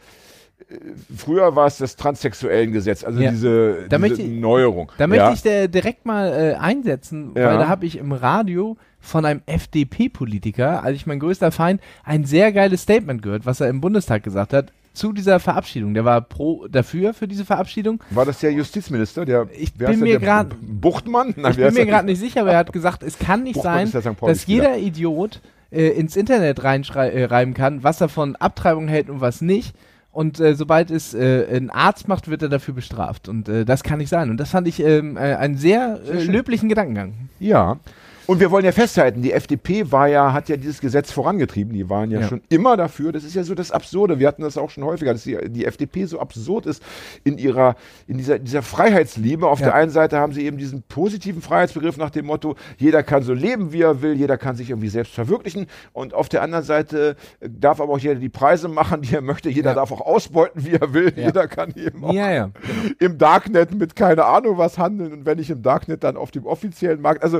Äh, 0.69 0.75
Früher 1.15 1.55
war 1.55 1.67
es 1.67 1.77
das 1.77 1.95
Transsexuellengesetz, 1.95 3.03
also 3.05 3.19
Ja. 3.21 3.31
diese, 3.31 3.85
Da 3.89 3.99
diese 3.99 4.21
ich- 4.23 4.27
Neuerung. 4.29 4.91
Da 4.97 5.07
möchte 5.07 5.31
ich 5.33 5.69
direkt 5.71 6.05
mal 6.05 6.27
äh, 6.33 6.55
einsetzen, 6.55 7.33
weil 7.35 7.57
da 7.57 7.67
habe 7.69 7.85
ich 7.85 7.97
im 7.97 8.11
Radio 8.11 8.75
von 9.07 9.25
einem 9.25 9.41
FDP-Politiker, 9.45 10.83
also 10.83 10.95
ich 10.95 11.07
mein 11.07 11.19
größter 11.19 11.51
Feind, 11.51 11.81
ein 12.03 12.25
sehr 12.25 12.51
geiles 12.51 12.81
Statement 12.83 13.21
gehört, 13.21 13.45
was 13.45 13.59
er 13.61 13.69
im 13.69 13.81
Bundestag 13.81 14.23
gesagt 14.23 14.53
hat 14.53 14.71
zu 14.93 15.13
dieser 15.13 15.39
Verabschiedung. 15.39 15.93
Der 15.93 16.05
war 16.05 16.21
pro 16.21 16.67
dafür 16.67 17.13
für 17.13 17.27
diese 17.27 17.45
Verabschiedung. 17.45 18.03
War 18.09 18.25
das 18.25 18.39
der 18.39 18.51
Justizminister, 18.51 19.25
der 19.25 19.47
Ich 19.57 19.73
bin 19.73 19.99
mir 19.99 20.19
grad- 20.19 20.55
Buchtmann? 20.59 21.33
Nein, 21.37 21.51
Ich 21.51 21.57
bin 21.57 21.73
mir 21.73 21.85
gerade 21.85 22.05
nicht 22.07 22.19
sicher, 22.19 22.41
aber 22.41 22.51
er 22.51 22.57
hat 22.57 22.73
gesagt, 22.73 23.03
es 23.03 23.17
kann 23.19 23.43
nicht 23.43 23.55
Buchmann 23.55 23.87
sein, 23.87 24.15
dass 24.21 24.45
jeder 24.47 24.77
Idiot 24.77 25.41
äh, 25.71 25.87
ins 25.89 26.15
Internet 26.15 26.63
reinschreiben 26.63 27.53
kann, 27.53 27.83
was 27.83 28.01
er 28.01 28.09
von 28.09 28.35
Abtreibung 28.35 28.87
hält 28.87 29.09
und 29.09 29.21
was 29.21 29.41
nicht. 29.41 29.75
Und 30.11 30.39
äh, 30.39 30.55
sobald 30.55 30.89
es 30.89 31.13
äh, 31.13 31.45
ein 31.55 31.69
Arzt 31.69 32.07
macht, 32.07 32.27
wird 32.27 32.41
er 32.41 32.49
dafür 32.49 32.73
bestraft. 32.73 33.29
Und 33.29 33.47
äh, 33.49 33.65
das 33.65 33.83
kann 33.83 33.99
nicht 33.99 34.09
sein. 34.09 34.31
Und 34.31 34.37
das 34.37 34.49
fand 34.49 34.67
ich 34.67 34.79
ähm, 34.79 35.15
äh, 35.15 35.35
einen 35.35 35.57
sehr, 35.57 35.99
äh, 36.11 36.23
löblichen 36.23 36.69
Gedankengang. 36.69 37.13
Ja. 37.39 37.77
Und 38.27 38.41
wir 38.41 38.51
wollen 38.51 38.65
ja 38.65 38.73
festhalten, 38.73 39.21
die 39.21 39.31
FDP 39.31 39.89
war 39.91 40.07
ja, 40.07 40.33
hat 40.33 40.49
ja 40.49 40.57
dieses 40.57 40.81
Gesetz 40.81 41.11
vorangetrieben. 41.11 41.73
Die 41.73 41.89
waren 41.89 42.11
ja, 42.11 42.19
Ja. 42.19 42.27
schon 42.27 42.41
immer 42.49 42.75
dafür. 42.75 43.13
Das 43.13 43.23
ist 43.23 43.35
ja 43.35 43.43
so 43.43 43.55
das 43.55 43.71
Absurde. 43.71 44.19
Wir 44.19 44.27
hatten 44.27 44.41
das 44.41 44.57
auch 44.57 44.69
schon 44.69 44.83
häufiger, 44.83 45.13
dass 45.13 45.23
die, 45.23 45.37
die 45.49 45.65
FDP 45.65 46.05
so 46.05 46.19
absurd 46.19 46.65
ist 46.65 46.83
in 47.23 47.37
ihrer, 47.37 47.75
in 48.05 48.17
dieser, 48.17 48.37
dieser 48.37 48.61
Freiheitsliebe. 48.63 49.47
Auf 49.47 49.59
Ja. 49.61 49.67
der 49.67 49.75
einen 49.75 49.91
Seite 49.91 50.19
haben 50.19 50.33
sie 50.33 50.45
eben 50.45 50.57
diesen 50.57 50.83
positiven 50.83 51.41
Freiheitsbegriff 51.41 51.95
nach 51.95 52.09
dem 52.09 52.25
Motto, 52.25 52.55
jeder 52.77 53.01
kann 53.01 53.23
so 53.23 53.33
leben, 53.33 53.71
wie 53.71 53.81
er 53.81 54.01
will, 54.01 54.13
jeder 54.13 54.37
kann 54.37 54.57
sich 54.57 54.69
irgendwie 54.69 54.89
selbst 54.89 55.13
verwirklichen. 55.13 55.67
Und 55.93 56.13
auf 56.13 56.27
der 56.27 56.41
anderen 56.41 56.65
Seite 56.65 57.15
äh, 57.39 57.49
darf 57.49 57.79
aber 57.79 57.93
auch 57.93 57.99
jeder 57.99 58.15
die 58.15 58.27
Preise 58.29 58.67
machen, 58.67 59.01
die 59.03 59.15
er 59.15 59.21
möchte. 59.21 59.49
Jeder 59.49 59.69
Ja. 59.69 59.75
darf 59.75 59.91
auch 59.93 60.01
ausbeuten, 60.01 60.65
wie 60.65 60.73
er 60.73 60.93
will. 60.93 61.13
Jeder 61.15 61.47
kann 61.47 61.73
eben 61.77 62.03
auch 62.03 62.13
ja. 62.13 62.49
im 62.99 63.17
Darknet 63.17 63.73
mit 63.73 63.95
keine 63.95 64.25
Ahnung 64.25 64.57
was 64.57 64.77
handeln 64.77 65.13
und 65.13 65.25
wenn 65.25 65.37
nicht 65.37 65.49
im 65.49 65.61
Darknet, 65.61 66.03
dann 66.03 66.17
auf 66.17 66.31
dem 66.31 66.45
offiziellen 66.45 66.99
Markt. 67.01 67.23
Also 67.23 67.39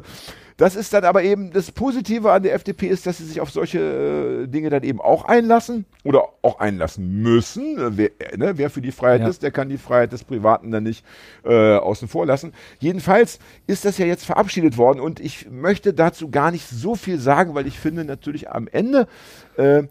das 0.58 0.76
ist 0.76 0.91
dann 0.93 1.05
aber 1.05 1.24
eben 1.24 1.51
das 1.51 1.72
Positive 1.72 2.32
an 2.32 2.41
der 2.41 2.55
FDP 2.55 2.88
ist, 2.88 3.05
dass 3.05 3.20
sie 3.20 3.26
sich 3.26 3.39
auf 3.39 3.51
solche 3.51 4.43
äh, 4.43 4.47
Dinge 4.47 4.72
dann 4.72 4.82
eben 4.84 4.99
auch 4.99 5.26
einlassen 5.26 5.86
oder 6.03 6.24
auch 6.41 6.60
einlassen 6.60 7.22
müssen. 7.22 7.76
Wer, 7.97 8.10
äh, 8.20 8.38
ne, 8.38 8.58
wer 8.58 8.72
für 8.72 8.82
die 8.82 8.91
Freiheit 8.91 9.22
Ja. 9.22 9.28
ist, 9.28 9.43
der 9.43 9.51
kann 9.51 9.70
die 9.70 9.78
Freiheit 9.78 10.12
des 10.12 10.24
Privaten 10.24 10.72
dann 10.72 10.84
nicht 10.84 11.05
äh, 11.45 11.76
außen 11.76 12.08
vor 12.08 12.26
lassen. 12.26 12.53
Jedenfalls 12.80 13.38
ist 13.68 13.86
das 13.86 13.99
ja 13.99 14.08
jetzt 14.08 14.26
verabschiedet 14.26 14.78
worden 14.78 14.99
und 14.99 15.20
ich 15.20 15.47
möchte 15.49 15.93
dazu 15.93 16.30
gar 16.30 16.49
nicht 16.49 16.68
so 16.68 16.95
viel 16.95 17.20
sagen, 17.20 17.53
weil 17.53 17.68
ich 17.68 17.80
finde 17.80 18.03
natürlich 18.03 18.49
am 18.49 18.68
Ende 18.68 19.08
äh, 19.58 19.80
äh, 19.80 19.86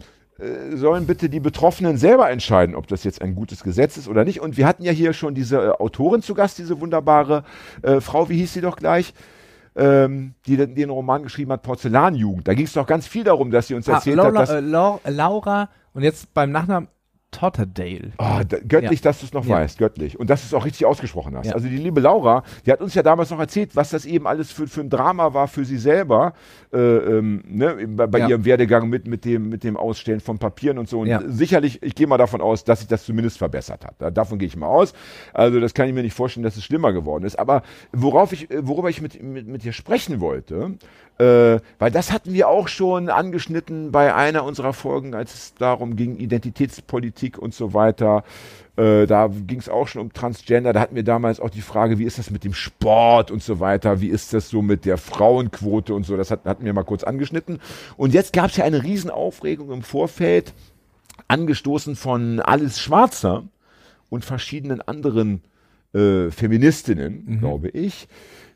sollen 0.75 1.07
bitte 1.07 1.29
die 1.29 1.39
Betroffenen 1.39 1.97
selber 1.97 2.29
entscheiden, 2.29 2.75
ob 2.75 2.87
das 2.87 3.03
jetzt 3.05 3.21
ein 3.21 3.35
gutes 3.35 3.63
Gesetz 3.63 3.95
ist 3.97 4.07
oder 4.07 4.25
nicht. 4.25 4.41
Und 4.41 4.57
wir 4.57 4.67
hatten 4.67 4.83
ja 4.83 4.91
hier 4.91 5.13
schon 5.13 5.33
diese 5.33 5.57
äh, 5.57 5.69
Autorin 5.69 6.21
zu 6.21 6.33
Gast, 6.33 6.57
diese 6.57 6.79
wunderbare 6.81 7.43
äh, 7.81 8.01
Frau, 8.01 8.29
wie 8.29 8.37
hieß 8.37 8.53
sie 8.53 8.61
doch 8.61 8.75
gleich, 8.75 9.13
ähm, 9.77 10.33
die 10.45 10.57
den, 10.57 10.89
Roman 10.89 11.23
geschrieben 11.23 11.51
hat, 11.51 11.61
Porzellanjugend. 11.61 12.47
Da 12.47 12.53
ging 12.53 12.65
es 12.65 12.73
doch 12.73 12.87
ganz 12.87 13.07
viel 13.07 13.23
darum, 13.23 13.51
dass 13.51 13.67
sie 13.67 13.75
uns 13.75 13.87
Ah, 13.87 13.93
erzählt 13.95 14.17
Laura, 14.17 14.29
hat, 14.29 14.35
dass 14.35 14.49
äh, 14.49 14.59
Lau- 14.59 14.99
Laura 15.05 15.69
und 15.93 16.03
jetzt 16.03 16.33
beim 16.33 16.51
Nachnamen 16.51 16.89
Totterdale. 17.31 18.13
Ah, 18.17 18.43
da, 18.45 18.57
göttlich, 18.65 19.01
Ja. 19.01 19.03
dass 19.09 19.19
du 19.19 19.25
es 19.25 19.33
noch 19.33 19.45
Ja. 19.45 19.57
weißt, 19.57 19.77
göttlich. 19.77 20.17
Und 20.17 20.29
dass 20.29 20.41
du 20.41 20.47
es 20.47 20.53
auch 20.53 20.65
richtig 20.65 20.85
ausgesprochen 20.85 21.35
hast. 21.35 21.47
Ja. 21.47 21.53
Also 21.55 21.67
die 21.67 21.75
liebe 21.77 21.99
Laura, 21.99 22.43
die 22.65 22.71
hat 22.71 22.81
uns 22.81 22.93
ja 22.93 23.03
damals 23.03 23.29
noch 23.31 23.39
erzählt, 23.39 23.75
was 23.75 23.89
das 23.89 24.05
eben 24.05 24.25
alles 24.25 24.51
für, 24.51 24.65
für 24.65 24.79
ein 24.81 24.89
Drama 24.89 25.33
war 25.33 25.49
für 25.49 25.65
sie 25.65 25.77
selber, 25.77 26.33
äh, 26.73 26.77
ähm, 26.77 27.43
ne, 27.45 27.85
bei, 27.89 28.07
bei 28.07 28.19
ihrem 28.27 28.45
Werdegang 28.45 28.87
mit, 28.87 29.07
mit, 29.07 29.25
dem, 29.25 29.49
mit 29.49 29.65
dem 29.65 29.75
Ausstellen 29.75 30.21
von 30.21 30.39
Papieren 30.39 30.77
und 30.77 30.87
so. 30.87 31.01
Und 31.01 31.09
sicherlich, 31.27 31.83
ich 31.83 31.95
gehe 31.95 32.07
mal 32.07 32.17
davon 32.17 32.39
aus, 32.39 32.63
dass 32.63 32.79
sich 32.79 32.87
das 32.87 33.03
zumindest 33.03 33.37
verbessert 33.37 33.85
hat. 33.85 33.95
Da, 33.99 34.09
davon 34.09 34.39
gehe 34.39 34.47
ich 34.47 34.55
mal 34.55 34.67
aus. 34.67 34.93
Also 35.33 35.59
das 35.59 35.73
kann 35.73 35.87
ich 35.89 35.93
mir 35.93 36.03
nicht 36.03 36.13
vorstellen, 36.15 36.45
dass 36.45 36.55
es 36.55 36.63
schlimmer 36.63 36.93
geworden 36.93 37.25
ist. 37.25 37.37
Aber 37.37 37.61
worauf 37.91 38.31
ich, 38.31 38.49
äh, 38.49 38.65
worüber 38.65 38.89
ich 38.89 39.01
mit, 39.01 39.21
mit, 39.21 39.47
mit 39.47 39.63
dir 39.65 39.73
sprechen 39.73 40.21
wollte, 40.21 40.77
äh, 41.19 41.59
weil 41.77 41.91
das 41.91 42.13
hatten 42.13 42.33
wir 42.33 42.47
auch 42.47 42.67
schon 42.69 43.09
angeschnitten 43.09 43.91
bei 43.91 44.15
einer 44.15 44.43
unserer 44.45 44.71
Folgen, 44.71 45.13
als 45.13 45.33
es 45.33 45.55
darum 45.55 45.95
ging, 45.97 46.15
Identitätspolitik 46.15 47.16
und 47.37 47.53
so 47.53 47.73
weiter. 47.73 48.23
Äh, 48.75 49.07
da 49.07 49.27
ging 49.27 49.59
es 49.59 49.69
auch 49.69 49.87
schon 49.87 50.01
um 50.03 50.13
Transgender. 50.13 50.71
Da 50.73 50.79
hatten 50.79 50.95
wir 50.95 51.03
damals 51.03 51.39
auch 51.39 51.49
die 51.49 51.61
Frage, 51.61 51.97
wie 51.97 52.03
ist 52.03 52.19
das 52.19 52.29
mit 52.29 52.43
dem 52.43 52.53
Sport 52.53 53.31
und 53.31 53.41
so 53.41 53.59
weiter? 53.59 54.01
Wie 54.01 54.09
ist 54.09 54.33
das 54.33 54.49
so 54.49 54.61
mit 54.61 54.85
der 54.85 54.97
Frauenquote 54.97 55.93
und 55.93 56.05
so? 56.05 56.15
Das 56.15 56.29
hat, 56.29 56.45
hatten 56.45 56.63
wir 56.65 56.73
mal 56.73 56.83
kurz 56.83 57.03
angeschnitten. 57.03 57.59
Und 57.97 58.13
jetzt 58.13 58.33
gab 58.33 58.51
es 58.51 58.57
ja 58.57 58.65
eine 58.65 58.83
Riesenaufregung 58.83 59.71
im 59.71 59.81
Vorfeld, 59.81 60.53
angestoßen 61.27 61.95
von 61.95 62.39
Alice 62.39 62.79
Schwarzer 62.79 63.43
und 64.09 64.23
verschiedenen 64.23 64.81
anderen 64.81 65.41
äh, 65.93 66.29
Feministinnen, 66.31 67.23
Mhm. 67.25 67.39
glaube 67.39 67.69
ich, 67.69 68.07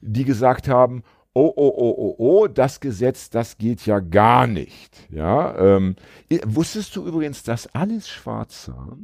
die 0.02 0.26
gesagt 0.26 0.68
haben, 0.68 1.04
oh, 1.34 1.54
oh, 1.56 1.74
oh, 1.78 1.96
oh, 1.98 2.16
oh, 2.18 2.48
das 2.48 2.80
Gesetz, 2.80 3.30
das 3.30 3.58
geht 3.58 3.86
ja 3.86 4.00
gar 4.00 4.48
nicht. 4.48 5.08
Ja, 5.10 5.58
ähm, 5.58 5.96
wusstest 6.46 6.96
du 6.96 7.06
übrigens, 7.06 7.44
dass 7.44 7.68
Alice 7.74 8.10
Schwarzer 8.10 8.98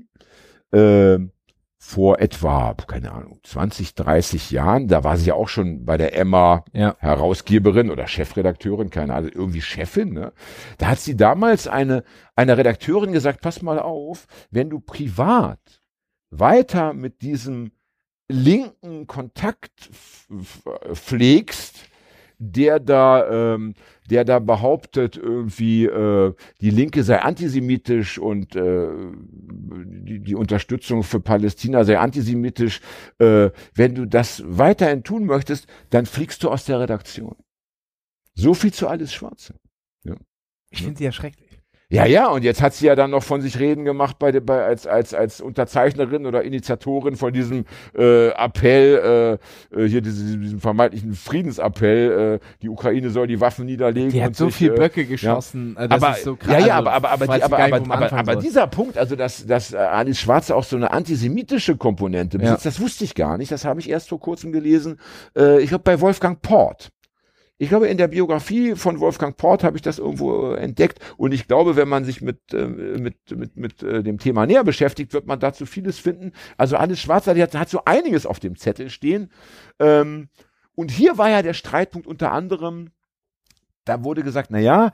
ähm, 0.73 1.31
vor 1.79 2.19
etwa, 2.19 2.73
keine 2.73 3.11
Ahnung, 3.11 3.39
20, 3.43 3.95
30 3.95 4.51
Jahren, 4.51 4.87
da 4.87 5.03
war 5.03 5.15
sie 5.15 5.27
ja 5.27 5.35
auch 5.35 5.47
schon 5.47 5.85
bei 5.85 5.95
der 5.97 6.15
Emma 6.17 6.65
Ja. 6.73 6.95
Herausgeberin 6.99 7.91
oder 7.91 8.07
Chefredakteurin, 8.07 8.89
keine 8.89 9.13
Ahnung, 9.13 9.31
irgendwie 9.33 9.61
Chefin, 9.61 10.13
ne? 10.13 10.33
Da 10.79 10.87
hat 10.87 10.99
sie 10.99 11.15
damals 11.15 11.67
eine, 11.67 12.03
einer 12.35 12.57
Redakteurin 12.57 13.13
gesagt, 13.13 13.41
pass 13.41 13.61
mal 13.61 13.79
auf, 13.79 14.25
wenn 14.49 14.69
du 14.69 14.79
privat 14.79 15.81
weiter 16.31 16.93
mit 16.93 17.21
diesem 17.21 17.71
linken 18.29 19.07
Kontakt 19.07 19.89
pflegst, 20.93 21.86
der 22.39 22.79
da, 22.79 23.55
ähm, 23.55 23.73
der 24.09 24.25
da 24.25 24.39
behauptet, 24.39 25.17
irgendwie 25.17 25.85
äh, 25.85 26.33
die 26.61 26.69
Linke 26.69 27.03
sei 27.03 27.19
antisemitisch 27.19 28.19
und 28.19 28.55
äh, 28.55 28.89
die, 29.85 30.19
die 30.19 30.35
Unterstützung 30.35 31.03
für 31.03 31.19
Palästina 31.19 31.83
sei 31.83 31.97
antisemitisch. 31.97 32.81
Äh, 33.19 33.49
wenn 33.73 33.95
du 33.95 34.05
das 34.05 34.43
weiterhin 34.45 35.03
tun 35.03 35.25
möchtest, 35.25 35.67
dann 35.89 36.05
fliegst 36.05 36.43
du 36.43 36.49
aus 36.49 36.65
der 36.65 36.79
Redaktion. 36.79 37.35
So 38.33 38.53
viel 38.53 38.71
zu 38.71 38.87
alles 38.87 39.13
Schwarze. 39.13 39.55
Ich 40.69 40.83
finde 40.83 40.97
sie 40.97 41.05
ja 41.05 41.11
schrecklich. 41.11 41.46
Ja, 41.89 42.05
ja, 42.05 42.27
und 42.27 42.43
jetzt 42.43 42.61
hat 42.61 42.73
sie 42.73 42.85
ja 42.87 42.95
dann 42.95 43.11
noch 43.11 43.23
von 43.23 43.39
sich 43.39 43.59
reden 43.59 43.85
gemacht 43.85 44.19
bei, 44.19 44.37
bei 44.41 44.61
als, 44.61 44.85
als, 44.85 45.13
als 45.13 45.39
Unterzeichnerin 45.39 46.25
oder 46.25 46.43
Initiatorin 46.43 47.15
von 47.15 47.31
diesem 47.31 47.63
äh, 47.97 48.27
Appell, 48.31 49.39
äh, 49.73 49.83
äh, 49.83 49.87
hier 49.87 50.01
diesem, 50.01 50.41
diesem 50.41 50.59
vermeintlichen 50.59 51.13
Friedensappell, 51.13 52.39
äh, 52.41 52.45
die 52.61 52.67
Ukraine 52.67 53.09
soll 53.09 53.27
die 53.27 53.39
Waffen 53.39 53.65
niederlegen. 53.67 54.09
Die 54.11 54.21
hat 54.21 54.35
so 54.35 54.47
sich, 54.47 54.55
viel 54.55 54.73
äh, 54.73 54.75
Böcke 54.75 55.05
geschossen. 55.05 55.77
äh, 55.77 55.87
das 55.87 56.03
aber, 56.03 56.17
ist 56.17 56.23
so 56.25 56.35
krass. 56.35 56.59
ja, 56.59 56.67
ja, 56.67 56.75
aber, 56.75 56.91
aber, 56.91 57.09
aber, 57.09 57.25
die, 57.25 57.43
aber, 57.43 57.57
aber, 57.57 57.77
aber, 57.77 58.11
aber 58.11 58.35
dieser 58.35 58.67
Punkt, 58.67 58.97
also 58.97 59.15
dass, 59.15 59.45
dass 59.47 59.73
Alice 59.73 60.19
Schwarze 60.19 60.57
auch 60.57 60.65
so 60.65 60.75
eine 60.75 60.91
antisemitische 60.91 61.77
Komponente 61.77 62.37
Ja. 62.37 62.43
besitzt, 62.43 62.65
das 62.65 62.81
wusste 62.81 63.05
ich 63.05 63.15
gar 63.15 63.37
nicht. 63.37 63.49
Das 63.53 63.63
habe 63.63 63.79
ich 63.79 63.89
erst 63.89 64.09
vor 64.09 64.19
kurzem 64.19 64.51
gelesen. 64.51 64.99
Äh, 65.37 65.61
ich 65.61 65.69
glaube 65.69 65.83
bei 65.85 66.01
Wolfgang 66.01 66.41
Port. 66.41 66.89
Ich 67.59 67.69
glaube, 67.69 67.87
in 67.87 67.97
der 67.97 68.07
Biografie 68.07 68.75
von 68.75 68.99
Wolfgang 68.99 69.35
Port 69.35 69.63
habe 69.63 69.77
ich 69.77 69.81
das 69.81 69.97
irgendwo 69.97 70.51
äh, 70.53 70.57
entdeckt. 70.59 70.99
Und 71.17 71.33
ich 71.33 71.47
glaube, 71.47 71.75
wenn 71.75 71.87
man 71.87 72.05
sich 72.05 72.21
mit, 72.21 72.53
äh, 72.53 72.67
mit, 72.67 73.15
mit, 73.35 73.57
mit 73.57 73.81
äh, 73.83 74.03
dem 74.03 74.19
Thema 74.19 74.45
näher 74.45 74.63
beschäftigt, 74.63 75.11
wird 75.13 75.25
man 75.25 75.39
dazu 75.39 75.65
vieles 75.65 75.97
finden. 75.97 76.33
Also 76.57 76.77
Alice 76.77 76.99
Schwarzer, 76.99 77.33
die 77.33 77.41
hat, 77.41 77.55
hat 77.55 77.69
so 77.69 77.81
einiges 77.85 78.25
auf 78.27 78.39
dem 78.39 78.57
Zettel 78.57 78.89
stehen. 78.91 79.31
Ähm, 79.79 80.29
und 80.75 80.91
hier 80.91 81.17
war 81.17 81.29
ja 81.31 81.41
der 81.41 81.53
Streitpunkt 81.55 82.05
unter 82.05 82.31
anderem, 82.31 82.91
da 83.85 84.03
wurde 84.03 84.21
gesagt, 84.21 84.49
na 84.51 84.59
ja, 84.59 84.91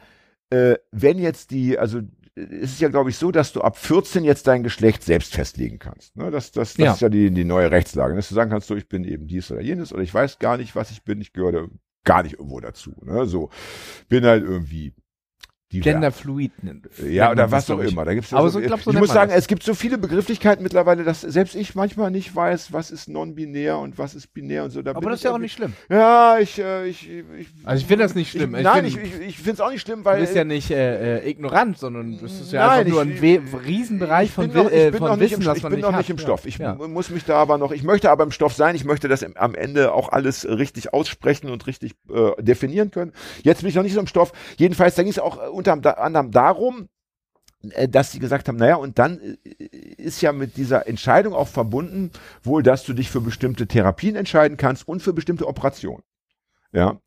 äh, 0.50 0.76
wenn 0.92 1.20
jetzt 1.20 1.52
die, 1.52 1.78
also 1.78 2.00
es 2.36 2.72
ist 2.74 2.82
ja, 2.82 2.88
glaube 2.88 3.10
ich, 3.10 3.18
so, 3.18 3.32
dass 3.32 3.52
du 3.54 3.62
ab 3.62 3.78
14 3.78 4.24
jetzt 4.24 4.48
dein 4.48 4.64
Geschlecht 4.64 5.04
selbst 5.04 5.36
festlegen 5.36 5.80
kannst. 5.80 6.16
Ne? 6.16 6.32
Das, 6.32 6.52
das, 6.52 6.76
das 6.76 6.78
Ja. 6.86 6.94
ist 6.94 7.02
ja 7.02 7.10
die, 7.10 7.30
die 7.30 7.44
neue 7.44 7.70
Rechtslage. 7.72 8.16
Dass 8.16 8.30
du 8.30 8.36
sagen 8.36 8.50
kannst, 8.50 8.68
so, 8.68 8.76
ich 8.76 8.88
bin 8.88 9.04
eben 9.04 9.28
dies 9.28 9.52
oder 9.52 9.62
jenes 9.62 9.92
oder 9.94 10.02
ich 10.02 10.14
weiß 10.14 10.40
gar 10.40 10.58
nicht, 10.58 10.76
was 10.76 10.90
ich 10.92 11.04
bin, 11.04 11.20
ich 11.22 11.34
gehöre 11.34 11.68
gar 12.04 12.24
nicht 12.24 12.34
irgendwo 12.34 12.60
dazu. 12.60 12.94
Ne? 13.02 13.26
So, 13.26 13.50
bin 14.10 14.26
halt 14.26 14.44
irgendwie 14.44 14.94
divers. 15.74 15.84
Genderfluid. 15.84 16.52
Ja, 17.10 17.32
oder 17.32 17.52
was 17.52 17.70
auch 17.70 17.80
ich. 17.80 17.92
immer. 17.92 18.06
Da 18.06 18.14
gibt's 18.14 18.32
ja 18.32 18.38
Aber 18.38 18.50
so, 18.50 18.60
so, 18.62 18.66
glaub, 18.66 18.82
so 18.82 18.92
ich 18.92 19.00
muss 19.00 19.10
sagen, 19.12 19.32
das. 19.32 19.40
es 19.40 19.48
gibt 19.48 19.64
so 19.64 19.74
viele 19.74 19.98
Begrifflichkeiten 19.98 20.64
mittlerweile, 20.64 21.04
dass 21.04 21.22
selbst 21.22 21.56
ich 21.56 21.76
manchmal 21.76 22.12
nicht 22.12 22.36
weiß, 22.36 22.72
was 22.72 22.92
ist 22.92 23.10
non-binär 23.10 23.78
und 23.80 23.98
was 23.98 24.16
ist 24.16 24.34
binär 24.34 24.64
und 24.64 24.70
so. 24.72 24.82
Da 24.82 24.92
Aber 24.92 25.02
bin 25.02 25.10
das 25.10 25.20
ich 25.20 25.26
ist 25.26 25.30
ja 25.30 25.34
auch 25.36 25.40
nicht 25.40 25.54
schlimm. 25.54 25.74
Ja, 25.90 26.38
ich, 26.40 26.60
äh, 26.60 26.86
ich, 26.88 27.10
ich 27.10 27.48
Also 27.64 27.82
ich 27.82 27.88
finde 27.88 28.04
das 28.06 28.16
nicht 28.16 28.32
schlimm. 28.32 28.54
Ich, 28.54 28.60
Ich 28.60 28.64
nein, 28.66 28.86
find- 28.86 29.04
ich, 29.06 29.14
ich, 29.16 29.28
ich 29.28 29.36
finde 29.38 29.52
es 29.54 29.60
auch 29.62 29.72
nicht 29.72 29.82
schlimm, 29.82 30.00
Du 30.00 30.06
weil 30.06 30.22
bist 30.22 30.36
ja 30.36 30.44
nicht 30.44 30.72
äh, 30.72 31.18
äh, 31.20 31.30
ignorant, 31.30 31.78
sondern 31.78 32.18
das 32.22 32.32
ist 32.40 32.52
ja 32.54 32.68
Nein, 32.68 32.80
einfach 32.88 32.92
nur 32.92 33.04
ich- 33.06 33.24
ein 33.24 33.52
We 33.54 33.60
Riesenbereich 33.66 34.28
ich 34.30 34.34
von, 34.34 34.50
bin 34.50 34.64
noch, 34.64 34.72
Wi- 34.72 34.76
äh, 34.76 34.86
ich 34.86 34.92
bin 34.92 35.00
von 35.00 35.08
noch 35.10 35.16
nicht 35.18 35.32
Wissen, 35.32 35.42
im, 35.42 35.48
was 35.48 35.58
ich 35.58 35.64
man 35.64 35.70
bin 35.72 35.78
nicht 35.80 35.86
noch 35.86 35.92
hat. 35.94 36.00
nicht 36.00 36.10
im 36.10 36.18
Stoff. 36.18 36.46
Ich 36.46 36.58
ja. 36.58 36.76
muss 36.76 37.10
mich 37.10 37.26
da 37.26 37.36
aber 37.38 37.58
noch, 37.58 37.72
ich 37.72 37.84
möchte 37.84 38.10
aber 38.12 38.24
im 38.24 38.32
Stoff 38.32 38.54
sein. 38.54 38.76
Ich 38.76 38.86
möchte 38.86 39.08
das 39.08 39.22
im, 39.22 39.36
am 39.38 39.56
Ende 39.56 39.94
auch 39.94 40.10
alles 40.12 40.46
richtig 40.46 40.94
aussprechen 40.94 41.50
und 41.50 41.66
richtig 41.68 41.94
äh, 42.14 42.42
definieren 42.42 42.92
können. 42.92 43.12
Jetzt 43.44 43.62
bin 43.62 43.70
ich 43.70 43.76
noch 43.76 43.84
nicht 43.84 43.94
so 43.94 44.00
im 44.00 44.08
Stoff. 44.08 44.32
Jedenfalls, 44.58 44.96
da 44.96 45.04
ging 45.04 45.12
es 45.12 45.20
auch 45.20 45.38
unter 45.72 46.00
anderem 46.00 46.32
darum, 46.32 46.90
äh, 47.72 47.88
dass 47.88 48.12
sie 48.12 48.20
gesagt 48.20 48.48
haben, 48.48 48.58
naja, 48.58 48.76
und 48.76 49.00
dann 49.00 49.20
äh, 49.20 49.38
ist 49.98 50.22
ja 50.22 50.34
mit 50.34 50.58
dieser 50.58 50.88
Entscheidung 50.88 51.34
auch 51.34 51.48
verbunden, 51.48 52.12
wohl, 52.44 52.64
dass 52.64 52.84
du 52.84 52.94
dich 52.94 53.10
für 53.10 53.22
bestimmte 53.22 53.68
Therapien 53.68 54.16
entscheiden 54.16 54.58
kannst 54.58 54.88
und 54.88 55.02
für 55.02 55.14
bestimmte 55.14 55.48
Operationen. 55.48 56.04
Ja. 56.74 57.00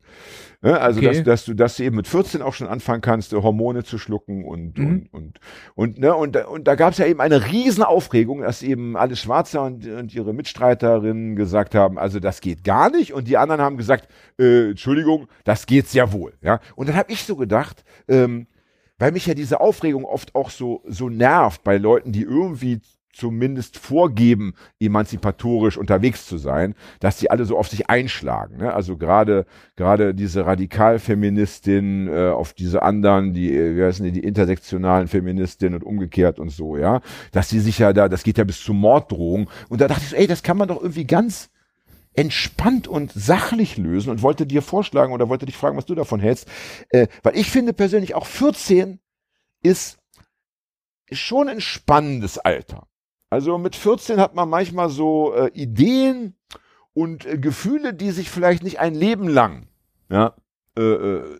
Ja, 0.63 0.77
Also, 0.77 0.99
Okay. 0.99 1.09
dass, 1.09 1.23
dass 1.23 1.45
du, 1.45 1.53
dass 1.53 1.77
du 1.77 1.83
eben 1.83 1.95
mit 1.97 2.07
14 2.07 2.41
auch 2.41 2.53
schon 2.53 2.67
anfangen 2.67 3.01
kannst, 3.01 3.31
äh, 3.31 3.35
Hormone 3.35 3.83
zu 3.83 3.99
schlucken 3.99 4.43
und, 4.43 4.77
Mhm. 4.77 5.07
und, 5.11 5.13
und, 5.13 5.39
und, 5.75 5.99
ne, 5.99 6.15
und, 6.15 6.35
da- 6.35 6.47
und 6.47 6.67
da 6.67 6.73
gab 6.75 6.93
es 6.93 6.97
ja 6.97 7.05
eben 7.05 7.21
eine 7.21 7.45
riesen 7.51 7.83
Aufregung, 7.83 8.41
dass 8.41 8.63
eben 8.63 8.97
alle 8.97 9.15
Schwarzer 9.15 9.63
und, 9.63 9.85
und 9.85 10.13
ihre 10.15 10.33
Mitstreiterinnen 10.33 11.35
gesagt 11.35 11.75
haben, 11.75 11.99
also 11.99 12.19
das 12.19 12.41
geht 12.41 12.63
gar 12.63 12.89
nicht. 12.89 13.13
Und 13.13 13.27
die 13.27 13.37
anderen 13.37 13.61
haben 13.61 13.77
gesagt, 13.77 14.07
äh, 14.39 14.69
Entschuldigung, 14.71 15.27
das 15.43 15.67
geht 15.67 15.87
sehr 15.87 16.11
wohl. 16.11 16.33
Ja. 16.41 16.59
Und 16.75 16.89
dann 16.89 16.95
habe 16.95 17.11
ich 17.11 17.23
so 17.23 17.35
gedacht, 17.35 17.83
ähm, 18.07 18.47
weil 18.97 19.11
mich 19.11 19.27
ja 19.27 19.35
diese 19.35 19.59
Aufregung 19.61 20.05
oft 20.05 20.33
auch 20.33 20.49
so, 20.49 20.81
so 20.87 21.07
nervt 21.07 21.63
bei 21.63 21.77
Leuten, 21.77 22.11
die 22.11 22.23
irgendwie 22.23 22.79
zumindest 23.17 23.77
vorgeben, 23.77 24.53
emanzipatorisch 24.79 25.77
unterwegs 25.77 26.25
zu 26.25 26.37
sein, 26.37 26.75
dass 26.99 27.17
die 27.17 27.31
alle 27.31 27.45
so 27.45 27.57
auf 27.57 27.67
sich 27.67 27.89
einschlagen. 27.89 28.57
Ne? 28.57 28.73
Also 28.73 28.97
gerade 28.97 29.45
gerade 29.75 30.13
diese 30.13 30.45
Radikalfeministin 30.45 32.07
äh, 32.07 32.29
auf 32.29 32.53
diese 32.53 32.83
anderen, 32.83 33.33
die 33.33 33.53
äh, 33.53 33.75
wie 33.75 33.83
heißen 33.83 34.05
die, 34.05 34.11
die 34.11 34.23
intersektionalen 34.23 35.07
Feministinnen 35.07 35.81
und 35.81 35.87
umgekehrt 35.87 36.39
und 36.39 36.49
so, 36.49 36.77
ja, 36.77 37.01
dass 37.31 37.49
die 37.49 37.59
sich 37.59 37.79
ja 37.79 37.93
da, 37.93 38.07
das 38.07 38.23
geht 38.23 38.37
ja 38.37 38.43
bis 38.43 38.63
zu 38.63 38.73
Morddrohungen. 38.73 39.47
Und 39.69 39.81
da 39.81 39.87
dachte 39.87 40.03
ich 40.03 40.09
so, 40.09 40.15
ey, 40.15 40.27
das 40.27 40.43
kann 40.43 40.57
man 40.57 40.67
doch 40.67 40.81
irgendwie 40.81 41.05
ganz 41.05 41.49
entspannt 42.13 42.87
und 42.87 43.11
sachlich 43.13 43.77
lösen 43.77 44.09
und 44.09 44.23
wollte 44.23 44.47
dir 44.47 44.61
vorschlagen 44.61 45.13
oder 45.13 45.29
wollte 45.29 45.45
dich 45.45 45.55
fragen, 45.55 45.77
was 45.77 45.85
du 45.85 45.95
davon 45.95 46.19
hältst. 46.19 46.47
Äh, 46.89 47.07
weil 47.23 47.37
ich 47.37 47.51
finde 47.51 47.73
persönlich 47.73 48.15
auch 48.15 48.25
14 48.25 48.99
ist 49.61 49.99
schon 51.11 51.47
ein 51.47 51.61
spannendes 51.61 52.37
Alter. 52.37 52.87
Also 53.29 53.57
mit 53.57 53.75
14 53.75 54.19
hat 54.19 54.35
man 54.35 54.49
manchmal 54.49 54.89
so 54.89 55.33
äh, 55.33 55.51
Ideen 55.53 56.35
und 56.93 57.25
äh, 57.25 57.37
Gefühle, 57.37 57.93
die 57.93 58.11
sich 58.11 58.29
vielleicht 58.29 58.63
nicht 58.63 58.79
ein 58.79 58.95
Leben 58.95 59.27
lang 59.27 59.67
ja, 60.09 60.33
äh, 60.77 60.81
äh, 60.81 61.39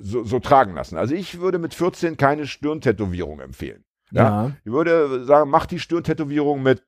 so, 0.00 0.24
so 0.24 0.38
tragen 0.38 0.74
lassen. 0.74 0.96
Also 0.96 1.14
ich 1.14 1.40
würde 1.40 1.58
mit 1.58 1.74
14 1.74 2.16
keine 2.16 2.46
Stirntätowierung 2.46 3.40
empfehlen. 3.40 3.84
Ja. 4.12 4.22
Ja. 4.46 4.52
Ich 4.64 4.72
würde 4.72 5.24
sagen, 5.24 5.50
mach 5.50 5.66
die 5.66 5.80
Stirntätowierung 5.80 6.62
mit 6.62 6.82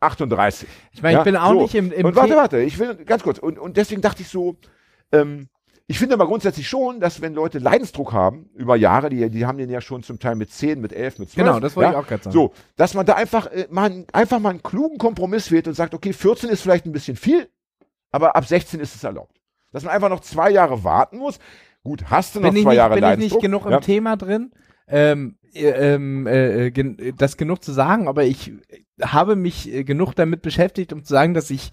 38. 0.00 0.68
Ich 0.92 1.02
meine, 1.02 1.14
Ja, 1.14 1.18
ich 1.20 1.24
bin 1.24 1.36
auch 1.36 1.52
so. 1.52 1.62
nicht 1.62 1.74
im, 1.74 1.90
im 1.90 2.06
und 2.06 2.16
warte, 2.16 2.36
warte, 2.36 2.60
ich 2.60 2.78
will 2.78 2.94
ganz 3.04 3.22
kurz. 3.22 3.38
Und, 3.38 3.58
und 3.58 3.76
deswegen 3.76 4.02
dachte 4.02 4.22
ich 4.22 4.28
so, 4.28 4.56
ähm, 5.10 5.48
ich 5.88 5.98
finde 6.00 6.14
aber 6.14 6.26
grundsätzlich 6.26 6.68
schon, 6.68 6.98
dass 6.98 7.20
wenn 7.20 7.34
Leute 7.34 7.60
Leidensdruck 7.60 8.12
haben 8.12 8.50
über 8.54 8.74
Jahre, 8.74 9.08
die, 9.08 9.30
die 9.30 9.46
haben 9.46 9.56
den 9.56 9.70
ja 9.70 9.80
schon 9.80 10.02
zum 10.02 10.18
Teil 10.18 10.34
mit 10.34 10.50
10, 10.50 10.80
mit 10.80 10.92
11, 10.92 11.20
mit 11.20 11.30
12. 11.30 11.46
Genau, 11.46 11.60
das 11.60 11.76
wollte 11.76 11.92
ja, 11.92 11.98
ich 11.98 12.04
auch 12.04 12.08
gerade 12.08 12.24
sagen. 12.24 12.34
So, 12.34 12.52
dass 12.74 12.94
man 12.94 13.06
da 13.06 13.14
einfach, 13.14 13.46
äh, 13.46 13.68
mal, 13.70 14.04
einfach 14.12 14.40
mal 14.40 14.50
einen 14.50 14.64
klugen 14.64 14.98
Kompromiss 14.98 15.52
wählt 15.52 15.68
und 15.68 15.74
sagt, 15.74 15.94
okay, 15.94 16.12
14 16.12 16.50
ist 16.50 16.62
vielleicht 16.62 16.86
ein 16.86 16.92
bisschen 16.92 17.16
viel, 17.16 17.48
aber 18.10 18.34
ab 18.34 18.44
16 18.46 18.80
ist 18.80 18.96
es 18.96 19.04
erlaubt. 19.04 19.40
Dass 19.70 19.84
man 19.84 19.94
einfach 19.94 20.08
noch 20.08 20.20
zwei 20.20 20.50
Jahre 20.50 20.82
warten 20.82 21.18
muss. 21.18 21.38
Gut, 21.84 22.10
hast 22.10 22.34
du 22.34 22.40
noch 22.40 22.50
bin 22.52 22.64
zwei 22.64 22.70
nicht, 22.70 22.76
Jahre 22.78 22.94
bin 22.94 23.04
ich 23.04 23.10
nicht 23.10 23.10
Leidensdruck? 23.10 23.42
genug 23.42 23.66
im 23.66 23.72
ja. 23.72 23.80
Thema 23.80 24.16
drin, 24.16 24.50
ähm, 24.88 25.38
äh, 25.54 25.94
ähm, 25.94 26.26
äh, 26.26 26.72
gen 26.72 27.14
das 27.16 27.36
genug 27.36 27.62
zu 27.62 27.70
sagen, 27.72 28.08
aber 28.08 28.24
ich 28.24 28.52
habe 29.00 29.36
mich 29.36 29.72
äh, 29.72 29.84
genug 29.84 30.14
damit 30.14 30.42
beschäftigt, 30.42 30.92
um 30.92 31.04
zu 31.04 31.12
sagen, 31.12 31.32
dass 31.32 31.50
ich 31.50 31.70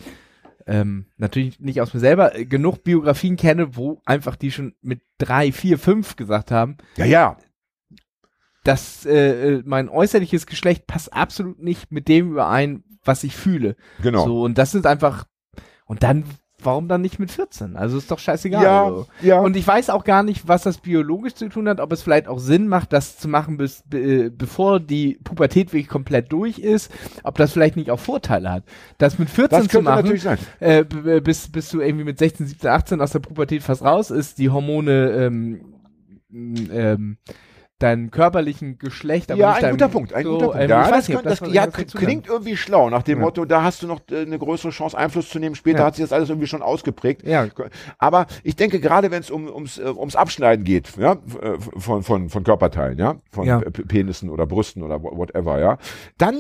ähm, 0.68 1.07
natürlich 1.18 1.59
nicht 1.59 1.82
aus 1.82 1.93
mir 1.93 1.99
selber 1.99 2.36
äh, 2.36 2.45
genug 2.45 2.84
Biografien 2.84 3.36
kenne, 3.36 3.76
wo 3.76 4.01
einfach 4.05 4.36
die 4.36 4.51
schon 4.51 4.76
mit 4.82 5.01
drei, 5.18 5.51
vier, 5.51 5.78
fünf 5.78 6.16
gesagt 6.16 6.51
haben, 6.51 6.78
Ja, 6.97 7.05
ja. 7.05 7.38
dass 8.64 9.05
äh, 9.05 9.55
äh, 9.55 9.64
mein 9.66 9.89
äußerliches 9.89 10.45
Geschlecht 10.45 10.88
passt 10.88 11.14
absolut 11.14 11.61
nicht 11.61 11.91
mit 11.91 12.07
dem 12.07 12.32
überein, 12.32 12.84
was 13.03 13.24
ich 13.24 13.36
fühle. 13.36 13.76
Genau. 14.01 14.26
So, 14.26 14.43
und 14.43 14.57
das 14.57 14.76
ist 14.76 14.86
einfach, 14.86 15.26
und 15.86 16.03
dann 16.03 16.24
warum 16.66 16.88
dann 16.88 17.01
nicht 17.01 17.20
mit 17.20 17.32
14? 17.32 17.76
Also 17.76 17.97
ist 17.97 18.11
doch 18.11 18.20
scheißegal. 18.20 18.64
Ja, 18.64 18.89
so. 18.89 19.07
ja. 19.22 19.39
Und 19.39 19.55
ich 19.55 19.66
weiß 19.66 19.89
auch 19.89 20.03
gar 20.03 20.24
nicht, 20.24 20.47
was 20.47 20.64
das 20.64 20.78
biologisch 20.78 21.36
zu 21.36 21.49
tun 21.49 21.68
hat, 21.70 21.80
ob 21.80 21.91
es 21.91 22.01
vielleicht 22.03 22.28
auch 22.28 22.39
Sinn 22.39 22.68
macht, 22.68 22.93
das 22.93 23.18
zu 23.18 23.28
machen, 23.28 23.57
bis, 23.57 23.84
be, 23.86 24.32
bevor 24.32 24.80
die 24.80 25.20
Pubertät 25.24 25.74
wirklich 25.74 25.88
komplett 25.88 26.32
durch 26.32 26.59
ist, 26.59 26.91
ob 27.24 27.38
das 27.38 27.53
vielleicht 27.53 27.76
nicht 27.76 27.91
auch 27.91 27.99
Vorteile 27.99 28.51
hat. 28.51 28.64
Das 28.97 29.20
mit 29.20 29.30
14 29.30 29.59
Das 29.59 29.68
zu 29.68 29.82
machen, 29.82 30.03
natürlich 30.03 30.24
sein. 30.24 30.38
äh, 30.59 30.84
bis, 30.84 31.51
bis 31.51 31.70
du 31.70 31.82
irgendwie 31.82 32.05
mit 32.05 32.18
16, 32.20 32.47
17, 32.47 32.70
18 32.70 33.01
aus 33.01 33.11
der 33.11 33.20
Pubertät 33.20 33.64
fast 33.64 33.84
raus 33.84 34.11
ist, 34.11 34.38
die 34.38 34.49
Hormone 34.49 35.11
ähm, 35.11 35.61
ähm, 36.32 37.18
deinen 37.84 38.10
körperlichen 38.12 38.78
Geschlecht, 38.80 39.32
aber 39.32 39.40
ja, 39.40 39.48
nicht 39.50 39.58
ein 39.58 39.62
deinem, 39.64 39.72
guter 39.74 39.90
Punkt. 39.90 40.14
Ein 40.14 40.24
so, 40.24 40.32
guter 40.34 40.46
Punkt. 40.48 40.62
ähm, 40.62 40.70
ja, 40.70 40.90
das, 40.90 41.08
nicht, 41.10 41.26
das, 41.26 41.42
was- 41.42 41.54
ja, 41.54 41.68
klingt 41.68 42.28
irgendwie 42.28 42.58
schlau, 42.58 42.90
nach 42.90 43.04
dem 43.04 43.20
Ja. 43.20 43.26
Motto, 43.26 43.46
da 43.46 43.62
hast 43.64 43.84
du 43.84 43.88
noch 43.88 44.00
äh, 44.12 44.22
eine 44.22 44.40
größere 44.40 44.72
Chance, 44.72 44.98
Einfluss 44.98 45.30
zu 45.30 45.40
nehmen. 45.40 45.56
Später 45.56 45.80
Ja. 45.80 45.86
hat 45.86 45.96
sich 45.96 46.04
das 46.04 46.14
alles 46.14 46.30
irgendwie 46.30 46.48
schon 46.48 46.62
ausgeprägt. 46.62 47.24
Ja. 47.28 47.46
Aber 47.98 48.26
ich 48.44 48.56
denke, 48.56 48.80
gerade 48.80 49.12
wenn 49.12 49.22
es 49.22 49.30
um, 49.30 49.48
ums, 49.48 49.78
äh, 49.78 49.84
ums 49.84 50.16
Abschneiden 50.16 50.64
geht, 50.66 50.96
ja, 50.98 51.14
äh, 51.14 51.58
von, 51.78 52.02
von, 52.04 52.30
von 52.30 52.44
Körperteilen, 52.44 52.98
ja, 52.98 53.16
von 53.32 53.46
Ja. 53.46 53.60
Penissen 53.60 54.30
oder 54.30 54.46
Brüsten 54.48 54.82
oder 54.84 55.04
wha- 55.04 55.16
whatever, 55.18 55.60
ja, 55.60 55.78
dann 56.18 56.36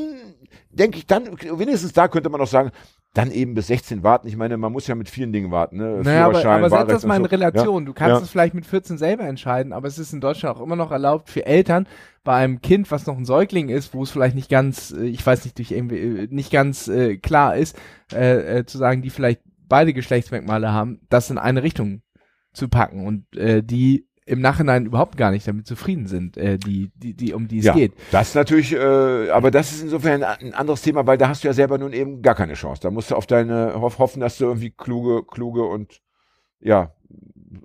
denke 0.71 0.97
ich, 0.97 1.05
dann, 1.05 1.25
wenigstens 1.57 1.93
da 1.93 2.07
könnte 2.07 2.29
man 2.29 2.39
noch 2.39 2.47
sagen, 2.47 2.71
dann 3.13 3.29
eben 3.29 3.53
bis 3.53 3.67
16 3.67 4.01
warten. 4.01 4.27
Ich 4.27 4.35
meine, 4.35 4.57
man 4.57 4.71
muss 4.71 4.87
ja 4.87 4.95
mit 4.95 5.07
vielen 5.07 5.31
Dingen 5.31 5.51
warten, 5.51 5.77
ne? 5.77 6.01
Naja, 6.03 6.25
aber, 6.25 6.43
aber 6.43 6.69
setz 6.69 6.87
das 6.87 7.05
mal 7.05 7.17
in 7.17 7.23
so. 7.23 7.29
Relation. 7.29 7.85
Du 7.85 7.93
kannst 7.93 8.17
Ja. 8.17 8.23
es 8.23 8.29
vielleicht 8.29 8.55
mit 8.55 8.65
14 8.65 8.97
selber 8.97 9.23
entscheiden, 9.25 9.71
aber 9.71 9.87
es 9.87 9.99
ist 9.99 10.13
in 10.13 10.21
Deutschland 10.21 10.57
auch 10.57 10.61
immer 10.61 10.75
noch 10.75 10.91
erlaubt 10.91 11.29
für 11.29 11.45
Eltern 11.45 11.87
bei 12.23 12.35
einem 12.37 12.61
Kind, 12.61 12.89
was 12.89 13.05
noch 13.05 13.15
ein 13.15 13.25
Säugling 13.25 13.69
ist, 13.69 13.93
wo 13.93 14.01
es 14.01 14.09
vielleicht 14.09 14.35
nicht 14.35 14.49
ganz, 14.49 14.91
äh, 14.91 15.03
ich 15.05 15.23
weiß 15.25 15.43
nicht, 15.45 15.57
durch 15.59 15.71
irgendwie, 15.71 15.97
äh, 15.97 16.27
nicht 16.31 16.51
ganz 16.51 16.87
äh, 16.87 17.17
klar 17.17 17.55
ist, 17.55 17.77
äh, 18.11 18.59
äh, 18.59 18.65
zu 18.65 18.79
sagen, 18.79 19.03
die 19.03 19.11
vielleicht 19.11 19.41
beide 19.69 19.93
Geschlechtsmerkmale 19.93 20.71
haben, 20.73 20.99
das 21.09 21.29
in 21.29 21.37
eine 21.37 21.61
Richtung 21.61 22.01
zu 22.51 22.67
packen 22.67 23.05
und 23.05 23.35
äh, 23.37 23.61
die 23.63 24.07
im 24.25 24.39
Nachhinein 24.41 24.85
überhaupt 24.85 25.17
gar 25.17 25.31
nicht 25.31 25.47
damit 25.47 25.67
zufrieden 25.67 26.07
sind, 26.07 26.37
äh, 26.37 26.57
die, 26.57 26.91
die, 26.95 27.13
die, 27.13 27.33
um 27.33 27.47
die 27.47 27.59
es 27.59 27.65
Ja, 27.65 27.73
geht. 27.73 27.93
das 28.11 28.35
natürlich, 28.35 28.73
äh, 28.73 29.29
aber 29.29 29.51
das 29.51 29.71
ist 29.71 29.83
insofern 29.83 30.23
ein 30.23 30.53
anderes 30.53 30.81
Thema, 30.81 31.05
weil 31.05 31.17
da 31.17 31.27
hast 31.27 31.43
du 31.43 31.47
ja 31.49 31.53
selber 31.53 31.77
nun 31.77 31.91
eben 31.93 32.21
gar 32.21 32.35
keine 32.35 32.53
Chance. 32.53 32.81
Da 32.81 32.89
musst 32.91 33.11
du 33.11 33.15
auf 33.15 33.27
deine 33.27 33.73
hoff, 33.81 33.99
hoffen, 33.99 34.21
dass 34.21 34.37
du 34.37 34.45
irgendwie 34.45 34.71
kluge, 34.71 35.23
kluge 35.25 35.63
und 35.63 35.99
ja, 36.61 36.93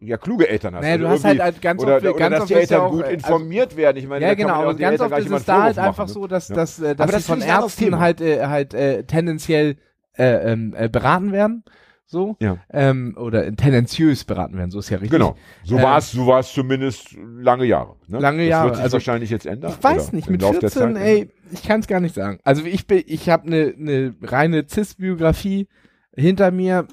ja 0.01 0.17
kluge 0.17 0.49
Eltern 0.49 0.75
hast. 0.75 0.83
Naja, 0.83 0.95
Also 0.95 1.05
du 1.05 1.11
hast 1.11 1.25
irgendwie- 1.25 1.43
halt, 1.43 1.55
halt 1.55 1.63
ganz 1.63 1.83
oder, 1.83 1.97
oft, 1.97 2.05
oder 2.05 2.15
ganz 2.15 2.33
dass 2.33 2.41
oft 2.43 2.51
die 2.51 2.55
Eltern 2.55 2.81
auch, 2.81 2.91
gut 2.91 3.01
äh, 3.03 3.05
also- 3.05 3.15
informiert 3.15 3.77
werden. 3.77 3.97
Ich 3.99 4.09
meine, 4.09 4.25
Ja, 4.27 4.35
genau, 4.35 4.55
aber 4.55 4.75
ganz 4.75 5.01
oft 5.01 5.17
ist 5.19 5.31
es 5.31 5.45
da 5.45 5.63
halt 5.63 5.79
einfach 5.79 5.99
machen, 6.05 6.13
so, 6.13 6.23
ne? 6.23 6.29
dass, 6.29 6.49
Ja. 6.49 6.55
dass, 6.57 6.81
äh, 6.81 6.97
dass 6.97 7.07
sie 7.07 7.13
das 7.13 7.27
von 7.27 7.43
ein 7.43 7.49
anderes 7.51 7.81
Ärzten 7.81 7.99
halt, 8.01 8.21
äh, 8.21 8.47
halt 8.47 8.75
äh, 8.75 9.05
tendenziell 9.05 9.77
äh, 10.19 10.53
ähm, 10.53 10.75
äh, 10.77 10.89
beraten 10.89 11.31
werden. 11.31 11.63
So. 12.11 12.37
Ja. 12.41 12.57
Ähm, 12.71 13.15
oder 13.19 13.55
tendenziös 13.55 14.25
beraten 14.25 14.57
werden, 14.57 14.71
so 14.71 14.79
ist 14.79 14.89
ja 14.89 14.97
richtig. 14.97 15.11
Genau. 15.11 15.37
So 15.63 15.77
Ähm, 15.77 15.83
war 15.83 15.99
es, 15.99 16.11
so 16.11 16.27
war 16.27 16.41
es 16.41 16.51
zumindest 16.53 17.15
lange 17.39 17.67
Jahre. 17.67 17.97
Ne? 18.07 18.19
Lange 18.19 18.39
das 18.45 18.49
Jahre, 18.49 18.65
wird 18.69 18.77
sich 18.77 18.83
also- 18.85 18.93
wahrscheinlich 18.95 19.29
jetzt 19.29 19.45
ändern. 19.45 19.75
Ich 19.77 19.85
weiß 19.85 20.13
nicht, 20.15 20.31
mit 20.31 20.41
Lauf 20.41 20.59
der 20.59 20.71
14, 20.71 20.95
Zeit. 20.95 21.05
ey, 21.05 21.31
ich 21.53 21.63
kann 21.63 21.81
es 21.81 21.87
gar 21.87 22.01
nicht 22.01 22.15
sagen. 22.15 22.39
Also 22.45 22.65
ich 22.65 22.87
bin, 22.87 23.03
ich 23.07 23.29
habe 23.29 23.47
eine 23.47 23.75
ne 23.77 24.15
reine 24.23 24.67
Cis-Biografie 24.67 25.69
hinter 26.17 26.51
mir. 26.51 26.87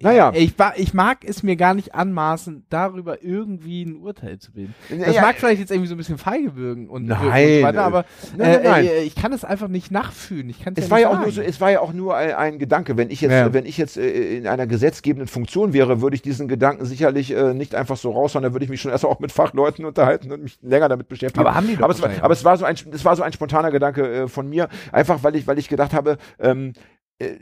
Naja. 0.00 0.32
ich, 0.34 0.54
ich, 0.76 0.94
mag 0.94 1.18
es 1.24 1.42
mir 1.42 1.56
gar 1.56 1.74
nicht 1.74 1.94
anmaßen, 1.94 2.66
darüber 2.68 3.22
irgendwie 3.22 3.84
ein 3.84 3.96
Urteil 3.96 4.38
zu 4.38 4.52
bilden. 4.52 4.74
Das 4.88 4.98
Naja, 4.98 5.22
mag 5.22 5.36
vielleicht 5.36 5.60
jetzt 5.60 5.70
irgendwie 5.70 5.88
so 5.88 5.94
ein 5.94 5.98
bisschen 5.98 6.18
feige 6.18 6.56
wirken 6.56 6.88
und, 6.88 7.06
Nein, 7.06 7.18
und 7.18 7.26
so 7.26 7.62
weiter, 7.62 7.82
aber 7.82 8.04
nein, 8.36 8.60
äh, 8.60 8.68
nein. 8.68 8.86
Äh, 8.86 9.02
ich 9.02 9.14
kann 9.14 9.32
es 9.32 9.44
einfach 9.44 9.68
nicht 9.68 9.90
nachfühlen. 9.90 10.50
Ich 10.50 10.66
Es 10.66 10.84
ja 10.84 10.90
war 10.90 11.00
ja 11.00 11.10
auch 11.10 11.20
nur 11.20 11.30
so, 11.30 11.40
es 11.40 11.60
war 11.60 11.70
ja 11.70 11.80
auch 11.80 11.92
nur 11.92 12.16
ein, 12.16 12.34
ein 12.34 12.58
Gedanke. 12.58 12.96
Wenn 12.96 13.10
ich 13.10 13.20
jetzt, 13.20 13.32
Ja. 13.32 13.52
wenn 13.52 13.66
ich 13.66 13.78
jetzt 13.78 13.96
äh, 13.96 14.36
in 14.36 14.46
einer 14.46 14.66
gesetzgebenden 14.66 15.28
Funktion 15.28 15.72
wäre, 15.72 16.00
würde 16.00 16.16
ich 16.16 16.22
diesen 16.22 16.48
Gedanken 16.48 16.84
sicherlich 16.84 17.32
äh, 17.32 17.54
nicht 17.54 17.74
einfach 17.74 17.96
so 17.96 18.10
raushauen. 18.10 18.42
Dann 18.42 18.52
würde 18.52 18.64
ich 18.64 18.70
mich 18.70 18.80
schon 18.80 18.90
erst 18.90 19.04
auch 19.04 19.20
mit 19.20 19.32
Fachleuten 19.32 19.84
unterhalten 19.84 20.32
und 20.32 20.42
mich 20.42 20.58
länger 20.62 20.88
damit 20.88 21.08
beschäftigen. 21.08 21.46
Aber 21.46 21.54
haben 21.54 21.66
die 21.66 21.76
doch 21.76 21.84
aber 21.84 21.92
es, 21.92 22.02
war, 22.02 22.10
aber 22.20 22.32
es 22.32 22.44
war 22.44 22.56
so 22.56 22.64
ein, 22.64 22.76
es 22.92 23.04
war 23.04 23.16
so 23.16 23.22
ein 23.22 23.32
spontaner 23.32 23.70
Gedanke 23.70 24.22
äh, 24.24 24.28
von 24.28 24.48
mir, 24.48 24.68
einfach 24.92 25.22
weil 25.22 25.36
ich, 25.36 25.46
weil 25.46 25.58
ich 25.58 25.68
gedacht 25.68 25.92
habe, 25.92 26.18
ähm, 26.38 26.72
äh, 27.18 27.36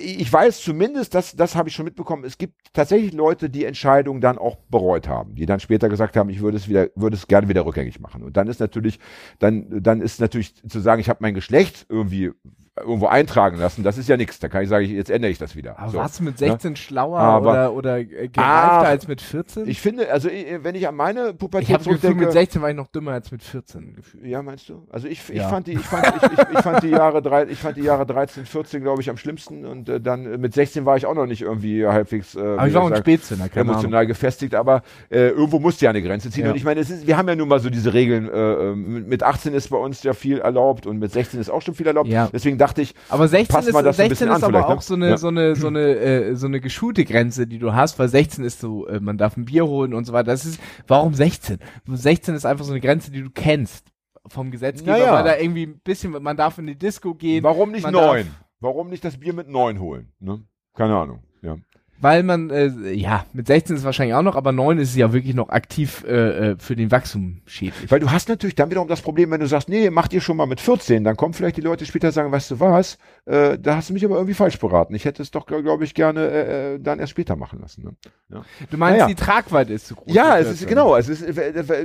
ich 0.00 0.32
weiß 0.32 0.60
zumindest, 0.62 1.14
das, 1.14 1.36
das 1.36 1.54
habe 1.56 1.68
ich 1.68 1.74
schon 1.74 1.84
mitbekommen, 1.84 2.24
es 2.24 2.38
gibt 2.38 2.54
tatsächlich 2.72 3.12
Leute, 3.12 3.50
die 3.50 3.64
Entscheidungen 3.64 4.20
dann 4.20 4.38
auch 4.38 4.56
bereut 4.68 5.08
haben, 5.08 5.34
die 5.34 5.46
dann 5.46 5.60
später 5.60 5.88
gesagt 5.88 6.16
haben, 6.16 6.30
ich 6.30 6.40
würde 6.40 6.56
es 6.56 6.68
wieder, 6.68 6.88
würde 6.94 7.16
es 7.16 7.26
gerne 7.26 7.48
wieder 7.48 7.64
rückgängig 7.66 8.00
machen. 8.00 8.22
Und 8.22 8.36
dann 8.36 8.48
ist 8.48 8.60
natürlich, 8.60 8.98
dann, 9.38 9.66
dann 9.82 10.00
ist 10.00 10.20
natürlich 10.20 10.54
zu 10.68 10.80
sagen, 10.80 11.00
ich 11.00 11.08
habe 11.08 11.18
mein 11.22 11.34
Geschlecht 11.34 11.86
irgendwie 11.88 12.30
irgendwo 12.76 13.08
eintragen 13.08 13.58
lassen, 13.58 13.82
das 13.82 13.98
ist 13.98 14.08
ja 14.08 14.16
nichts. 14.16 14.38
Da 14.38 14.48
kann 14.48 14.62
ich 14.62 14.68
sagen, 14.70 14.84
ich- 14.86 14.92
jetzt 14.92 15.10
ändere 15.10 15.30
ich 15.30 15.36
das 15.36 15.54
wieder. 15.54 15.78
Aber 15.78 15.90
So. 15.90 15.98
warst 15.98 16.20
du 16.20 16.24
mit 16.24 16.38
16 16.38 16.76
schlauer 16.76 17.18
Aber- 17.18 17.50
oder, 17.50 17.72
oder 17.74 18.04
gereifter 18.04 18.40
Ach, 18.42 18.84
als 18.84 19.06
mit 19.06 19.20
14? 19.20 19.68
Ich 19.68 19.82
finde, 19.82 20.10
also 20.10 20.30
äh, 20.30 20.60
wenn 20.62 20.74
ich 20.74 20.88
an 20.88 20.94
meine 20.94 21.30
ich 21.30 21.36
Pubertät 21.36 21.68
habe 21.68 21.78
das 21.78 21.84
Gefühl, 21.84 22.00
zurückdenke, 22.00 22.24
mit 22.26 22.32
16 22.32 22.62
war 22.62 22.70
ich 22.70 22.76
noch 22.76 22.86
dümmer 22.86 23.12
als 23.12 23.30
mit 23.32 23.42
14. 23.42 23.92
Gefühl. 23.92 24.26
Ja, 24.26 24.40
meinst 24.40 24.66
du? 24.70 24.86
Also 24.88 25.08
ich, 25.08 25.20
ich 25.28 25.36
Ja. 25.36 25.48
fand 25.50 25.66
die, 25.66 25.72
ich 25.72 25.80
fand, 25.80 26.06
ich, 26.06 26.22
ich, 26.22 26.38
ich 26.54 26.58
fand 26.60 26.82
die 26.82 26.88
Jahre 26.88 27.20
drei, 27.20 27.44
ich 27.48 27.58
fand 27.58 27.76
die 27.76 27.82
Jahre 27.82 28.06
13, 28.06 28.46
14, 28.46 28.80
glaube 28.82 29.02
ich, 29.02 29.10
am 29.10 29.18
schlimmsten 29.18 29.66
und 29.66 29.89
äh, 29.90 30.00
dann 30.00 30.24
äh, 30.26 30.38
mit 30.38 30.54
16 30.54 30.86
war 30.86 30.96
ich 30.96 31.04
auch 31.06 31.14
noch 31.14 31.26
nicht 31.26 31.42
irgendwie 31.42 31.86
halbwegs 31.86 32.34
äh, 32.34 32.38
Aber 32.40 32.66
ich 32.68 32.74
war 32.74 32.82
ein 32.84 32.88
sagen, 32.90 32.96
Spätzünder, 33.02 33.48
keine 33.48 33.62
Ahnung. 33.62 33.74
emotional 33.74 34.06
gefestigt, 34.06 34.54
aber 34.54 34.82
äh, 35.10 35.28
irgendwo 35.28 35.58
musste 35.58 35.84
ja 35.84 35.90
eine 35.90 36.00
Grenze 36.02 36.30
ziehen 36.30 36.44
Ja. 36.44 36.50
und 36.52 36.56
ich 36.56 36.64
meine, 36.64 36.80
es 36.80 36.88
ist, 36.90 37.06
wir 37.06 37.16
haben 37.18 37.28
ja 37.28 37.36
nun 37.36 37.48
mal 37.48 37.60
so 37.60 37.68
diese 37.70 37.92
Regeln, 37.92 38.28
äh, 38.28 38.52
äh, 38.70 38.74
mit 38.74 39.08
mit 39.08 39.22
18 39.22 39.52
ist 39.54 39.68
bei 39.68 39.76
uns 39.76 40.02
ja 40.02 40.12
viel 40.14 40.38
erlaubt 40.38 40.86
und 40.86 40.98
mit 40.98 41.12
16 41.12 41.40
ist 41.40 41.50
auch 41.50 41.60
schon 41.62 41.74
viel 41.74 41.86
erlaubt. 41.86 42.08
Ja. 42.08 42.28
Deswegen 42.32 42.56
dachte 42.58 42.80
ich, 42.80 42.94
Aber 43.08 43.28
16 43.28 43.54
Passt 43.54 43.68
ist, 43.68 43.74
mal 43.74 43.82
das 43.82 43.98
ein 44.00 44.08
16 44.08 44.10
bisschen 44.10 44.28
ist 44.28 44.34
an 44.36 44.42
aber 44.44 44.64
vielleicht, 44.64 44.68
auch 44.68 44.76
ne? 44.76 44.82
so 44.82 44.94
eine, 44.94 45.08
Ja. 45.10 45.16
so 45.18 45.28
eine, 45.28 45.56
so 45.56 45.66
eine, 45.66 45.80
äh, 45.96 46.34
so 46.36 46.46
eine 46.46 46.60
geschulte 46.60 47.04
Grenze, 47.04 47.46
die 47.46 47.58
du 47.58 47.74
hast, 47.74 47.98
weil 47.98 48.08
16 48.08 48.44
ist 48.44 48.60
so, 48.60 48.86
äh, 48.86 49.00
man 49.00 49.18
darf 49.18 49.36
ein 49.36 49.44
Bier 49.46 49.66
holen 49.66 49.92
und 49.94 50.04
so 50.06 50.12
weiter. 50.12 50.30
Das 50.30 50.44
ist, 50.46 50.60
warum 50.86 51.12
16? 51.14 51.58
16 51.86 52.34
ist 52.34 52.46
einfach 52.46 52.64
so 52.64 52.70
eine 52.72 52.80
Grenze, 52.80 53.10
die 53.10 53.22
du 53.22 53.30
kennst 53.30 53.86
vom 54.28 54.50
Gesetzgeber, 54.50 54.92
Naja. 54.98 55.12
weil 55.14 55.24
da 55.24 55.36
irgendwie 55.38 55.64
ein 55.66 55.80
bisschen, 55.82 56.12
man 56.22 56.36
darf 56.36 56.58
in 56.58 56.66
die 56.66 56.76
Disco 56.78 57.14
gehen, 57.14 57.42
warum 57.42 57.72
nicht 57.72 57.90
neun? 57.90 58.26
Warum 58.60 58.90
nicht 58.90 59.04
das 59.04 59.18
Bier 59.18 59.32
mit 59.32 59.48
neun 59.48 59.80
holen? 59.80 60.12
Ne? 60.20 60.42
Keine 60.74 60.96
Ahnung. 60.96 61.20
Ja. 61.42 61.56
weil 62.02 62.22
man, 62.22 62.48
äh, 62.50 62.92
ja, 62.92 63.26
mit 63.34 63.46
16 63.46 63.76
ist 63.76 63.80
es 63.80 63.84
wahrscheinlich 63.86 64.14
auch 64.14 64.22
noch, 64.22 64.34
aber 64.36 64.52
9 64.52 64.78
ist 64.78 64.90
es 64.90 64.96
ja 64.96 65.12
wirklich 65.12 65.34
noch 65.34 65.50
aktiv 65.50 66.02
äh, 66.08 66.50
äh, 66.52 66.56
für 66.58 66.74
den 66.76 66.90
Wachstum 66.90 67.42
schädlich. 67.46 67.90
Weil 67.90 68.00
du 68.00 68.10
hast 68.10 68.28
natürlich 68.30 68.54
dann 68.54 68.70
wiederum 68.70 68.88
das 68.88 69.02
Problem, 69.02 69.30
wenn 69.30 69.40
du 69.40 69.46
sagst, 69.46 69.68
nee, 69.68 69.90
macht 69.90 70.12
ihr 70.14 70.22
schon 70.22 70.36
mal 70.38 70.46
mit 70.46 70.60
14, 70.60 71.04
dann 71.04 71.16
kommen 71.16 71.34
vielleicht 71.34 71.58
die 71.58 71.60
Leute 71.62 71.84
später 71.84 72.08
und 72.08 72.14
sagen, 72.14 72.32
weißt 72.32 72.52
du 72.52 72.60
was, 72.60 72.96
äh, 73.26 73.58
da 73.58 73.76
hast 73.76 73.90
du 73.90 73.94
mich 73.94 74.04
aber 74.04 74.14
irgendwie 74.16 74.32
falsch 74.34 74.58
beraten. 74.58 74.94
Ich 74.94 75.04
hätte 75.04 75.22
es 75.22 75.30
doch, 75.30 75.44
glaube 75.44 75.62
glaub 75.62 75.82
ich, 75.82 75.92
gerne 75.94 76.20
äh, 76.26 76.74
äh, 76.74 76.78
dann 76.80 77.00
erst 77.00 77.10
später 77.10 77.36
machen 77.36 77.60
lassen. 77.60 77.96
Ne? 78.30 78.42
Du 78.70 78.76
meinst, 78.78 79.00
Naja. 79.00 79.06
die 79.06 79.14
Tragweite 79.14 79.72
ist 79.74 79.86
zu 79.86 79.94
groß. 79.94 80.14
Ja, 80.14 80.36
für 80.36 80.38
es 80.40 80.48
ist 80.52 80.58
14. 80.60 80.68
genau, 80.68 80.96
es 80.96 81.08
ist 81.08 81.24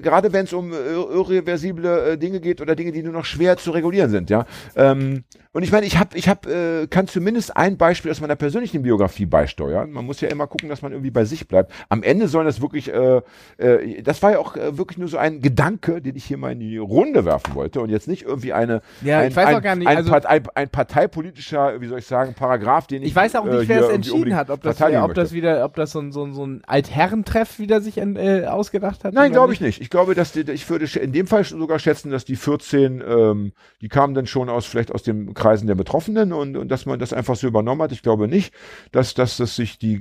gerade 0.02 0.32
wenn 0.32 0.46
es 0.46 0.54
um 0.54 0.72
äh, 0.72 0.76
irreversible 0.76 2.18
Dinge 2.18 2.40
geht 2.40 2.62
oder 2.62 2.76
Dinge, 2.76 2.92
die 2.94 3.04
nur 3.04 3.14
noch 3.14 3.26
schwer 3.26 3.58
zu 3.58 3.72
regulieren 3.72 4.10
sind, 4.10 4.30
ja. 4.30 4.46
Ähm, 4.78 5.26
und 5.56 5.64
ich 5.64 5.72
meine, 5.72 5.86
ich 5.86 5.98
habe, 5.98 6.18
ich 6.18 6.28
habe, 6.30 6.82
äh, 6.84 6.88
kann 6.88 7.08
zumindest 7.08 7.56
ein 7.56 7.78
Beispiel 7.78 8.12
aus 8.12 8.20
meiner 8.22 8.36
persönlichen 8.36 8.82
Biografie 8.84 9.26
beisteuern. 9.26 9.90
Man 9.90 10.06
muss 10.06 10.20
ja 10.22 10.28
immer 10.28 10.48
gucken, 10.48 10.68
dass 10.70 10.82
man 10.82 10.92
irgendwie 10.92 11.12
bei 11.12 11.26
sich 11.26 11.48
bleibt. 11.48 11.72
Am 11.90 12.04
Ende 12.04 12.28
sollen 12.28 12.46
das 12.46 12.62
wirklich, 12.62 12.94
äh, 12.94 13.22
äh, 13.58 14.02
das 14.04 14.22
war 14.22 14.32
ja 14.34 14.40
auch 14.40 14.56
äh, 14.58 14.78
wirklich 14.78 14.98
nur 14.98 15.08
so 15.08 15.18
ein 15.18 15.42
Gedanke, 15.42 16.02
den 16.02 16.16
ich 16.16 16.26
hier 16.26 16.38
mal 16.38 16.52
in 16.52 16.60
die 16.60 16.78
Runde 16.78 17.26
werfen 17.26 17.56
wollte 17.56 17.80
und 17.82 17.90
jetzt 17.90 18.08
nicht 18.08 18.24
irgendwie 18.24 18.54
eine, 18.54 18.82
Ja, 19.02 19.20
ein, 19.20 19.30
ich 19.30 19.36
weiß 19.36 19.48
ein, 19.48 19.56
auch 19.56 19.62
gar 19.62 19.76
nicht, 19.76 19.88
ein, 19.88 19.98
also- 19.98 20.14
ein, 20.14 20.44
ein 20.56 20.70
parteipolitischer, 20.70 21.80
wie 21.82 21.88
soll 21.88 22.00
ich 22.00 22.06
sagen, 22.06 22.34
Paragraph, 22.34 22.88
den 22.88 23.02
ich, 23.02 23.10
Ich 23.10 23.16
weiß 23.16 23.36
auch 23.36 23.46
äh, 23.46 23.50
nicht, 23.50 23.60
hier 23.68 23.70
wer 23.70 23.84
es 23.84 23.90
entschieden 23.90 24.36
hat, 24.36 24.50
ob 24.50 24.62
das, 24.62 24.82
ob 24.82 25.14
das 25.14 25.32
wieder, 25.32 25.64
ob 25.64 25.76
das 25.76 25.92
so 25.92 26.00
ein, 26.00 26.12
so 26.12 26.24
ein, 26.26 26.34
so 26.34 26.46
ein 26.46 26.64
Altherrentreff 26.68 27.60
wieder 27.60 27.82
sich 27.82 27.98
en- 27.98 28.18
äh, 28.18 28.46
ausgedacht 28.48 29.04
hat. 29.04 29.14
Nein, 29.14 29.32
glaube 29.32 29.54
ich 29.54 29.62
nicht. 29.62 29.82
Ich 29.82 29.90
glaube, 29.90 30.16
dass 30.16 30.32
die, 30.34 30.42
ich 30.52 30.70
würde 30.70 30.86
in 31.00 31.12
dem 31.14 31.28
Fall 31.28 31.44
sogar 31.46 31.80
schätzen, 31.80 32.12
dass 32.12 32.26
die 32.26 32.36
14, 32.36 33.02
ähm, 33.08 33.54
die 33.82 33.88
kamen 33.88 34.14
dann 34.14 34.28
schon 34.28 34.50
aus 34.50 34.66
vielleicht 34.66 34.92
aus 34.94 35.04
den 35.04 35.34
Kreisen 35.46 35.68
der 35.68 35.76
Betroffenen 35.76 36.34
und, 36.34 36.58
und 36.58 36.70
dass 36.70 36.88
man 36.88 36.98
das 36.98 37.14
einfach 37.14 37.36
so 37.36 37.46
übernommen 37.46 37.80
hat. 37.84 37.92
Ich 37.92 38.02
glaube 38.02 38.28
nicht, 38.28 38.52
dass, 38.92 39.14
dass, 39.14 39.38
dass 39.38 39.56
sich 39.56 39.78
die, 39.78 40.00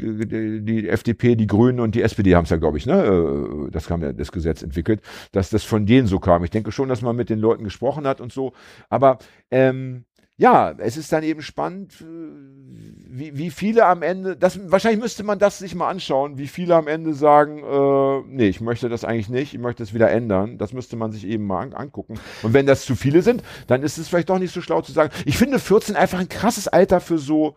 die, 0.63 0.89
FDP, 0.89 1.37
die 1.37 1.47
Grünen 1.47 1.81
und 1.81 1.95
die 1.95 2.01
SPD 2.01 2.35
haben 2.35 2.45
es 2.45 2.51
ja, 2.51 2.57
glaube 2.57 2.79
ich, 2.79 2.87
ne, 2.87 3.05
äh, 3.05 3.71
das 3.71 3.87
kam 3.87 4.01
ja 4.01 4.15
das 4.15 4.33
Gesetz 4.33 4.63
entwickelt, 4.63 5.03
dass 5.33 5.51
das 5.51 5.63
von 5.63 5.85
denen 5.85 6.07
so 6.07 6.19
kam. 6.19 6.45
Ich 6.45 6.51
denke 6.51 6.73
schon, 6.73 6.89
dass 6.89 7.03
man 7.03 7.15
mit 7.15 7.29
den 7.29 7.41
Leuten 7.41 7.63
gesprochen 7.63 8.07
hat 8.07 8.23
und 8.23 8.33
so. 8.33 8.55
Aber 8.89 9.19
ähm, 9.51 10.07
ja, 10.39 10.71
es 10.79 10.97
ist 10.97 11.13
dann 11.13 11.23
eben 11.23 11.43
spannend, 11.43 11.93
äh, 12.01 13.04
wie, 13.17 13.37
wie 13.39 13.51
viele 13.51 13.87
am 13.87 14.03
Ende, 14.03 14.37
das, 14.37 14.59
wahrscheinlich 14.71 15.01
müsste 15.01 15.23
man 15.23 15.39
das 15.39 15.59
sich 15.59 15.77
mal 15.77 15.89
anschauen, 15.89 16.37
wie 16.37 16.49
viele 16.49 16.75
am 16.75 16.89
Ende 16.89 17.15
sagen, 17.15 17.59
äh, 17.63 18.23
nee, 18.29 18.49
ich 18.49 18.61
möchte 18.61 18.89
das 18.89 19.05
eigentlich 19.05 19.29
nicht, 19.29 19.55
ich 19.55 19.61
möchte 19.61 19.85
es 19.85 19.95
wieder 19.95 20.11
ändern. 20.11 20.59
Das 20.59 20.73
müsste 20.73 20.97
man 20.97 21.13
sich 21.13 21.25
eben 21.25 21.47
mal 21.47 21.61
an, 21.63 21.75
angucken. 21.75 22.19
Und 22.43 22.55
wenn 22.55 22.67
das 22.67 22.85
zu 22.85 22.97
viele 22.97 23.23
sind, 23.23 23.45
dann 23.69 23.85
ist 23.85 23.99
es 23.99 24.09
vielleicht 24.09 24.31
doch 24.31 24.41
nicht 24.41 24.53
so 24.53 24.61
schlau 24.61 24.83
zu 24.83 24.91
sagen. 24.91 25.13
Ich 25.27 25.39
finde 25.39 25.61
14 25.61 25.95
einfach 25.95 26.19
ein 26.19 26.29
krasses 26.29 26.67
Alter 26.67 26.99
für 26.99 27.19
so, 27.19 27.55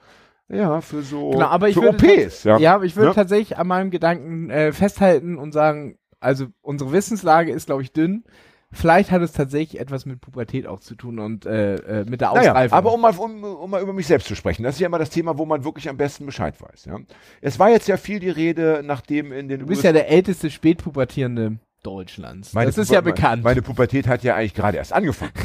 ja, 0.47 0.79
für 0.81 1.01
so, 1.01 1.31
Genau, 1.31 1.47
aber 1.47 1.69
ich 1.69 1.75
für 1.75 1.81
würde 1.81 1.97
OPs. 2.23 2.43
Ja, 2.43 2.59
Ja, 2.59 2.75
aber 2.75 2.85
ich 2.85 2.95
würde 2.95 3.09
Ne? 3.09 3.15
tatsächlich 3.15 3.57
an 3.57 3.65
meinem 3.67 3.89
Gedanken 3.89 4.51
äh, 4.51 4.71
festhalten 4.71 5.37
und 5.39 5.53
sagen, 5.53 5.97
also 6.19 6.45
unsere 6.61 6.91
Wissenslage 6.91 7.51
ist, 7.51 7.65
glaube 7.65 7.81
ich, 7.81 7.91
dünn. 7.91 8.23
Vielleicht 8.71 9.11
hat 9.11 9.21
es 9.21 9.31
tatsächlich 9.31 9.79
etwas 9.79 10.05
mit 10.05 10.21
Pubertät 10.21 10.67
auch 10.67 10.79
zu 10.79 10.95
tun 10.95 11.19
und 11.19 11.45
äh, 11.45 11.75
äh, 11.75 12.05
mit 12.05 12.21
der 12.21 12.33
Naja, 12.33 12.51
Ausreifung. 12.51 12.77
aber 12.77 12.93
um 12.93 13.01
mal, 13.01 13.15
um, 13.15 13.43
um 13.43 13.69
mal 13.69 13.81
über 13.81 13.93
mich 13.93 14.07
selbst 14.07 14.27
zu 14.27 14.35
sprechen, 14.35 14.63
das 14.63 14.75
ist 14.75 14.81
ja 14.81 14.87
immer 14.87 14.99
das 14.99 15.09
Thema, 15.09 15.37
wo 15.37 15.45
man 15.45 15.63
wirklich 15.63 15.87
am 15.89 15.97
besten 15.97 16.25
Bescheid 16.25 16.55
weiß. 16.61 16.85
Ja? 16.85 16.97
Es 17.41 17.59
war 17.59 17.69
jetzt 17.69 17.87
ja 17.87 17.97
viel 17.97 18.19
die 18.19 18.29
Rede, 18.29 18.81
nachdem 18.85 19.31
in 19.31 19.47
den 19.47 19.61
du 19.61 19.65
bist 19.65 19.83
ja 19.83 19.91
der 19.93 20.09
älteste 20.09 20.49
spätpubertierende 20.49 21.57
Deutschlands. 21.83 22.51
das 22.51 22.77
ist 22.77 22.91
ja 22.91 22.99
Puber- 22.99 23.13
bekannt. 23.13 23.43
Meine 23.43 23.61
Pubertät 23.61 24.07
hat 24.07 24.23
ja 24.23 24.35
eigentlich 24.35 24.53
gerade 24.55 24.77
erst 24.77 24.93
angefangen. 24.93 25.31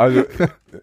Also 0.00 0.22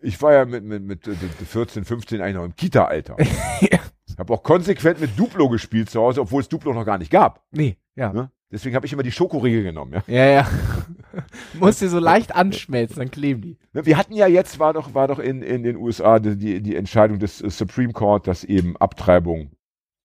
ich 0.01 0.22
war 0.22 0.34
ja 0.34 0.43
mit, 0.43 0.66
mit, 0.66 0.84
mit 0.84 1.07
äh, 1.07 1.13
14, 1.16 1.86
15 1.86 2.20
eigentlich 2.20 2.36
noch 2.36 2.43
im 2.43 2.53
Kita-Alter. 2.55 3.16
Ja. 3.61 3.80
Habe 4.18 4.34
auch 4.34 4.43
konsequent 4.43 4.99
mit 4.99 5.18
Duplo 5.18 5.47
gespielt 5.49 5.89
zu 5.89 6.01
Hause, 6.01 6.20
obwohl 6.22 6.41
es 6.41 6.49
Duplo 6.49 6.74
noch 6.74 6.84
gar 6.86 6.97
nicht 6.97 7.11
gab. 7.11 7.41
nee, 7.51 7.78
ja. 7.95 8.11
Ne? 8.11 8.30
Deswegen 8.52 8.76
habe 8.76 8.86
ich 8.86 8.93
immer 8.93 9.04
die 9.04 9.12
Schokoriegel 9.12 9.64
genommen. 9.64 9.93
Ja? 9.93 10.04
Ja, 10.08 10.26
ja. 10.26 10.48
Musst 11.60 11.82
dir 11.82 11.89
so 11.89 12.00
leicht 12.00 12.36
anschmelzen, 12.36 12.98
dann 12.98 13.12
kleben 13.12 13.41
die. 13.41 13.58
Ne, 13.74 13.86
Wir 13.86 13.98
hatten 13.98 14.14
ja 14.14 14.28
jetzt, 14.28 14.60
war 14.60 14.74
doch, 14.74 14.93
war 14.93 15.08
doch 15.08 15.20
in, 15.20 15.41
in 15.41 15.64
den 15.64 15.76
USA 15.78 16.20
die, 16.20 16.62
die, 16.62 16.76
Entscheidung 16.76 17.20
des 17.20 17.41
äh, 17.41 17.50
Supreme 17.50 17.93
Court, 17.93 18.28
dass 18.28 18.43
eben 18.43 18.78
Abtreibung 18.78 19.52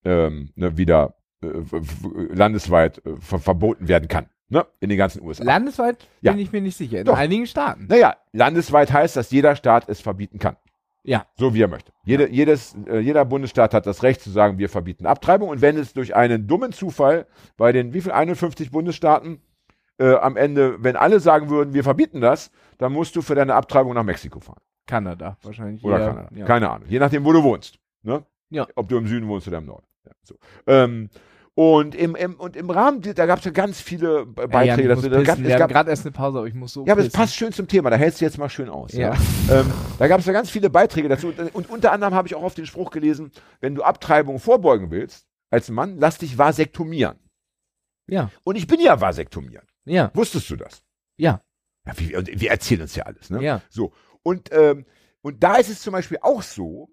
ähm, 0.04 0.50
ne, 0.56 0.76
wieder 0.78 1.14
äh, 1.42 1.48
landesweit 2.32 3.04
äh, 3.04 3.16
ver 3.20 3.38
verboten 3.38 3.88
werden 3.88 4.08
kann. 4.08 4.26
Ne? 4.48 4.66
In 4.80 4.88
den 4.88 4.98
ganzen 4.98 5.22
USA. 5.22 5.44
Landesweit 5.44 6.08
Ja. 6.22 6.32
bin 6.32 6.40
ich 6.40 6.50
mir 6.50 6.60
nicht 6.60 6.76
sicher. 6.76 7.00
In 7.00 7.04
Doch. 7.04 7.16
einigen 7.16 7.46
Staaten. 7.46 7.86
naja, 7.88 8.16
landesweit 8.32 8.92
heißt, 8.92 9.16
dass 9.16 9.30
jeder 9.30 9.54
Staat 9.54 9.88
es 9.88 10.00
verbieten 10.00 10.38
kann. 10.38 10.56
Ja. 11.02 11.26
So 11.36 11.54
wie 11.54 11.62
er 11.62 11.68
möchte. 11.68 11.92
Jede, 12.04 12.28
jedes, 12.30 12.76
äh, 12.86 12.98
jeder 12.98 13.24
Bundesstaat 13.24 13.74
hat 13.74 13.86
das 13.86 14.02
Recht 14.02 14.20
zu 14.20 14.30
sagen, 14.30 14.58
wir 14.58 14.68
verbieten 14.68 15.06
Abtreibung. 15.06 15.48
Und 15.48 15.62
wenn 15.62 15.76
es 15.76 15.92
durch 15.92 16.14
einen 16.14 16.46
dummen 16.46 16.72
Zufall 16.72 17.26
bei 17.56 17.72
den 17.72 17.94
wie 17.94 18.00
viel 18.00 18.12
51 18.12 18.70
Bundesstaaten 18.70 19.40
äh, 19.98 20.14
am 20.14 20.36
Ende, 20.36 20.82
wenn 20.82 20.96
alle 20.96 21.20
sagen 21.20 21.48
würden, 21.48 21.74
wir 21.74 21.84
verbieten 21.84 22.20
das, 22.20 22.50
dann 22.78 22.92
musst 22.92 23.16
du 23.16 23.22
für 23.22 23.34
deine 23.34 23.54
Abtreibung 23.54 23.94
nach 23.94 24.02
Mexiko 24.04 24.40
fahren. 24.40 24.60
Kanada 24.86 25.38
wahrscheinlich. 25.42 25.84
Oder 25.84 26.00
ja, 26.00 26.06
Kanada. 26.08 26.28
Ja. 26.34 26.44
Keine 26.46 26.70
Ahnung. 26.70 26.88
Je 26.88 26.98
nachdem, 26.98 27.24
wo 27.24 27.32
du 27.32 27.42
wohnst. 27.42 27.78
Ne? 28.02 28.24
Ja. 28.50 28.66
Ob 28.74 28.88
du 28.88 28.96
im 28.96 29.06
Süden 29.06 29.28
wohnst 29.28 29.46
oder 29.48 29.58
im 29.58 29.66
Norden. 29.66 29.86
Ja, 30.04 30.12
so. 30.22 30.34
ähm, 30.66 31.08
und, 31.54 31.94
im, 31.94 32.14
im, 32.14 32.34
und 32.34 32.56
im 32.56 32.70
Rahmen, 32.70 33.02
da 33.02 33.26
gab 33.26 33.40
es 33.40 33.44
ja 33.44 33.50
ganz 33.50 33.80
viele 33.80 34.24
Beiträge 34.26 34.82
ich 34.82 34.88
dazu. 34.88 35.08
Da 35.08 35.22
gab, 35.22 35.38
es 35.38 35.44
Wir 35.44 35.52
haben 35.54 35.58
gab, 35.60 35.70
gerade 35.70 35.90
erst 35.90 36.06
eine 36.06 36.12
Pause, 36.12 36.38
aber 36.38 36.46
ich 36.46 36.54
muss 36.54 36.72
so 36.72 36.86
ja, 36.86 36.92
aber 36.92 37.02
es 37.02 37.12
passt 37.12 37.34
schön 37.34 37.52
zum 37.52 37.66
Thema. 37.68 37.90
Da 37.90 37.96
hältst 37.96 38.20
du 38.20 38.24
jetzt 38.24 38.38
mal 38.38 38.48
schön 38.48 38.68
aus. 38.68 38.92
Ja. 38.92 39.14
Ja. 39.14 39.20
Ähm, 39.50 39.66
da 39.98 40.06
gab 40.06 40.20
es 40.20 40.26
ja 40.26 40.32
ganz 40.32 40.48
viele 40.48 40.70
Beiträge 40.70 41.08
dazu. 41.08 41.28
Und, 41.36 41.52
und 41.52 41.70
unter 41.70 41.90
anderem 41.90 42.14
habe 42.14 42.28
ich 42.28 42.36
auch 42.36 42.44
auf 42.44 42.54
den 42.54 42.66
Spruch 42.66 42.92
gelesen, 42.92 43.32
wenn 43.60 43.74
du 43.74 43.82
Abtreibung 43.82 44.38
vorbeugen 44.38 44.92
willst, 44.92 45.26
als 45.50 45.70
Mann, 45.70 45.98
lass 45.98 46.18
dich 46.18 46.38
vasektomieren. 46.38 47.18
Ja, 48.06 48.30
Und 48.44 48.54
ich 48.54 48.68
bin 48.68 48.80
ja 48.80 49.00
vasektomieren. 49.00 49.66
ja, 49.86 50.12
Wusstest 50.14 50.48
du 50.50 50.56
das? 50.56 50.84
ja, 51.16 51.42
Ja, 51.84 51.92
wir, 51.96 52.24
wir 52.26 52.50
erzählen 52.50 52.82
uns 52.82 52.94
ja 52.94 53.04
alles. 53.06 53.28
Ne? 53.30 53.42
ja. 53.42 53.60
So. 53.70 53.92
Und, 54.22 54.50
ähm, 54.52 54.86
und 55.20 55.42
da 55.42 55.56
ist 55.56 55.68
es 55.68 55.82
zum 55.82 55.92
Beispiel 55.92 56.18
auch 56.22 56.42
so, 56.42 56.90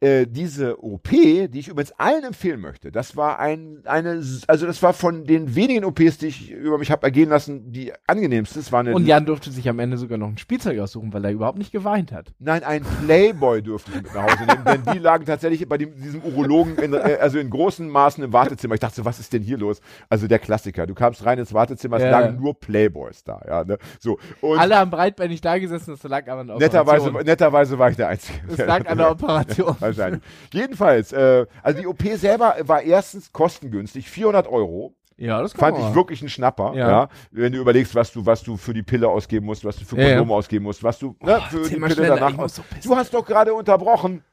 äh, 0.00 0.26
diese 0.26 0.82
OP, 0.82 1.10
die 1.10 1.58
ich 1.58 1.68
übrigens 1.68 1.92
allen 1.98 2.24
empfehlen 2.24 2.60
möchte, 2.60 2.90
das 2.90 3.16
war 3.16 3.38
ein, 3.38 3.82
eine, 3.84 4.22
also 4.46 4.66
das 4.66 4.82
war 4.82 4.94
von 4.94 5.24
den 5.26 5.54
wenigen 5.54 5.84
OPs, 5.84 6.16
die 6.18 6.28
ich 6.28 6.50
über 6.50 6.78
mich 6.78 6.90
habe 6.90 7.02
ergehen 7.06 7.28
lassen, 7.28 7.70
die 7.70 7.92
angenehmste. 8.06 8.60
Es 8.60 8.72
war 8.72 8.80
eine, 8.80 8.94
Und 8.94 9.06
Jan 9.06 9.26
durfte 9.26 9.50
sich 9.50 9.68
am 9.68 9.78
Ende 9.78 9.98
sogar 9.98 10.16
noch 10.16 10.28
ein 10.28 10.38
Spielzeug 10.38 10.78
aussuchen, 10.78 11.12
weil 11.12 11.24
er 11.26 11.32
überhaupt 11.32 11.58
nicht 11.58 11.70
geweint 11.70 12.12
hat. 12.12 12.32
nein, 12.38 12.64
ein 12.64 12.82
Playboy 13.04 13.60
durfte 13.62 13.90
ich 13.94 14.02
mit 14.02 14.14
nach 14.14 14.22
Hause 14.22 14.44
nehmen, 14.46 14.64
denn 14.64 14.94
die 14.94 14.98
lagen 14.98 15.26
tatsächlich 15.26 15.68
bei 15.68 15.76
dem, 15.76 15.94
diesem 15.94 16.22
Urologen, 16.22 16.78
in, 16.78 16.94
äh, 16.94 17.18
also 17.20 17.38
in 17.38 17.50
großen 17.50 17.86
Maßen 17.88 18.24
im 18.24 18.32
Wartezimmer. 18.32 18.74
Ich 18.74 18.80
dachte 18.80 18.96
so, 18.96 19.04
was 19.04 19.20
ist 19.20 19.32
denn 19.34 19.42
hier 19.42 19.58
los? 19.58 19.80
Also 20.08 20.26
der 20.28 20.38
Klassiker. 20.38 20.86
Du 20.86 20.94
kamst 20.94 21.26
rein 21.26 21.38
ins 21.38 21.52
Wartezimmer, 21.52 21.98
es 21.98 22.04
Ja. 22.04 22.10
lagen 22.10 22.40
nur 22.40 22.58
Playboys 22.58 23.22
da, 23.22 23.40
ja, 23.46 23.64
ne? 23.64 23.76
So. 23.98 24.18
Und 24.40 24.58
Alle 24.58 24.76
haben 24.78 24.90
breitbeinig 24.90 25.42
da 25.42 25.58
gesessen, 25.58 25.90
das 25.90 26.02
lag 26.04 26.26
aber 26.26 26.40
an 26.40 26.46
der 26.46 26.56
netterweise, 26.56 27.08
Operation. 27.08 27.26
netterweise 27.26 27.78
war 27.78 27.90
ich 27.90 27.96
der 27.96 28.08
Einzige. 28.08 28.38
Es 28.48 28.56
lag 28.58 28.86
an 28.88 28.96
der 28.96 29.10
Operation. 29.10 29.76
Wahrscheinlich. 29.98 30.22
Jedenfalls, 30.52 31.12
äh, 31.12 31.46
also 31.62 31.80
die 31.80 31.86
OP 31.86 32.02
selber 32.16 32.56
war 32.62 32.82
erstens 32.82 33.32
kostengünstig, 33.32 34.08
400 34.08 34.46
Euro. 34.48 34.94
Ja, 35.16 35.42
das 35.42 35.52
kann 35.52 35.60
Fand 35.60 35.78
man 35.78 35.90
ich 35.90 35.94
wirklich 35.94 36.22
ein 36.22 36.30
Schnapper, 36.30 36.72
ja. 36.74 36.88
Ja. 36.88 37.08
Wenn 37.30 37.52
du 37.52 37.58
überlegst, 37.58 37.94
was 37.94 38.10
du, 38.10 38.24
was 38.24 38.42
du 38.42 38.56
für 38.56 38.72
die 38.72 38.82
Pille 38.82 39.06
ausgeben 39.06 39.44
musst, 39.44 39.64
was 39.66 39.76
du 39.76 39.84
für 39.84 39.96
Ja, 39.96 40.02
ja. 40.02 40.08
Kondome 40.16 40.34
ausgeben 40.34 40.64
musst, 40.64 40.82
was 40.82 40.98
du 40.98 41.14
ne, 41.20 41.40
für 41.50 41.58
erzähl 41.58 41.62
die 41.62 41.74
Pille 41.76 41.94
schneller, 41.94 42.16
danach 42.16 42.48
so. 42.48 42.62
Du 42.82 42.96
hast 42.96 43.12
doch 43.12 43.24
gerade 43.24 43.52
unterbrochen, 43.52 44.24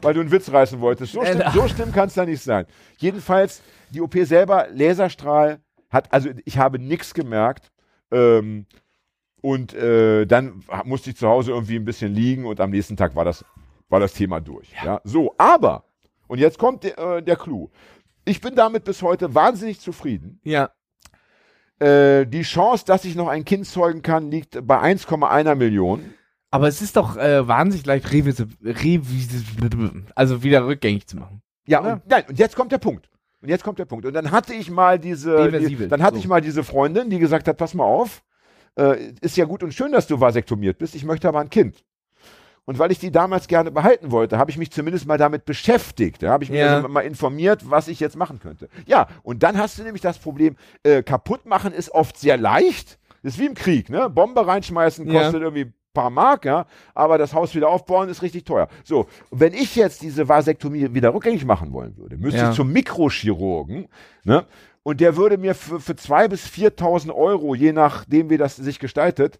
weil 0.00 0.14
du 0.14 0.20
einen 0.20 0.30
Witz 0.30 0.50
reißen 0.50 0.80
wolltest. 0.80 1.12
So, 1.12 1.20
Schneller. 1.20 1.50
schlimm, 1.50 1.62
so 1.62 1.68
schlimm 1.68 1.92
kann 1.92 2.08
es 2.08 2.14
da 2.14 2.24
nicht 2.24 2.42
sein. 2.42 2.64
Jedenfalls, 2.96 3.60
die 3.90 4.00
OP 4.00 4.14
selber, 4.22 4.68
Laserstrahl, 4.72 5.58
hat, 5.90 6.10
also 6.12 6.30
ich 6.46 6.56
habe 6.56 6.78
nichts 6.78 7.12
gemerkt. 7.12 7.70
Ähm, 8.10 8.64
und 9.42 9.74
äh, 9.74 10.26
dann 10.26 10.64
musste 10.84 11.10
ich 11.10 11.16
zu 11.16 11.28
Hause 11.28 11.52
irgendwie 11.52 11.76
ein 11.76 11.84
bisschen 11.84 12.12
liegen 12.12 12.46
und 12.46 12.60
am 12.60 12.70
nächsten 12.70 12.96
Tag 12.96 13.14
war 13.14 13.24
das, 13.24 13.44
war 13.88 14.00
das 14.00 14.14
Thema 14.14 14.40
durch. 14.40 14.68
Ja. 14.84 15.00
So, 15.04 15.34
aber, 15.38 15.84
und 16.26 16.38
jetzt 16.38 16.58
kommt 16.58 16.84
der, 16.84 16.98
äh, 16.98 17.22
der 17.22 17.36
Clou. 17.36 17.70
Ich 18.24 18.40
bin 18.40 18.54
damit 18.54 18.84
bis 18.84 19.02
heute 19.02 19.34
wahnsinnig 19.34 19.80
zufrieden. 19.80 20.40
Ja. 20.42 20.70
Äh, 21.78 22.26
die 22.26 22.42
Chance, 22.42 22.84
dass 22.86 23.04
ich 23.04 23.14
noch 23.14 23.28
ein 23.28 23.44
Kind 23.44 23.66
zeugen 23.66 24.02
kann, 24.02 24.30
liegt 24.30 24.66
bei 24.66 24.80
1,1 24.80 25.54
Million. 25.54 26.14
Aber 26.50 26.68
es 26.68 26.80
ist 26.80 26.96
doch 26.96 27.16
äh, 27.16 27.46
wahnsinnig 27.46 27.86
leicht, 27.86 28.12
revisi 28.12 28.46
revisi 28.64 29.44
also 30.14 30.42
wieder 30.42 30.66
rückgängig 30.66 31.06
zu 31.06 31.18
machen. 31.18 31.42
Ja, 31.66 31.80
Oder? 31.80 31.92
und, 31.94 32.06
nein, 32.08 32.24
und 32.28 32.38
jetzt 32.38 32.56
kommt 32.56 32.72
der 32.72 32.78
Punkt. 32.78 33.10
Und 33.42 33.48
jetzt 33.48 33.62
kommt 33.62 33.78
der 33.78 33.84
Punkt. 33.84 34.06
Und 34.06 34.14
dann 34.14 34.30
hatte 34.30 34.54
ich 34.54 34.70
mal 34.70 34.98
diese, 34.98 35.50
die, 35.50 35.88
dann 35.88 36.02
hatte 36.02 36.16
so. 36.16 36.20
ich 36.20 36.28
mal 36.28 36.40
diese 36.40 36.64
Freundin, 36.64 37.10
die 37.10 37.18
gesagt 37.18 37.46
hat, 37.48 37.58
pass 37.58 37.74
mal 37.74 37.84
auf, 37.84 38.22
äh, 38.78 39.12
ist 39.20 39.36
ja 39.36 39.44
gut 39.44 39.62
und 39.62 39.74
schön, 39.74 39.92
dass 39.92 40.06
du 40.06 40.18
vasektomiert 40.18 40.78
bist, 40.78 40.94
ich 40.94 41.04
möchte 41.04 41.28
aber 41.28 41.40
ein 41.40 41.50
Kind. 41.50 41.84
Und 42.66 42.78
weil 42.80 42.90
ich 42.90 42.98
die 42.98 43.12
damals 43.12 43.46
gerne 43.46 43.70
behalten 43.70 44.10
wollte, 44.10 44.38
habe 44.38 44.50
ich 44.50 44.58
mich 44.58 44.72
zumindest 44.72 45.06
mal 45.06 45.18
damit 45.18 45.44
beschäftigt. 45.44 46.22
Da 46.24 46.30
habe 46.30 46.42
ich 46.44 46.50
mich 46.50 46.58
Ja. 46.60 46.76
also 46.76 46.88
mal 46.88 47.00
informiert, 47.02 47.70
was 47.70 47.86
ich 47.88 48.00
jetzt 48.00 48.16
machen 48.16 48.40
könnte. 48.40 48.68
Ja, 48.86 49.06
und 49.22 49.42
dann 49.44 49.56
hast 49.56 49.78
du 49.78 49.84
nämlich 49.84 50.02
das 50.02 50.18
Problem, 50.18 50.56
äh, 50.82 51.02
kaputt 51.04 51.46
machen 51.46 51.72
ist 51.72 51.90
oft 51.92 52.18
sehr 52.18 52.36
leicht. 52.36 52.98
Das 53.22 53.34
ist 53.34 53.38
wie 53.40 53.46
im 53.46 53.54
Krieg, 53.54 53.88
ne? 53.88 54.10
Bombe 54.10 54.44
reinschmeißen 54.46 55.06
Ja. 55.08 55.22
kostet 55.22 55.42
irgendwie 55.42 55.66
ein 55.66 55.74
paar 55.94 56.10
Mark, 56.10 56.44
ja, 56.44 56.66
aber 56.94 57.18
das 57.18 57.32
Haus 57.34 57.54
wieder 57.54 57.68
aufbauen 57.68 58.08
ist 58.08 58.22
richtig 58.22 58.44
teuer. 58.44 58.68
So, 58.84 59.06
wenn 59.30 59.54
ich 59.54 59.76
jetzt 59.76 60.02
diese 60.02 60.28
Vasektomie 60.28 60.92
wieder 60.92 61.14
rückgängig 61.14 61.44
machen 61.44 61.72
wollen 61.72 61.96
würde, 61.96 62.16
müsste 62.16 62.40
Ja. 62.40 62.50
ich 62.50 62.56
zum 62.56 62.72
Mikrochirurgen, 62.72 63.86
ne? 64.24 64.44
Und 64.82 65.00
der 65.00 65.16
würde 65.16 65.36
mir 65.38 65.54
für, 65.54 65.80
für 65.80 65.94
2.000 65.94 66.28
bis 66.28 66.46
4.000 66.46 67.12
Euro, 67.12 67.54
je 67.54 67.72
nachdem, 67.72 68.28
wie 68.30 68.36
das 68.36 68.54
sich 68.56 68.78
gestaltet, 68.78 69.38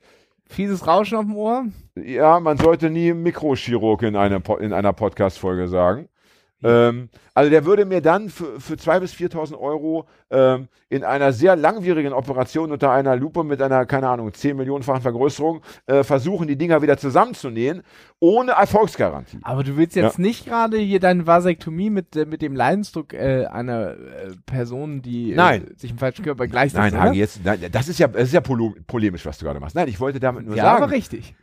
Fieses 0.49 0.87
Rauschen 0.87 1.19
auf 1.19 1.25
dem 1.25 1.37
Ohr. 1.37 1.67
ja, 1.97 2.39
man 2.41 2.57
sollte 2.57 2.89
nie 2.91 3.13
Mikrochirurg 3.13 4.03
in, 4.03 4.17
einer 4.17 4.41
Po- 4.41 4.57
in 4.57 4.73
einer 4.73 4.93
Podcast-Folge 4.93 5.69
sagen. 5.69 6.09
Ähm, 6.67 7.09
also 7.35 7.51
der 7.51 7.65
würde 7.65 7.85
mir 7.85 8.01
dann 8.01 8.31
für, 8.31 8.59
für 8.61 8.75
2.000 8.75 9.01
bis 9.01 9.13
4.000 9.13 9.59
Euro 9.59 10.07
ähm, 10.31 10.69
in 10.89 11.05
einer 11.05 11.33
sehr 11.33 11.55
langwierigen 11.55 12.13
Operation 12.13 12.73
unter 12.73 12.91
einer 12.91 13.15
Lupe 13.15 13.45
mit 13.45 13.61
einer, 13.61 13.87
keine 13.87 14.09
Ahnung, 14.09 14.33
10 14.33 14.57
Millionenfachen 14.57 15.03
Vergrößerung 15.03 15.61
äh, 15.87 16.03
versuchen, 16.03 16.49
die 16.49 16.57
Dinger 16.57 16.83
wieder 16.83 16.97
zusammenzunähen, 16.97 17.83
ohne 18.21 18.53
Erfolgsgarantie. 18.53 19.39
Aber 19.43 19.65
du 19.65 19.77
willst 19.77 19.97
jetzt 19.97 20.19
nicht 20.19 20.47
gerade 20.47 20.79
hier 20.79 20.99
deine 20.99 21.27
Vasektomie 21.27 21.91
mit, 21.91 22.17
äh, 22.17 22.25
mit 22.25 22.43
dem 22.43 22.57
Leidensdruck 22.57 23.13
äh, 23.13 23.47
einer 23.47 23.91
äh, 23.91 23.97
Person, 24.47 25.03
die 25.03 25.33
äh, 25.33 25.61
sich 25.77 25.91
im 25.91 25.99
falschen 25.99 26.25
Körper 26.25 26.47
gleichsetzt, 26.47 26.93
Nein? 26.95 27.01
Hagi, 27.01 27.19
jetzt, 27.19 27.45
nein, 27.45 27.61
das 27.71 27.89
ist 27.89 27.99
ja, 27.99 28.09
das 28.09 28.25
ist 28.25 28.35
ja 28.35 28.41
polemisch, 28.41 29.27
was 29.27 29.39
du 29.39 29.45
gerade 29.45 29.61
machst. 29.61 29.77
Nein, 29.77 29.89
ich 29.89 30.01
wollte 30.01 30.21
damit 30.21 30.47
nur 30.47 30.57
ja, 30.57 30.65
sagen. 30.65 30.83
aber 30.85 30.93
richtig. 30.93 31.35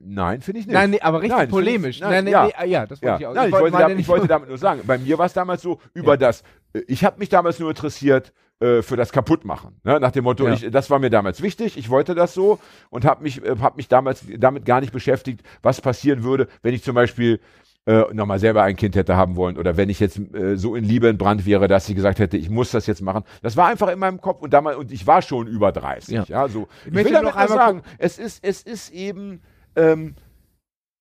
Nein, 0.00 0.40
finde 0.42 0.60
ich 0.60 0.66
nicht. 0.66 0.74
Nein, 0.74 0.90
nee, 0.90 1.00
aber 1.00 1.20
richtig 1.20 1.38
Nein, 1.38 1.48
polemisch. 1.48 1.96
ich- 1.96 2.02
Nein, 2.02 2.24
nein, 2.24 2.32
ja. 2.32 2.44
nee, 2.62 2.70
ja, 2.70 2.86
das 2.86 3.02
wollte 3.02 3.06
Ja, 3.06 3.16
ich 3.18 3.26
auch. 3.26 3.34
nein, 3.34 3.48
ich, 3.48 3.52
wollte- 3.52 3.78
damit, 3.78 3.98
ich 3.98 4.08
wollte 4.08 4.28
damit 4.28 4.48
nur 4.48 4.58
sagen, 4.58 4.82
bei 4.86 4.96
mir 4.98 5.18
war 5.18 5.26
es 5.26 5.32
damals 5.32 5.60
so, 5.62 5.80
über 5.92 6.12
Ja. 6.12 6.16
das, 6.18 6.42
äh, 6.72 6.80
ich 6.86 7.04
habe 7.04 7.18
mich 7.18 7.28
damals 7.28 7.58
nur 7.58 7.70
interessiert 7.70 8.32
äh, 8.60 8.82
für 8.82 8.96
das 8.96 9.12
Kaputtmachen. 9.12 9.80
Ne? 9.84 10.00
Nach 10.00 10.10
dem 10.10 10.24
Motto, 10.24 10.46
Ja. 10.46 10.52
ich, 10.54 10.68
das 10.70 10.90
war 10.90 10.98
mir 10.98 11.10
damals 11.10 11.42
wichtig, 11.42 11.76
ich 11.76 11.90
wollte 11.90 12.14
das 12.16 12.34
so 12.34 12.58
und 12.90 13.04
habe 13.04 13.22
mich, 13.22 13.44
äh, 13.44 13.56
hab 13.60 13.76
mich 13.76 13.88
damals 13.88 14.24
damit 14.36 14.64
gar 14.64 14.80
nicht 14.80 14.92
beschäftigt, 14.92 15.42
was 15.62 15.80
passieren 15.80 16.22
würde, 16.24 16.48
wenn 16.62 16.74
ich 16.74 16.82
zum 16.82 16.94
Beispiel 16.94 17.40
äh, 17.86 18.04
nochmal 18.12 18.38
selber 18.38 18.62
ein 18.64 18.76
Kind 18.76 18.96
hätte 18.96 19.16
haben 19.16 19.34
wollen 19.36 19.56
oder 19.56 19.76
wenn 19.78 19.88
ich 19.88 19.98
jetzt 19.98 20.18
äh, 20.34 20.56
so 20.56 20.74
in 20.76 20.84
Liebe 20.84 21.08
entbrannt 21.08 21.46
wäre, 21.46 21.68
dass 21.68 21.88
ich 21.88 21.94
gesagt 21.96 22.18
hätte, 22.18 22.36
ich 22.36 22.50
muss 22.50 22.70
das 22.70 22.86
jetzt 22.86 23.00
machen. 23.00 23.24
Das 23.42 23.56
war 23.56 23.68
einfach 23.68 23.88
in 23.88 23.98
meinem 23.98 24.20
Kopf 24.20 24.42
und 24.42 24.52
damals, 24.52 24.76
und 24.76 24.92
ich 24.92 25.06
war 25.06 25.22
schon 25.22 25.46
über 25.46 25.72
30. 25.72 26.14
Ja, 26.14 26.24
Ja. 26.28 26.48
so. 26.48 26.68
Ich, 26.84 26.92
möchte 26.92 27.06
will 27.10 27.12
damit 27.14 27.32
noch 27.34 27.40
einmal 27.40 27.56
sagen, 27.58 27.82
es 27.96 28.18
ist, 28.18 28.44
es 28.44 28.60
ist 28.62 28.90
eben, 28.90 29.40
ähm, 29.78 30.14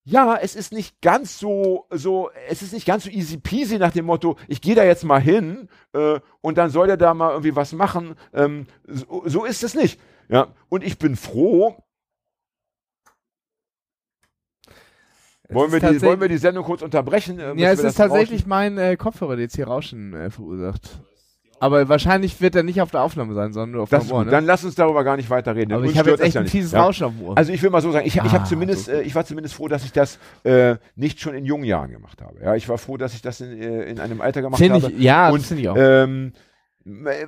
ja, 0.09 0.37
es 0.37 0.55
ist 0.55 0.71
nicht 0.71 1.01
ganz 1.01 1.37
so, 1.37 1.85
so, 1.89 2.31
es 2.47 2.61
ist 2.61 2.71
nicht 2.71 2.85
ganz 2.85 3.03
so 3.03 3.09
easy 3.09 3.37
peasy 3.37 3.77
nach 3.77 3.91
dem 3.91 4.05
Motto, 4.05 4.37
ich 4.47 4.61
gehe 4.61 4.73
da 4.73 4.85
jetzt 4.85 5.03
mal 5.03 5.19
hin 5.19 5.67
äh, 5.91 6.21
und 6.39 6.57
dann 6.57 6.69
soll 6.69 6.87
der 6.87 6.95
da 6.95 7.13
mal 7.13 7.31
irgendwie 7.31 7.57
was 7.57 7.73
machen. 7.73 8.15
Ähm, 8.33 8.67
so, 8.85 9.23
so 9.25 9.43
ist 9.43 9.63
es 9.63 9.75
nicht. 9.75 9.99
Ja, 10.29 10.47
und 10.69 10.83
ich 10.83 10.97
bin 10.97 11.17
froh. 11.17 11.83
Wollen 15.49 15.71
wir, 15.71 15.79
die, 15.79 16.01
wollen 16.01 16.21
wir 16.21 16.27
die 16.29 16.37
Sendung 16.37 16.65
kurz 16.65 16.81
unterbrechen? 16.81 17.39
Äh, 17.39 17.53
Ja, 17.55 17.71
es 17.71 17.79
ist 17.83 17.95
tatsächlich 17.95 18.45
mein 18.45 18.77
äh, 18.77 18.95
Kopfhörer, 18.97 19.35
der 19.35 19.43
jetzt 19.43 19.55
hier 19.55 19.67
Rauschen 19.67 20.13
äh, 20.13 20.29
verursacht. 20.29 21.01
Aber 21.59 21.89
wahrscheinlich 21.89 22.39
wird 22.39 22.55
er 22.55 22.63
nicht 22.63 22.81
auf 22.81 22.91
der 22.91 23.01
Aufnahme 23.01 23.33
sein, 23.33 23.51
sondern 23.51 23.71
nur 23.71 23.83
auf 23.83 23.89
Das 23.89 24.07
dem 24.07 24.13
Ohr. 24.15 24.25
Ne? 24.25 24.31
Dann 24.31 24.45
lass 24.45 24.63
uns 24.63 24.75
darüber 24.75 25.03
gar 25.03 25.17
nicht 25.17 25.29
weiter 25.29 25.55
reden. 25.55 25.73
Aber 25.73 25.85
ich 25.85 25.97
habe 25.97 26.11
jetzt 26.11 26.21
echt 26.21 26.35
ja 26.35 26.41
ein 26.41 26.47
fieses 26.47 26.71
Ja. 26.71 26.83
Rauschen 26.83 27.07
dem 27.17 27.25
Ohr. 27.25 27.37
Also 27.37 27.51
ich 27.51 27.61
will 27.63 27.69
mal 27.71 27.81
so 27.81 27.91
sagen, 27.91 28.05
ich, 28.05 28.15
ich 28.15 28.21
Ah, 28.21 28.31
habe 28.31 28.43
zumindest, 28.43 28.85
so 28.85 28.91
äh, 28.91 29.01
ich 29.01 29.15
war 29.15 29.25
zumindest 29.25 29.55
froh, 29.55 29.67
dass 29.67 29.83
ich 29.83 29.91
das 29.91 30.19
äh, 30.43 30.75
nicht 30.95 31.19
schon 31.19 31.33
in 31.33 31.45
jungen 31.45 31.63
Jahren 31.63 31.89
gemacht 31.91 32.21
habe. 32.21 32.39
Ja, 32.43 32.55
ich 32.55 32.69
war 32.69 32.77
froh, 32.77 32.97
dass 32.97 33.13
ich 33.15 33.21
das 33.23 33.41
in, 33.41 33.59
äh, 33.59 33.83
in 33.85 33.99
einem 33.99 34.21
Alter 34.21 34.41
gemacht 34.41 34.59
Finde 34.59 34.81
habe. 34.83 34.91
ich, 34.93 34.99
ja, 35.01 35.29
Und, 35.29 35.39
das 35.41 35.47
finde 35.47 35.61
ich 35.63 35.69
auch. 35.69 35.75
Ähm, 35.77 36.33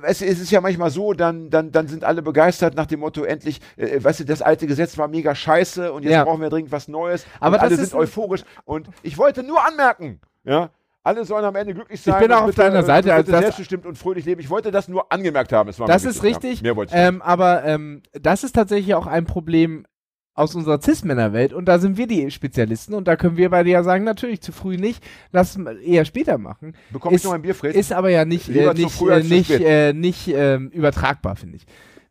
es, 0.04 0.22
es 0.22 0.40
ist 0.40 0.50
ja 0.50 0.60
manchmal 0.60 0.90
so, 0.90 1.12
dann, 1.12 1.50
dann, 1.50 1.70
dann 1.70 1.86
sind 1.86 2.04
alle 2.04 2.22
begeistert 2.22 2.74
nach 2.76 2.86
dem 2.86 3.00
Motto, 3.00 3.24
endlich, 3.24 3.60
äh, 3.76 4.02
weißt 4.02 4.20
du, 4.20 4.24
das 4.24 4.40
alte 4.42 4.66
Gesetz 4.66 4.96
war 4.96 5.08
mega 5.08 5.34
scheiße 5.34 5.92
und 5.92 6.02
jetzt 6.04 6.12
Ja. 6.12 6.24
brauchen 6.24 6.40
wir 6.40 6.48
dringend 6.50 6.72
was 6.72 6.88
Neues. 6.88 7.26
Aber 7.40 7.60
alle 7.60 7.70
das 7.70 7.78
ist 7.80 7.90
sind 7.90 7.98
euphorisch. 8.00 8.42
Und 8.64 8.88
ich 9.02 9.18
wollte 9.18 9.42
nur 9.42 9.62
anmerken, 9.66 10.20
ja, 10.44 10.70
alle 11.02 11.24
sollen 11.24 11.44
am 11.44 11.56
Ende 11.56 11.74
glücklich 11.74 12.00
sein. 12.00 12.20
bin 12.20 12.30
und 12.30 12.36
auch 12.36 12.42
auf 12.48 12.54
deiner 12.54 12.80
äh, 12.80 12.84
Seite, 12.84 13.14
also 13.14 13.32
das- 13.32 13.40
selbstbestimmt 13.40 13.86
und 13.86 13.96
fröhlich 13.96 14.24
leben. 14.24 14.40
Ich 14.40 14.50
wollte 14.50 14.70
das 14.70 14.88
nur 14.88 15.10
angemerkt 15.12 15.52
haben. 15.52 15.68
Es 15.68 15.78
war 15.78 15.86
Das 15.86 16.04
ist 16.04 16.22
richtig. 16.22 16.62
Mehr 16.62 16.76
wollte 16.76 16.94
ich. 16.94 17.00
Ähm, 17.00 17.22
aber 17.22 17.64
ähm, 17.64 18.02
das 18.12 18.44
ist 18.44 18.54
tatsächlich 18.54 18.94
auch 18.94 19.06
ein 19.06 19.24
Problem 19.24 19.86
aus 20.34 20.54
unserer 20.54 20.80
Cis-Männer-Welt 20.80 21.52
und 21.52 21.66
da 21.66 21.78
sind 21.78 21.98
wir 21.98 22.06
die 22.06 22.30
Spezialisten 22.30 22.94
und 22.94 23.08
da 23.08 23.16
können 23.16 23.36
wir 23.36 23.50
beide 23.50 23.68
ja 23.68 23.82
sagen, 23.82 24.04
natürlich 24.04 24.40
zu 24.40 24.52
früh 24.52 24.76
nicht, 24.76 25.04
lass 25.32 25.56
es 25.56 25.78
eher 25.80 26.04
später 26.04 26.38
machen. 26.38 26.74
Bekomme 26.90 27.16
ich 27.16 27.24
noch 27.24 27.32
ein 27.32 27.42
Bier, 27.42 27.54
Fred? 27.54 27.74
Ist 27.74 27.92
aber 27.92 28.10
ja 28.10 28.24
nicht, 28.24 28.46
Lieber 28.46 28.70
äh, 28.70 28.86
zu 28.86 29.06
nicht, 29.06 29.50
äh, 29.50 29.92
nicht, 29.92 30.28
äh, 30.28 30.58
nicht 30.58 30.74
übertragbar, 30.74 31.36
finde 31.36 31.56
ich. 31.56 31.66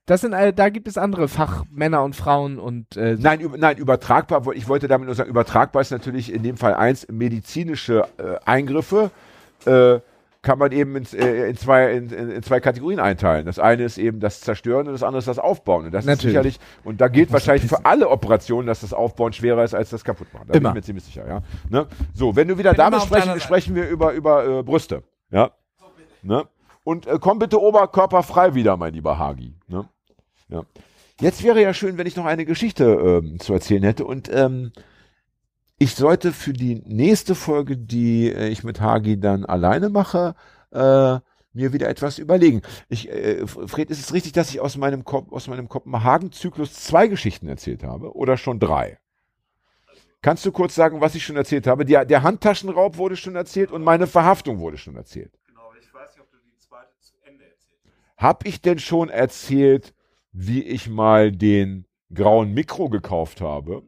Das 0.10 0.22
sind, 0.22 0.34
all- 0.34 0.54
da 0.54 0.70
gibt 0.70 0.88
es 0.88 0.98
andere 0.98 1.28
Fachmänner 1.28 2.02
und 2.04 2.16
Frauen 2.16 2.58
und 2.58 2.98
äh, 2.98 3.16
Nein, 3.20 3.42
über, 3.42 3.58
nein, 3.58 3.78
übertragbar. 3.78 4.42
Ich 4.56 4.68
wollte 4.68 4.88
damit 4.88 5.06
nur 5.06 5.14
sagen, 5.14 5.30
übertragbar 5.30 5.84
ist 5.84 5.92
natürlich 5.92 6.34
in 6.34 6.42
dem 6.42 6.58
Fall 6.58 6.74
eins, 6.74 7.08
medizinische 7.12 8.06
äh, 8.18 8.38
Eingriffe 8.44 9.12
äh, 9.66 10.00
kann 10.42 10.58
man 10.58 10.72
eben 10.72 10.96
in, 10.96 11.06
äh, 11.14 11.50
in, 11.50 11.58
zwei, 11.58 11.92
in, 11.92 12.10
in, 12.10 12.42
zwei 12.42 12.60
Kategorien 12.60 13.00
einteilen. 13.00 13.46
Das 13.46 13.60
eine 13.60 13.84
ist 13.84 14.00
eben 14.00 14.20
das 14.20 14.42
Zerstören 14.42 14.88
und 14.88 14.94
das 14.94 15.04
andere 15.04 15.20
ist 15.20 15.28
das 15.28 15.38
Aufbauen. 15.38 15.86
Und 15.86 15.92
das 15.92 16.06
Natürlich. 16.06 16.24
ist 16.26 16.30
sicherlich, 16.32 16.60
und 16.84 17.02
da 17.02 17.08
gilt 17.08 17.32
wahrscheinlich 17.32 17.70
für 17.70 17.86
alle 17.86 18.10
Operationen, 18.10 18.66
dass 18.66 18.82
das 18.82 18.94
Aufbauen 18.94 19.34
schwerer 19.34 19.64
ist 19.64 19.76
als 19.76 19.92
das 19.92 20.04
Kaputtmachen. 20.04 20.48
Da 20.48 20.56
Immer. 20.56 20.70
bin 20.72 20.80
ich 20.80 20.82
mir 20.82 20.86
ziemlich 20.86 21.04
sicher, 21.04 21.28
ja. 21.28 21.42
Ne? 21.70 21.86
So, 22.16 22.36
wenn 22.36 22.48
du 22.48 22.58
wieder 22.58 22.72
Bin 22.72 22.78
da 22.78 22.88
immer 22.88 22.98
bist, 22.98 23.04
auf 23.04 23.10
deiner 23.12 23.40
sprechen, 23.40 23.42
sprechen 23.42 23.76
wir 23.76 23.88
über, 23.90 24.14
über 24.14 24.60
äh, 24.60 24.64
Brüste. 24.64 25.04
Ja. 25.30 25.52
Ne? 26.24 26.46
Und 26.84 27.06
äh, 27.06 27.20
komm 27.22 27.38
bitte 27.38 27.62
oberkörperfrei 27.62 28.56
wieder, 28.56 28.76
mein 28.76 28.94
lieber 28.94 29.20
Hagi. 29.20 29.54
Ne? 29.68 29.88
Ja. 30.50 30.64
Jetzt 31.20 31.44
wäre 31.44 31.62
ja 31.62 31.74
schön, 31.74 31.98
wenn 31.98 32.08
ich 32.08 32.16
noch 32.16 32.26
eine 32.26 32.46
Geschichte 32.46 32.86
ähm, 32.86 33.40
zu 33.40 33.54
erzählen 33.54 33.84
hätte. 33.84 34.06
Und 34.06 34.30
ähm, 34.32 34.72
ich 35.78 35.96
sollte 35.96 36.34
für 36.34 36.54
die 36.54 36.82
nächste 36.86 37.36
Folge, 37.36 37.78
die 37.78 38.32
äh, 38.32 38.48
ich 38.48 38.64
mit 38.64 38.82
Hagi 38.82 39.20
dann 39.20 39.46
alleine 39.46 39.90
mache, 39.90 40.36
äh, 40.72 41.20
mir 41.54 41.74
wieder 41.74 41.90
etwas 41.90 42.20
überlegen. 42.20 42.62
Ich, 42.88 43.10
äh, 43.10 43.46
Fred, 43.48 43.90
ist 43.90 44.00
es 44.00 44.14
richtig, 44.14 44.34
dass 44.34 44.50
ich 44.50 44.60
aus 44.60 44.78
meinem, 44.78 45.04
Ko 45.04 45.28
aus 45.32 45.48
meinem 45.48 45.68
Kopenhagen-Zyklus 45.68 46.74
zwei 46.74 47.08
Geschichten 47.08 47.48
erzählt 47.48 47.84
habe? 47.84 48.16
Oder 48.16 48.38
schon 48.38 48.60
drei? 48.60 49.00
Kannst 50.22 50.46
du 50.46 50.52
kurz 50.52 50.76
sagen, 50.76 51.00
was 51.02 51.16
ich 51.16 51.24
schon 51.24 51.38
erzählt 51.38 51.66
habe? 51.66 51.86
Der, 51.86 52.06
der 52.06 52.24
Handtaschenraub 52.24 52.98
wurde 52.98 53.16
schon 53.16 53.36
erzählt 53.36 53.72
und 53.72 53.84
meine 53.84 54.06
Verhaftung 54.06 54.60
wurde 54.60 54.78
schon 54.78 54.96
erzählt. 54.96 55.32
Genau, 55.48 55.72
ich 55.80 55.94
weiß 55.94 56.12
nicht, 56.12 56.22
ob 56.22 56.32
du 56.32 56.38
die 56.38 56.58
zweite 56.58 56.92
zu 57.00 57.14
Ende 57.24 57.46
erzählt 57.46 57.80
hast. 57.86 58.22
Hab 58.22 58.46
ich 58.46 58.62
denn 58.62 58.80
schon 58.80 59.10
erzählt, 59.10 59.94
wie 60.32 60.64
ich 60.64 60.90
mal 60.90 61.32
den 61.32 61.86
grauen 62.14 62.54
Mikro 62.54 62.90
gekauft 62.90 63.42
habe? 63.42 63.84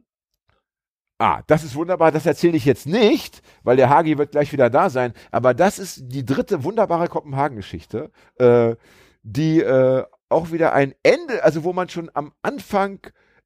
Ah, 1.18 1.42
das 1.46 1.62
ist 1.62 1.76
wunderbar, 1.76 2.10
das 2.10 2.26
erzähle 2.26 2.56
ich 2.56 2.64
jetzt 2.64 2.86
nicht, 2.86 3.42
weil 3.62 3.76
der 3.76 3.88
Hagi 3.88 4.18
wird 4.18 4.32
gleich 4.32 4.52
wieder 4.52 4.70
da 4.70 4.90
sein. 4.90 5.12
Aber 5.30 5.54
das 5.54 5.78
ist 5.78 6.02
die 6.06 6.24
dritte 6.24 6.64
wunderbare 6.64 7.06
Kopenhagen-Geschichte, 7.08 8.10
äh, 8.38 8.74
die 9.22 9.60
äh, 9.60 10.04
auch 10.28 10.50
wieder 10.50 10.72
ein 10.72 10.94
Ende, 11.04 11.44
also 11.44 11.62
wo 11.62 11.72
man 11.72 11.88
schon 11.88 12.10
am 12.14 12.32
Anfang 12.42 12.98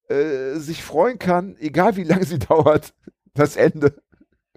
äh, 0.09 0.55
sich 0.55 0.83
freuen 0.83 1.19
kann, 1.19 1.57
egal 1.59 1.97
wie 1.97 2.05
lange 2.05 2.25
sie 2.25 2.39
dauert, 2.49 2.95
das 3.35 3.57
Ende 3.57 3.95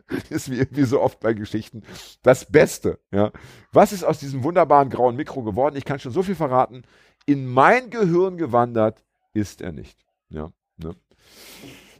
ist 0.29 0.49
wie, 0.49 0.65
wie 0.71 0.83
so 0.83 1.01
oft 1.01 1.19
bei 1.19 1.33
Geschichten 1.33 1.83
das 2.23 2.45
Beste. 2.45 2.99
Ja. 3.11 3.31
Was 3.71 3.91
ist 3.91 4.03
aus 4.03 4.19
diesem 4.19 4.43
wunderbaren 4.43 4.89
grauen 4.89 5.15
Mikro 5.15 5.43
geworden? 5.43 5.75
Ich 5.75 5.85
kann 5.85 5.99
schon 5.99 6.11
so 6.11 6.23
viel 6.23 6.35
verraten. 6.35 6.83
In 7.29 7.45
mein 7.45 7.91
Gehirn 7.91 8.37
gewandert 8.37 9.03
ist 9.33 9.61
er 9.61 9.71
nicht. 9.71 10.03
Ja, 10.29 10.49
ne? 10.77 10.95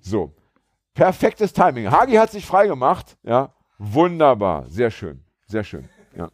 So. 0.01 0.34
Perfektes 0.95 1.53
Timing. 1.53 1.91
Hagi 1.91 2.14
hat 2.15 2.31
sich 2.31 2.47
freigemacht. 2.47 3.15
Ja. 3.22 3.53
Wunderbar. 3.77 4.65
Sehr 4.68 4.89
schön. 4.89 5.23
Sehr 5.45 5.64
schön. 5.64 5.88
Ja. 6.18 6.30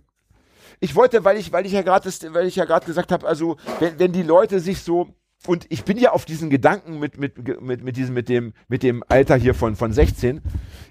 Ich 0.80 0.96
wollte, 0.96 1.26
weil 1.26 1.36
ich, 1.36 1.52
weil 1.52 1.66
ich 1.66 1.74
ja 1.74 1.82
gerade, 1.82 2.10
ja 2.56 2.64
gesagt 2.80 3.12
habe, 3.12 3.28
also 3.28 3.58
wenn, 3.80 4.00
wenn 4.00 4.14
die 4.14 4.24
Leute 4.24 4.62
sich 4.62 4.82
so 4.82 5.14
und 5.48 5.66
ich 5.70 5.84
bin 5.84 5.98
ja 5.98 6.12
auf 6.12 6.26
diesen 6.26 6.50
Gedanken 6.50 7.00
mit, 7.00 7.20
mit, 7.20 7.62
mit, 7.62 7.84
mit 7.84 7.98
diesem, 7.98 8.16
mit 8.16 8.30
dem, 8.30 8.54
mit 8.68 8.84
dem 8.84 9.04
Alter 9.08 9.36
hier 9.36 9.54
von, 9.54 9.76
von 9.76 9.94
16, 9.94 10.42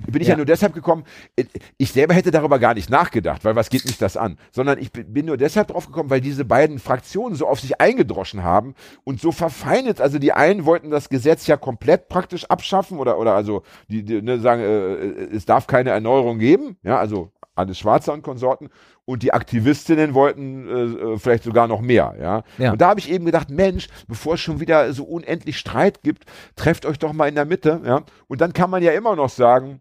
bin 0.06 0.22
ich 0.22 0.28
ja. 0.28 0.32
Ja. 0.32 0.36
nur 0.36 0.46
deshalb 0.46 0.74
gekommen, 0.74 1.04
äh, 1.36 1.44
ich 1.76 1.92
selber 1.92 2.14
hätte 2.14 2.30
darüber 2.30 2.58
gar 2.58 2.74
nicht 2.74 2.90
nachgedacht, 2.90 3.44
weil 3.44 3.56
was 3.56 3.70
geht 3.70 3.84
mich 3.84 3.98
das 3.98 4.16
an, 4.16 4.38
sondern 4.52 4.78
ich 4.78 4.92
bin 4.92 5.12
bin 5.12 5.26
nur 5.26 5.36
deshalb 5.36 5.68
drauf 5.68 5.86
gekommen, 5.86 6.10
weil 6.10 6.20
diese 6.20 6.44
beiden 6.44 6.78
Fraktionen 6.78 7.36
so 7.36 7.46
auf 7.46 7.60
sich 7.60 7.80
eingedroschen 7.80 8.42
haben 8.42 8.74
und 9.04 9.20
so 9.20 9.32
verfeindet, 9.32 10.00
also 10.00 10.18
die 10.18 10.32
einen 10.32 10.64
wollten 10.64 10.90
das 10.90 11.08
Gesetz 11.08 11.46
ja 11.46 11.56
komplett 11.56 12.08
praktisch 12.08 12.44
abschaffen 12.46 12.98
oder, 12.98 13.18
oder 13.18 13.34
also 13.34 13.62
die, 13.88 14.04
die 14.04 14.22
ne, 14.22 14.40
sagen, 14.40 14.62
äh, 14.62 15.34
es 15.34 15.46
darf 15.46 15.66
keine 15.66 15.90
Erneuerung 15.90 16.38
geben, 16.38 16.76
ja, 16.82 16.98
also 16.98 17.32
alles 17.54 17.78
Schwarzer 17.78 18.12
und 18.12 18.22
Konsorten 18.22 18.68
und 19.04 19.22
die 19.22 19.32
Aktivistinnen 19.32 20.14
wollten 20.14 20.68
äh, 20.68 20.72
äh, 21.14 21.18
vielleicht 21.18 21.44
sogar 21.44 21.68
noch 21.68 21.80
mehr, 21.80 22.14
ja. 22.20 22.42
Ja. 22.58 22.72
Und 22.72 22.80
da 22.80 22.88
habe 22.88 23.00
ich 23.00 23.10
eben 23.10 23.24
gedacht, 23.24 23.50
Mensch, 23.50 23.88
bevor 24.08 24.34
es 24.34 24.40
schon 24.40 24.60
wieder 24.60 24.92
so 24.92 25.04
unendlich 25.04 25.58
Streit 25.58 26.02
gibt, 26.02 26.24
trefft 26.56 26.86
euch 26.86 26.98
doch 26.98 27.12
mal 27.12 27.28
in 27.28 27.34
der 27.34 27.44
Mitte, 27.44 27.80
ja. 27.84 28.02
Und 28.26 28.40
dann 28.40 28.52
kann 28.52 28.70
man 28.70 28.82
ja 28.82 28.92
immer 28.92 29.14
noch 29.16 29.30
sagen, 29.30 29.80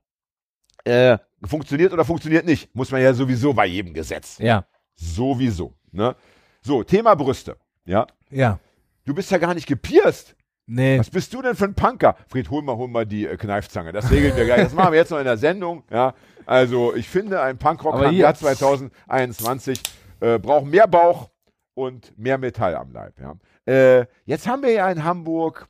äh, 0.83 1.17
funktioniert 1.43 1.93
oder 1.93 2.05
funktioniert 2.05 2.45
nicht. 2.45 2.73
Muss 2.75 2.91
man 2.91 3.01
ja 3.01 3.13
sowieso 3.13 3.53
bei 3.53 3.65
jedem 3.65 3.93
Gesetz. 3.93 4.37
ja, 4.39 4.65
Sowieso, 4.95 5.73
ne? 5.91 6.15
So, 6.61 6.83
Thema 6.83 7.15
Brüste, 7.15 7.57
ja. 7.85 8.07
ja. 8.29 8.59
Du 9.05 9.13
bist 9.13 9.31
ja 9.31 9.37
gar 9.37 9.53
nicht 9.53 9.67
gepierst. 9.67 10.35
Nee. 10.65 10.97
Was 10.99 11.09
bist 11.09 11.33
du 11.33 11.41
denn 11.41 11.55
für 11.55 11.65
ein 11.65 11.73
Punker? 11.73 12.15
Fred, 12.27 12.49
hol 12.49 12.61
mal, 12.61 12.75
hol 12.77 12.87
mal 12.87 13.05
die 13.05 13.27
äh, 13.27 13.35
Kneifzange. 13.35 13.91
Das 13.91 14.09
regeln 14.09 14.35
wir 14.35 14.45
gleich. 14.45 14.63
Das 14.63 14.73
machen 14.73 14.93
wir 14.93 14.99
jetzt 14.99 15.11
noch 15.11 15.19
in 15.19 15.25
der 15.25 15.37
Sendung. 15.37 15.83
Ja, 15.91 16.13
also 16.45 16.95
ich 16.95 17.09
finde, 17.09 17.41
ein 17.41 17.57
Punkrock 17.57 18.01
im 18.01 18.13
Jahr 18.13 18.33
2021 18.33 19.81
äh, 20.21 20.39
braucht 20.39 20.65
mehr 20.65 20.87
Bauch 20.87 21.29
und 21.73 22.17
mehr 22.17 22.37
Metall 22.37 22.75
am 22.75 22.93
Leib. 22.93 23.15
Ja. 23.19 23.35
Äh, 23.65 24.05
jetzt 24.25 24.47
haben 24.47 24.61
wir 24.63 24.71
ja 24.71 24.89
in 24.89 25.03
Hamburg 25.03 25.67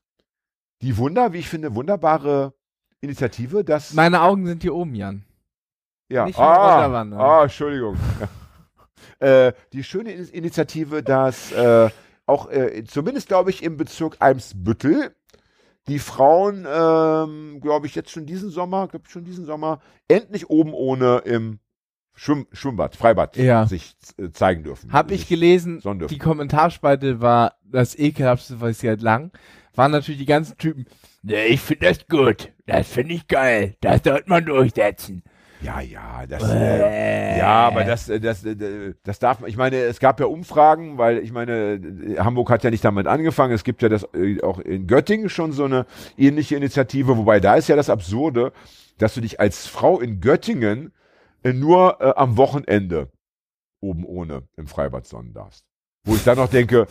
die 0.82 0.98
Wunder, 0.98 1.34
wie 1.34 1.40
ich 1.40 1.50
finde, 1.50 1.74
wunderbare 1.76 2.54
Initiative, 3.02 3.64
dass 3.64 3.94
Meine 3.94 4.22
Augen 4.22 4.46
sind 4.46 4.62
hier 4.62 4.76
oben, 4.76 4.96
Jan. 4.96 5.24
ja, 6.10 6.26
nicht 6.26 6.38
ah, 6.38 6.86
ah, 7.18 7.44
Entschuldigung. 7.44 7.98
äh, 9.20 9.54
die 9.72 9.84
schöne 9.84 10.12
In- 10.12 10.28
Initiative, 10.30 11.04
dass 11.04 11.52
äh, 11.52 11.90
auch 12.26 12.50
äh, 12.50 12.84
zumindest 12.86 13.28
glaube 13.28 13.50
ich 13.50 13.64
im 13.64 13.78
Bezirk 13.78 14.18
Eimsbüttel 14.20 15.16
die 15.88 16.00
Frauen, 16.00 16.66
ähm, 16.66 17.60
glaube 17.62 17.88
ich, 17.88 17.96
jetzt 17.96 18.10
schon 18.10 18.26
diesen 18.26 18.50
Sommer, 18.50 18.88
glaube 18.88 19.10
schon 19.10 19.26
diesen 19.26 19.46
Sommer, 19.46 19.82
endlich 20.08 20.50
oben 20.50 20.74
ohne 20.74 21.18
im 21.26 21.60
Schwimm 22.16 22.48
Schwimmbad, 22.52 22.96
Freibad 22.96 23.36
Ja. 23.38 23.66
sich 23.66 23.96
äh, 24.18 24.30
zeigen 24.32 24.64
dürfen. 24.64 24.94
Hab 24.94 25.12
ich 25.12 25.28
gelesen, 25.28 25.82
die 26.10 26.20
Kommentarspalte 26.20 27.22
war 27.22 27.56
das 27.64 27.98
ekelhaftste, 27.98 28.62
was 28.62 28.72
ich 28.72 28.78
seit 28.78 29.02
lang. 29.02 29.32
Waren 29.76 29.92
natürlich 29.92 30.20
die 30.20 30.28
ganzen 30.28 30.58
Typen. 30.58 30.86
Nee, 31.24 31.46
ich 31.48 31.62
finde 31.62 31.88
das 31.88 32.08
gut. 32.08 32.54
Das 32.68 32.88
finde 32.88 33.16
ich 33.16 33.28
geil. 33.28 33.76
Das 33.82 34.02
sollte 34.04 34.30
man 34.30 34.46
durchsetzen. 34.46 35.24
Ja, 35.64 35.80
ja, 35.80 36.26
das, 36.28 36.44
äh, 36.44 37.38
ja, 37.38 37.68
aber 37.68 37.86
das, 37.86 38.10
äh, 38.10 38.20
das, 38.20 38.44
äh, 38.44 38.94
das 39.04 39.20
darf 39.20 39.40
man, 39.40 39.50
ich 39.50 39.56
meine, 39.56 39.78
es 39.78 40.00
gab 40.00 40.20
ja 40.20 40.26
Umfragen, 40.26 40.98
weil 40.98 41.20
ich 41.20 41.32
meine, 41.32 41.76
äh, 41.76 42.18
Hamburg 42.20 42.50
hat 42.50 42.64
ja 42.64 42.70
nicht 42.70 42.84
damit 42.84 43.08
angefangen, 43.08 43.54
es 43.54 43.64
gibt 43.64 43.82
ja 43.82 43.90
das 43.90 44.06
auch 44.44 44.60
in 44.60 44.88
Göttingen 44.88 45.30
schon 45.30 45.54
so 45.54 45.64
eine 45.64 45.86
ähnliche 46.18 46.58
Initiative, 46.58 47.18
wobei 47.18 47.40
da 47.40 47.56
ist 47.56 47.70
ja 47.70 47.78
das 47.78 47.90
Absurde, 47.90 48.52
dass 48.98 49.14
du 49.14 49.22
dich 49.22 49.40
als 49.40 49.66
Frau 49.66 50.00
in 50.02 50.20
Göttingen 50.20 50.92
nur 51.44 52.02
äh, 52.02 52.14
am 52.16 52.38
Wochenende 52.38 53.10
oben 53.80 54.06
ohne 54.06 54.44
im 54.58 54.68
Freibad 54.68 55.06
sonnen 55.06 55.34
darfst. 55.34 55.66
Wo 56.06 56.16
ich 56.16 56.24
dann 56.24 56.38
noch 56.38 56.50
denke, 56.50 56.88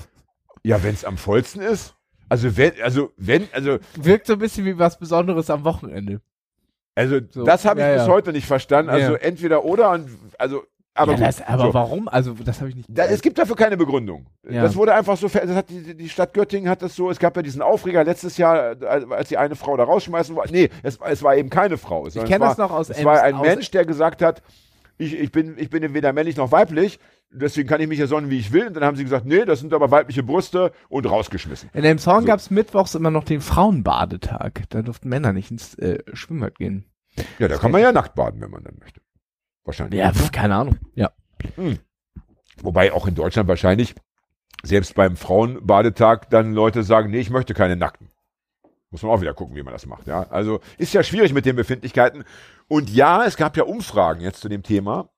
ja, 0.62 0.82
wenn 0.82 0.94
es 0.94 1.04
am 1.04 1.18
vollsten 1.18 1.60
ist, 1.60 1.94
also 2.28 2.56
wenn, 2.56 2.72
also 2.82 3.12
wenn, 3.18 3.48
also 3.52 3.78
Wirkt 3.94 4.26
so 4.26 4.34
ein 4.34 4.38
bisschen 4.38 4.64
wie 4.64 4.78
was 4.78 4.98
Besonderes 4.98 5.50
am 5.50 5.64
Wochenende. 5.64 6.22
Also 6.94 7.20
So, 7.30 7.44
das 7.44 7.64
habe 7.64 7.80
ich 7.80 7.86
ja, 7.86 7.94
bis 7.94 8.06
ja. 8.06 8.12
heute 8.12 8.32
nicht 8.32 8.46
verstanden. 8.46 8.90
Also 8.90 9.12
Ja. 9.12 9.18
entweder 9.18 9.64
oder 9.64 9.90
und 9.92 10.08
also 10.38 10.62
aber 10.94 11.14
das, 11.14 11.40
aber 11.40 11.62
so. 11.68 11.72
warum? 11.74 12.06
Also, 12.06 12.34
das 12.44 12.58
habe 12.60 12.68
ich 12.68 12.76
nicht. 12.76 12.86
Da, 12.90 13.06
es 13.06 13.22
gibt 13.22 13.38
dafür 13.38 13.56
keine 13.56 13.78
Begründung. 13.78 14.26
Das 14.42 14.76
wurde 14.76 14.92
einfach 14.92 15.16
so, 15.16 15.26
das 15.26 15.48
hat 15.56 15.70
die, 15.70 15.96
die 15.96 16.08
Stadt 16.10 16.34
Göttingen 16.34 16.68
hat 16.68 16.82
das 16.82 16.94
so, 16.94 17.10
es 17.10 17.18
gab 17.18 17.34
ja 17.34 17.40
diesen 17.40 17.62
Aufreger 17.62 18.04
letztes 18.04 18.36
Jahr, 18.36 18.76
als 19.08 19.30
die 19.30 19.38
eine 19.38 19.56
Frau 19.56 19.74
da 19.78 19.84
rausschmeißen 19.84 20.36
wollte. 20.36 20.52
Nee, 20.52 20.68
es, 20.82 20.98
es 21.08 21.22
war 21.22 21.34
eben 21.34 21.48
keine 21.48 21.78
Frau. 21.78 22.10
sondern 22.10 22.30
kenn 22.30 22.42
es 22.42 22.48
das 22.50 22.58
noch 22.58 22.70
aus 22.70 22.90
Es 22.90 22.98
Ems- 22.98 23.04
war 23.06 23.22
ein 23.22 23.40
Mensch, 23.40 23.70
der 23.70 23.86
gesagt 23.86 24.20
hat, 24.20 24.42
ich, 24.98 25.18
ich, 25.18 25.32
bin, 25.32 25.54
ich 25.56 25.70
bin 25.70 25.94
weder 25.94 26.12
männlich 26.12 26.36
noch 26.36 26.52
weiblich, 26.52 27.00
deswegen 27.32 27.68
kann 27.68 27.80
ich 27.80 27.88
mich 27.88 27.98
ja 27.98 28.06
sonnen, 28.06 28.30
wie 28.30 28.38
ich 28.38 28.52
will. 28.52 28.66
Und 28.68 28.74
dann 28.74 28.84
haben 28.84 28.96
sie 28.96 29.04
gesagt, 29.04 29.26
nee, 29.26 29.44
das 29.44 29.60
sind 29.60 29.72
aber 29.72 29.90
weibliche 29.90 30.22
Brüste 30.22 30.72
und 30.88 31.06
rausgeschmissen. 31.08 31.70
In 31.72 31.82
dem 31.82 31.98
Song 31.98 32.20
So. 32.20 32.26
gab's 32.26 32.50
mittwochs 32.50 32.94
immer 32.94 33.10
noch 33.10 33.24
den 33.24 33.40
Frauenbadetag. 33.40 34.64
Da 34.70 34.82
durften 34.82 35.08
Männer 35.08 35.32
nicht 35.32 35.50
ins 35.50 35.74
äh, 35.78 35.98
Schwimmbad 36.12 36.58
gehen. 36.58 36.86
Ja, 37.38 37.48
da 37.48 37.56
kann 37.58 37.70
man 37.70 37.82
ja 37.82 37.92
nackt 37.92 38.14
baden, 38.14 38.40
wenn 38.40 38.50
man 38.50 38.64
dann 38.64 38.76
möchte. 38.80 39.00
Wahrscheinlich. 39.64 39.98
Ja, 39.98 40.12
pf, 40.12 40.32
keine 40.32 40.54
Ahnung. 40.54 40.78
Ja. 40.94 41.10
Wobei 42.62 42.92
auch 42.92 43.06
in 43.06 43.14
Deutschland 43.14 43.48
wahrscheinlich 43.48 43.94
selbst 44.62 44.94
beim 44.94 45.16
Frauenbadetag 45.16 46.30
dann 46.30 46.52
Leute 46.52 46.82
sagen, 46.82 47.10
nee, 47.10 47.20
ich 47.20 47.30
möchte 47.30 47.54
keine 47.54 47.76
Nackten. 47.76 48.08
Muss 48.90 49.02
man 49.02 49.10
auch 49.10 49.20
wieder 49.20 49.34
gucken, 49.34 49.56
wie 49.56 49.62
man 49.62 49.72
das 49.72 49.86
macht. 49.86 50.06
Ja, 50.06 50.26
also 50.28 50.60
ist 50.78 50.92
ja 50.92 51.02
schwierig 51.02 51.32
mit 51.32 51.46
den 51.46 51.56
Befindlichkeiten. 51.56 52.24
Und 52.68 52.90
ja, 52.90 53.24
es 53.24 53.36
gab 53.36 53.56
ja 53.56 53.64
Umfragen 53.64 54.20
jetzt 54.20 54.40
zu 54.40 54.48
dem 54.48 54.62
Thema. 54.62 55.08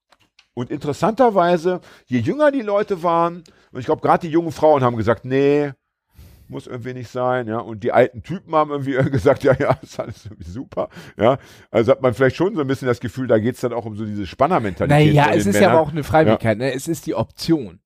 Und 0.55 0.71
interessanterweise, 0.71 1.81
je 2.07 2.21
jünger 2.21 2.53
die 2.53 2.63
Leute 2.63 3.03
waren, 3.03 3.43
und 3.73 3.81
ich 3.81 3.87
glaube, 3.87 4.03
gerade 4.03 4.27
die 4.27 4.33
jungen 4.33 4.53
Frauen 4.53 4.85
haben 4.85 4.97
gesagt, 4.97 5.25
nee, 5.25 5.73
muss 6.49 6.67
irgendwie 6.67 6.95
nicht 6.95 7.11
sein, 7.11 7.49
ja. 7.49 7.59
Und 7.59 7.83
die 7.83 7.93
alten 7.93 8.23
Typen 8.23 8.55
haben 8.55 8.71
irgendwie 8.71 8.93
gesagt, 9.11 9.43
ja, 9.43 9.55
ja, 9.59 9.79
ist 9.83 9.99
alles 9.99 10.27
irgendwie 10.27 10.49
super, 10.49 10.89
ja. 11.17 11.39
Also 11.71 11.93
hat 11.93 12.03
man 12.03 12.15
vielleicht 12.15 12.37
schon 12.37 12.55
so 12.55 12.61
ein 12.61 12.67
bisschen 12.67 12.87
das 12.87 13.01
Gefühl, 13.01 13.27
da 13.27 13.39
geht's 13.39 13.61
dann 13.61 13.73
auch 13.73 13.85
um 13.85 13.97
so 13.97 14.05
diese 14.05 14.27
Spannermentalität. 14.27 15.15
Naja, 15.15 15.33
es 15.33 15.47
ist 15.47 15.55
ja 15.55 15.63
Männern. 15.63 15.77
aber 15.77 15.81
auch 15.81 15.93
eine 15.93 16.05
Freiwilligkeit. 16.05 16.59
Ne? 16.59 16.73
Es 16.73 16.87
ist 16.87 17.07
die 17.07 17.15
Option. 17.15 17.81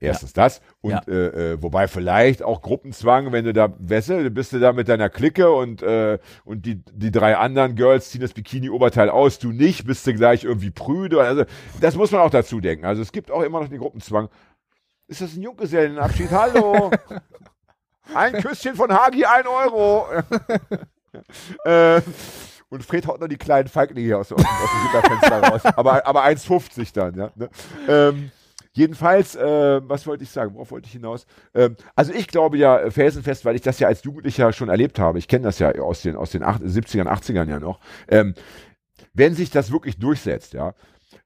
Erstens 0.00 0.32
das. 0.32 0.62
Und 0.80 0.92
Ja. 0.92 1.02
äh, 1.06 1.52
äh, 1.52 1.62
wobei 1.62 1.86
vielleicht 1.86 2.42
auch 2.42 2.62
Gruppenzwang, 2.62 3.32
wenn 3.32 3.44
du 3.44 3.52
da, 3.52 3.68
du 3.68 4.30
bist 4.30 4.52
du 4.52 4.58
da 4.58 4.72
mit 4.72 4.88
deiner 4.88 5.10
Clique 5.10 5.50
und, 5.52 5.82
äh, 5.82 6.18
und 6.44 6.64
die, 6.64 6.82
die 6.92 7.10
drei 7.10 7.36
anderen 7.36 7.76
Girls 7.76 8.10
ziehen 8.10 8.22
das 8.22 8.32
Bikini-Oberteil 8.32 9.10
aus, 9.10 9.38
du 9.38 9.52
nicht, 9.52 9.86
bist 9.86 10.06
du 10.06 10.14
gleich 10.14 10.44
irgendwie 10.44 10.70
prüde. 10.70 11.20
Also 11.20 11.44
das 11.80 11.96
muss 11.96 12.10
man 12.12 12.22
auch 12.22 12.30
dazu 12.30 12.60
denken. 12.60 12.86
Also 12.86 13.02
es 13.02 13.12
gibt 13.12 13.30
auch 13.30 13.42
immer 13.42 13.60
noch 13.60 13.68
den 13.68 13.78
Gruppenzwang. 13.78 14.30
Ist 15.06 15.20
das 15.20 15.36
ein 15.36 15.42
Junggesellenabschied? 15.42 16.30
Hallo! 16.30 16.90
Ein 18.12 18.32
Küsschen 18.42 18.74
von 18.74 18.92
Hagi, 18.92 19.24
ein 19.24 19.46
Euro. 19.46 20.06
äh, 21.64 22.00
und 22.68 22.84
Fred 22.84 23.06
haut 23.06 23.20
noch 23.20 23.28
die 23.28 23.36
kleinen 23.36 23.68
Feiglinge 23.68 24.04
hier 24.04 24.18
aus, 24.18 24.32
aus, 24.32 24.40
aus 24.44 24.46
dem 24.46 24.82
Gitterfenster 24.90 25.42
raus. 25.48 25.64
Aber, 25.76 26.04
aber 26.06 26.24
1,50 26.24 26.92
dann, 26.92 27.14
ja. 27.16 27.30
Ne? 27.36 27.50
Ähm, 27.88 28.32
jedenfalls, 28.80 29.36
äh, 29.36 29.80
was 29.88 30.06
wollte 30.06 30.24
ich 30.24 30.30
sagen? 30.30 30.54
Worauf 30.54 30.70
wollte 30.70 30.86
ich 30.86 30.92
hinaus? 30.92 31.26
Ähm, 31.54 31.76
also 31.94 32.12
ich 32.12 32.26
glaube 32.26 32.56
ja 32.58 32.80
äh, 32.80 32.90
felsenfest, 32.90 33.44
weil 33.44 33.54
ich 33.54 33.62
das 33.62 33.78
ja 33.78 33.86
als 33.88 34.02
Jugendlicher 34.02 34.52
schon 34.52 34.68
erlebt 34.70 34.98
habe. 34.98 35.18
Ich 35.18 35.28
kenne 35.28 35.44
das 35.44 35.58
ja 35.58 35.70
aus 35.76 36.02
den, 36.02 36.16
aus 36.16 36.30
den 36.30 36.42
acht- 36.42 36.62
70ern, 36.62 37.06
80ern 37.06 37.48
ja 37.48 37.60
noch. 37.60 37.78
Ähm, 38.08 38.34
wenn 39.12 39.34
sich 39.34 39.50
das 39.50 39.70
wirklich 39.70 39.98
durchsetzt, 39.98 40.54
ja, 40.54 40.74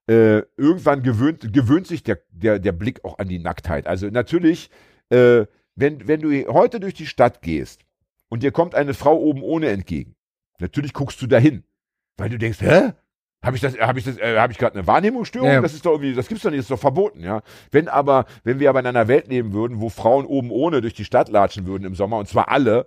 äh, 0.09 0.43
irgendwann 0.57 1.03
gewöhnt, 1.03 1.53
gewöhnt 1.53 1.87
sich 1.87 2.03
der, 2.03 2.19
der, 2.31 2.59
der 2.59 2.73
Blick 2.73 3.05
auch 3.05 3.19
an 3.19 3.29
die 3.29 3.39
Nacktheit. 3.39 3.87
Also 3.87 4.09
natürlich, 4.09 4.71
äh, 5.11 5.47
wenn, 5.77 6.07
wenn 6.07 6.21
du 6.21 6.31
heute 6.53 6.81
durch 6.81 6.95
die 6.95 7.07
Stadt 7.07 7.41
gehst 7.41 7.83
und 8.29 8.43
dir 8.43 8.53
kommt 8.53 8.75
eine 8.75 8.95
Frau 8.95 9.17
oben 9.17 9.43
ohne 9.43 9.69
entgegen, 9.69 10.15
natürlich 10.59 10.93
guckst 10.93 11.23
du 11.23 11.27
dahin, 11.27 11.65
weil 12.17 12.29
du 12.31 12.39
denkst, 12.39 12.61
hä? 12.61 12.93
Habe 13.45 13.57
ich 13.57 13.63
das, 13.63 13.79
habe 13.79 13.99
ich 13.99 14.05
das, 14.05 14.19
äh, 14.19 14.39
habe 14.39 14.53
ich 14.53 14.59
gerade 14.59 14.75
eine 14.77 14.87
Wahrnehmungsstörung? 14.87 15.49
Ja. 15.49 15.61
Das 15.61 15.75
ist 15.75 15.85
doch 15.85 15.93
irgendwie, 15.93 16.15
das 16.15 16.29
gibt's 16.29 16.43
doch 16.43 16.51
nicht, 16.51 16.61
das 16.61 16.65
ist 16.65 16.71
doch 16.71 16.79
verboten, 16.79 17.21
ja. 17.21 17.43
Wenn 17.71 17.89
aber, 17.89 18.25
wenn 18.43 18.59
wir 18.59 18.71
aber 18.71 18.81
in 18.81 18.87
einer 18.87 19.07
Welt 19.09 19.29
leben 19.29 19.53
würden, 19.53 19.81
wo 19.81 19.89
Frauen 19.89 20.25
oben 20.25 20.51
ohne 20.51 20.81
durch 20.81 20.95
die 20.95 21.05
Stadt 21.05 21.29
latschen 21.29 21.67
würden 21.67 21.85
im 21.85 21.95
Sommer, 21.95 22.19
und 22.19 22.29
zwar 22.29 22.49
alle, 22.49 22.87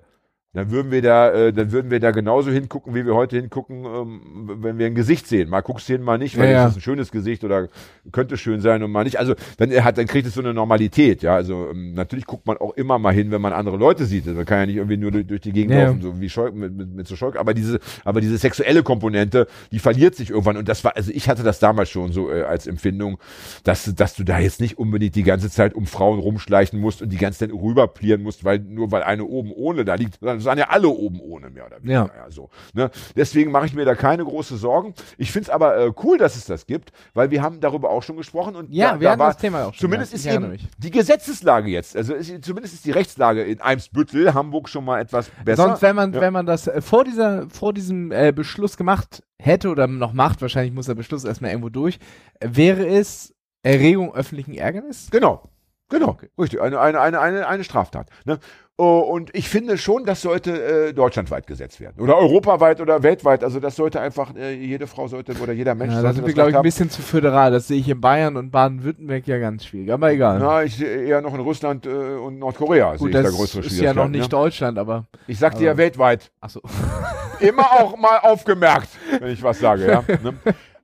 dann 0.58 0.72
würden 0.72 0.92
wir 0.92 1.04
da, 1.04 1.32
äh, 1.32 1.54
dann 1.54 1.72
würden 1.72 1.92
wir 1.92 2.00
da 2.00 2.10
genauso 2.10 2.50
hingucken, 2.50 2.96
wie 2.96 3.06
wir 3.06 3.14
heute 3.14 3.36
hingucken, 3.36 3.86
ähm, 3.86 4.22
wenn 4.62 4.80
wir 4.80 4.88
ein 4.88 4.96
Gesicht 4.96 5.28
sehen. 5.28 5.50
Mal 5.50 5.62
guckst 5.62 5.88
du 5.88 5.94
hin, 5.94 6.02
mal 6.02 6.18
nicht, 6.18 6.36
weil 6.38 6.46
Ja, 6.48 6.52
ja. 6.52 6.64
das 6.64 6.72
ist 6.72 6.78
ein 6.80 6.82
schönes 6.82 7.12
Gesicht 7.12 7.44
oder 7.44 7.68
könnte 8.12 8.38
schön 8.38 8.60
sein 8.60 8.82
und 8.82 8.92
mal 8.92 9.04
nicht. 9.04 9.20
Also 9.20 9.36
dann 9.58 9.72
hat, 9.84 10.00
dann 10.00 10.08
kriegt 10.08 10.28
es 10.28 10.34
so 10.34 10.42
eine 10.42 10.56
Normalität, 10.56 11.22
ja. 11.22 11.36
Also 11.36 11.70
ähm, 11.70 11.94
natürlich 11.94 12.26
guckt 12.26 12.48
man 12.48 12.58
auch 12.58 12.74
immer 12.74 12.98
mal 12.98 13.14
hin, 13.14 13.30
wenn 13.30 13.40
man 13.40 13.54
andere 13.54 13.78
Leute 13.78 14.06
sieht. 14.06 14.26
Also 14.26 14.36
Man 14.36 14.46
kann 14.46 14.60
ja 14.62 14.66
nicht 14.66 14.76
irgendwie 14.78 14.98
nur 14.98 15.12
durch, 15.12 15.28
durch 15.28 15.42
die 15.42 15.52
Gegend 15.52 15.76
Ja. 15.76 15.86
laufen, 15.86 16.02
so 16.02 16.20
wie 16.20 16.28
Scheu 16.30 16.52
mit, 16.52 16.76
mit, 16.76 16.92
mit 16.94 17.08
so 17.08 17.16
Scheu 17.16 17.32
aber 17.38 17.54
diese, 17.54 17.80
aber 18.04 18.20
diese 18.20 18.38
sexuelle 18.40 18.82
Komponente, 18.82 19.48
die 19.72 19.78
verliert 19.80 20.16
sich 20.16 20.32
irgendwann. 20.32 20.58
Und 20.58 20.68
das 20.68 20.84
war, 20.84 20.96
also 20.96 21.12
ich 21.14 21.30
hatte 21.30 21.44
das 21.44 21.60
damals 21.60 21.90
schon 21.90 22.12
so 22.12 22.32
äh, 22.32 22.42
als 22.44 22.66
Empfindung, 22.66 23.20
dass, 23.64 23.94
dass 23.94 24.16
du 24.16 24.24
da 24.24 24.40
jetzt 24.40 24.60
nicht 24.60 24.80
unbedingt 24.80 25.14
die 25.14 25.24
ganze 25.24 25.52
Zeit 25.52 25.76
um 25.76 25.86
Frauen 25.86 26.18
rumschleichen 26.20 26.80
musst 26.80 27.02
und 27.04 27.10
die 27.10 27.18
ganze 27.18 27.40
Zeit 27.40 27.52
rüberplieren 27.52 28.24
musst, 28.24 28.44
weil 28.44 28.58
nur 28.60 28.92
weil 28.92 29.04
eine 29.04 29.26
oben 29.26 29.52
ohne 29.52 29.86
da 29.86 29.94
liegt, 29.94 30.24
dann 30.24 30.40
waren 30.48 30.58
ja 30.58 30.70
alle 30.70 30.88
oben 30.90 31.20
ohne 31.20 31.52
mehr 31.52 31.68
oder 31.68 31.78
weniger. 31.84 32.10
Ja. 32.16 32.24
Ja, 32.26 32.32
so, 32.32 32.50
ne? 32.74 32.90
Deswegen 33.16 33.52
mache 33.52 33.68
ich 33.68 33.76
mir 33.76 33.86
da 33.86 33.94
keine 33.94 34.24
große 34.26 34.58
Sorgen. 34.58 34.96
Ich 35.20 35.32
finde 35.32 35.44
es 35.46 35.50
aber 35.52 35.78
äh, 35.78 35.92
cool, 36.04 36.18
dass 36.18 36.36
es 36.36 36.46
das 36.46 36.66
gibt, 36.66 36.92
weil 37.14 37.30
wir 37.30 37.44
haben 37.44 37.60
darüber 37.60 37.92
auch 37.92 38.02
schon 38.02 38.18
gesprochen 38.18 38.56
und 38.56 38.74
Ja, 38.74 38.94
da, 38.94 39.00
wir 39.00 39.06
da 39.06 39.12
hatten 39.12 39.20
war, 39.20 39.28
das 39.28 39.38
Thema 39.38 39.66
auch 39.66 39.74
schon. 39.76 39.82
Zumindest 39.82 40.14
ist 40.16 40.26
eben 40.26 40.50
mich. 40.50 40.68
die 40.80 40.90
Gesetzeslage 40.92 41.70
jetzt, 41.70 41.96
also 41.96 42.16
ist, 42.16 42.44
zumindest 42.44 42.74
ist 42.74 42.86
die 42.86 42.92
Rechtslage 42.92 43.44
in 43.44 43.62
Eimsbüttel, 43.62 44.34
Hamburg 44.34 44.70
schon 44.70 44.86
mal 44.86 45.00
etwas 45.00 45.30
besser. 45.46 45.64
Sonst, 45.68 45.82
wenn 45.84 45.96
man, 45.96 46.14
Ja. 46.14 46.22
wenn 46.22 46.34
man 46.34 46.46
das 46.48 46.68
äh, 46.68 46.82
vor 46.82 47.04
dieser, 47.04 47.48
vor 47.50 47.74
diesem 47.74 48.12
äh, 48.12 48.32
Beschluss 48.32 48.78
gemacht 48.78 49.22
hätte 49.38 49.70
oder 49.70 49.86
noch 49.88 50.14
macht, 50.14 50.42
wahrscheinlich 50.42 50.74
muss 50.74 50.88
der 50.88 50.96
Beschluss 50.96 51.24
erstmal 51.26 51.52
irgendwo 51.52 51.70
durch, 51.70 52.00
äh, 52.40 52.50
wäre 52.52 52.88
es 52.88 53.36
Erregung 53.64 54.16
öffentlichen 54.16 54.54
Ärgernis? 54.54 55.10
Genau. 55.12 55.44
Genau, 55.90 56.18
richtig. 56.38 56.62
Eine, 56.62 56.80
eine, 56.82 57.00
eine, 57.00 57.20
eine, 57.22 57.48
eine 57.48 57.64
Straftat. 57.64 58.10
Ne? 58.26 58.40
Oh, 58.80 59.00
Und 59.00 59.36
ich 59.36 59.50
finde 59.50 59.76
schon, 59.80 60.06
das 60.06 60.22
sollte 60.22 60.90
äh, 60.90 60.94
deutschlandweit 60.94 61.48
gesetzt 61.48 61.80
werden. 61.82 62.00
Oder 62.00 62.16
europaweit 62.16 62.80
oder 62.80 63.02
weltweit. 63.02 63.44
Also 63.44 63.60
das 63.60 63.76
sollte 63.76 64.00
einfach, 64.00 64.36
äh, 64.36 64.54
jede 64.54 64.86
Frau 64.86 65.08
sollte 65.08 65.34
oder 65.42 65.52
jeder 65.52 65.74
Mensch 65.74 65.94
Ja, 65.94 65.96
da 65.98 66.02
sollte 66.02 66.16
sind 66.18 66.24
das 66.24 66.28
wir, 66.28 66.34
glaube 66.36 66.50
ich, 66.52 66.56
ein 66.58 66.62
bisschen 66.62 66.90
zu 66.92 67.02
föderal. 67.02 67.50
Das 67.52 67.68
sehe 67.68 67.80
ich 67.80 67.90
in 67.90 68.00
Bayern 68.00 68.38
und 68.38 68.52
Baden-Württemberg 68.52 69.26
ja 69.26 69.40
ganz 69.40 69.66
schwierig. 69.66 69.92
Aber 69.92 70.12
egal. 70.12 70.38
Na, 70.38 70.64
ich 70.64 70.76
sehe 70.76 71.06
eher 71.06 71.22
noch 71.22 71.34
in 71.34 71.40
Russland 71.40 71.88
äh, 71.88 71.90
und 71.90 72.38
Nordkorea 72.38 72.92
sehe 72.92 72.98
Gut, 73.00 73.10
ich 73.10 73.16
da 73.16 73.24
das 73.24 73.36
größere 73.36 73.66
ist 73.66 73.80
ja 73.80 73.96
noch 73.96 74.08
nicht 74.10 74.32
Deutschland, 74.32 74.78
aber. 74.78 75.06
Ich 75.26 75.40
sag 75.40 75.58
dir 75.58 75.66
ja 75.66 75.72
aber- 75.72 75.80
weltweit. 75.80 76.32
Achso. 76.40 76.62
Immer 77.40 77.64
auch 77.72 77.98
mal 77.98 78.20
aufgemerkt, 78.20 78.90
wenn 79.20 79.32
ich 79.32 79.42
was 79.42 79.58
sage, 79.60 79.88
ja. 79.88 80.04
Ne? 80.24 80.34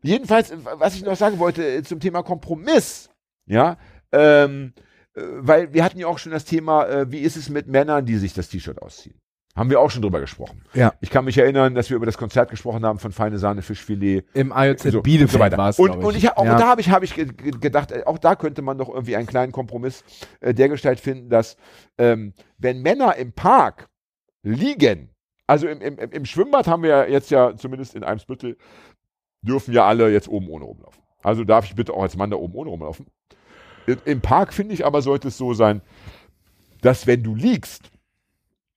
Jedenfalls, 0.01 0.49
äh, 0.49 0.57
was 0.79 0.95
ich 0.95 1.05
noch 1.05 1.15
sagen 1.15 1.37
wollte 1.37 1.63
äh, 1.63 1.83
zum 1.83 1.99
Thema 1.99 2.23
Kompromiss, 2.23 3.11
ja, 3.45 3.77
ähm, 4.11 4.73
äh, 4.75 4.81
weil 5.15 5.73
wir 5.73 5.83
hatten 5.83 5.99
ja 5.99 6.07
auch 6.07 6.17
schon 6.19 6.31
das 6.31 6.45
Thema, 6.45 6.85
äh, 6.87 7.11
wie 7.11 7.19
ist 7.19 7.35
es 7.37 7.49
mit 7.49 7.67
Männern, 7.67 8.05
die 8.05 8.17
sich 8.17 8.33
das 8.33 8.49
T-Shirt 8.49 8.81
ausziehen? 8.81 9.19
Haben 9.55 9.69
wir 9.69 9.79
auch 9.79 9.91
schon 9.91 10.01
drüber 10.01 10.19
gesprochen. 10.19 10.63
Ja. 10.73 10.95
Ich 10.99 11.11
kann 11.11 11.25
mich 11.25 11.37
erinnern, 11.37 11.75
dass 11.75 11.91
wir 11.91 11.97
über 11.97 12.07
das 12.07 12.17
Konzert 12.17 12.49
gesprochen 12.49 12.83
haben 12.83 12.97
von 12.97 13.11
Feine 13.11 13.37
Sahne 13.37 13.61
Fischfilet. 13.61 14.25
Im 14.33 14.51
IOZ 14.55 14.81
So, 14.81 15.01
Bielefeld 15.03 15.55
war 15.57 15.69
es, 15.69 15.77
Und, 15.77 15.91
und 16.03 16.15
ich, 16.15 16.27
auch 16.31 16.43
ja. 16.43 16.57
da 16.57 16.67
habe 16.67 16.81
ich, 16.81 16.89
hab 16.89 17.03
ich 17.03 17.13
ge- 17.13 17.25
ge- 17.27 17.51
gedacht, 17.51 17.91
äh, 17.91 18.01
auch 18.07 18.17
da 18.17 18.35
könnte 18.35 18.63
man 18.63 18.79
doch 18.79 18.89
irgendwie 18.89 19.15
einen 19.15 19.27
kleinen 19.27 19.51
Kompromiss 19.51 20.03
äh, 20.39 20.55
dergestalt 20.55 20.99
finden, 20.99 21.29
dass 21.29 21.55
ähm, 21.99 22.33
wenn 22.57 22.81
Männer 22.81 23.15
im 23.15 23.31
Park 23.33 23.89
liegen, 24.41 25.11
also 25.45 25.67
im, 25.67 25.81
im, 25.81 25.97
im 25.99 26.25
Schwimmbad 26.25 26.67
haben 26.67 26.81
wir 26.81 26.89
ja 26.89 27.05
jetzt 27.05 27.29
ja 27.29 27.55
zumindest 27.55 27.93
in 27.95 28.03
Eimsbüttel, 28.03 28.57
dürfen 29.43 29.71
ja 29.73 29.85
alle 29.85 30.09
jetzt 30.11 30.29
oben 30.29 30.49
ohne 30.49 30.65
rumlaufen. 30.65 31.03
Also 31.21 31.43
darf 31.43 31.65
ich 31.65 31.75
bitte 31.75 31.93
auch 31.93 32.01
als 32.01 32.17
Mann 32.17 32.31
da 32.31 32.37
oben 32.37 32.55
ohne 32.55 32.69
rumlaufen. 32.71 33.05
Im 34.05 34.21
Park 34.21 34.53
finde 34.53 34.73
ich 34.73 34.85
aber 34.85 35.01
sollte 35.01 35.27
es 35.29 35.37
so 35.37 35.53
sein, 35.53 35.81
dass 36.81 37.07
wenn 37.07 37.23
du 37.23 37.35
liegst 37.35 37.91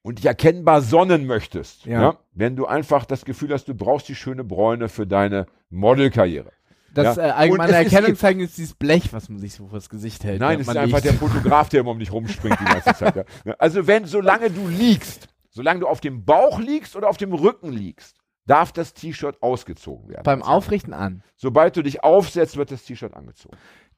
und 0.03 0.19
dich 0.19 0.27
erkennbar 0.27 0.83
sonnen 0.83 1.27
möchtest, 1.27 1.85
Ja. 1.87 2.01
ja. 2.01 2.19
wenn 2.33 2.57
du 2.57 2.67
einfach 2.67 3.05
das 3.05 3.25
Gefühl 3.25 3.53
hast, 3.53 3.67
du 3.69 3.75
brauchst 3.75 4.09
die 4.09 4.15
schöne 4.15 4.45
Bräune 4.45 4.89
für 4.89 5.07
deine 5.07 5.47
Modelkarriere. 5.71 6.53
Das 6.95 7.17
Ja. 7.17 7.27
äh, 7.27 7.31
allgemeine 7.31 7.73
es 7.73 7.87
ist 7.87 7.93
Erkennungszeichen 7.93 8.41
ist 8.41 8.57
dieses 8.57 8.75
Blech, 8.75 9.13
was 9.13 9.29
man 9.29 9.39
sich 9.39 9.53
so 9.55 9.67
vors 9.67 9.89
Gesicht 9.91 10.25
hält. 10.25 10.41
Nein, 10.41 10.61
es 10.61 10.69
ist 10.69 10.77
einfach 10.77 11.01
der 11.01 11.13
liegt. 11.13 11.23
Fotograf, 11.23 11.69
der 11.69 11.81
immer 11.81 11.91
um 11.91 11.99
dich 11.99 12.13
rumspringt 12.13 12.59
die 12.61 12.65
ganze 12.65 12.95
Zeit. 12.95 13.17
Ja. 13.45 13.55
Also 13.59 13.87
wenn, 13.87 14.07
solange 14.07 14.51
du 14.51 14.67
liegst, 14.69 15.29
solange 15.51 15.81
du 15.81 15.89
auf 15.89 16.01
dem 16.01 16.25
Bauch 16.25 16.59
liegst 16.61 16.97
oder 16.97 17.09
auf 17.09 17.17
dem 17.17 17.33
Rücken 17.35 17.73
liegst, 17.73 18.17
darf 18.47 18.71
das 18.73 18.95
T-Shirt 18.95 19.43
ausgezogen 19.43 20.09
werden. 20.09 20.23
Beim 20.23 20.43
Aufrichten 20.43 20.95
an. 20.95 21.23
Sobald 21.37 21.77
du 21.77 21.83
dich 21.83 22.05
aufsetzt, 22.05 22.57
wird 22.57 22.71
das 22.71 22.85
T-Shirt 22.85 23.13
angezogen. 23.13 23.57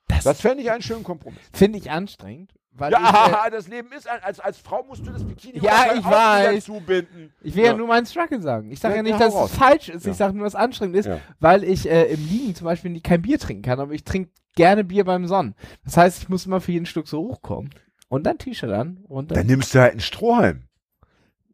Das, 0.09 0.25
Das 0.25 0.41
fände 0.41 0.63
ich 0.63 0.71
einen 0.71 0.83
schönen 0.83 1.05
Kompromiss. 1.05 1.41
finde 1.53 1.79
ich 1.79 1.91
anstrengend. 1.91 2.53
Weil 2.73 2.93
ich, 2.93 2.99
äh, 2.99 3.03
Ja, 3.03 3.49
das 3.51 3.67
Leben 3.69 3.91
ist 3.93 4.09
als, 4.09 4.39
als 4.41 4.59
Frau 4.59 4.85
musst 4.85 5.05
du 5.07 5.11
das 5.11 5.25
Bikini 5.25 5.59
Ja, 5.61 5.95
ich 5.97 6.05
weiß. 6.05 6.65
zubinden. 6.65 7.33
Ich 7.43 7.55
will 7.57 7.65
ja, 7.65 7.73
nur 7.75 7.89
meinen 7.89 8.07
Struggle 8.07 8.41
sagen. 8.41 8.71
Ich 8.71 8.79
sage 8.79 8.95
Ja, 8.95 8.99
ja, 8.99 9.03
nicht, 9.03 9.21
ja, 9.21 9.27
dass 9.27 9.35
es 9.35 9.57
falsch 9.57 9.89
ist. 9.89 10.07
Ja. 10.07 10.13
Ich 10.13 10.17
sage 10.17 10.35
nur, 10.37 10.45
dass 10.45 10.55
es 10.55 10.61
anstrengend 10.61 10.97
ist, 10.97 11.07
Ja. 11.07 11.19
weil 11.41 11.65
ich 11.65 11.89
äh, 11.91 12.05
im 12.13 12.25
Liegen 12.29 12.55
zum 12.55 12.67
Beispiel 12.67 12.91
nie, 12.93 13.01
kein 13.01 13.21
Bier 13.23 13.39
trinken 13.39 13.63
kann. 13.63 13.81
Aber 13.81 13.93
ich 13.93 14.05
trinke 14.05 14.31
gerne 14.55 14.85
Bier 14.85 15.05
beim 15.05 15.27
Sonnen. 15.27 15.55
Das 15.85 15.97
heißt, 15.97 16.23
ich 16.23 16.29
muss 16.29 16.47
immer 16.47 16.61
für 16.61 16.71
jeden 16.73 16.87
Stück 16.87 17.09
so 17.09 17.19
hochkommen. 17.21 17.71
Und 18.09 18.25
dann 18.27 18.39
T-Shirt 18.39 18.71
an. 18.71 18.99
Und 19.09 19.33
Dann 19.33 19.39
dann, 19.39 19.47
nimmst 19.49 19.75
du 19.75 19.81
halt 19.81 19.91
einen 19.93 20.01
Strohhalm. 20.01 20.63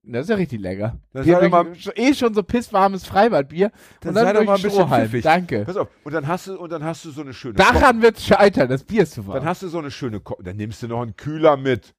Das 0.07 0.23
ist 0.23 0.29
ja 0.31 0.37
richtig 0.37 0.61
lecker. 0.61 0.99
Das 1.13 1.25
Bier 1.25 1.41
doch 1.41 1.51
wirklich- 1.51 1.91
eh 1.97 2.15
schon 2.15 2.35
so 2.35 2.43
pisswarmes 2.43 3.05
Freibadbier. 3.07 3.71
Dann 4.01 4.11
Und 4.11 4.15
dann 4.17 4.25
sei 4.27 4.33
doch 4.33 4.45
mal 4.45 4.57
ein 4.57 4.63
bisschen 4.63 4.89
pfiffig. 4.89 5.23
Danke. 5.23 5.65
Pass 5.65 5.77
auf. 5.77 5.89
Und 6.05 6.13
dann 6.13 6.27
hast 6.29 6.47
du, 6.47 6.59
und 6.59 6.71
dann 6.71 6.85
hast 6.85 7.05
du 7.05 7.11
so 7.11 7.21
eine 7.23 7.33
schöne 7.33 7.55
Daran 7.55 8.03
wird 8.03 8.21
scheitern. 8.21 8.69
Das 8.69 8.85
Bier 8.85 9.03
ist 9.05 9.13
zu 9.15 9.27
warm. 9.27 9.37
Dann 9.39 9.45
hast 9.47 9.63
du 9.63 9.69
so 9.69 9.79
eine 9.79 9.91
schöne, 9.91 10.21
Ko 10.21 10.37
dann 10.43 10.57
nimmst 10.57 10.83
du 10.83 10.89
noch 10.89 11.03
einen 11.03 11.17
Kühler 11.17 11.57
mit. 11.57 11.95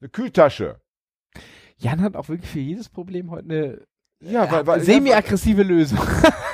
Eine 0.00 0.10
Kühltasche. 0.10 0.80
Jan 1.78 2.00
hat 2.00 2.16
auch 2.16 2.28
wirklich 2.28 2.50
für 2.50 2.60
jedes 2.60 2.88
Problem 2.88 3.30
heute 3.30 3.44
eine 3.50 3.80
Ja, 4.20 4.50
weil, 4.50 4.66
weil 4.66 4.80
semi-aggressive 4.80 5.62
Lösung. 5.62 5.98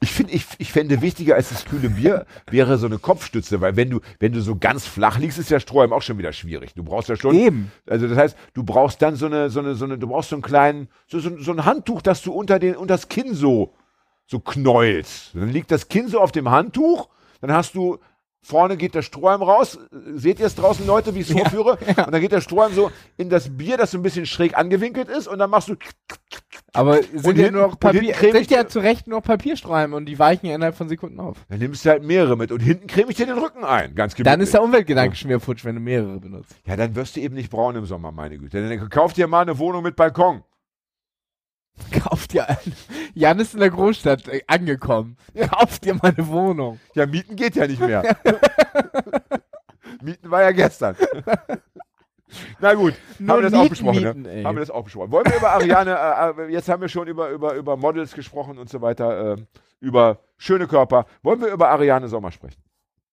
Ich 0.00 0.10
finde, 0.10 0.32
ich, 0.32 0.46
ich 0.58 0.72
fände 0.72 1.00
wichtiger 1.02 1.34
als 1.34 1.48
das 1.48 1.64
kühle 1.64 1.90
Bier 1.90 2.26
wäre 2.50 2.78
so 2.78 2.86
eine 2.86 2.98
Kopfstütze, 2.98 3.60
weil 3.60 3.76
wenn 3.76 3.90
du, 3.90 4.00
wenn 4.18 4.32
du 4.32 4.40
so 4.40 4.56
ganz 4.56 4.86
flach 4.86 5.18
liegst, 5.18 5.38
ist 5.38 5.50
ja 5.50 5.60
Strohhalm 5.60 5.92
auch 5.92 6.02
schon 6.02 6.18
wieder 6.18 6.32
schwierig. 6.32 6.74
Du 6.74 6.82
brauchst 6.82 7.08
ja 7.08 7.16
schon. 7.16 7.34
Eben. 7.34 7.72
Also 7.88 8.06
das 8.08 8.16
heißt, 8.16 8.36
du 8.54 8.62
brauchst 8.62 9.02
dann 9.02 9.16
so 9.16 9.26
eine, 9.26 9.50
so 9.50 9.60
eine, 9.60 9.74
so 9.74 9.84
eine, 9.84 9.98
du 9.98 10.06
brauchst 10.06 10.30
so 10.30 10.36
einen 10.36 10.42
kleinen, 10.42 10.88
so, 11.06 11.18
so, 11.18 11.38
so 11.38 11.52
ein 11.52 11.64
Handtuch, 11.64 12.02
das 12.02 12.22
du 12.22 12.32
unter 12.32 12.58
den, 12.58 12.76
unter 12.76 12.94
das 12.94 13.08
Kinn 13.08 13.34
so, 13.34 13.74
so 14.26 14.40
knäulst. 14.40 15.34
Dann 15.34 15.50
liegt 15.50 15.70
das 15.70 15.88
Kinn 15.88 16.08
so 16.08 16.20
auf 16.20 16.32
dem 16.32 16.50
Handtuch, 16.50 17.08
dann 17.40 17.52
hast 17.52 17.74
du 17.74 17.98
Vorne 18.46 18.76
geht 18.76 18.94
der 18.94 19.02
Strohhalm 19.02 19.42
raus. 19.42 19.76
Seht 20.14 20.38
ihr 20.38 20.46
es 20.46 20.54
draußen, 20.54 20.86
Leute, 20.86 21.16
wie 21.16 21.20
ich 21.20 21.30
es 21.30 21.36
vorführe? 21.36 21.78
Und 21.88 22.12
dann 22.12 22.20
geht 22.20 22.30
der 22.30 22.40
Strohhalm 22.40 22.72
so 22.74 22.92
in 23.16 23.28
das 23.28 23.56
Bier, 23.56 23.76
das 23.76 23.90
so 23.90 23.98
ein 23.98 24.04
bisschen 24.04 24.24
schräg 24.24 24.56
angewinkelt 24.56 25.08
ist. 25.08 25.26
Und 25.26 25.40
dann 25.40 25.50
machst 25.50 25.68
du. 25.68 25.74
Aber 26.72 27.00
sind 27.02 27.38
ja 27.38 27.50
nur 27.50 27.62
noch 27.62 27.80
Papier, 27.80 28.14
ich 28.22 28.50
ja 28.50 28.68
zu 28.68 28.78
Recht 28.78 29.08
nur 29.08 29.20
Papierstreifen 29.20 29.94
und 29.94 30.06
die 30.06 30.16
weichen 30.20 30.46
ja 30.46 30.54
innerhalb 30.54 30.76
von 30.76 30.88
Sekunden 30.88 31.18
auf. 31.18 31.38
Dann 31.48 31.58
nimmst 31.58 31.84
du 31.84 31.90
halt 31.90 32.04
mehrere 32.04 32.36
mit. 32.36 32.52
Und 32.52 32.60
hinten 32.60 32.86
creme 32.86 33.10
ich 33.10 33.16
dir 33.16 33.26
den 33.26 33.38
Rücken 33.38 33.64
ein. 33.64 33.96
Ganz 33.96 34.14
gemütlich. 34.14 34.32
Dann 34.32 34.40
ist 34.40 34.54
der 34.54 34.62
Umweltgedanke 34.62 35.16
schon 35.16 35.28
wieder 35.30 35.40
futsch, 35.40 35.64
wenn 35.64 35.74
du 35.74 35.80
mehrere 35.80 36.20
benutzt. 36.20 36.54
Ja, 36.66 36.76
dann 36.76 36.94
wirst 36.94 37.16
du 37.16 37.20
eben 37.20 37.34
nicht 37.34 37.50
braun 37.50 37.74
im 37.74 37.86
Sommer, 37.86 38.12
meine 38.12 38.38
Güte. 38.38 38.68
Dann 38.68 38.88
kauf 38.90 39.12
dir 39.12 39.26
mal 39.26 39.42
eine 39.42 39.58
Wohnung 39.58 39.82
mit 39.82 39.96
Balkon. 39.96 40.44
Kauft 41.92 42.32
dir 42.32 42.48
einen. 42.48 42.74
Jan 43.14 43.38
ist 43.38 43.54
in 43.54 43.60
der 43.60 43.70
Großstadt 43.70 44.28
äh, 44.28 44.42
angekommen. 44.46 45.16
Kauft 45.50 45.84
dir 45.84 45.94
mal 45.94 46.14
eine 46.16 46.26
Wohnung. 46.28 46.80
Ja, 46.94 47.06
Mieten 47.06 47.36
geht 47.36 47.56
ja 47.56 47.66
nicht 47.66 47.80
mehr. 47.80 48.02
Mieten 50.02 50.30
war 50.30 50.42
ja 50.42 50.52
gestern. 50.52 50.96
Na 52.60 52.74
gut, 52.74 52.94
Nur 53.18 53.36
haben 53.36 53.42
wir 53.42 53.50
das 53.50 53.52
auch 53.54 53.62
Mieten, 53.62 53.70
besprochen. 53.70 54.02
Mieten, 54.02 54.22
ne? 54.22 54.44
Haben 54.44 54.56
wir 54.56 54.60
das 54.60 54.70
auch 54.70 54.84
besprochen. 54.84 55.12
Wollen 55.12 55.26
wir 55.26 55.36
über 55.36 55.50
Ariane, 55.52 56.34
äh, 56.38 56.42
äh, 56.42 56.52
jetzt 56.52 56.68
haben 56.68 56.80
wir 56.80 56.88
schon 56.88 57.06
über, 57.06 57.30
über, 57.30 57.54
über 57.54 57.76
Models 57.76 58.12
gesprochen 58.14 58.58
und 58.58 58.68
so 58.68 58.82
weiter, 58.82 59.34
äh, 59.34 59.36
über 59.80 60.18
schöne 60.36 60.66
Körper. 60.66 61.06
Wollen 61.22 61.40
wir 61.40 61.48
über 61.48 61.68
Ariane 61.70 62.08
Sommer 62.08 62.32
sprechen? 62.32 62.60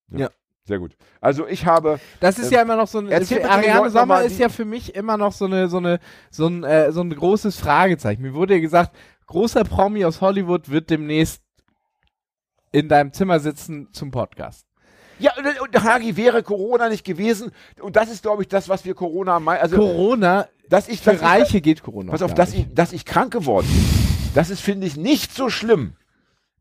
Ja. 0.09 0.29
Sehr 0.65 0.79
gut. 0.79 0.95
Also 1.19 1.45
ich 1.47 1.65
habe, 1.65 1.99
Das 2.21 2.39
ist 2.39 2.47
Ähm, 2.47 2.53
ja 2.53 2.61
immer 2.61 2.77
noch 2.77 2.87
so 2.87 2.99
ein. 2.99 3.11
Ariane 3.11 3.89
Sommer 3.89 4.23
ist 4.23 4.39
ja 4.39 4.47
für 4.49 4.63
mich 4.65 4.95
immer 4.95 5.17
noch 5.17 5.33
so 5.33 5.45
eine, 5.45 5.67
so 5.67 5.77
eine, 5.77 5.99
so 6.31 6.47
ein, 6.47 6.63
äh, 6.63 6.91
so 6.91 7.01
ein 7.01 7.09
großes 7.09 7.57
Fragezeichen. 7.59 8.21
Mir 8.21 8.33
wurde 8.33 8.53
ja 8.55 8.59
gesagt, 8.61 8.95
großer 9.27 9.63
Promi 9.65 10.05
aus 10.05 10.21
Hollywood 10.21 10.69
wird 10.69 10.89
demnächst 10.89 11.41
in 12.71 12.87
deinem 12.87 13.11
Zimmer 13.13 13.39
sitzen 13.39 13.89
zum 13.91 14.11
Podcast. 14.11 14.65
ja, 15.19 15.31
und, 15.37 15.83
Hagi 15.83 16.15
wäre 16.17 16.41
Corona 16.43 16.89
nicht 16.89 17.03
gewesen. 17.05 17.51
Und 17.81 17.95
das 17.97 18.09
ist, 18.09 18.23
glaube 18.23 18.41
ich, 18.43 18.47
das, 18.47 18.67
was 18.69 18.83
wir 18.85 18.95
Corona 18.95 19.39
meinen. 19.39 19.61
Also, 19.61 19.75
Corona, 19.75 20.47
dass 20.69 20.87
ich, 20.87 21.01
für 21.01 21.11
dass 21.11 21.21
ich- 21.21 21.27
Reiche 21.27 21.61
geht 21.61 21.83
Corona. 21.83 22.11
Pass 22.11 22.21
auf, 22.21 22.33
dass 22.33 22.53
ich, 22.53 22.73
dass 22.73 22.93
ich 22.93 23.05
krank 23.05 23.31
geworden 23.33 23.67
bin. 23.67 23.85
Das 24.33 24.49
ist, 24.49 24.61
finde 24.61 24.87
ich, 24.87 24.95
nicht 24.97 25.33
so 25.35 25.49
schlimm 25.49 25.93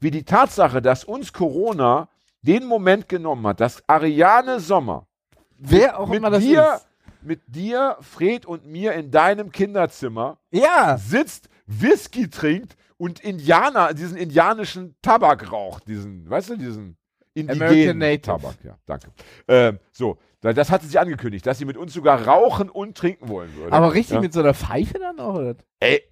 wie 0.00 0.10
die 0.10 0.24
Tatsache, 0.24 0.82
dass 0.82 1.04
uns 1.04 1.32
Corona 1.32 2.08
den 2.42 2.64
Moment 2.66 3.08
genommen 3.08 3.46
hat, 3.46 3.60
dass 3.60 3.82
Ariane 3.88 4.60
Sommer 4.60 5.06
Wer 5.58 5.98
auch 5.98 6.08
mit 6.08 6.18
immer 6.18 6.30
das 6.30 6.42
dir, 6.42 6.74
ist. 6.76 6.88
mit 7.22 7.40
dir, 7.46 7.96
Fred 8.00 8.46
und 8.46 8.66
mir 8.66 8.92
in 8.94 9.10
deinem 9.10 9.52
Kinderzimmer 9.52 10.38
Ja, 10.50 10.98
sitzt, 10.98 11.48
Whisky 11.66 12.28
trinkt 12.28 12.76
und 12.96 13.20
Indianer, 13.20 13.94
diesen 13.94 14.16
indianischen 14.16 14.96
Tabak 15.02 15.52
raucht, 15.52 15.86
diesen, 15.86 16.28
weißt 16.28 16.50
du, 16.50 16.56
diesen 16.56 16.96
indigenen. 17.34 18.20
Tabak, 18.22 18.56
ja, 18.64 18.76
danke. 18.86 19.08
Ähm, 19.48 19.78
so, 19.92 20.18
da- 20.40 20.52
das 20.52 20.70
hatte 20.70 20.86
sie 20.86 20.98
angekündigt, 20.98 21.46
dass 21.46 21.58
sie 21.58 21.64
mit 21.64 21.76
uns 21.76 21.94
sogar 21.94 22.26
rauchen 22.26 22.68
und 22.68 22.96
trinken 22.96 23.28
wollen 23.28 23.54
würde. 23.56 23.72
aber 23.72 23.94
richtig 23.94 24.16
ja. 24.16 24.20
mit 24.20 24.32
so 24.32 24.40
einer 24.40 24.54
Pfeife 24.54 24.98
dann 24.98 25.18
auch? 25.20 25.34
Oder? 25.36 25.54
Ey, 25.80 26.02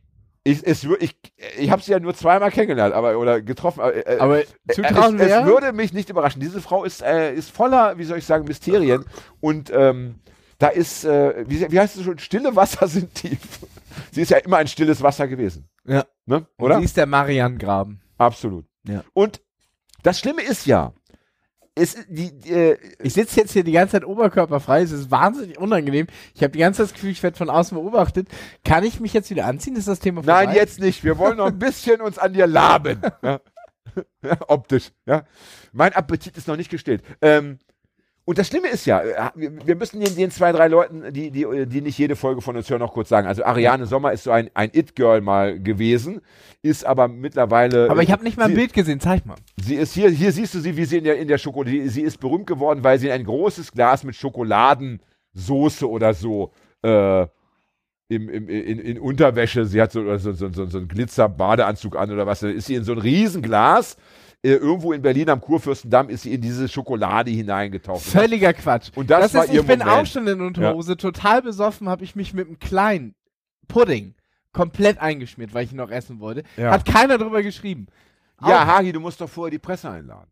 ich, 0.43 0.67
es, 0.67 0.85
ich, 0.85 1.17
ich 1.59 1.71
habe 1.71 1.83
sie 1.83 1.93
ja 1.93 2.01
nur 2.01 2.15
zweimal 2.15 2.51
kennengelernt, 2.51 2.95
aber 2.95 3.19
oder 3.19 3.43
getroffen. 3.43 3.81
Aber, 3.81 3.95
äh, 3.95 4.19
Aber 4.19 4.41
äh, 4.41 4.47
zutrauen 4.73 5.21
es, 5.21 5.31
es 5.31 5.45
würde 5.45 5.73
mich 5.73 5.93
nicht 5.93 6.09
überraschen. 6.09 6.41
Diese 6.41 6.63
Frau 6.63 6.85
ist, 6.85 7.03
äh, 7.03 7.35
ist 7.35 7.51
voller, 7.51 7.99
wie 7.99 8.05
soll 8.05 8.19
ich 8.19 8.25
sagen, 8.25 8.47
Mysterien. 8.47 9.05
Und 9.41 9.71
ähm, 9.71 10.17
da 10.59 10.69
ist, 10.69 11.05
äh, 11.05 11.45
wie, 11.47 11.71
wie 11.71 11.79
heißt 11.79 11.97
es 11.97 12.05
schon, 12.05 12.19
stille 12.19 12.57
Wasser 12.57 12.89
sind 12.89 13.15
tief. 13.15 13.39
Sie 14.13 14.23
ist 14.23 14.31
ja 14.31 14.39
immer 14.39 14.59
ein 14.59 14.69
stilles 14.69 15.03
Wasser 15.03 15.29
gewesen. 15.29 15.69
Ja. 15.85 16.05
Ne? 16.25 16.47
Oder? 16.59 16.79
Sie 16.79 16.85
ist 16.85 16.97
der 16.97 17.07
Marianne-Graben. 17.07 18.01
Absolut. 18.17 18.65
Ja. 18.87 19.05
Und 19.13 19.43
das 20.03 20.19
Schlimme 20.19 20.43
ist 20.43 20.67
ja, 20.67 20.93
es, 21.81 21.97
die, 22.09 22.39
die, 22.39 22.51
äh, 22.51 22.79
Ich 23.01 23.15
sitze 23.15 23.41
jetzt 23.41 23.53
hier 23.53 23.65
die 23.65 23.73
ganze 23.73 23.93
Zeit 23.93 24.05
oberkörperfrei. 24.05 24.83
Es 24.83 24.93
ist 24.93 25.11
wahnsinnig 25.11 25.59
unangenehm. 25.59 26.07
Ich 26.35 26.43
habe 26.43 26.53
die 26.53 26.59
ganze 26.59 26.79
Zeit 26.79 26.87
das 26.87 26.95
Gefühl, 26.95 27.11
ich 27.11 27.23
werde 27.23 27.37
von 27.37 27.51
außen 27.51 27.77
beobachtet. 27.77 28.29
Kann 28.65 28.85
ich 28.85 29.01
mich 29.01 29.13
jetzt 29.13 29.31
wieder 29.31 29.47
anziehen? 29.47 29.77
Ist 29.77 29.89
das 29.89 30.01
Thema 30.01 30.23
vorbei? 30.23 30.47
Nein, 30.47 30.55
jetzt 30.55 30.81
nicht. 30.81 31.05
Wir 31.05 31.19
wollen 31.19 31.39
noch 31.39 31.47
ein 31.47 31.59
bisschen 31.59 32.01
uns 32.01 32.19
an 32.19 32.33
dir 32.33 32.47
laben. 32.47 33.01
Ja. 33.23 33.41
Ja, 34.23 34.37
optisch. 34.47 34.93
Ja. 35.07 35.25
Mein 35.73 35.93
Appetit 35.95 36.37
ist 36.37 36.47
noch 36.47 36.57
nicht 36.57 36.71
gestillt. 36.71 37.03
Ähm, 37.23 37.59
und 38.25 38.39
das 38.39 38.49
Schlimme 38.49 38.69
ist 38.69 38.87
ja, 38.87 39.01
äh, 39.01 39.31
wir 39.35 39.75
müssen 39.77 40.01
den, 40.01 40.15
den 40.15 40.31
zwei, 40.31 40.53
drei 40.53 40.69
Leuten, 40.69 41.13
die, 41.13 41.31
die, 41.31 41.67
die 41.67 41.81
nicht 41.81 41.99
jede 41.99 42.17
Folge 42.17 42.41
von 42.41 42.57
uns 42.57 42.69
hören, 42.69 42.81
noch 42.81 42.93
kurz 42.93 43.09
sagen. 43.09 43.27
Also 43.27 43.45
Ariane 43.45 43.87
Sommer 43.87 44.13
ist 44.13 44.25
so 44.25 44.31
ein, 44.31 44.51
ein 44.55 44.71
It-Girl 44.73 45.21
mal 45.21 45.59
gewesen, 45.59 46.21
ist 46.63 46.85
aber 46.85 47.09
mittlerweile. 47.09 47.91
Aber 47.91 48.03
ich 48.03 48.13
habe 48.13 48.23
nicht 48.23 48.37
mal 48.37 48.45
ein 48.45 48.51
sie, 48.51 48.57
Bild 48.57 48.73
gesehen. 48.73 49.01
Zeig 49.01 49.27
mal. 49.27 49.37
Sie 49.61 49.75
ist 49.75 49.95
hier, 49.95 50.11
hier 50.11 50.33
siehst 50.33 50.55
du 50.55 50.61
sie, 50.61 50.77
wie 50.77 50.85
sie 50.85 50.99
in 50.99 51.05
der, 51.05 51.19
in 51.19 51.29
der 51.29 51.39
Schokolade, 51.39 51.89
sie 51.89 52.03
ist 52.03 52.19
berühmt 52.19 52.47
geworden, 52.47 52.85
weil 52.85 52.99
sie 52.99 53.07
in 53.07 53.13
ein 53.13 53.25
großes 53.25 53.73
Glas 53.73 54.05
mit 54.05 54.15
Schokoladensoße 54.15 55.89
oder 55.89 56.15
so, 56.15 56.53
äh, 56.83 57.27
im, 58.11 58.29
im, 58.29 58.49
in, 58.49 58.79
in 58.81 58.99
Unterwäsche, 58.99 59.65
sie 59.65 59.81
hat 59.81 59.93
so, 59.93 60.19
so, 60.19 60.33
so, 60.33 60.51
so, 60.51 60.79
einen 60.79 60.89
Glitzer-Badeanzug 60.89 61.97
an 61.97 62.11
oder 62.11 62.27
was, 62.27 62.43
ist 62.43 62.67
sie 62.67 62.75
in 62.75 62.85
so 62.85 62.93
ein 62.93 62.99
Riesenglas, 62.99 63.97
äh, 64.43 64.53
irgendwo 64.53 64.93
in 64.93 65.03
Berlin 65.03 65.29
am 65.29 65.41
Kurfürstendamm 65.41 66.09
ist 66.09 66.23
sie 66.23 66.35
in 66.35 66.41
diese 66.41 66.69
Schokolade 66.69 67.31
hineingetaucht. 67.31 68.03
Völliger 68.03 68.53
Quatsch. 68.53 68.91
Und 68.95 69.11
das 69.11 69.35
war 69.35 69.45
ist, 69.45 69.53
ihr 69.53 69.61
ich 69.61 69.67
bin 69.67 69.81
Moment. 69.81 69.99
auch 69.99 70.07
schon 70.07 70.27
in 70.27 70.41
Unterhose, 70.41 70.97
total 70.97 71.43
besoffen, 71.43 71.89
habe 71.89 72.05
ich 72.05 72.17
mich 72.17 72.33
mit 72.33 72.47
einem 72.47 72.59
kleinen 72.59 73.15
Pudding 73.69 74.15
komplett 74.53 74.99
eingeschmiert, 75.01 75.55
weil 75.55 75.65
ich 75.65 75.73
ihn 75.73 75.77
noch 75.77 75.91
essen 75.91 76.21
wollte. 76.21 76.43
Ja. 76.57 76.73
Hat 76.73 76.85
keiner 76.85 77.19
drüber 77.19 77.43
geschrieben. 77.43 77.87
Ja, 78.41 78.63
Auch- 78.63 78.67
Hagi, 78.67 78.93
du 78.93 79.01
musst 79.01 79.21
doch 79.21 79.29
vorher 79.29 79.51
die 79.51 79.59
Presse 79.59 79.91
einladen. 79.91 80.29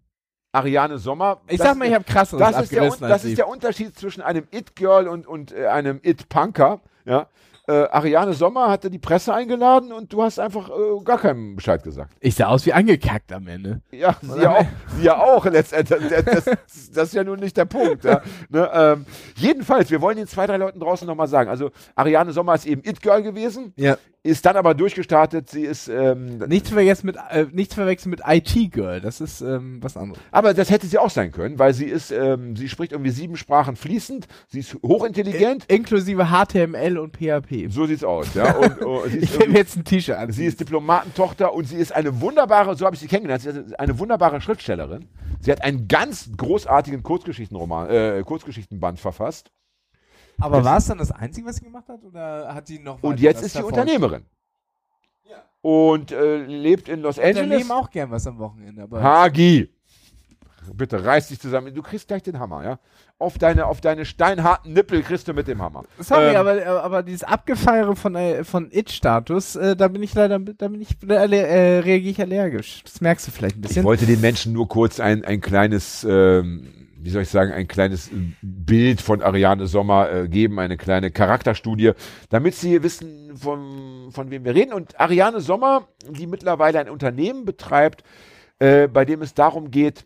Ariane 0.52 0.98
Sommer. 0.98 1.43
ich 1.47 1.59
das- 1.59 1.68
sag 1.68 1.76
mal, 1.76 1.86
ich 1.86 1.94
habe 1.94 2.05
krasseres 2.05 2.40
das 2.40 2.62
ist, 2.62 2.72
der, 2.72 2.89
das 3.09 3.24
ist 3.24 3.36
der 3.39 3.48
Unterschied 3.48 3.97
zwischen 3.98 4.22
einem 4.22 4.44
It-Girl 4.51 5.06
und, 5.06 5.26
und 5.26 5.52
äh, 5.52 5.66
einem 5.66 6.01
It-Punker. 6.02 6.80
Ja? 7.05 7.26
Äh, 7.69 7.86
Ariane 7.90 8.32
Sommer 8.32 8.70
hatte 8.70 8.89
die 8.89 8.99
Presse 8.99 9.35
eingeladen 9.35 9.93
und 9.93 10.11
du 10.11 10.23
hast 10.23 10.40
einfach 10.40 10.70
äh, 10.70 11.05
gar 11.05 11.19
keinen 11.19 11.55
Bescheid 11.55 11.82
gesagt. 11.82 12.15
Ich 12.19 12.35
sah 12.35 12.47
aus 12.47 12.65
wie 12.65 12.73
angekackt 12.73 13.31
am 13.31 13.47
Ende. 13.47 13.82
Ja, 13.90 14.16
sie 14.23 14.40
ja 14.40 14.57
auch, 14.57 14.66
sie 14.97 15.05
ja 15.05 15.19
auch 15.23 15.45
letztendlich. 15.45 16.09
Das, 16.09 16.45
das, 16.45 16.90
das 16.90 17.09
ist 17.09 17.15
ja 17.15 17.24
nun 17.24 17.39
nicht 17.40 17.59
der 17.59 17.66
Punkt. 17.66 18.05
Ja. 18.05 18.23
Ne, 18.49 18.70
ähm, 18.73 19.07
jedenfalls, 19.36 19.90
wir 19.90 20.01
wollen 20.01 20.16
den 20.16 20.27
zwei, 20.27 20.47
drei 20.47 20.57
Leuten 20.57 20.81
draußen 20.81 21.07
nochmal 21.07 21.28
sagen. 21.28 21.51
Also, 21.51 21.70
Ariane 21.95 22.32
Sommer 22.32 22.55
ist 22.55 22.65
eben 22.66 22.82
It-Girl 22.82 23.23
gewesen, 23.23 23.74
Ja. 23.77 23.99
Ist 24.24 24.45
dann 24.45 24.57
aber 24.57 24.74
durchgestartet. 24.74 25.49
Sie 25.49 25.62
ist, 25.62 25.89
ähm, 25.89 26.39
Nicht 26.49 26.66
zu 26.66 26.74
vergessen 26.74 27.07
mit, 27.07 27.16
äh, 27.31 27.47
nicht 27.53 27.70
zu 27.70 27.77
verwechseln 27.77 28.11
mit 28.11 28.20
IT-Girl. 28.27 29.01
Das 29.01 29.20
ist 29.20 29.40
ähm, 29.40 29.78
was 29.82 29.97
anderes. 29.97 30.20
aber 30.32 30.55
das 30.55 30.70
hätte 30.70 30.86
sie 30.86 30.99
auch 30.99 31.11
sein 31.11 31.31
können, 31.31 31.59
weil 31.59 31.73
sie 31.73 31.86
ist, 31.86 32.11
ähm, 32.11 32.57
sie 32.57 32.69
spricht 32.69 32.93
irgendwie 32.93 33.11
sieben 33.12 33.36
Sprachen 33.36 33.77
fließend, 33.77 34.27
sie 34.49 34.61
ist 34.61 34.74
hochintelligent. 34.82 35.65
Inklusive 35.69 36.27
HTML 36.27 36.99
und 36.99 37.16
PHP. 37.16 37.69
So 37.70 37.86
sieht's 37.86 38.05
aus, 38.05 38.35
ja. 38.35 38.57
Und, 38.57 38.82
oh, 38.85 39.03
sie, 39.07 39.19
ist 39.19 39.24
Ich 39.35 39.40
irgendwie- 39.40 39.59
jetzt 39.59 39.77
ein 39.77 39.85
T-Shirt 39.85 40.16
an. 40.16 40.32
sie 40.32 40.47
ist 40.47 40.61
Diplomatentochter 40.61 41.55
und 41.55 41.65
sie 41.66 41.77
ist 41.77 41.93
eine 41.95 42.20
wunderbare, 42.20 42.74
so 42.77 42.85
habe 42.85 42.95
ich 42.97 43.01
sie 43.01 43.07
kennengelernt, 43.09 43.43
sie 43.43 43.51
ist 43.51 43.78
eine 43.78 43.99
wunderbare 43.99 44.40
Schriftstellerin. 44.40 45.07
Sie 45.40 45.53
hat 45.53 45.62
einen 45.62 45.86
ganz 45.86 46.28
großartigen 46.36 47.03
Kurzgeschichtenroman, 47.05 47.89
äh, 47.89 48.23
Kurzgeschichtenband 48.27 48.99
verfasst. 48.99 49.51
Aber 50.40 50.65
war 50.65 50.78
es 50.78 50.86
dann 50.86 50.98
das 50.98 51.10
Einzige, 51.10 51.47
was 51.47 51.56
sie 51.56 51.65
gemacht 51.65 51.89
hat? 51.89 52.05
Oder 52.05 52.55
hat 52.55 52.66
sie 52.66 52.78
noch 52.78 53.02
Und 53.02 53.20
jetzt 53.20 53.43
ist 53.43 53.55
sie 53.55 53.62
Unternehmerin. 53.62 54.24
Und 55.60 56.12
äh, 56.12 56.36
lebt 56.44 56.89
in 56.89 57.01
Los 57.02 57.19
Angeles. 57.19 57.43
Unternehmen 57.43 57.70
auch 57.73 57.90
gern 57.90 58.10
was 58.10 58.27
am 58.27 58.39
Wochenende. 58.39 58.82
Aber 58.82 59.02
Hagi, 59.02 59.69
bitte 60.73 61.05
reiß 61.05 61.28
dich 61.28 61.40
zusammen. 61.40 61.74
Du 61.74 61.82
kriegst 61.82 62.06
gleich 62.06 62.23
den 62.23 62.39
Hammer, 62.39 62.62
ja? 62.62 62.78
Auf 63.19 63.39
deine, 63.39 63.66
auf 63.66 63.81
deine 63.81 64.05
steinharten 64.05 64.73
Nippel 64.73 65.02
kriegst 65.02 65.27
du 65.27 65.32
mit 65.32 65.48
dem 65.48 65.60
Hammer. 65.60 65.85
Sorry, 65.98 66.31
Ähm, 66.31 66.36
aber, 66.36 66.85
aber 66.85 67.02
dieses 67.02 67.24
Abgefeiere 67.24 67.97
von, 67.97 68.15
äh, 68.15 68.44
von 68.44 68.70
It-Status, 68.70 69.56
äh, 69.56 69.74
da 69.74 69.89
bin 69.89 70.02
ich 70.05 70.15
leider, 70.15 70.39
da 70.39 70.69
bin 70.69 70.81
ich, 70.81 70.90
äh, 71.02 71.15
äh, 71.15 71.78
reagiere 71.81 72.12
ich 72.12 72.20
allergisch. 72.20 72.82
Das 72.85 73.01
merkst 73.01 73.27
du 73.27 73.32
vielleicht 73.32 73.56
ein 73.56 73.62
Ich 73.62 73.69
bisschen. 73.69 73.85
wollte 73.85 74.06
den 74.06 74.20
Menschen 74.20 74.52
nur 74.52 74.69
kurz 74.69 75.01
ein, 75.01 75.24
ein 75.24 75.40
kleines, 75.40 76.06
ähm, 76.09 76.69
wie 77.01 77.11
soll 77.11 77.23
ich 77.23 77.29
sagen, 77.29 77.53
ein 77.53 77.69
kleines 77.69 78.09
äh, 78.09 78.15
Bild 78.43 79.01
von 79.01 79.23
Ariane 79.23 79.66
Sommer 79.66 80.11
äh, 80.11 80.29
geben, 80.29 80.59
eine 80.59 80.77
kleine 80.77 81.11
Charakterstudie, 81.11 81.93
damit 82.29 82.55
Sie 82.55 82.83
wissen, 82.83 83.37
von, 83.37 84.11
von 84.11 84.31
wem 84.31 84.45
wir 84.45 84.55
reden. 84.55 84.73
Und 84.73 84.99
Ariane 84.99 85.41
Sommer, 85.41 85.89
die 86.09 86.27
mittlerweile 86.27 86.81
ein 86.81 86.89
Unternehmen 86.89 87.45
betreibt, 87.45 88.03
äh, 88.59 88.89
bei 88.89 89.05
dem 89.05 89.23
es 89.23 89.35
darum 89.35 89.70
geht, 89.70 90.05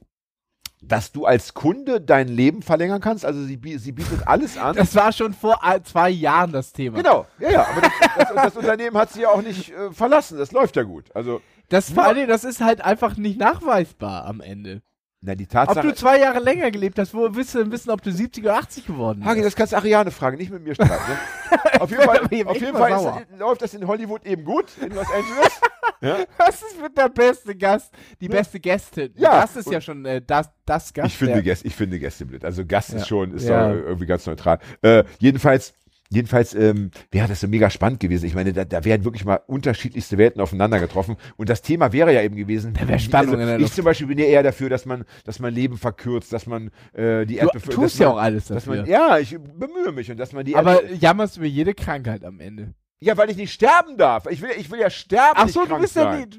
dass 0.84 1.12
du 1.12 1.26
als 1.26 1.54
Kunde 1.54 2.00
dein 2.00 2.28
Leben 2.28 2.60
verlängern 2.60 3.00
kannst. 3.00 3.24
Also 3.24 3.42
sie, 3.44 3.58
sie 3.78 3.92
bietet 3.92 4.26
alles 4.26 4.58
an. 4.58 4.74
Das 4.74 4.94
war 4.96 5.12
schon 5.12 5.32
vor 5.32 5.60
zwei 5.84 6.10
Jahren 6.10 6.50
das 6.52 6.72
Thema. 6.72 6.96
Genau, 6.96 7.26
ja, 7.38 7.50
ja, 7.50 7.66
aber 7.68 7.82
das, 7.82 7.92
das, 8.18 8.34
das 8.34 8.56
Unternehmen 8.56 8.96
hat 8.96 9.12
sie 9.12 9.22
ja 9.22 9.28
auch 9.28 9.42
nicht 9.42 9.70
äh, 9.70 9.92
verlassen. 9.92 10.38
Das 10.38 10.50
läuft 10.50 10.76
ja 10.76 10.82
gut. 10.82 11.14
Also 11.14 11.40
Das, 11.68 11.90
vor 11.90 12.12
Dingen, 12.14 12.28
das 12.28 12.42
ist 12.44 12.60
halt 12.60 12.80
einfach 12.80 13.16
nicht 13.16 13.38
nachweisbar 13.38 14.24
am 14.26 14.40
Ende. 14.40 14.82
Na, 15.24 15.36
die 15.36 15.44
Ob 15.44 15.50
Tatsache. 15.50 15.86
du 15.86 15.94
zwei 15.94 16.18
Jahre 16.18 16.40
länger 16.40 16.68
gelebt 16.72 16.98
hast, 16.98 17.14
wo 17.14 17.32
willst 17.32 17.54
du 17.54 17.58
denn 17.58 17.70
wissen, 17.70 17.90
ob 17.90 18.02
du 18.02 18.10
70 18.10 18.42
oder 18.42 18.56
80 18.56 18.86
geworden 18.86 19.24
Hagi, 19.24 19.36
bist? 19.40 19.46
das 19.52 19.56
kannst 19.56 19.72
du 19.72 19.76
Ariane 19.76 20.10
fragen, 20.10 20.36
nicht 20.36 20.50
mit 20.50 20.64
mir 20.64 20.74
streiten. 20.74 20.92
Ne? 20.92 21.58
auf 21.80 21.90
jeden 21.90 22.02
Fall, 22.02 22.18
auf 22.18 22.32
jeden 22.60 22.76
Fall 22.76 22.92
ist, 22.92 23.38
läuft 23.38 23.62
das 23.62 23.74
in 23.74 23.86
Hollywood 23.86 24.26
eben 24.26 24.44
gut, 24.44 24.66
in 24.80 24.92
Los 24.92 25.06
Angeles. 25.06 25.60
ja? 26.00 26.16
Was 26.38 26.62
ist 26.62 26.82
mit 26.82 26.98
der 26.98 27.08
beste 27.08 27.54
Gast? 27.54 27.92
Die 28.20 28.28
beste 28.28 28.58
Gästin. 28.58 29.12
Ja. 29.16 29.42
Das 29.42 29.54
ist 29.54 29.70
ja 29.70 29.80
schon 29.80 30.04
äh, 30.04 30.20
das, 30.20 30.50
das 30.66 30.92
Gast. 30.92 31.06
Ich 31.06 31.16
finde, 31.16 31.40
Gäste, 31.40 31.68
ich 31.68 31.76
finde 31.76 32.00
Gäste 32.00 32.26
blöd. 32.26 32.44
Also 32.44 32.66
Gast 32.66 32.90
Ja. 32.90 32.96
ist 32.96 33.06
schon, 33.06 33.32
ist 33.32 33.46
Ja. 33.48 33.70
irgendwie 33.72 34.06
ganz 34.06 34.26
neutral. 34.26 34.58
Äh, 34.82 35.04
jedenfalls, 35.20 35.72
jedenfalls 36.12 36.54
ähm, 36.54 36.90
wäre 37.10 37.26
das 37.28 37.40
so 37.40 37.48
mega 37.48 37.70
spannend 37.70 38.00
gewesen. 38.00 38.26
Ich 38.26 38.34
meine, 38.34 38.52
da, 38.52 38.64
da 38.64 38.84
wären 38.84 39.04
wirklich 39.04 39.24
mal 39.24 39.40
unterschiedlichste 39.46 40.18
Welten 40.18 40.40
aufeinander 40.40 40.78
getroffen. 40.78 41.16
Und 41.36 41.48
das 41.48 41.62
Thema 41.62 41.92
wäre 41.92 42.12
ja 42.14 42.22
eben 42.22 42.36
gewesen. 42.36 42.74
Da 42.74 42.86
wäre 42.86 42.98
Spannung 42.98 43.36
der 43.38 43.58
ich 43.60 43.72
zum 43.72 43.84
Beispiel 43.84 44.06
bin 44.06 44.18
ja 44.18 44.26
eher 44.26 44.42
dafür, 44.42 44.68
dass 44.68 44.86
man, 44.86 45.04
dass 45.24 45.38
man 45.38 45.52
Leben 45.54 45.76
verkürzt, 45.78 46.32
dass 46.32 46.46
man 46.46 46.70
äh, 46.92 47.24
die 47.26 47.34
Du 47.34 47.40
Erdbevölkerung. 47.40 47.84
tust 47.84 47.98
ja 47.98 48.08
auch 48.10 48.16
alles 48.18 48.46
dass 48.46 48.64
dafür. 48.64 48.82
man, 48.82 48.90
Ja, 48.90 49.18
ich 49.18 49.30
bemühe 49.38 49.92
mich 49.92 50.10
und 50.10 50.18
dass 50.20 50.32
man 50.32 50.44
die 50.44 50.54
aber 50.56 50.82
Erde- 50.82 50.94
jammerst 50.94 51.36
über 51.38 51.46
jede 51.46 51.74
Krankheit 51.74 52.24
am 52.24 52.40
Ende. 52.40 52.74
Ja, 53.02 53.16
weil 53.16 53.30
ich 53.30 53.36
nicht 53.36 53.52
sterben 53.52 53.96
darf. 53.96 54.26
Ich 54.26 54.40
will, 54.40 54.50
ich 54.56 54.70
will 54.70 54.78
ja 54.78 54.88
sterben. 54.88 55.34
Ach 55.34 55.48
so, 55.48 55.66
du 55.66 55.78
bist 55.78 55.96
ja 55.96 56.04
sein. 56.04 56.20
nicht. 56.20 56.38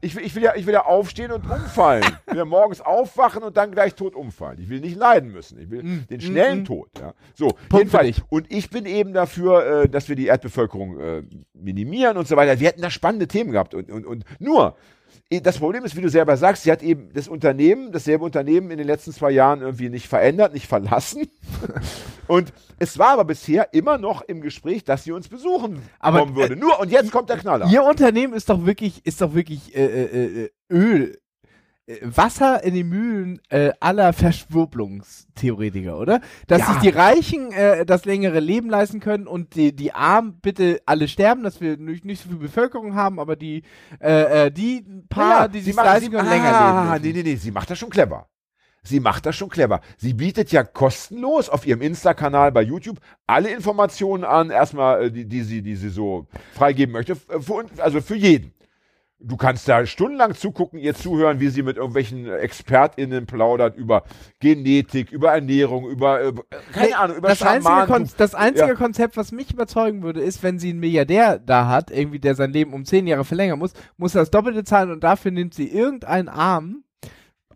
Ich 0.00 0.14
will, 0.14 0.24
ich, 0.24 0.34
will 0.34 0.42
ja, 0.42 0.54
ich 0.54 0.66
will 0.66 0.74
ja 0.74 0.84
aufstehen 0.84 1.30
und 1.32 1.44
umfallen. 1.50 2.04
Ich 2.26 2.32
will 2.32 2.38
ja 2.38 2.44
morgens 2.44 2.80
aufwachen 2.80 3.42
und 3.42 3.56
dann 3.56 3.70
gleich 3.70 3.94
tot 3.94 4.14
umfallen. 4.14 4.58
Ich 4.60 4.68
will 4.68 4.80
nicht 4.80 4.96
leiden 4.96 5.30
müssen. 5.30 5.58
Ich 5.60 5.70
will 5.70 5.82
Mm, 5.84 6.06
den 6.08 6.20
schnellen 6.20 6.62
mm, 6.62 6.64
Tod. 6.64 6.88
Ja. 6.98 7.14
So, 7.34 7.52
jedenfalls. 7.72 8.22
Und 8.28 8.50
ich 8.50 8.70
bin 8.70 8.86
eben 8.86 9.12
dafür, 9.12 9.82
äh, 9.84 9.88
dass 9.88 10.08
wir 10.08 10.16
die 10.16 10.26
Erdbevölkerung 10.26 10.98
äh, 10.98 11.22
minimieren 11.54 12.16
und 12.16 12.26
so 12.26 12.36
weiter. 12.36 12.58
Wir 12.58 12.68
hätten 12.68 12.82
da 12.82 12.90
spannende 12.90 13.28
Themen 13.28 13.52
gehabt. 13.52 13.74
Und, 13.74 13.90
und, 13.90 14.04
und 14.04 14.24
nur, 14.40 14.76
das 15.42 15.58
Problem 15.58 15.84
ist, 15.84 15.96
wie 15.96 16.00
du 16.00 16.08
selber 16.08 16.36
sagst, 16.36 16.64
sie 16.64 16.72
hat 16.72 16.82
eben 16.82 17.10
das 17.12 17.28
Unternehmen, 17.28 17.92
dasselbe 17.92 18.24
Unternehmen 18.24 18.70
in 18.70 18.78
den 18.78 18.86
letzten 18.86 19.12
zwei 19.12 19.30
Jahren 19.30 19.60
irgendwie 19.60 19.88
nicht 19.88 20.08
verändert, 20.08 20.52
nicht 20.52 20.66
verlassen. 20.66 21.30
und 22.26 22.52
es 22.78 22.98
war 22.98 23.10
aber 23.10 23.24
bisher 23.24 23.72
immer 23.72 23.98
noch 23.98 24.22
im 24.22 24.40
Gespräch, 24.40 24.84
dass 24.84 25.04
sie 25.04 25.12
uns 25.12 25.28
besuchen 25.28 25.82
Aber, 25.98 26.20
kommen 26.20 26.36
würde. 26.36 26.56
Nur, 26.56 26.80
und 26.80 26.90
jetzt 26.90 27.12
kommt 27.12 27.30
der 27.30 27.38
Knaller. 27.38 27.66
Ihr 27.70 27.82
Unternehmen 27.82 28.34
ist 28.34 28.48
doch 28.48 28.64
wirklich, 28.66 29.04
ist 29.06 29.20
doch 29.20 29.34
wirklich 29.34 29.74
äh, 29.76 29.84
äh, 29.84 30.44
äh, 30.44 30.50
Öl. 30.70 31.18
Äh, 31.86 31.98
Wasser 32.02 32.62
in 32.64 32.74
den 32.74 32.88
Mühlen 32.88 33.40
äh, 33.50 33.72
aller 33.80 34.12
Verschwurbelungstheoretiker, 34.12 35.98
oder? 35.98 36.20
Dass 36.46 36.60
Ja. 36.60 36.66
sich 36.72 36.78
die 36.78 36.88
Reichen 36.88 37.52
äh, 37.52 37.84
das 37.84 38.04
längere 38.04 38.40
Leben 38.40 38.70
leisten 38.70 39.00
können 39.00 39.26
und 39.26 39.54
die, 39.54 39.74
die 39.74 39.92
Armen 39.92 40.38
bitte 40.40 40.80
alle 40.86 41.08
sterben, 41.08 41.42
dass 41.42 41.60
wir 41.60 41.76
nicht, 41.76 42.04
nicht 42.04 42.22
so 42.22 42.28
viel 42.30 42.38
Bevölkerung 42.38 42.94
haben, 42.94 43.20
aber 43.20 43.36
die, 43.36 43.62
äh, 44.00 44.46
äh, 44.46 44.50
die 44.50 44.84
paar, 45.08 45.42
Ja, 45.42 45.48
die 45.48 45.60
sich 45.60 45.76
leisten 45.76 46.10
können, 46.10 46.28
länger 46.28 46.54
ah, 46.54 46.94
leben. 46.96 47.16
Nee, 47.16 47.22
nee, 47.22 47.30
nee, 47.30 47.36
sie 47.36 47.50
macht 47.50 47.70
das 47.70 47.78
schon 47.78 47.90
clever. 47.90 48.28
Sie 48.86 49.00
macht 49.00 49.24
das 49.24 49.34
schon 49.34 49.48
clever. 49.48 49.80
Sie 49.96 50.12
bietet 50.12 50.52
ja 50.52 50.62
kostenlos 50.62 51.48
auf 51.48 51.66
ihrem 51.66 51.80
Insta-Kanal 51.80 52.52
bei 52.52 52.60
YouTube 52.60 52.98
alle 53.26 53.48
Informationen 53.48 54.24
an, 54.24 54.50
erstmal, 54.50 55.04
äh, 55.04 55.10
die, 55.10 55.24
die, 55.26 55.42
sie, 55.42 55.62
die 55.62 55.74
sie 55.76 55.88
so 55.88 56.26
freigeben 56.52 56.92
möchte, 56.92 57.16
für, 57.16 57.64
also 57.78 58.02
für 58.02 58.16
jeden. 58.16 58.52
Du 59.26 59.36
kannst 59.38 59.66
da 59.68 59.86
stundenlang 59.86 60.34
zugucken, 60.34 60.78
ihr 60.78 60.94
zuhören, 60.94 61.40
wie 61.40 61.48
sie 61.48 61.62
mit 61.62 61.76
irgendwelchen 61.78 62.26
ExpertInnen 62.26 63.24
plaudert 63.26 63.74
über 63.76 64.04
Genetik, 64.40 65.10
über 65.12 65.32
Ernährung, 65.32 65.88
über, 65.88 66.20
äh, 66.22 66.32
keine 66.72 66.86
Nee, 66.88 66.94
Ahnung, 66.94 67.16
über 67.16 67.28
das 67.28 67.42
einzige, 67.42 67.64
Schamanen. 67.74 67.88
Kon 67.88 68.10
das 68.18 68.34
einzige 68.34 68.68
Ja. 68.68 68.74
Konzept, 68.74 69.16
was 69.16 69.32
mich 69.32 69.50
überzeugen 69.52 70.02
würde, 70.02 70.20
ist, 70.20 70.42
wenn 70.42 70.58
sie 70.58 70.70
einen 70.70 70.80
Milliardär 70.80 71.38
da 71.38 71.68
hat, 71.68 71.90
irgendwie, 71.90 72.18
der 72.18 72.34
sein 72.34 72.52
Leben 72.52 72.74
um 72.74 72.84
zehn 72.84 73.06
Jahre 73.06 73.24
verlängern 73.24 73.58
muss, 73.58 73.72
muss 73.96 74.14
er 74.14 74.20
das 74.22 74.30
Doppelte 74.30 74.62
zahlen 74.64 74.90
und 74.90 75.02
dafür 75.02 75.30
nimmt 75.30 75.54
sie 75.54 75.68
irgendeinen 75.68 76.28
Arm 76.28 76.84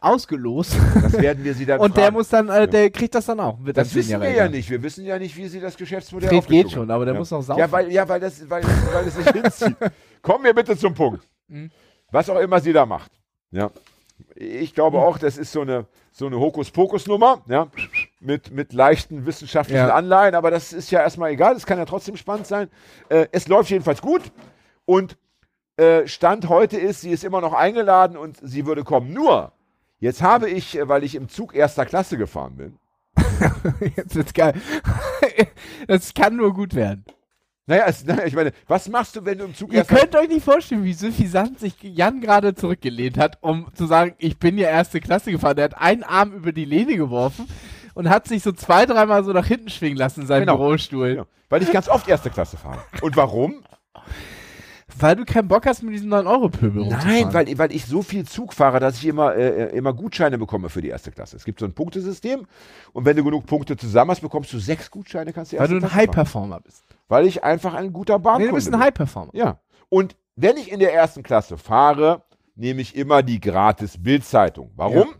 ausgelost 0.00 0.76
Das 1.02 1.12
werden 1.14 1.44
wir 1.44 1.54
sie 1.54 1.66
dann 1.66 1.80
und 1.80 1.96
der 1.96 2.04
fragen. 2.04 2.16
muss 2.16 2.28
dann, 2.28 2.48
äh, 2.48 2.68
der 2.68 2.88
kriegt 2.90 3.14
das 3.14 3.26
dann 3.26 3.40
auch. 3.40 3.58
Das 3.74 3.94
wissen 3.94 4.12
Jahre 4.12 4.24
wir 4.24 4.30
ja 4.32 4.48
nicht. 4.48 4.70
Wir 4.70 4.82
wissen 4.82 5.04
ja 5.04 5.18
nicht, 5.18 5.36
wie 5.36 5.48
sie 5.48 5.60
das 5.60 5.76
Geschäftsmodell 5.76 6.28
Fred 6.28 6.46
geht 6.46 6.70
schon, 6.70 6.90
aber 6.90 7.04
der 7.04 7.14
ja. 7.14 7.18
muss 7.20 7.30
noch 7.30 7.42
saufen. 7.42 7.58
Ja, 7.60 7.70
weil, 7.70 7.90
ja, 7.92 8.08
weil 8.08 8.20
das, 8.20 8.48
weil, 8.48 8.62
weil 8.62 9.04
das 9.04 9.16
nicht 9.18 9.32
hinzieht. 9.42 9.76
Kommen 10.22 10.44
wir 10.44 10.54
bitte 10.54 10.76
zum 10.76 10.94
Punkt. 10.94 11.26
Mhm. 11.48 11.70
Was 12.10 12.30
auch 12.30 12.38
immer 12.38 12.60
sie 12.60 12.72
da 12.72 12.86
macht. 12.86 13.12
Ja. 13.50 13.70
Ich 14.34 14.74
glaube 14.74 14.98
auch, 14.98 15.18
das 15.18 15.36
ist 15.36 15.52
so 15.52 15.60
eine, 15.60 15.86
so 16.12 16.26
eine 16.26 16.38
Hokuspokus-Nummer, 16.38 17.42
ja, 17.46 17.68
mit, 18.20 18.50
mit 18.50 18.72
leichten 18.72 19.26
wissenschaftlichen 19.26 19.86
Ja. 19.86 19.94
Anleihen, 19.94 20.34
aber 20.34 20.50
das 20.50 20.72
ist 20.72 20.90
ja 20.90 21.00
erstmal 21.00 21.30
egal, 21.30 21.54
es 21.54 21.66
kann 21.66 21.78
ja 21.78 21.84
trotzdem 21.84 22.16
spannend 22.16 22.46
sein. 22.46 22.68
Äh, 23.08 23.28
es 23.30 23.46
läuft 23.46 23.70
jedenfalls 23.70 24.02
gut 24.02 24.22
und 24.86 25.16
äh, 25.76 26.08
Stand 26.08 26.48
heute 26.48 26.76
ist, 26.76 27.02
sie 27.02 27.10
ist 27.10 27.22
immer 27.22 27.40
noch 27.40 27.52
eingeladen 27.52 28.16
und 28.16 28.38
sie 28.42 28.66
würde 28.66 28.82
kommen. 28.82 29.12
Nur, 29.12 29.52
jetzt 30.00 30.20
habe 30.22 30.50
ich, 30.50 30.76
äh, 30.76 30.88
weil 30.88 31.04
ich 31.04 31.14
im 31.14 31.28
Zug 31.28 31.54
erster 31.54 31.86
Klasse 31.86 32.18
gefahren 32.18 32.56
bin, 32.56 32.78
Jetzt 33.96 34.14
wird's 34.14 34.34
geil. 34.34 34.54
das 35.86 36.14
kann 36.14 36.36
nur 36.36 36.52
gut 36.54 36.74
werden. 36.74 37.04
Naja, 37.68 37.84
es, 37.86 38.04
naja, 38.06 38.24
ich 38.26 38.34
meine, 38.34 38.52
was 38.66 38.88
machst 38.88 39.14
du, 39.14 39.24
wenn 39.24 39.38
du 39.38 39.44
im 39.44 39.54
Zug 39.54 39.72
Ihr 39.72 39.84
könnt 39.84 40.16
euch 40.16 40.28
nicht 40.28 40.44
vorstellen, 40.44 40.82
wie 40.84 40.94
suffisant 40.94 41.60
sich 41.60 41.74
Jan 41.82 42.20
gerade 42.20 42.54
zurückgelehnt 42.54 43.18
hat, 43.18 43.38
um 43.42 43.66
zu 43.74 43.86
sagen, 43.86 44.14
ich 44.18 44.38
bin 44.38 44.58
ja 44.58 44.68
erste 44.68 45.00
Klasse 45.00 45.30
gefahren. 45.30 45.54
Der 45.56 45.66
hat 45.66 45.78
einen 45.78 46.02
Arm 46.02 46.32
über 46.32 46.52
die 46.52 46.64
Lehne 46.64 46.96
geworfen 46.96 47.46
und 47.94 48.08
hat 48.08 48.26
sich 48.26 48.42
so 48.42 48.52
zwei, 48.52 48.86
dreimal 48.86 49.22
so 49.22 49.32
nach 49.32 49.46
hinten 49.46 49.68
schwingen 49.68 49.98
lassen 49.98 50.22
in 50.22 50.26
seinem 50.26 50.40
Genau. 50.46 50.56
Bürostuhl. 50.56 51.16
Ja, 51.16 51.26
weil 51.50 51.62
ich 51.62 51.70
ganz 51.70 51.88
oft 51.88 52.08
erste 52.08 52.30
Klasse 52.30 52.56
fahre. 52.56 52.82
Und 53.02 53.16
warum? 53.16 53.62
Weil 55.00 55.16
du 55.16 55.24
keinen 55.24 55.48
Bock 55.48 55.66
hast, 55.66 55.82
mit 55.82 55.94
diesem 55.94 56.12
9-Euro-Pöbel 56.12 56.86
Nein, 56.86 57.32
weil, 57.32 57.58
weil 57.58 57.72
ich 57.72 57.84
so 57.86 58.02
viel 58.02 58.26
Zug 58.26 58.52
fahre, 58.54 58.80
dass 58.80 58.96
ich 58.98 59.06
immer, 59.06 59.34
äh, 59.34 59.76
immer 59.76 59.92
Gutscheine 59.92 60.38
bekomme 60.38 60.68
für 60.68 60.80
die 60.82 60.88
erste 60.88 61.10
Klasse. 61.10 61.36
Es 61.36 61.44
gibt 61.44 61.60
so 61.60 61.66
ein 61.66 61.72
Punktesystem 61.72 62.46
und 62.92 63.04
wenn 63.04 63.16
du 63.16 63.24
genug 63.24 63.46
Punkte 63.46 63.76
zusammen 63.76 64.10
hast, 64.10 64.20
bekommst 64.20 64.52
du 64.52 64.58
sechs 64.58 64.90
Gutscheine, 64.90 65.32
kannst 65.32 65.52
du 65.52 65.56
Weil 65.56 65.62
erste 65.62 65.80
du 65.80 65.86
ein. 65.86 65.94
High-Performer 65.94 66.60
bist. 66.60 66.84
Weil 67.08 67.26
ich 67.26 67.44
einfach 67.44 67.74
ein 67.74 67.92
guter 67.92 68.18
Nee, 68.18 68.24
Bahnkunde 68.24 68.48
du 68.48 68.54
bist 68.54 68.68
ein 68.68 68.72
bin. 68.72 68.80
High-Performer. 68.80 69.30
Ja. 69.34 69.60
Und 69.88 70.16
wenn 70.36 70.56
ich 70.56 70.70
in 70.70 70.80
der 70.80 70.92
ersten 70.94 71.22
Klasse 71.22 71.56
fahre, 71.56 72.22
nehme 72.54 72.80
ich 72.80 72.96
immer 72.96 73.22
die 73.22 73.40
gratis 73.40 74.02
Bildzeitung. 74.02 74.70
Warum? 74.76 75.14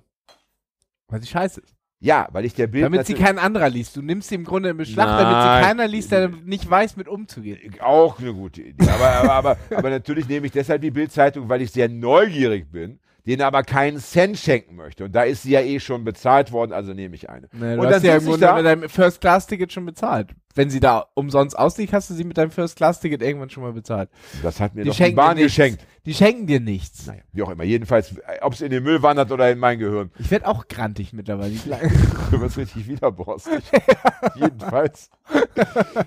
Weil 1.09 1.21
sie 1.23 1.29
scheiße 1.29 1.61
ist. 1.61 1.78
Ja, 2.01 2.29
weil 2.31 2.45
ich 2.45 2.55
der 2.55 2.69
Bild 2.69 2.85
Damit 2.85 3.07
sie 3.07 3.15
kein 3.15 3.39
anderer 3.39 3.69
liest. 3.69 3.97
Du 3.97 4.03
nimmst 4.03 4.29
sie 4.29 4.37
im 4.37 4.45
Grunde 4.45 4.69
in 4.69 4.77
Beschlag, 4.77 5.07
damit 5.19 5.35
sie 5.63 5.67
keiner 5.69 5.89
liest, 5.89 6.13
der 6.13 6.29
nicht 6.29 6.69
weiß, 6.71 6.97
mit 6.97 7.09
umzugehen. 7.09 7.59
Auch 7.81 8.21
eine 8.21 8.33
gute 8.33 8.63
Idee. 8.63 8.89
Aber, 8.89 9.09
aber, 9.09 9.33
aber, 9.33 9.57
aber 9.75 9.91
natürlich 9.91 10.29
nehme 10.29 10.47
ich 10.47 10.53
deshalb 10.53 10.81
die 10.83 10.93
Bildzeitung, 10.93 11.49
weil 11.49 11.61
ich 11.61 11.73
sehr 11.73 11.89
neugierig 11.89 12.71
bin, 12.71 13.01
denen 13.27 13.43
aber 13.43 13.65
keinen 13.65 13.99
Cent 13.99 14.39
schenken 14.39 14.77
möchte. 14.77 15.05
Und 15.07 15.13
da 15.15 15.25
ist 15.25 15.43
sie 15.43 15.51
ja 15.51 15.61
eh 15.61 15.81
schon 15.81 16.05
bezahlt 16.05 16.53
worden, 16.53 16.73
also 16.73 16.95
nehme 16.95 17.17
ich 17.17 17.29
eine. 17.29 17.49
Nee, 17.53 17.75
du 17.75 17.81
Und 17.81 17.87
hast 17.87 17.95
dann 17.95 18.01
sie 18.01 18.07
ja 18.07 18.17
im 18.17 18.25
Grunde 18.25 18.41
da- 18.47 18.55
mit 18.57 18.65
deinem 18.65 18.89
First-Class-Ticket 18.89 19.73
schon 19.73 19.85
bezahlt. 19.85 20.31
Wenn 20.55 20.71
sie 20.71 20.81
da 20.81 21.07
umsonst 21.15 21.59
ausliegt, 21.59 21.93
hast 21.93 22.11
du 22.11 22.15
sie 22.15 22.25
mit 22.25 22.39
deinem 22.39 22.51
First-Class-Ticket 22.53 23.23
irgendwann 23.23 23.51
schon 23.51 23.65
mal 23.65 23.73
bezahlt. 23.73 24.09
Das 24.43 24.61
hat 24.61 24.75
mir 24.75 24.85
Die 24.85 24.91
doch 24.91 24.97
die 24.97 25.11
Bahn 25.11 25.37
nichts. 25.37 25.55
geschenkt. 25.55 25.85
Die 26.07 26.15
schenken 26.15 26.47
dir 26.47 26.61
nichts. 26.61 27.07
Naja, 27.07 27.23
wie 27.33 27.43
auch 27.43 27.51
immer. 27.51 27.65
Jedenfalls, 27.65 28.15
ob 28.41 28.53
es 28.53 28.61
in 28.61 28.71
den 28.71 28.83
Müll 28.83 29.03
wandert 29.03 29.31
oder 29.31 29.51
in 29.51 29.59
mein 29.59 29.79
Gehirn. 29.79 30.11
Ich 30.19 30.31
werde 30.31 30.47
auch 30.47 30.69
grantig 30.69 31.13
mittlerweile. 31.13 31.55
Du 32.31 32.41
wirst 32.41 32.59
richtig 32.59 32.87
widerborstig. 32.87 33.65
Jedenfalls 34.35 35.11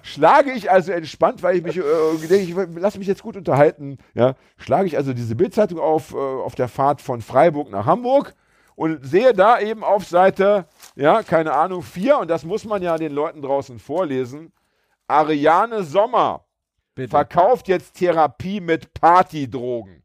schlage 0.03 0.51
ich 0.51 0.69
also 0.69 0.91
entspannt, 0.91 1.43
weil 1.43 1.57
ich 1.57 1.63
mich, 1.63 1.77
äh, 1.77 2.27
denke, 2.27 2.43
ich 2.43 2.55
lass 2.79 2.97
mich 2.97 3.07
jetzt 3.07 3.23
gut 3.23 3.37
unterhalten, 3.37 3.97
ja, 4.13 4.35
schlage 4.57 4.87
ich 4.87 4.97
also 4.97 5.13
diese 5.13 5.35
Bildzeitung 5.35 5.79
auf, 5.79 6.13
äh, 6.13 6.17
auf 6.17 6.55
der 6.55 6.67
Fahrt 6.67 7.01
von 7.01 7.21
Freiburg 7.21 7.69
nach 7.71 7.85
Hamburg 7.85 8.35
und 8.75 9.05
sehe 9.05 9.33
da 9.33 9.59
eben 9.59 9.83
auf 9.83 10.05
Seite, 10.05 10.65
ja, 10.95 11.23
keine 11.23 11.53
Ahnung, 11.53 11.81
4, 11.81 12.19
und 12.19 12.29
das 12.29 12.45
muss 12.45 12.65
man 12.65 12.81
ja 12.81 12.97
den 12.97 13.11
Leuten 13.11 13.41
draußen 13.41 13.79
vorlesen, 13.79 14.51
Ariane 15.07 15.83
Sommer 15.83 16.45
Bitte. 17.03 17.11
verkauft 17.11 17.67
jetzt 17.67 17.95
Therapie 17.95 18.59
mit 18.61 18.93
Partydrogen. 18.93 20.03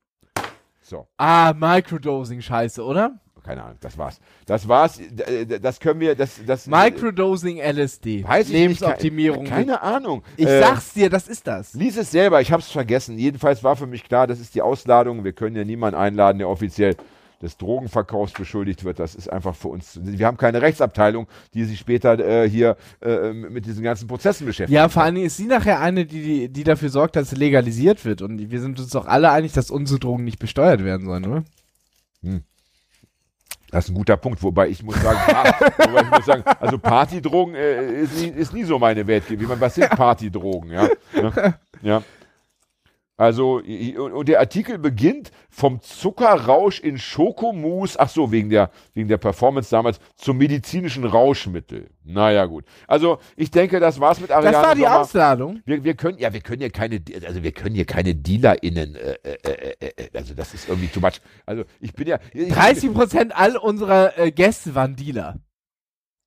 So. 0.83 1.07
Ah, 1.17 1.53
Microdosing, 1.57 2.41
scheiße, 2.41 2.83
oder? 2.83 3.19
Keine 3.45 3.63
Ahnung, 3.63 3.77
das 3.81 3.97
war's. 3.97 4.19
Das 4.45 4.67
war's. 4.67 4.99
D- 4.99 5.59
Das 5.61 5.79
können 5.79 6.01
wir, 6.01 6.17
das, 6.17 6.41
das. 6.45 6.67
Microdosing 6.67 7.59
LSD. 7.61 8.25
Weiß 8.27 8.49
ich 8.49 8.53
Lebensoptimierung. 8.53 9.45
Nicht, 9.45 9.53
keine 9.53 9.83
Ahnung. 9.83 10.25
ich 10.37 10.47
Äh, 10.49 10.61
sag's 10.61 10.93
dir, 10.95 11.09
das 11.09 11.29
ist 11.29 11.47
das. 11.47 11.73
Lies 11.75 11.97
es 11.97 12.11
selber, 12.11 12.41
ich 12.41 12.51
hab's 12.51 12.73
vergessen. 12.73 13.17
Jedenfalls 13.19 13.63
war 13.63 13.77
für 13.77 13.87
mich 13.87 14.03
klar, 14.03 14.27
das 14.27 14.41
ist 14.41 14.57
die 14.57 14.63
Ausladung. 14.63 15.23
Wir 15.23 15.33
können 15.33 15.55
ja 15.55 15.65
niemanden 15.65 15.97
einladen, 15.97 16.39
der 16.39 16.49
offiziell 16.49 16.97
des 17.43 17.57
Drogenverkaufs 17.59 18.33
beschuldigt 18.33 18.85
wird. 18.85 18.99
Das 18.99 19.15
ist 19.15 19.31
einfach 19.31 19.55
für 19.55 19.69
uns. 19.69 19.99
Wir 20.03 20.27
haben 20.27 20.37
keine 20.37 20.63
Rechtsabteilung, 20.63 21.27
die 21.55 21.65
sich 21.65 21.79
später 21.79 22.19
äh, 22.19 22.49
hier 22.49 22.77
äh, 23.03 23.33
mit 23.33 23.67
diesen 23.67 23.83
ganzen 23.83 24.09
Prozessen 24.09 24.47
beschäftigt. 24.47 24.75
Ja, 24.75 24.89
vor 24.89 25.03
allen 25.03 25.15
Dingen 25.15 25.27
ist 25.27 25.37
sie 25.37 25.47
nachher 25.47 25.81
eine, 25.81 26.07
die, 26.07 26.49
die, 26.49 26.65
dafür 26.65 26.89
sorgt, 26.89 27.17
dass 27.17 27.33
es 27.33 27.39
legalisiert 27.39 28.05
wird. 28.05 28.23
Und 28.23 28.51
wir 28.51 28.61
sind 28.61 28.79
uns 28.79 28.91
doch 28.91 29.07
alle 29.07 29.31
einig, 29.31 29.53
dass 29.53 29.71
unsere 29.71 30.01
Drogen 30.01 30.25
nicht 30.25 30.39
besteuert 30.39 30.83
werden 30.83 31.07
sollen, 31.07 31.27
oder? 31.27 31.45
Das 33.71 33.85
ist 33.85 33.91
ein 33.91 33.95
guter 33.95 34.17
Punkt, 34.17 34.43
wobei 34.43 34.69
ich 34.69 34.83
muss 34.83 35.01
sagen, 35.03 35.19
wobei 35.79 36.03
ich 36.03 36.11
muss 36.11 36.25
sagen 36.25 36.45
also 36.61 36.79
Partydrogen 36.79 37.55
äh, 37.55 38.03
ist, 38.03 38.17
nie, 38.17 38.29
ist 38.29 38.53
nie 38.53 38.65
so 38.65 38.79
meine 38.79 39.07
Welt 39.07 39.27
gewesen. 39.27 39.57
Was 39.59 39.75
sind 39.75 39.91
Partydrogen? 39.91 40.71
Ja, 40.71 40.89
ja. 41.15 41.55
ja. 41.83 42.03
Also, 43.19 43.63
und 43.63 44.29
der 44.29 44.41
Artikel 44.41 44.79
beginnt 44.79 45.31
vom 45.49 45.81
Zuckerrausch 45.81 46.81
in 46.81 46.99
Schokomousse, 46.99 47.99
ach 47.99 48.11
so, 48.11 48.31
wegen 48.31 48.51
der, 48.51 48.71
wegen 48.93 49.09
der 49.09 49.17
Performance 49.17 49.71
damals, 49.71 50.01
zum 50.17 50.37
medizinischen 50.37 51.05
Rauschmittel. 51.05 51.89
Naja, 52.05 52.45
gut. 52.45 52.67
Also, 52.87 53.19
ich 53.35 53.51
denke, 53.51 53.81
das 53.81 53.99
war's 54.01 54.21
mit 54.21 54.31
Ariane 54.31 54.53
Das 54.53 54.67
war 54.67 54.75
die 54.75 54.83
Sommer. 54.83 55.01
Ausladung. 55.01 55.63
Wir, 55.65 55.83
wir 55.83 55.95
können, 55.95 56.19
ja, 56.19 56.31
wir 56.35 56.41
können 56.41 56.61
hier 56.61 56.71
keine, 56.71 57.03
also 57.27 57.43
wir 57.43 57.53
können 57.53 57.75
hier 57.75 57.87
keine 57.87 58.15
DealerInnen, 58.15 58.97
äh, 58.97 59.17
äh, 59.23 59.75
äh, 59.81 59.93
äh, 59.97 60.09
also 60.13 60.35
das 60.35 60.53
ist 60.53 60.69
irgendwie 60.69 60.89
too 60.89 61.01
much. 61.01 61.23
Also, 61.47 61.65
ich 61.81 61.95
bin 61.95 62.07
ja. 62.09 62.19
Ich, 62.35 62.53
30 62.53 62.93
Prozent 62.93 63.35
all 63.35 63.57
unserer 63.57 64.19
äh, 64.19 64.31
Gäste 64.31 64.75
waren 64.75 64.95
Dealer 64.95 65.41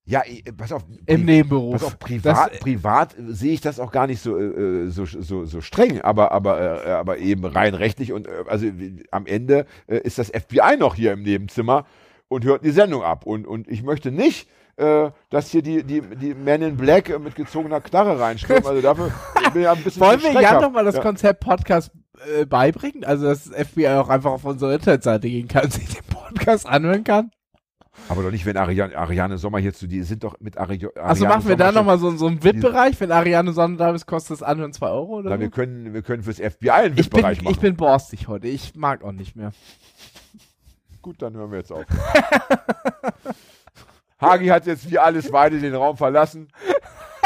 Ja, 0.09 0.23
ich, 0.25 0.43
pass 0.57 0.71
auf. 0.71 0.83
im 1.05 1.25
Nebenberuf. 1.25 1.73
Pass 1.73 1.83
auf, 1.83 1.99
privat, 1.99 2.51
Das- 2.53 2.59
privat 2.59 3.13
äh, 3.17 3.21
sehe 3.31 3.53
ich 3.53 3.61
das 3.61 3.79
auch 3.79 3.91
gar 3.91 4.07
nicht 4.07 4.21
so, 4.21 4.37
äh, 4.37 4.89
so, 4.89 5.05
so, 5.05 5.45
so 5.45 5.61
streng, 5.61 6.01
aber, 6.01 6.31
aber, 6.31 6.83
äh, 6.85 6.89
aber 6.91 7.19
eben 7.19 7.45
rein 7.45 7.75
rechtlich 7.75 8.11
und 8.11 8.27
äh, 8.27 8.31
also 8.47 8.65
am 9.11 9.25
Ende 9.27 9.65
äh, 9.87 9.97
ist 9.99 10.17
das 10.17 10.29
FBI 10.29 10.77
noch 10.79 10.95
hier 10.95 11.13
im 11.13 11.21
Nebenzimmer 11.21 11.85
und 12.27 12.43
hört 12.43 12.65
die 12.65 12.71
Sendung 12.71 13.03
ab. 13.03 13.25
Und, 13.27 13.45
und 13.45 13.67
ich 13.67 13.83
möchte 13.83 14.11
nicht, 14.11 14.49
äh, 14.77 15.11
dass 15.29 15.49
hier 15.51 15.61
die, 15.61 15.83
die, 15.83 16.01
die 16.01 16.33
Men 16.33 16.63
in 16.63 16.75
Black 16.77 17.09
äh, 17.09 17.19
mit 17.19 17.35
gezogener 17.35 17.79
Knarre 17.81 18.19
reinstürmen. 18.19 18.65
Also 18.65 18.81
dafür 18.81 19.11
bin 19.53 19.61
ich 19.61 19.65
ja 19.65 19.73
ein 19.73 19.83
bisschen 19.83 20.01
Wollen 20.01 20.21
wir. 20.23 20.41
Jan 20.41 20.61
nochmal 20.61 20.85
das 20.85 20.95
Ja. 20.95 21.01
Konzept 21.01 21.41
Podcast 21.41 21.91
äh, 22.39 22.45
beibringen? 22.45 23.03
Also, 23.03 23.25
dass 23.25 23.43
das 23.45 23.67
FBI 23.67 23.87
auch 23.89 24.09
einfach 24.09 24.31
auf 24.31 24.45
unsere 24.45 24.73
Internetseite 24.73 25.29
gehen 25.29 25.47
kann, 25.47 25.69
sich 25.69 25.87
den 25.87 26.03
Podcast 26.05 26.65
anhören 26.67 27.03
kann? 27.03 27.29
Aber 28.09 28.23
doch 28.23 28.31
nicht, 28.31 28.45
wenn 28.45 28.57
Ariane, 28.57 28.97
Ariane 28.97 29.37
Sommer 29.37 29.59
hier 29.59 29.73
zu 29.73 29.87
die 29.87 30.01
sind 30.01 30.23
doch 30.23 30.35
mit 30.39 30.57
Ari 30.57 30.83
Ariane 30.83 31.09
Achso, 31.09 31.25
machen 31.25 31.47
wir 31.47 31.51
Sommer 31.51 31.55
da 31.57 31.71
nochmal 31.71 31.99
so, 31.99 32.09
so 32.17 32.25
einen 32.25 32.43
VIP-Bereich? 32.43 32.99
Wenn 32.99 33.11
Ariane 33.11 33.53
Sonne 33.53 33.77
da 33.77 33.91
ist, 33.91 34.07
kostet 34.07 34.31
das 34.31 34.43
Anhören 34.43 34.73
2 34.73 34.87
Euro 34.87 35.19
oder 35.19 35.29
Na, 35.29 35.39
wir 35.39 35.51
können, 35.51 35.93
wir 35.93 36.01
können 36.01 36.23
fürs 36.23 36.37
FBI 36.37 36.71
einen 36.71 36.97
VIP-Bereich 36.97 37.43
machen. 37.43 37.53
ich 37.53 37.59
bin 37.59 37.75
borstig 37.75 38.27
heute. 38.27 38.47
Ich 38.47 38.75
mag 38.75 39.03
auch 39.03 39.11
nicht 39.11 39.35
mehr. 39.35 39.51
Gut, 41.03 41.21
dann 41.21 41.35
hören 41.35 41.51
wir 41.51 41.59
jetzt 41.59 41.71
auf. 41.71 41.85
Hagi 44.19 44.47
hat 44.47 44.65
jetzt 44.65 44.89
wie 44.89 44.97
alles 44.97 45.31
Weide 45.31 45.59
den 45.59 45.75
Raum 45.75 45.95
verlassen. 45.95 46.47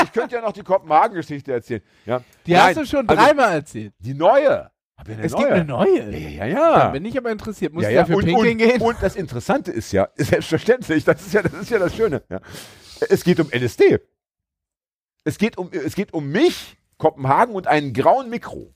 Ich 0.03 0.11
könnte 0.11 0.35
ja 0.35 0.41
noch 0.41 0.51
die 0.51 0.63
Kopenhagen-Geschichte 0.63 1.53
erzählen. 1.53 1.81
Ja. 2.05 2.21
Die 2.45 2.51
Nein, 2.51 2.61
hast 2.61 2.77
du 2.77 2.85
schon 2.85 3.07
also 3.07 3.23
dreimal 3.23 3.53
erzählt. 3.53 3.93
Die 3.99 4.13
neue. 4.13 4.69
Ja 5.07 5.15
Es 5.21 5.31
neue. 5.31 5.41
gibt 5.41 5.51
eine 5.53 5.65
neue. 5.65 6.17
Ja, 6.17 6.45
ja, 6.45 6.45
ja. 6.45 6.79
Dann 6.79 6.91
bin 6.93 7.05
ich 7.05 7.17
aber 7.17 7.31
interessiert. 7.31 7.73
Muss 7.73 7.83
ja, 7.83 7.89
ja. 7.89 8.01
dafür 8.01 8.17
Und, 8.17 8.25
pinkeln 8.25 8.51
und, 8.51 8.57
gehen? 8.57 8.81
und 8.81 8.97
das 9.01 9.15
Interessante 9.15 9.71
ist 9.71 9.91
ja, 9.91 10.09
selbstverständlich, 10.15 11.03
das 11.03 11.21
ist 11.21 11.33
ja, 11.33 11.41
das 11.41 11.53
ist 11.53 11.69
ja 11.69 11.79
das 11.79 11.95
Schöne. 11.95 12.23
Ja. 12.29 12.39
Es 13.09 13.23
geht 13.23 13.39
um 13.39 13.49
LSD. 13.51 13.99
Es 15.25 15.37
geht 15.37 15.57
um, 15.57 15.69
es 15.71 15.95
geht 15.95 16.13
um 16.13 16.29
mich, 16.29 16.77
Kopenhagen 16.97 17.55
und 17.55 17.67
einen 17.67 17.93
grauen 17.93 18.29
Mikro. 18.29 18.73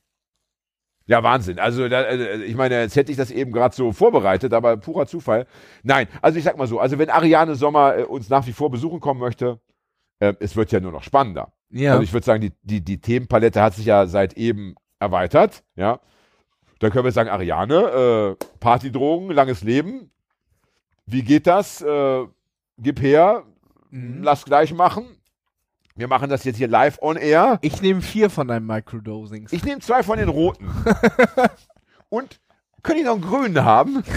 Ja, 1.05 1.23
Wahnsinn. 1.23 1.57
Also, 1.59 1.87
da, 1.87 2.01
äh, 2.03 2.43
ich 2.43 2.55
meine, 2.55 2.81
jetzt 2.81 2.95
hätte 2.97 3.11
ich 3.11 3.17
das 3.17 3.31
eben 3.31 3.51
gerade 3.53 3.73
so 3.73 3.93
vorbereitet, 3.93 4.53
aber 4.53 4.75
purer 4.77 5.07
Zufall. 5.07 5.47
Nein, 5.83 6.07
also 6.21 6.37
ich 6.37 6.43
sag 6.43 6.57
mal 6.57 6.67
so, 6.67 6.79
also 6.79 6.99
wenn 6.99 7.09
Ariane 7.09 7.55
Sommer 7.55 7.97
äh, 7.97 8.03
uns 8.03 8.29
nach 8.29 8.45
wie 8.45 8.51
vor 8.53 8.69
besuchen 8.69 8.99
kommen 8.99 9.21
möchte, 9.21 9.59
äh, 10.19 10.33
es 10.41 10.55
wird 10.57 10.71
ja 10.73 10.81
nur 10.81 10.91
noch 10.91 11.03
spannender. 11.03 11.53
ja. 11.69 11.91
Also 11.91 12.03
ich 12.03 12.11
würde 12.11 12.25
sagen, 12.25 12.41
die, 12.41 12.51
die, 12.61 12.83
die 12.83 12.99
Themenpalette 12.99 13.61
hat 13.61 13.75
sich 13.75 13.85
ja 13.85 14.05
seit 14.07 14.33
eben 14.33 14.75
erweitert, 14.99 15.63
ja. 15.75 16.01
Da 16.79 16.89
können 16.89 17.05
wir 17.05 17.11
sagen, 17.11 17.29
Ariane, 17.29 18.35
äh, 18.39 18.45
Partydrogen, 18.59 19.31
langes 19.31 19.63
Leben. 19.63 20.11
Wie 21.05 21.23
geht 21.23 21.47
das? 21.47 21.81
Äh, 21.81 22.25
gib 22.77 23.01
her, 23.01 23.43
Mhm. 23.89 24.21
lass 24.23 24.43
gleich 24.45 24.73
machen. 24.73 25.05
Wir 25.95 26.07
machen 26.07 26.29
das 26.29 26.43
jetzt 26.43 26.57
hier 26.57 26.67
live 26.67 26.99
on 27.01 27.15
air. 27.15 27.57
Ich 27.61 27.81
nehme 27.81 28.01
vier 28.01 28.29
von 28.29 28.47
deinen 28.47 28.67
Microdosings. 28.67 29.51
Ich 29.53 29.63
nehme 29.63 29.79
zwei 29.81 30.03
von 30.03 30.17
den 30.19 30.29
roten. 30.29 30.69
Und 32.09 32.39
können 32.83 32.99
die 32.99 33.03
noch 33.05 33.13
einen 33.13 33.21
grünen 33.21 33.63
haben? 33.63 34.03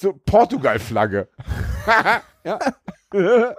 So 0.00 0.12
Portugal-Flagge. 0.12 1.28
ja. 2.44 2.58
oh, 3.14 3.18
da 3.18 3.54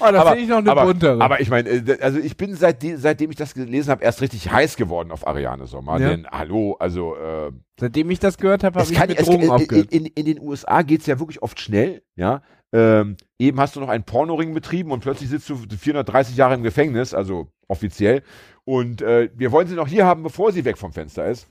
aber- 0.00 0.30
finde 0.30 0.42
ich 0.42 0.48
noch 0.48 0.58
eine 0.58 0.70
aber, 0.70 0.84
buntere. 0.84 1.20
Aber 1.20 1.40
ich 1.40 1.48
meine, 1.48 1.68
äh, 1.70 1.98
also 2.00 2.18
ich 2.18 2.36
bin 2.36 2.54
seitdem, 2.54 2.98
seitdem 2.98 3.30
ich 3.30 3.36
das 3.36 3.54
gelesen 3.54 3.90
habe, 3.90 4.04
erst 4.04 4.20
richtig 4.20 4.50
heiß 4.50 4.76
geworden 4.76 5.10
auf 5.10 5.26
Ariane 5.26 5.66
Sommer. 5.66 5.98
Ja. 5.98 6.10
Denn 6.10 6.26
hallo, 6.30 6.76
also 6.78 7.16
äh, 7.16 7.50
Seitdem 7.78 8.10
ich 8.10 8.18
das 8.20 8.36
gehört 8.36 8.62
habe, 8.62 8.78
habe 8.78 8.92
ich 8.92 8.98
kann, 8.98 9.08
mit 9.08 9.18
es, 9.18 9.26
Drogen 9.26 9.44
in, 9.44 9.50
aufgehört. 9.50 9.90
in, 9.90 10.04
in 10.04 10.26
den 10.26 10.38
USA 10.40 10.82
geht 10.82 11.00
es 11.00 11.06
ja 11.06 11.18
wirklich 11.18 11.42
oft 11.42 11.58
schnell, 11.60 12.02
ja. 12.14 12.42
Ähm, 12.72 13.16
eben 13.38 13.58
hast 13.58 13.74
du 13.74 13.80
noch 13.80 13.88
einen 13.88 14.04
Pornoring 14.04 14.54
betrieben 14.54 14.92
und 14.92 15.00
plötzlich 15.00 15.30
sitzt 15.30 15.48
du 15.48 15.56
430 15.56 16.36
Jahre 16.36 16.54
im 16.54 16.62
Gefängnis, 16.62 17.14
also 17.14 17.48
offiziell. 17.68 18.22
Und 18.64 19.02
äh, 19.02 19.30
wir 19.34 19.50
wollen 19.50 19.66
sie 19.66 19.74
noch 19.74 19.88
hier 19.88 20.04
haben, 20.06 20.22
bevor 20.22 20.52
sie 20.52 20.64
weg 20.64 20.78
vom 20.78 20.92
Fenster 20.92 21.26
ist. 21.26 21.48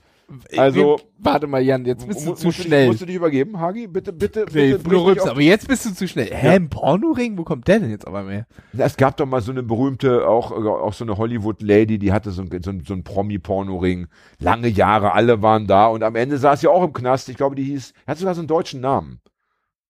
Also- 0.56 0.80
Wir- 0.80 0.96
warte 1.18 1.46
mal, 1.46 1.60
Jan, 1.62 1.84
jetzt 1.84 2.06
bist 2.06 2.26
du 2.26 2.34
zu 2.34 2.52
schnell. 2.52 2.82
dich, 2.82 2.88
musst 2.88 3.00
du 3.02 3.06
dich 3.06 3.16
übergeben, 3.16 3.58
Hagi? 3.60 3.86
Bitte, 3.86 4.12
bitte, 4.12 4.46
nee, 4.52 4.72
bitte. 4.72 4.88
du 4.88 4.98
rülpst, 5.04 5.24
auf- 5.24 5.30
aber 5.32 5.40
jetzt 5.40 5.68
bist 5.68 5.84
du 5.86 5.94
zu 5.94 6.06
schnell. 6.08 6.26
Hä, 6.32 6.46
Ja. 6.46 6.52
ein 6.52 6.68
Pornoring? 6.68 7.36
Wo 7.38 7.44
kommt 7.44 7.68
der 7.68 7.80
denn 7.80 7.90
jetzt 7.90 8.06
aber 8.06 8.22
mehr? 8.22 8.46
Es 8.76 8.96
gab 8.96 9.16
doch 9.16 9.26
mal 9.26 9.40
so 9.40 9.52
eine 9.52 9.62
berühmte, 9.62 10.26
auch, 10.28 10.50
auch 10.52 10.92
so 10.92 11.04
eine 11.04 11.16
Hollywood-Lady, 11.18 11.98
die 11.98 12.12
hatte 12.12 12.30
so 12.30 12.42
ein, 12.42 12.48
so 12.62 12.70
ein, 12.70 12.82
so 12.86 12.94
ein 12.94 13.04
Promi-Porno-Ring. 13.04 14.06
Lange 14.38 14.68
Jahre, 14.68 15.12
alle 15.12 15.42
waren 15.42 15.66
da 15.66 15.86
und 15.88 16.02
am 16.02 16.16
Ende 16.16 16.38
saß 16.38 16.60
sie 16.60 16.68
auch 16.68 16.82
im 16.84 16.92
Knast. 16.92 17.28
Ich 17.28 17.36
glaube, 17.36 17.54
die 17.56 17.64
hieß, 17.64 17.92
hat 18.06 18.18
sogar 18.18 18.34
so 18.34 18.40
einen 18.40 18.48
deutschen 18.48 18.80
Namen. 18.80 19.20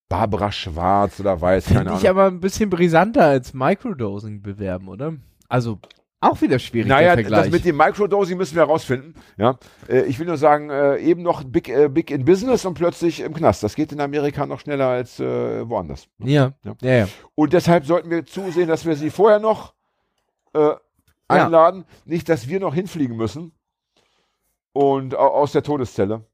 Barbara 0.09 0.51
Schwarz 0.51 1.21
oder 1.21 1.41
Weiß, 1.41 1.67
keine 1.67 1.79
Finde 1.79 1.91
Ahnung. 1.93 2.03
ich 2.03 2.09
aber 2.11 2.27
ein 2.27 2.41
bisschen 2.41 2.69
brisanter 2.69 3.23
als 3.27 3.55
Microdosing 3.55 4.43
bewerben, 4.43 4.89
oder? 4.89 5.15
Also, 5.49 5.79
auch 6.21 6.41
wieder 6.43 6.59
schwierig, 6.59 6.89
Naja, 6.89 7.17
das 7.17 7.51
mit 7.51 7.65
dem 7.65 7.77
Microdosing 7.77 8.37
müssen 8.37 8.55
wir 8.55 8.63
herausfinden. 8.63 9.15
Ja, 9.39 9.59
äh, 9.89 10.03
ich 10.03 10.19
will 10.19 10.27
nur 10.27 10.37
sagen, 10.37 10.69
äh, 10.69 10.99
eben 10.99 11.23
noch 11.23 11.43
big, 11.45 11.69
äh, 11.71 11.89
big 11.89 12.11
in 12.11 12.25
Business 12.27 12.65
und 12.67 12.75
plötzlich 12.75 13.21
im 13.21 13.33
Knast. 13.33 13.63
Das 13.63 13.75
geht 13.75 13.91
in 13.93 14.01
Amerika 14.01 14.45
noch 14.47 14.61
schneller 14.61 14.89
als 14.89 15.19
woanders. 15.19 16.09
ja, 16.19 16.53
Ja. 16.63 16.75
ja, 16.83 16.93
ja. 16.93 17.09
Und 17.35 17.53
deshalb 17.55 17.87
sollten 17.87 18.11
wir 18.11 18.25
zusehen, 18.27 18.69
dass 18.69 18.85
wir 18.85 18.97
sie 18.97 19.11
vorher 19.11 19.39
noch 19.41 19.73
einladen. 21.29 21.85
Nicht, 22.05 22.29
dass 22.29 22.49
wir 22.49 22.61
noch 22.61 22.75
hinfliegen 22.75 23.17
müssen. 23.17 23.53
Und 24.73 25.15
au- 25.17 25.29
aus 25.35 25.53
der 25.53 25.63
Todeszelle. 25.63 26.25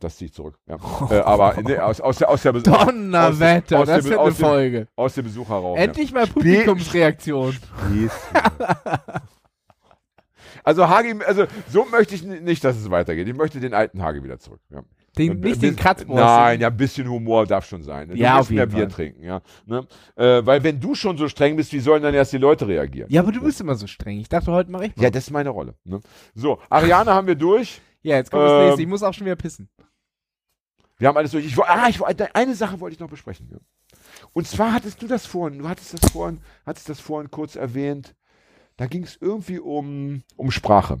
Das 0.00 0.16
ziehe 0.16 0.26
ich 0.28 0.32
zurück. 0.34 0.58
Ja. 0.66 0.76
Äh, 1.10 1.20
aber 1.20 1.54
nee, 1.62 1.76
aus, 1.78 2.00
aus 2.00 2.18
der, 2.18 2.30
aus 2.30 2.42
der, 2.42 2.52
Donnerwetter, 2.54 3.78
aus 3.80 3.86
dem- 3.86 3.94
das 3.96 4.04
wird 4.04 4.18
aus 4.18 4.26
eine 4.26 4.34
dem- 4.34 4.44
Folge. 4.46 4.88
aus 4.96 5.14
dem 5.14 5.24
Besucherraum. 5.24 5.76
Endlich 5.76 6.12
mal 6.12 6.26
Publikumsreaktion. 6.26 7.56
Ja. 7.94 9.00
Also 10.64 10.88
Hagi, 10.88 11.14
also 11.24 11.44
so 11.68 11.84
möchte 11.84 12.14
ich 12.14 12.22
nicht, 12.24 12.64
dass 12.64 12.76
es 12.76 12.90
weitergeht. 12.90 13.28
Ich 13.28 13.36
möchte 13.36 13.60
den 13.60 13.72
alten 13.74 14.02
Hagi 14.02 14.22
wieder 14.24 14.38
zurück. 14.38 14.60
Ja. 14.70 14.82
Den, 15.16 15.40
nicht 15.40 15.62
den 15.62 15.76
Kratzbohr. 15.76 16.16
Nein, 16.16 16.60
ja, 16.60 16.68
ein 16.68 16.76
bisschen 16.76 17.08
Humor 17.08 17.46
darf 17.46 17.64
schon 17.66 17.82
sein. 17.82 18.08
Du 18.08 18.16
Ja, 18.16 18.32
musst 18.36 18.40
auf 18.42 18.50
jeden 18.50 18.56
mehr 18.56 18.66
Bier 18.66 18.90
Fall. 18.90 18.96
trinken, 19.06 19.22
ja. 19.22 19.40
Ne? 19.64 19.86
Äh, 20.16 20.44
weil 20.44 20.62
wenn 20.62 20.78
du 20.78 20.94
schon 20.94 21.16
so 21.16 21.28
streng 21.28 21.56
bist, 21.56 21.72
wie 21.72 21.80
sollen 21.80 22.02
dann 22.02 22.12
erst 22.14 22.32
die 22.34 22.38
Leute 22.38 22.66
reagieren? 22.68 23.08
Ja, 23.10 23.22
aber 23.22 23.32
du 23.32 23.40
bist 23.42 23.60
immer 23.60 23.76
so 23.76 23.86
streng. 23.86 24.18
Ich 24.18 24.28
dachte, 24.28 24.50
heute 24.52 24.70
mache 24.70 24.86
ich 24.86 24.96
mal. 24.96 25.04
Ja, 25.04 25.10
das 25.10 25.24
ist 25.24 25.30
meine 25.30 25.50
Rolle. 25.50 25.74
Ne? 25.84 26.00
So, 26.34 26.58
Ariane 26.68 27.14
haben 27.14 27.26
wir 27.26 27.34
durch. 27.36 27.80
Ja, 28.06 28.16
jetzt 28.16 28.30
kommt 28.30 28.44
das 28.44 28.52
Ähm, 28.52 28.66
nächste. 28.66 28.82
Ich 28.82 28.88
muss 28.88 29.02
auch 29.02 29.12
schon 29.12 29.26
wieder 29.26 29.34
pissen. 29.34 29.68
Wir 30.98 31.08
haben 31.08 31.16
alles 31.16 31.32
durch. 31.32 31.44
Ich, 31.44 31.58
ah, 31.58 31.88
ich, 31.88 32.00
eine 32.34 32.54
Sache 32.54 32.78
wollte 32.78 32.94
ich 32.94 33.00
noch 33.00 33.10
besprechen. 33.10 33.48
Ja. 33.50 33.58
Und 34.32 34.46
zwar 34.46 34.72
hattest 34.72 35.02
du 35.02 35.08
das 35.08 35.26
vorhin, 35.26 35.58
du 35.58 35.68
hattest 35.68 35.92
das 35.92 36.12
vorhin, 36.12 36.40
hattest 36.64 36.88
das 36.88 37.00
vorhin 37.00 37.30
kurz 37.32 37.56
erwähnt. 37.56 38.14
Da 38.76 38.86
ging 38.86 39.02
es 39.02 39.18
irgendwie 39.20 39.58
um, 39.58 40.22
um 40.36 40.50
Sprache. 40.52 41.00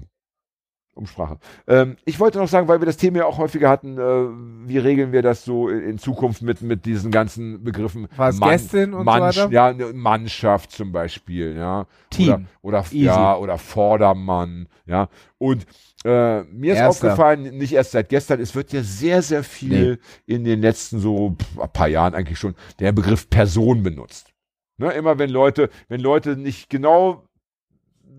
Um 0.94 1.06
Sprache. 1.06 1.38
Ähm, 1.66 1.96
ich 2.06 2.18
wollte 2.18 2.38
noch 2.38 2.48
sagen, 2.48 2.68
weil 2.68 2.80
wir 2.80 2.86
das 2.86 2.96
Thema 2.96 3.18
ja 3.18 3.26
auch 3.26 3.38
häufiger 3.38 3.68
hatten, 3.68 3.98
äh, 3.98 4.68
wie 4.68 4.78
regeln 4.78 5.12
wir 5.12 5.22
das 5.22 5.44
so 5.44 5.68
in, 5.68 5.98
Zukunft 5.98 6.42
mit, 6.42 6.62
mit 6.62 6.86
diesen 6.86 7.10
ganzen 7.10 7.62
Begriffen? 7.62 8.08
War 8.16 8.30
es 8.30 8.40
Gästin 8.40 8.94
und 8.94 9.00
so 9.00 9.04
Mannschaft, 9.04 9.38
weiter? 9.38 9.52
Ja, 9.52 9.72
ne, 9.72 9.92
Mannschaft 9.92 10.72
zum 10.72 10.92
Beispiel, 10.92 11.54
ja. 11.54 11.86
Team. 12.10 12.48
Oder, 12.62 12.80
oder 12.80 12.86
ja, 12.92 13.36
oder 13.36 13.58
Vordermann, 13.58 14.68
ja. 14.86 15.08
Und 15.38 15.66
äh, 16.06 16.44
mir 16.44 16.72
ist 16.74 16.78
Erster. 16.78 16.88
aufgefallen, 17.08 17.58
nicht 17.58 17.72
erst 17.72 17.90
seit 17.92 18.08
gestern, 18.08 18.40
es 18.40 18.54
wird 18.54 18.72
ja 18.72 18.82
sehr, 18.82 19.22
sehr 19.22 19.42
viel 19.44 19.98
in 20.26 20.44
den 20.44 20.60
letzten 20.60 21.00
so 21.00 21.36
pff, 21.40 21.58
ein 21.60 21.72
paar 21.72 21.88
Jahren 21.88 22.14
eigentlich 22.14 22.38
schon 22.38 22.54
der 22.78 22.92
Begriff 22.92 23.28
Person 23.28 23.82
benutzt. 23.82 24.32
Ne, 24.78 24.92
immer 24.92 25.18
wenn 25.18 25.30
Leute, 25.30 25.70
wenn 25.88 26.00
Leute 26.00 26.36
nicht 26.36 26.68
genau 26.70 27.24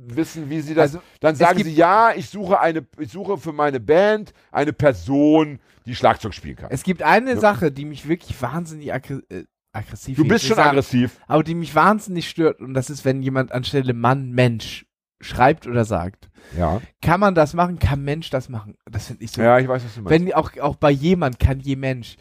wissen, 0.09 0.49
wie 0.49 0.61
sie 0.61 0.73
das, 0.73 0.95
Also, 0.95 1.01
dann 1.19 1.35
sagen 1.35 1.63
sie, 1.63 1.73
ja, 1.73 2.11
ich 2.15 2.29
suche 2.29 2.59
eine, 2.59 2.85
ich 2.99 3.11
suche 3.11 3.37
für 3.37 3.53
meine 3.53 3.79
Band 3.79 4.33
eine 4.51 4.73
Person, 4.73 5.59
die 5.85 5.95
Schlagzeug 5.95 6.33
spielen 6.33 6.55
kann. 6.55 6.69
Es 6.71 6.83
gibt 6.83 7.03
eine 7.03 7.33
Ja. 7.33 7.39
Sache, 7.39 7.71
die 7.71 7.85
mich 7.85 8.07
wirklich 8.07 8.41
wahnsinnig 8.41 8.91
aggr 8.93 9.21
äh, 9.29 9.43
aggressiv 9.73 10.17
Du 10.17 10.27
bist 10.27 10.45
schon 10.45 10.55
sagen, 10.55 10.69
aggressiv. 10.69 11.19
aber 11.27 11.43
die 11.43 11.53
mich 11.55 11.75
wahnsinnig 11.75 12.27
stört 12.27 12.59
und 12.61 12.73
das 12.73 12.89
ist, 12.89 13.05
wenn 13.05 13.21
jemand 13.21 13.51
anstelle 13.51 13.93
Mann 13.93 14.31
Mensch 14.31 14.86
schreibt 15.19 15.67
oder 15.67 15.83
sagt. 15.85 16.29
Ja. 16.57 16.81
Kann 17.01 17.19
man 17.19 17.35
das 17.35 17.53
machen? 17.53 17.79
Kann 17.79 18.03
Mensch 18.03 18.29
das 18.29 18.49
machen? 18.49 18.75
Das 18.89 19.07
finde 19.07 19.23
ich 19.23 19.31
so. 19.31 19.41
Ja, 19.41 19.57
ich 19.59 19.67
weiß, 19.67 19.83
was 19.83 19.95
du 19.95 20.01
meinst. 20.01 20.11
wenn 20.25 20.33
auch, 20.33 20.51
auch 20.61 20.75
bei 20.75 20.91
jemand 20.91 21.39
kann 21.39 21.59
je 21.59 21.75
Mensch. 21.75 22.17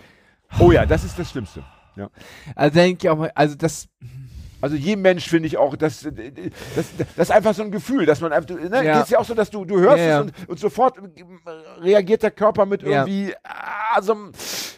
oh 0.61 0.73
ja, 0.73 0.87
das 0.87 1.05
ist 1.05 1.19
das 1.19 1.31
Schlimmste. 1.31 1.63
Also 2.55 2.75
denke 2.75 3.07
ich 3.07 3.11
auch 3.11 3.17
mal, 3.17 3.33
also 3.35 3.55
das 3.55 3.89
Also 4.61 4.77
je 4.77 4.97
Mensch 4.97 5.29
finde 5.29 5.47
ich 5.47 5.57
auch, 5.57 5.77
das, 5.77 6.01
das, 6.03 6.87
das 6.97 7.29
ist 7.29 7.31
einfach 7.31 7.55
so 7.55 7.63
ein 7.63 7.71
Gefühl, 7.71 8.05
dass 8.07 8.21
man 8.21 8.33
einfach, 8.33 8.55
ne, 8.55 8.85
Ja. 8.85 8.99
geht's 8.99 9.11
ja 9.11 9.19
auch 9.19 9.25
so, 9.25 9.35
dass 9.35 9.51
du, 9.51 9.65
du 9.65 9.79
hörst 9.79 9.99
Ja, 9.99 10.05
ja. 10.05 10.21
es 10.21 10.23
und, 10.27 10.49
und 10.49 10.59
sofort 10.59 10.97
reagiert 11.81 12.23
der 12.23 12.31
Körper 12.31 12.67
mit 12.67 12.83
Ja. 12.83 13.07
irgendwie 13.07 13.35
ah, 13.45 14.01
so, 14.03 14.15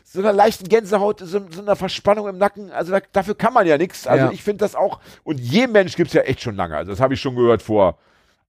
so 0.05 0.21
einer 0.21 0.33
leichten 0.33 0.69
Gänsehaut, 0.69 1.21
so, 1.21 1.41
so 1.51 1.63
einer 1.63 1.77
Verspannung 1.77 2.29
im 2.29 2.39
Nacken. 2.39 2.71
Also 2.71 2.93
da, 2.93 3.01
dafür 3.13 3.35
kann 3.37 3.53
man 3.55 3.67
ja 3.67 3.79
nichts. 3.79 4.07
Also 4.07 4.27
Ja. 4.27 4.31
ich 4.33 4.43
finde 4.43 4.59
das 4.59 4.75
auch, 4.75 5.01
und 5.25 5.39
je 5.41 5.67
Mensch 5.67 5.97
gibt's 5.97 6.13
ja 6.15 6.23
echt 6.23 6.41
schon 6.43 6.55
lange. 6.57 6.77
Also 6.77 6.91
das 6.93 7.01
habe 7.01 7.15
ich 7.15 7.21
schon 7.21 7.35
gehört 7.37 7.63
vor, 7.63 7.99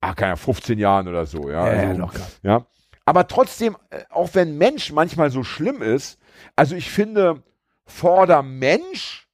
ah, 0.01 0.13
keine 0.13 0.31
Ahnung, 0.34 0.43
15 0.43 0.80
Jahren 0.80 1.07
oder 1.07 1.26
so. 1.26 1.49
Ja, 1.49 1.73
Ja, 1.73 1.89
also, 1.89 2.09
ja. 2.43 2.65
Aber 3.05 3.27
trotzdem, 3.27 3.76
äh, 3.89 4.03
auch 4.09 4.30
wenn 4.34 4.57
Mensch 4.57 4.91
manchmal 4.91 5.31
so 5.31 5.43
schlimm 5.43 5.81
ist, 5.81 6.19
also 6.55 6.76
ich 6.76 6.89
finde, 6.91 7.43
vor 7.85 8.27
der 8.27 8.43
Mensch 8.43 9.27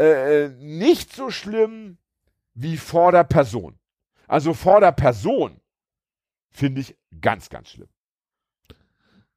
äh, 0.00 0.48
nicht 0.60 1.12
so 1.12 1.30
schlimm 1.30 1.98
wie 2.54 2.76
vor 2.76 3.12
der 3.12 3.24
Person. 3.24 3.78
Also 4.28 4.54
vor 4.54 4.80
der 4.80 4.92
Person 4.92 5.60
finde 6.50 6.80
ich 6.82 6.96
ganz, 7.20 7.48
ganz 7.48 7.70
schlimm. 7.70 7.88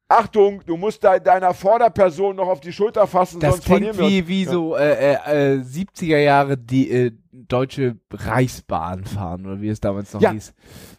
Achtung, 0.08 0.62
du 0.66 0.76
musst 0.76 1.02
de 1.02 1.20
deiner 1.20 1.54
Vorderperson 1.54 2.36
noch 2.36 2.48
auf 2.48 2.60
die 2.60 2.72
Schulter 2.72 3.06
fassen, 3.06 3.40
Das 3.40 3.52
sonst 3.54 3.64
verlieren 3.66 3.96
klingt 3.96 4.10
wir 4.10 4.26
wie, 4.26 4.28
wie 4.28 4.44
Ja. 4.44 4.50
so 4.50 4.76
äh, 4.76 5.14
äh, 5.14 5.54
äh, 5.54 5.60
70er 5.62 6.18
Jahre 6.18 6.58
die 6.58 6.90
äh, 6.90 7.12
deutsche 7.48 7.96
Reichsbahn 8.12 9.04
fahren, 9.04 9.46
oder 9.46 9.60
wie 9.60 9.68
es 9.68 9.80
damals 9.80 10.12
noch 10.12 10.20
Ja. 10.20 10.32
hieß. 10.32 10.52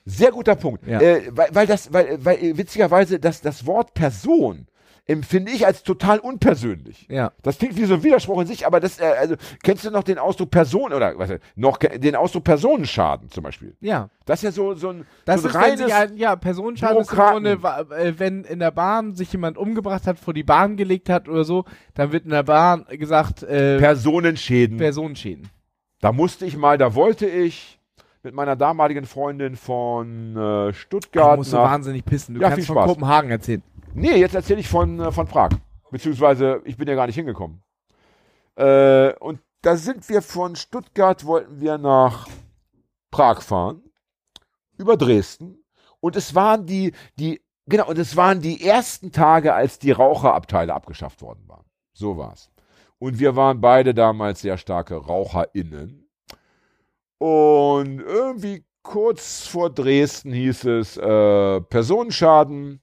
Sehr 0.06 0.32
guter 0.32 0.56
Punkt. 0.56 0.88
Ja. 0.88 0.99
Äh, 0.99 1.24
weil, 1.32 1.49
weil 1.53 1.68
das, 1.68 1.91
weil, 1.94 2.24
weil 2.24 2.38
äh, 2.44 2.57
witzigerweise 2.57 3.20
das, 3.20 3.41
das 3.41 3.65
Wort 3.65 3.94
Person 3.94 4.68
empfinde 5.06 5.52
ich 5.52 5.65
als 5.65 5.84
total 5.84 6.20
unpersönlich. 6.20 7.07
Ja. 7.10 7.34
Das 7.41 7.57
klingt 7.57 7.76
wie 7.76 7.84
so 7.84 7.95
ein 7.95 8.03
Widerspruch 8.03 8.40
in 8.40 8.48
sich, 8.48 8.65
aber 8.65 8.80
das, 8.80 9.02
äh, 9.02 9.03
also, 9.20 9.36
kennst 9.61 9.84
du 9.84 9.91
noch 9.91 10.03
den 10.03 10.18
Ausdruck 10.18 10.49
Person 10.49 10.94
oder 10.94 11.18
was, 11.18 11.30
noch 11.57 11.76
den 11.78 12.15
Ausdruck 12.15 12.45
Personenschaden 12.45 13.30
zum 13.30 13.44
Beispiel? 13.44 13.76
Ja. 13.82 14.10
Das 14.26 14.40
ist 14.40 14.44
ja 14.44 14.52
so, 14.53 14.76
so 14.76 14.91
ein, 14.91 15.06
Das 15.26 15.41
so 15.41 15.49
ein 15.49 15.49
ist, 15.49 15.56
reines, 15.61 15.91
ein, 15.91 16.15
ja, 16.15 16.38
Personenschaden 16.38 17.02
ist 17.02 17.61
wa- 17.64 17.82
äh, 17.98 18.18
wenn 18.18 18.45
in 18.45 18.60
der 18.60 18.72
Bahn 18.72 19.14
sich 19.14 19.30
jemand 19.34 19.57
umgebracht 19.57 20.07
hat, 20.07 20.20
vor 20.20 20.34
die 20.34 20.44
Bahn 20.44 20.78
gelegt 20.78 21.10
hat 21.10 21.28
oder 21.28 21.44
so, 21.44 21.65
dann 21.95 22.14
wird 22.14 22.24
in 22.24 22.32
der 22.32 22.44
Bahn 22.44 22.86
gesagt, 22.90 23.44
äh, 23.44 23.80
Personenschäden. 23.80 24.78
Personenschäden. 24.78 25.49
Da 26.03 26.11
musste 26.11 26.45
ich 26.45 26.57
mal, 26.57 26.77
da 26.77 26.95
wollte 26.95 27.25
ich 27.25 27.80
mit 28.23 28.34
meiner 28.35 28.57
damaligen 28.57 29.05
Freundin 29.05 29.55
von 29.55 30.34
äh, 30.34 30.35
Da 30.35 30.73
Stuttgart 30.73 31.38
musst 31.38 31.53
du 31.53 31.55
nach, 31.55 31.63
wahnsinnig 31.71 32.03
pissen. 32.03 32.35
Du 32.35 32.41
Ja, 32.41 32.49
kannst 32.49 32.67
von 32.67 32.75
Spaß. 32.75 32.88
Kopenhagen 32.89 33.31
erzählen. 33.31 33.63
Nee, 33.93 34.17
jetzt 34.17 34.35
erzähle 34.35 34.59
ich 34.59 34.67
von, 34.67 34.99
äh, 34.99 35.13
von 35.13 35.25
Prag. 35.27 35.51
Beziehungsweise, 35.91 36.61
ich 36.65 36.75
bin 36.75 36.89
ja 36.89 36.95
gar 36.95 37.07
nicht 37.07 37.15
hingekommen. 37.15 37.63
Äh, 38.57 39.13
und 39.13 39.39
da 39.61 39.77
sind 39.77 40.09
wir 40.09 40.21
von 40.21 40.57
Stuttgart, 40.57 41.23
wollten 41.23 41.61
wir 41.61 41.77
nach 41.77 42.27
Prag 43.09 43.41
fahren. 43.41 43.81
Über 44.77 44.97
Dresden. 44.97 45.63
Und 46.01 46.17
es 46.17 46.35
waren 46.35 46.65
die, 46.65 46.91
die, 47.17 47.41
genau, 47.65 47.88
und 47.88 47.97
es 47.97 48.17
waren 48.17 48.41
die 48.41 48.61
ersten 48.67 49.13
Tage, 49.13 49.53
als 49.53 49.80
die 49.80 49.91
Raucherabteile 49.91 50.73
abgeschafft 50.73 51.21
worden 51.21 51.47
waren. 51.47 51.63
So 51.93 52.17
war's. 52.17 52.49
Und 53.03 53.19
wir 53.19 53.35
waren 53.35 53.59
beide 53.59 53.93
damals 53.93 54.39
sehr 54.39 54.57
starke 54.57 54.95
RaucherInnen. 54.95 56.07
Und 57.17 57.99
irgendwie 57.99 58.63
kurz 58.81 59.45
vor 59.45 59.69
Dresden 59.69 60.31
hieß 60.31 60.63
es, 60.63 60.95
äh, 60.95 61.59
Personenschaden, 61.59 62.81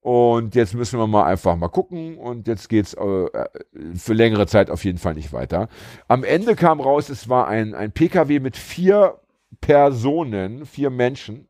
und 0.00 0.54
jetzt 0.54 0.72
müssen 0.72 0.98
wir 0.98 1.06
mal 1.06 1.24
einfach 1.24 1.54
mal 1.54 1.68
gucken 1.68 2.16
und 2.16 2.48
jetzt 2.48 2.70
geht's 2.70 2.94
äh, 2.94 3.04
äh, 3.04 3.48
für 3.94 4.14
längere 4.14 4.46
Zeit 4.46 4.70
auf 4.70 4.82
jeden 4.86 4.98
Fall 4.98 5.12
nicht 5.14 5.34
weiter. 5.34 5.68
Am 6.08 6.24
Ende 6.24 6.56
kam 6.56 6.80
raus, 6.80 7.10
es 7.10 7.28
war 7.28 7.46
ein, 7.46 7.74
ein 7.74 7.92
PKW 7.92 8.40
mit 8.40 8.56
vier 8.56 9.20
Personen, 9.60 10.64
vier 10.64 10.88
Menschen 10.88 11.46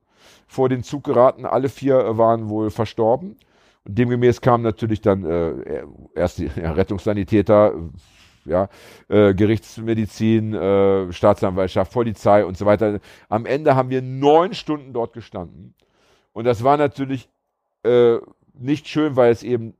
vor 0.48 0.68
den 0.68 0.82
Zug 0.82 1.04
geraten. 1.04 1.46
Alle 1.46 1.68
vier 1.68 2.18
waren 2.18 2.48
wohl 2.48 2.70
verstorben. 2.70 3.36
Demgemäß 3.86 4.40
kamen 4.40 4.64
natürlich 4.64 5.00
dann 5.00 5.24
äh, 5.24 5.84
erst 6.14 6.38
die 6.38 6.50
ja, 6.56 6.72
Rettungssanitäter, 6.72 7.74
ja, 8.44 8.68
äh, 9.08 9.34
Gerichtsmedizin, 9.34 10.54
äh, 10.54 11.12
Staatsanwaltschaft, 11.12 11.92
Polizei 11.92 12.44
und 12.44 12.56
so 12.56 12.66
weiter. 12.66 13.00
Am 13.28 13.46
Ende 13.46 13.74
haben 13.74 13.90
wir 13.90 14.02
neun 14.02 14.54
Stunden 14.54 14.92
dort 14.92 15.12
gestanden. 15.12 15.74
Und 16.32 16.44
das 16.44 16.64
war 16.64 16.76
natürlich 16.76 17.28
äh, 17.84 18.18
nicht 18.54 18.88
schön, 18.88 19.16
weil 19.16 19.32
es 19.32 19.42
eben, 19.42 19.74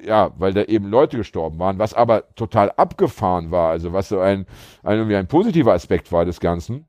ja, 0.00 0.32
weil 0.38 0.52
da 0.52 0.62
eben 0.64 0.88
Leute 0.88 1.16
gestorben 1.16 1.58
waren, 1.58 1.78
was 1.78 1.94
aber 1.94 2.34
total 2.34 2.70
abgefahren 2.72 3.50
war, 3.50 3.70
also 3.70 3.92
was 3.92 4.08
so 4.08 4.18
ein, 4.18 4.46
ein, 4.82 4.98
irgendwie 4.98 5.16
ein 5.16 5.28
positiver 5.28 5.72
Aspekt 5.72 6.10
war 6.10 6.24
des 6.24 6.40
Ganzen, 6.40 6.86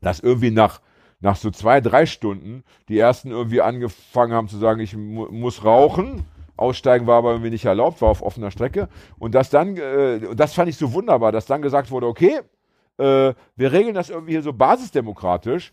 dass 0.00 0.20
irgendwie 0.20 0.50
nach, 0.50 0.80
nach 1.20 1.36
so 1.36 1.50
zwei, 1.50 1.80
drei 1.80 2.06
Stunden 2.06 2.64
die 2.88 2.98
ersten 2.98 3.30
irgendwie 3.30 3.60
angefangen 3.60 4.32
haben 4.32 4.48
zu 4.48 4.58
sagen, 4.58 4.80
ich 4.80 4.96
mu 4.96 5.26
muss 5.30 5.64
rauchen. 5.64 6.24
Aussteigen 6.56 7.06
war 7.06 7.18
aber 7.18 7.32
irgendwie 7.32 7.50
nicht 7.50 7.64
erlaubt, 7.64 8.00
war 8.00 8.10
auf 8.10 8.22
offener 8.22 8.50
Strecke. 8.50 8.88
Und 9.18 9.34
das 9.34 9.50
dann, 9.50 9.76
äh, 9.76 10.34
das 10.36 10.54
fand 10.54 10.68
ich 10.68 10.76
so 10.76 10.92
wunderbar, 10.92 11.32
dass 11.32 11.46
dann 11.46 11.62
gesagt 11.62 11.90
wurde, 11.90 12.06
okay, 12.06 12.40
äh, 12.98 13.34
wir 13.56 13.72
regeln 13.72 13.94
das 13.94 14.10
irgendwie 14.10 14.32
hier 14.32 14.42
so 14.42 14.52
basisdemokratisch. 14.52 15.72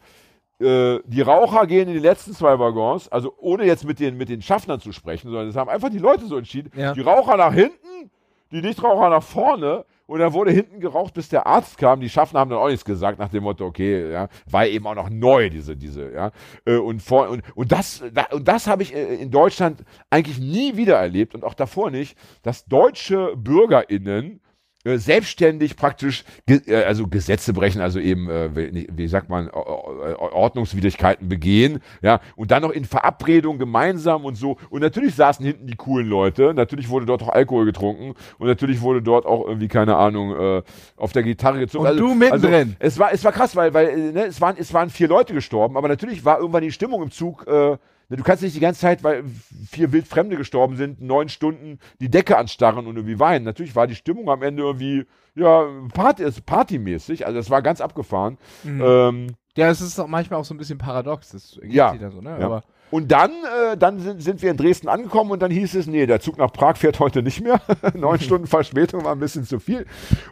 Äh, 0.59 0.99
die 1.05 1.21
Raucher 1.21 1.67
gehen 1.67 1.87
in 1.87 1.93
die 1.93 1.99
letzten 1.99 2.33
zwei 2.33 2.57
Waggons, 2.57 3.09
also 3.09 3.33
ohne 3.37 3.65
jetzt 3.65 3.85
mit 3.85 3.99
den, 3.99 4.17
mit 4.17 4.29
den 4.29 4.41
Schaffnern 4.41 4.79
zu 4.79 4.91
sprechen, 4.91 5.29
sondern 5.29 5.47
das 5.47 5.55
haben 5.55 5.69
einfach 5.69 5.89
die 5.89 5.99
Leute 5.99 6.25
so 6.25 6.37
entschieden. 6.37 6.71
Ja. 6.75 6.93
Die 6.93 7.01
Raucher 7.01 7.37
nach 7.37 7.53
hinten, 7.53 8.11
die 8.51 8.61
Nichtraucher 8.61 9.09
nach 9.09 9.23
vorne. 9.23 9.85
Und 10.11 10.19
dann 10.19 10.33
wurde 10.33 10.51
hinten 10.51 10.81
geraucht, 10.81 11.13
bis 11.13 11.29
der 11.29 11.47
Arzt 11.47 11.77
kam. 11.77 12.01
Die 12.01 12.09
Schaffner 12.09 12.41
haben 12.41 12.49
dann 12.49 12.59
auch 12.59 12.67
nichts 12.67 12.83
gesagt, 12.83 13.17
nach 13.17 13.29
dem 13.29 13.43
Motto, 13.43 13.65
okay, 13.65 14.11
ja, 14.11 14.27
war 14.49 14.67
eben 14.67 14.85
auch 14.85 14.95
noch 14.95 15.09
neu, 15.09 15.49
diese, 15.49 15.77
diese, 15.77 16.11
ja. 16.11 16.31
Äh, 16.65 16.75
Und, 16.75 17.01
vor, 17.01 17.29
und, 17.29 17.43
und 17.55 17.71
das, 17.71 18.03
da, 18.13 18.25
und 18.33 18.45
das 18.45 18.67
habe 18.67 18.83
ich 18.83 18.93
äh, 18.93 19.15
in 19.15 19.31
Deutschland 19.31 19.85
eigentlich 20.09 20.37
nie 20.37 20.75
wieder 20.75 20.97
erlebt 20.97 21.33
und 21.33 21.45
auch 21.45 21.53
davor 21.53 21.91
nicht, 21.91 22.17
dass 22.43 22.65
deutsche 22.65 23.37
BürgerInnen 23.37 24.41
selbstständig 24.83 25.75
praktisch 25.75 26.23
äh, 26.47 26.83
also 26.83 27.07
Gesetze 27.07 27.53
brechen, 27.53 27.81
also 27.81 27.99
eben, 27.99 28.29
äh, 28.29 28.87
wie, 28.91 29.07
sagt 29.07 29.29
man, 29.29 29.49
Ordnungswidrigkeiten 29.49 31.29
begehen, 31.29 31.79
ja, 32.01 32.19
und 32.35 32.51
dann 32.51 32.63
noch 32.63 32.71
in 32.71 32.85
Verabredung 32.85 33.59
gemeinsam 33.59 34.25
und 34.25 34.35
so. 34.35 34.57
Und 34.69 34.81
natürlich 34.81 35.15
saßen 35.15 35.45
hinten 35.45 35.67
die 35.67 35.75
coolen 35.75 36.07
Leute, 36.07 36.53
natürlich 36.53 36.89
wurde 36.89 37.05
dort 37.05 37.21
auch 37.23 37.29
Alkohol 37.29 37.65
getrunken 37.65 38.15
und 38.39 38.47
natürlich 38.47 38.81
wurde 38.81 39.01
dort 39.01 39.25
auch 39.25 39.45
irgendwie, 39.47 39.67
keine 39.67 39.95
Ahnung, 39.97 40.35
äh, 40.35 40.63
auf 40.97 41.11
der 41.11 41.23
Gitarre 41.23 41.59
gezogen. 41.59 41.87
Und 41.87 41.97
du 41.97 42.13
mittendrin. 42.15 42.53
Also, 42.53 42.75
es 42.79 42.99
war, 42.99 43.13
es 43.13 43.23
war 43.23 43.31
krass, 43.31 43.55
weil, 43.55 43.73
weil 43.73 43.87
äh, 43.87 44.11
ne, 44.11 44.25
es, 44.25 44.41
waren, 44.41 44.55
es 44.57 44.73
waren 44.73 44.89
vier 44.89 45.07
Leute 45.07 45.33
gestorben, 45.33 45.77
aber 45.77 45.87
natürlich 45.87 46.25
war 46.25 46.39
irgendwann 46.39 46.63
die 46.63 46.71
Stimmung 46.71 47.03
im 47.03 47.11
Zug, 47.11 47.45
äh, 47.47 47.77
du 48.17 48.23
kannst 48.23 48.43
nicht 48.43 48.55
die 48.55 48.59
ganze 48.59 48.81
Zeit, 48.81 49.03
weil 49.03 49.23
vier 49.69 49.91
Wildfremde 49.91 50.35
gestorben 50.37 50.75
sind, 50.75 51.01
neun 51.01 51.29
Stunden 51.29 51.79
die 51.99 52.09
Decke 52.09 52.37
anstarren 52.37 52.87
und 52.87 52.95
irgendwie 52.95 53.19
weinen. 53.19 53.45
Natürlich 53.45 53.75
war 53.75 53.87
die 53.87 53.95
Stimmung 53.95 54.29
am 54.29 54.41
Ende 54.43 54.63
irgendwie, 54.63 55.05
ja, 55.35 55.65
Party, 55.93 56.23
also 56.23 56.41
partymäßig, 56.45 57.25
also 57.25 57.39
es 57.39 57.49
war 57.49 57.61
ganz 57.61 57.81
abgefahren. 57.81 58.37
Ähm, 58.65 59.27
Ja, 59.55 59.69
es 59.69 59.81
ist 59.81 59.99
auch 59.99 60.07
manchmal 60.07 60.39
auch 60.39 60.45
so 60.45 60.53
ein 60.53 60.57
bisschen 60.57 60.77
paradox. 60.77 61.29
Das 61.29 61.57
ergibt 61.57 61.73
Ja. 61.73 61.93
dann 61.95 62.11
so, 62.11 62.21
ne? 62.21 62.37
Ja. 62.39 62.45
Aber 62.45 62.63
Und 62.89 63.11
dann, 63.11 63.31
äh, 63.31 63.77
dann 63.77 63.99
sind, 63.99 64.21
sind 64.21 64.41
wir 64.41 64.51
in 64.51 64.57
Dresden 64.57 64.87
angekommen 64.89 65.31
und 65.31 65.41
dann 65.41 65.51
hieß 65.51 65.75
es, 65.75 65.87
nee, 65.87 66.05
der 66.05 66.19
Zug 66.19 66.37
nach 66.37 66.51
Prag 66.51 66.75
fährt 66.77 66.99
heute 66.99 67.21
nicht 67.23 67.41
mehr. 67.41 67.61
Neun 67.93 68.19
Stunden 68.21 68.47
Verspätung 68.47 69.03
war 69.05 69.13
ein 69.13 69.19
bisschen 69.19 69.45
zu 69.45 69.59
viel. 69.59 69.85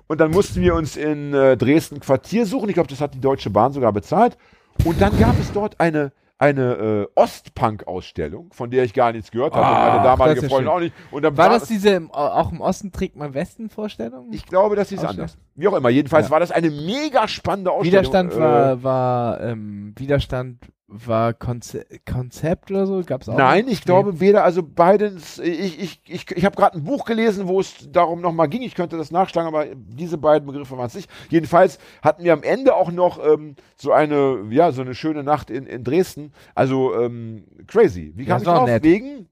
Und 0.07 0.19
dann 0.19 0.31
mussten 0.31 0.61
wir 0.61 0.75
uns 0.75 0.97
in 0.97 1.33
äh, 1.33 1.55
Dresden 1.55 1.99
Quartier 2.01 2.45
suchen. 2.45 2.67
Ich 2.69 2.75
glaube, 2.75 2.89
das 2.89 2.99
hat 3.01 3.13
die 3.13 3.21
Deutsche 3.21 3.49
Bahn 3.49 3.71
sogar 3.73 3.93
bezahlt. 3.93 4.37
Und 4.85 5.01
dann 5.01 5.17
gab 5.19 5.37
es 5.39 5.51
dort 5.51 5.79
eine, 5.79 6.11
eine 6.39 6.73
äh, 6.75 7.07
Ostpunk-Ausstellung, 7.15 8.51
von 8.53 8.71
der 8.71 8.85
ich 8.85 8.93
gar 8.93 9.11
nichts 9.11 9.29
gehört 9.29 9.53
habe. 9.53 9.65
und 9.65 9.71
Ach, 9.73 9.93
meine 9.93 10.03
damalige 10.03 10.41
ja 10.41 10.49
Freundin 10.49 10.69
auch 10.71 10.79
nicht. 10.79 10.95
Und 11.11 11.23
dann 11.23 11.37
war 11.37 11.49
das 11.49 11.67
diese 11.67 11.89
im, 11.89 12.11
auch 12.11 12.51
im 12.51 12.61
Osten 12.61 12.91
trägt 12.91 13.17
man 13.17 13.33
Westen 13.33 13.69
Vorstellung? 13.69 14.29
Ich 14.31 14.45
glaube, 14.45 14.75
das 14.77 14.91
ist 14.91 15.03
anders. 15.03 15.37
Wie 15.55 15.67
auch 15.67 15.75
immer. 15.75 15.89
Jedenfalls 15.89 16.27
Ja. 16.27 16.31
war 16.31 16.39
das 16.39 16.51
eine 16.51 16.71
mega 16.71 17.27
spannende 17.27 17.71
Ausstellung. 17.71 18.03
Widerstand 18.03 18.33
Äh, 18.33 18.39
war, 18.39 18.83
war 18.83 19.41
ähm, 19.41 19.93
Widerstand 19.97 20.59
war 20.91 21.33
Konze 21.33 21.85
Konzept 22.11 22.71
oder 22.71 22.87
so? 22.87 23.01
Gab's 23.05 23.29
auch? 23.29 23.37
Nein, 23.37 23.67
ich 23.67 23.83
glaube 23.83 24.19
weder, 24.19 24.43
also 24.43 24.63
beides, 24.63 25.37
ich, 25.39 25.79
ich, 25.79 26.01
ich, 26.07 26.31
ich 26.31 26.45
habe 26.45 26.55
gerade 26.55 26.77
ein 26.77 26.83
Buch 26.83 27.05
gelesen, 27.05 27.47
wo 27.47 27.59
es 27.59 27.89
darum 27.91 28.21
nochmal 28.21 28.49
ging, 28.49 28.63
ich 28.63 28.73
könnte 28.75 28.97
das 28.97 29.11
nachschlagen, 29.11 29.47
aber 29.53 29.67
diese 29.75 30.17
beiden 30.17 30.47
Begriffe 30.47 30.77
waren 30.77 30.87
es 30.87 30.95
nicht. 30.95 31.09
Jedenfalls 31.29 31.77
hatten 32.01 32.23
wir 32.23 32.33
am 32.33 32.41
Ende 32.43 32.75
auch 32.75 32.91
noch 32.91 33.23
ähm, 33.23 33.55
so 33.75 33.91
eine, 33.91 34.45
ja, 34.49 34.71
so 34.71 34.81
eine 34.81 34.95
schöne 34.95 35.23
Nacht 35.23 35.49
in, 35.51 35.65
in 35.67 35.83
Dresden. 35.83 36.33
Also 36.55 36.95
ähm, 36.99 37.45
crazy. 37.67 38.13
Wie 38.15 38.23
Ja, 38.23 38.29
kam 38.29 38.37
ist 38.37 38.47
ich 38.47 38.53
drauf? 38.53 38.65
nett. 38.67 38.83
Wegen, 38.83 39.29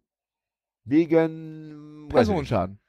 wegen. 0.86 2.08
Personenschaden. 2.10 2.80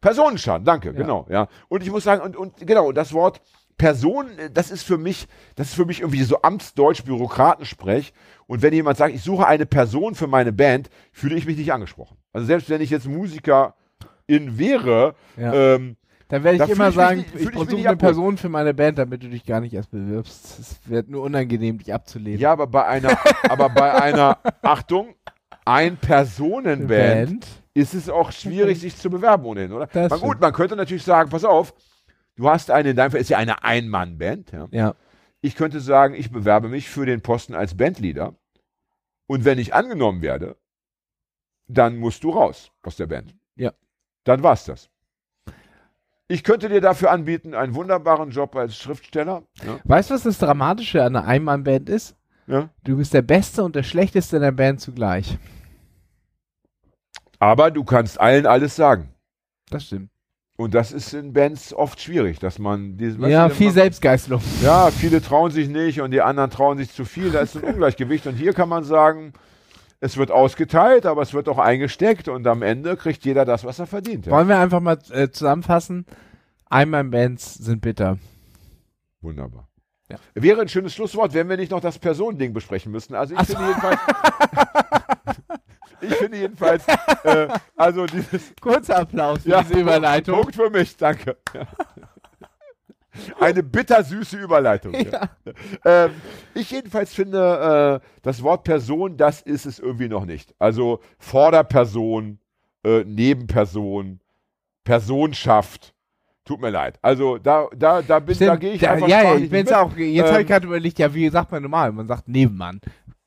Personenschaden, 0.00 0.64
danke, 0.64 0.88
Ja. 0.88 0.94
genau, 0.94 1.26
ja. 1.30 1.48
Und 1.68 1.82
ich 1.82 1.90
muss 1.90 2.02
sagen, 2.04 2.22
und, 2.22 2.36
und 2.36 2.66
genau, 2.66 2.90
das 2.92 3.12
Wort 3.12 3.40
Person, 3.78 4.26
äh, 4.38 4.50
das 4.50 4.70
ist 4.70 4.82
für 4.84 4.98
mich, 4.98 5.26
das 5.56 5.68
ist 5.68 5.74
für 5.74 5.84
mich 5.86 6.00
irgendwie 6.00 6.22
so 6.22 6.42
amtsdeutsch 6.42 7.04
Bürokratensprech. 7.04 8.12
Und 8.46 8.62
wenn 8.62 8.72
jemand 8.74 8.98
sagt, 8.98 9.14
ich 9.14 9.22
suche 9.22 9.46
eine 9.46 9.66
Person 9.66 10.14
für 10.14 10.26
meine 10.26 10.52
Band, 10.52 10.90
fühle 11.12 11.36
ich 11.36 11.46
mich 11.46 11.56
nicht 11.56 11.72
angesprochen. 11.72 12.16
Also 12.32 12.46
selbst 12.46 12.68
wenn 12.70 12.80
ich 12.80 12.90
jetzt 12.90 13.06
Musikerin 13.08 13.72
wäre, 14.30 15.14
Ja. 15.36 15.52
ähm, 15.74 15.96
Da 16.28 16.42
werde 16.42 16.56
ich 16.56 16.62
Da 16.64 16.72
immer 16.72 16.88
ich 16.88 16.94
sagen, 16.94 17.24
ich 17.34 17.42
ich 17.42 17.50
versuche 17.50 17.74
nicht 17.76 17.86
eine. 17.88 17.96
Person 17.96 18.38
für 18.38 18.48
meine 18.48 18.72
Band, 18.72 18.96
damit 18.98 19.22
du 19.22 19.28
dich 19.28 19.44
gar 19.44 19.60
nicht 19.60 19.74
erst 19.74 19.90
bewirbst. 19.90 20.58
Es 20.58 20.80
wird 20.86 21.08
nur 21.10 21.22
unangenehm, 21.22 21.78
dich 21.78 21.92
abzulehnen. 21.92 22.40
Ja, 22.40 22.52
aber 22.52 22.66
bei 22.66 22.86
einer, 22.86 23.18
aber 23.48 23.68
bei 23.68 23.92
einer, 24.00 24.38
Achtung, 24.62 25.14
Ein-Personen-Band 25.64 27.46
ist 27.74 27.94
es 27.94 28.08
auch 28.08 28.32
schwierig, 28.32 28.80
sich 28.80 28.96
zu 28.96 29.10
bewerben 29.10 29.44
ohnehin, 29.44 29.72
oder? 29.72 29.88
Man, 29.94 30.20
gut, 30.20 30.40
man 30.40 30.52
könnte 30.52 30.76
natürlich 30.76 31.04
sagen, 31.04 31.30
pass 31.30 31.44
auf, 31.44 31.74
du 32.36 32.48
hast 32.48 32.70
eine, 32.70 32.90
in 32.90 32.96
deinem 32.96 33.10
Fall 33.10 33.20
ist 33.20 33.30
ja 33.30 33.38
eine 33.38 33.62
Ein-Mann-Band, 33.64 34.52
ja. 34.52 34.68
Ja. 34.70 34.94
Ich 35.40 35.56
könnte 35.56 35.80
sagen, 35.80 36.14
ich 36.14 36.30
bewerbe 36.30 36.68
mich 36.68 36.88
für 36.88 37.04
den 37.04 37.20
Posten 37.20 37.54
als 37.54 37.76
Bandleader 37.76 38.34
und 39.26 39.44
wenn 39.44 39.58
ich 39.58 39.74
angenommen 39.74 40.22
werde, 40.22 40.56
dann 41.66 41.96
musst 41.96 42.22
du 42.24 42.30
raus 42.30 42.70
aus 42.82 42.96
der 42.96 43.06
Band. 43.06 43.34
Ja. 43.56 43.72
Dann 44.24 44.42
war's 44.42 44.64
das. 44.64 44.90
Ich 46.28 46.44
könnte 46.44 46.68
dir 46.68 46.80
dafür 46.80 47.10
anbieten, 47.10 47.54
einen 47.54 47.74
wunderbaren 47.74 48.30
Job 48.30 48.56
als 48.56 48.76
Schriftsteller. 48.76 49.42
Ja. 49.64 49.80
Weißt 49.84 50.10
du, 50.10 50.14
was 50.14 50.22
das 50.22 50.38
Dramatische 50.38 51.02
an 51.02 51.16
einer 51.16 51.26
Einmann-Band 51.26 51.88
ist? 51.90 52.16
Ja. 52.46 52.70
Du 52.84 52.96
bist 52.96 53.12
der 53.12 53.22
Beste 53.22 53.62
und 53.64 53.76
der 53.76 53.82
Schlechteste 53.82 54.36
in 54.36 54.42
der 54.42 54.52
Band 54.52 54.80
zugleich. 54.80 55.38
Aber 57.38 57.70
du 57.70 57.84
kannst 57.84 58.20
allen 58.20 58.46
alles 58.46 58.76
sagen. 58.76 59.14
Das 59.68 59.84
stimmt. 59.86 60.10
Und 60.56 60.74
das 60.74 60.92
ist 60.92 61.14
in 61.14 61.32
Bands 61.32 61.72
oft 61.72 62.00
schwierig, 62.00 62.38
dass 62.38 62.58
man 62.58 62.96
diese, 62.96 63.18
ja, 63.28 63.48
viel 63.48 63.68
man, 63.68 63.74
Selbstgeißelung. 63.74 64.42
Ja, 64.62 64.90
viele 64.90 65.22
trauen 65.22 65.50
sich 65.50 65.68
nicht 65.68 66.00
und 66.00 66.10
die 66.10 66.20
anderen 66.20 66.50
trauen 66.50 66.78
sich 66.78 66.92
zu 66.92 67.04
viel. 67.04 67.30
Da 67.30 67.40
ist 67.40 67.56
ein 67.56 67.64
Ungleichgewicht. 67.64 68.26
Und 68.26 68.34
hier 68.34 68.52
kann 68.52 68.68
man 68.68 68.84
sagen, 68.84 69.32
es 70.00 70.16
wird 70.16 70.30
ausgeteilt, 70.30 71.06
aber 71.06 71.22
es 71.22 71.32
wird 71.32 71.48
auch 71.48 71.58
eingesteckt 71.58 72.28
und 72.28 72.46
am 72.46 72.62
Ende 72.62 72.96
kriegt 72.96 73.24
jeder 73.24 73.44
das, 73.44 73.64
was 73.64 73.78
er 73.78 73.86
verdient. 73.86 74.26
Ja. 74.26 74.32
Wollen 74.32 74.48
wir 74.48 74.58
einfach 74.58 74.80
mal 74.80 74.98
äh, 75.10 75.30
zusammenfassen? 75.30 76.06
Einmann-Bands 76.68 77.54
sind 77.54 77.80
bitter. 77.80 78.18
Wunderbar. 79.20 79.68
Ja. 80.10 80.18
Wäre 80.34 80.60
ein 80.62 80.68
schönes 80.68 80.92
Schlusswort, 80.94 81.32
wenn 81.32 81.48
wir 81.48 81.56
nicht 81.56 81.70
noch 81.70 81.80
das 81.80 81.98
Personending 81.98 82.52
besprechen 82.52 82.92
müssten. 82.92 83.14
Also 83.14 83.34
ich 83.34 83.46
finde 83.46 83.66
jedenfalls. 83.68 84.00
ich 86.02 86.14
finde 86.14 86.38
jedenfalls, 86.38 86.86
äh, 87.24 87.48
also 87.76 88.06
dieses 88.06 88.52
Kurzer 88.60 88.98
Applaus 88.98 89.42
für 89.42 89.50
Ja, 89.50 89.62
diese 89.62 89.80
Überleitung. 89.80 90.40
Punkt 90.40 90.54
für 90.56 90.70
mich, 90.70 90.96
danke. 90.96 91.36
Ja. 91.54 91.66
Eine 93.38 93.62
bittersüße 93.62 94.38
Überleitung. 94.38 94.94
Ja. 94.94 95.28
Ähm, 95.84 96.12
ich 96.54 96.70
jedenfalls 96.70 97.12
finde, 97.12 98.00
äh, 98.02 98.06
das 98.22 98.42
Wort 98.42 98.64
Person, 98.64 99.16
das 99.18 99.42
ist 99.42 99.66
es 99.66 99.78
irgendwie 99.78 100.08
noch 100.08 100.24
nicht. 100.24 100.54
Also 100.58 101.00
Vorderperson, 101.18 102.38
äh, 102.84 103.04
Nebenperson, 103.04 104.20
Personenschaft. 104.84 105.94
Tut 106.44 106.60
mir 106.60 106.70
leid. 106.70 106.98
Also 107.02 107.38
da, 107.38 107.68
da, 107.76 108.02
da, 108.02 108.18
bin, 108.18 108.36
da 108.36 108.56
gehe 108.56 108.72
ich 108.72 108.80
da, 108.80 108.92
einfach 108.92 109.06
ja, 109.06 109.22
ja, 109.22 109.34
ich 109.36 109.48
bin 109.48 109.60
jetzt 109.60 109.72
auch, 109.72 109.94
jetzt 109.96 110.26
habe 110.26 110.40
ich 110.40 110.40
Ähm, 110.40 110.46
gerade 110.46 110.66
überlegt, 110.66 110.98
ja, 110.98 111.14
wie 111.14 111.28
sagt 111.28 111.52
man 111.52 111.62
normal? 111.62 111.92
Man 111.92 112.08
sagt 112.08 112.26
Nebenmann. 112.26 112.80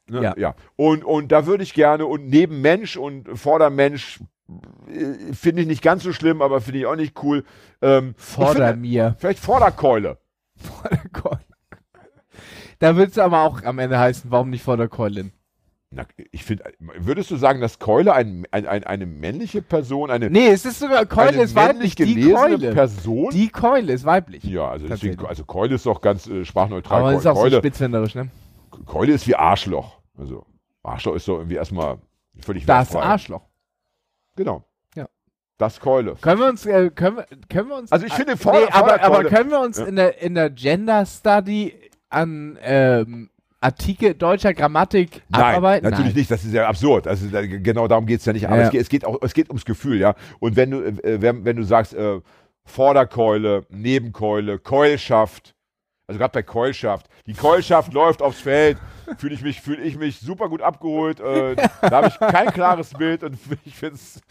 Ne? 0.07 0.21
Ja. 0.21 0.33
Ja. 0.37 0.55
Und, 0.75 1.03
und 1.03 1.31
da 1.31 1.45
würde 1.45 1.63
ich 1.63 1.73
gerne, 1.73 2.05
und 2.05 2.27
neben 2.27 2.61
Mensch 2.61 2.97
und 2.97 3.37
Vordermensch 3.37 4.19
äh, 4.87 5.33
finde 5.33 5.63
ich 5.63 5.67
nicht 5.67 5.81
ganz 5.81 6.03
so 6.03 6.13
schlimm, 6.13 6.41
aber 6.41 6.61
finde 6.61 6.79
ich 6.79 6.85
auch 6.85 6.95
nicht 6.95 7.21
cool. 7.23 7.43
Ähm, 7.81 8.13
Vorder 8.17 8.67
finde, 8.69 8.81
mir. 8.81 9.15
vielleicht 9.17 9.39
Vorderkeule. 9.39 10.17
Vorderkeule. 10.55 11.39
Da 12.79 12.95
wird 12.95 13.11
es 13.11 13.17
aber 13.17 13.41
auch 13.41 13.63
am 13.63 13.79
Ende 13.79 13.97
heißen, 13.97 14.29
warum 14.31 14.49
nicht 14.49 14.63
Vorderkeulin? 14.63 15.31
Na, 15.91 16.03
ich 16.31 16.43
finde, 16.43 16.65
würdest 16.79 17.31
du 17.31 17.37
sagen, 17.37 17.61
dass 17.61 17.79
Keule 17.79 18.13
ein, 18.13 18.45
ein, 18.51 18.67
ein, 18.67 18.83
eine 18.83 19.05
männliche 19.05 19.61
Person, 19.61 20.11
eine, 20.11 20.29
Nee, 20.29 20.47
es 20.47 20.65
ist 20.65 20.79
sogar, 20.79 21.05
Keule 21.05 21.41
ist 21.41 21.55
weiblich, 21.55 21.95
die 21.95 22.31
Keule. 22.31 22.73
Person? 22.73 23.29
Die 23.31 23.47
Keule 23.47 23.93
ist 23.93 24.03
weiblich. 24.03 24.43
ja, 24.43 24.67
also 24.67 24.87
deswegen, 24.87 25.25
also 25.25 25.45
Keule 25.45 25.75
ist 25.75 25.85
doch 25.85 26.01
ganz 26.01 26.27
äh, 26.27 26.43
sprachneutral. 26.43 26.99
aber 26.99 27.07
Keule, 27.09 27.19
ist 27.19 27.27
auch 27.27 27.47
so 27.47 27.57
spitzwenderisch, 27.57 28.15
ne? 28.15 28.29
Keule 28.85 29.13
ist 29.13 29.27
wie 29.27 29.35
Arschloch. 29.35 29.99
Also 30.17 30.45
Arschloch 30.83 31.15
ist 31.15 31.27
doch 31.27 31.37
irgendwie 31.37 31.55
erstmal 31.55 31.97
völlig 32.39 32.65
Das 32.65 32.93
wertfrei. 32.93 33.09
Arschloch. 33.09 33.41
Genau. 34.35 34.63
Ja. 34.95 35.07
Das 35.57 35.79
Keule. 35.79 36.15
Können 36.21 36.39
wir 36.41 36.49
uns, 36.49 36.65
äh, 36.65 36.89
können 36.89 37.17
wir, 37.17 37.25
können 37.49 37.69
wir 37.69 37.75
uns. 37.77 37.91
Also 37.91 38.05
ich 38.05 38.13
finde 38.13 38.33
äh, 38.33 38.37
Vorder- 38.37 38.59
nee, 38.65 38.71
aber, 38.71 39.01
aber 39.01 39.23
können 39.25 39.49
wir 39.49 39.59
uns 39.61 39.77
Ja. 39.77 39.85
in 39.85 39.95
der, 39.95 40.21
in 40.21 40.35
der 40.35 40.49
Gender 40.49 41.05
Study 41.05 41.73
an, 42.09 42.57
ähm, 42.61 43.29
Artikel 43.61 44.13
deutscher 44.13 44.53
Grammatik 44.53 45.23
Nein, 45.29 45.41
abarbeiten? 45.41 45.89
natürlich 45.89 46.13
nicht, 46.13 46.29
das 46.29 46.43
ist 46.43 46.53
ja 46.53 46.67
absurd. 46.67 47.07
Also 47.07 47.27
da, 47.29 47.45
genau 47.47 47.87
darum 47.87 48.05
geht 48.05 48.19
es 48.19 48.25
ja 48.25 48.33
nicht. 48.33 48.45
Aber 48.45 48.57
Ja. 48.57 48.63
es, 48.63 48.69
geht, 48.69 48.81
es 48.81 48.89
geht 48.89 49.05
auch, 49.05 49.17
es 49.23 49.33
geht 49.33 49.49
ums 49.49 49.65
Gefühl, 49.65 49.97
ja. 49.99 50.13
Und 50.39 50.55
wenn 50.55 50.69
du, 50.71 50.81
äh, 50.81 51.19
wenn, 51.21 51.45
wenn 51.45 51.55
du 51.55 51.63
sagst, 51.63 51.93
äh, 51.95 52.19
Vorderkeule, 52.65 53.65
Nebenkeule, 53.69 54.59
Keulschaft, 54.59 55.55
also 56.07 56.19
gerade 56.19 56.33
bei 56.33 56.43
Keulschaft, 56.43 57.07
die 57.27 57.33
Keulschaft 57.33 57.93
läuft 57.93 58.21
aufs 58.21 58.39
Feld, 58.41 58.77
fühle 59.17 59.33
ich 59.35 59.41
mich, 59.41 59.61
fühle 59.61 59.81
ich 59.81 59.97
mich 59.97 60.19
super 60.19 60.49
gut 60.49 60.61
abgeholt. 60.61 61.19
Äh, 61.19 61.55
da 61.81 61.91
habe 61.91 62.07
ich 62.07 62.19
kein 62.19 62.47
klares 62.51 62.91
Bild 62.93 63.23
und 63.23 63.37
ich 63.65 63.75
finde 63.75 63.95
es, 63.95 64.21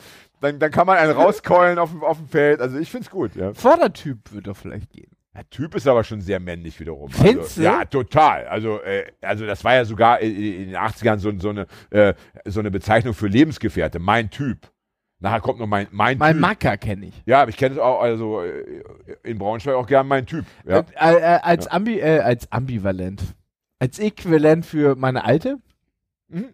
dann, 0.40 0.58
dann 0.58 0.70
kann 0.70 0.86
man 0.86 0.98
einen 0.98 1.12
rauskeulen 1.12 1.78
auf, 1.78 1.90
dem- 1.90 2.02
auf 2.04 2.18
dem 2.18 2.28
Feld. 2.28 2.60
Also 2.60 2.78
ich 2.78 2.90
finde 2.90 3.04
es 3.06 3.10
gut, 3.10 3.34
ja. 3.36 3.52
Vordertyp 3.54 4.32
würde 4.32 4.50
doch 4.50 4.56
vielleicht 4.56 4.90
gehen. 4.90 5.10
Der 5.36 5.48
Typ 5.50 5.74
ist 5.74 5.88
aber 5.88 6.04
schon 6.04 6.20
sehr 6.20 6.38
männlich 6.38 6.78
wiederum. 6.78 7.10
Findest 7.10 7.58
also? 7.58 7.62
Ja, 7.62 7.84
total. 7.84 8.46
Also, 8.46 8.80
äh, 8.82 9.04
also 9.20 9.44
das 9.46 9.64
war 9.64 9.74
ja 9.74 9.84
sogar 9.84 10.20
in, 10.20 10.36
in 10.36 10.66
den 10.68 10.76
80ern 10.76 11.18
so, 11.18 11.32
so, 11.38 11.48
eine, 11.48 11.66
äh, 11.90 12.14
so 12.44 12.60
eine 12.60 12.70
Bezeichnung 12.70 13.14
für 13.14 13.26
Lebensgefährte. 13.26 13.98
Mein 13.98 14.30
Typ. 14.30 14.58
Nachher 15.24 15.40
kommt 15.40 15.58
noch 15.58 15.66
mein, 15.66 15.86
mein, 15.90 16.18
Mein 16.18 16.34
Typ. 16.34 16.40
Macker 16.42 16.76
kenne 16.76 17.06
ich. 17.06 17.22
Ja, 17.24 17.40
aber 17.40 17.48
ich 17.48 17.56
kenne 17.56 17.76
es 17.76 17.80
auch, 17.80 18.02
also 18.02 18.42
äh, 18.42 18.82
in 19.22 19.38
Braunschweig 19.38 19.74
auch 19.74 19.86
gern 19.86 20.06
mein 20.06 20.26
Typ. 20.26 20.44
Ja. 20.66 20.84
Äh, 21.00 21.14
äh, 21.16 21.38
als, 21.42 21.66
Ambi, 21.66 21.98
äh, 21.98 22.18
als 22.20 22.52
ambivalent. 22.52 23.22
Als 23.78 23.98
Äquivalent 23.98 24.66
für 24.66 24.96
meine 24.96 25.24
alte? 25.24 25.56
Mhm. 26.28 26.48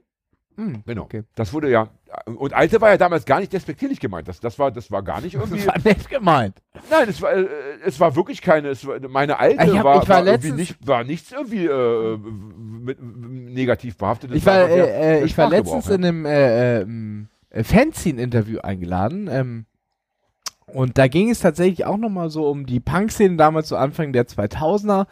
Hm, 0.57 0.83
Genau. 0.87 1.03
Okay. 1.03 1.25
Das 1.35 1.53
wurde 1.53 1.69
ja. 1.69 1.89
Und 2.27 2.53
Alte 2.55 2.81
war 2.81 2.91
ja 2.91 2.97
damals 2.97 3.25
gar 3.25 3.41
nicht 3.41 3.53
despektierlich 3.53 3.99
gemeint. 3.99 4.29
Das, 4.29 4.39
das, 4.39 4.57
war, 4.57 4.71
das 4.71 4.89
war 4.93 5.03
gar 5.03 5.21
nicht 5.21 5.35
irgendwie. 5.35 5.57
Das 5.65 5.67
war 5.67 5.79
nett 5.83 6.09
gemeint. 6.09 6.57
Nein, 6.91 7.09
es 7.09 7.21
war, 7.21 7.33
äh, 7.33 7.47
es 7.85 7.99
war 7.99 8.15
wirklich 8.15 8.41
keine. 8.41 8.69
Es 8.69 8.87
war, 8.87 9.01
meine 9.09 9.41
Alte 9.41 9.65
Ich 9.65 9.79
hab- 9.79 9.85
war, 9.85 10.03
ich 10.03 10.09
war 10.09 10.19
war, 10.25 10.27
irgendwie 10.27 10.53
nicht, 10.53 10.87
war 10.87 11.03
nichts 11.03 11.33
irgendwie 11.33 11.67
äh, 11.67 12.17
mit, 12.19 12.99
negativ 13.03 13.97
behaftet. 13.97 14.31
Ich 14.33 14.47
war, 14.47 14.69
äh, 14.69 14.79
äh, 14.79 14.87
der 15.19 15.25
ich 15.25 15.37
war 15.37 15.49
letztens 15.51 15.89
ja. 15.89 15.95
in 15.97 16.05
einem 16.05 16.25
äh, 16.25 16.81
äh, 16.83 16.87
Fanzine-Interview 17.53 18.61
eingeladen. 18.61 19.29
Ähm, 19.31 19.67
und 20.67 20.99
da 20.99 21.09
ging 21.09 21.31
es 21.31 21.41
tatsächlich 21.41 21.85
auch 21.85 21.97
nochmal 21.97 22.31
so 22.31 22.49
um 22.49 22.67
die 22.67 22.81
Punk-Szene 22.81 23.37
damals 23.37 23.69
zu 23.69 23.77
Anfang 23.77 24.13
der 24.13 24.27
2000er. 24.27 25.07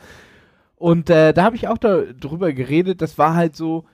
Und 0.77 1.11
äh, 1.11 1.33
da 1.33 1.45
habe 1.45 1.57
ich 1.57 1.69
auch 1.69 1.79
da, 1.79 2.03
drüber 2.19 2.53
geredet. 2.53 3.03
Das 3.03 3.19
war 3.19 3.35
halt 3.35 3.57
so, 3.57 3.85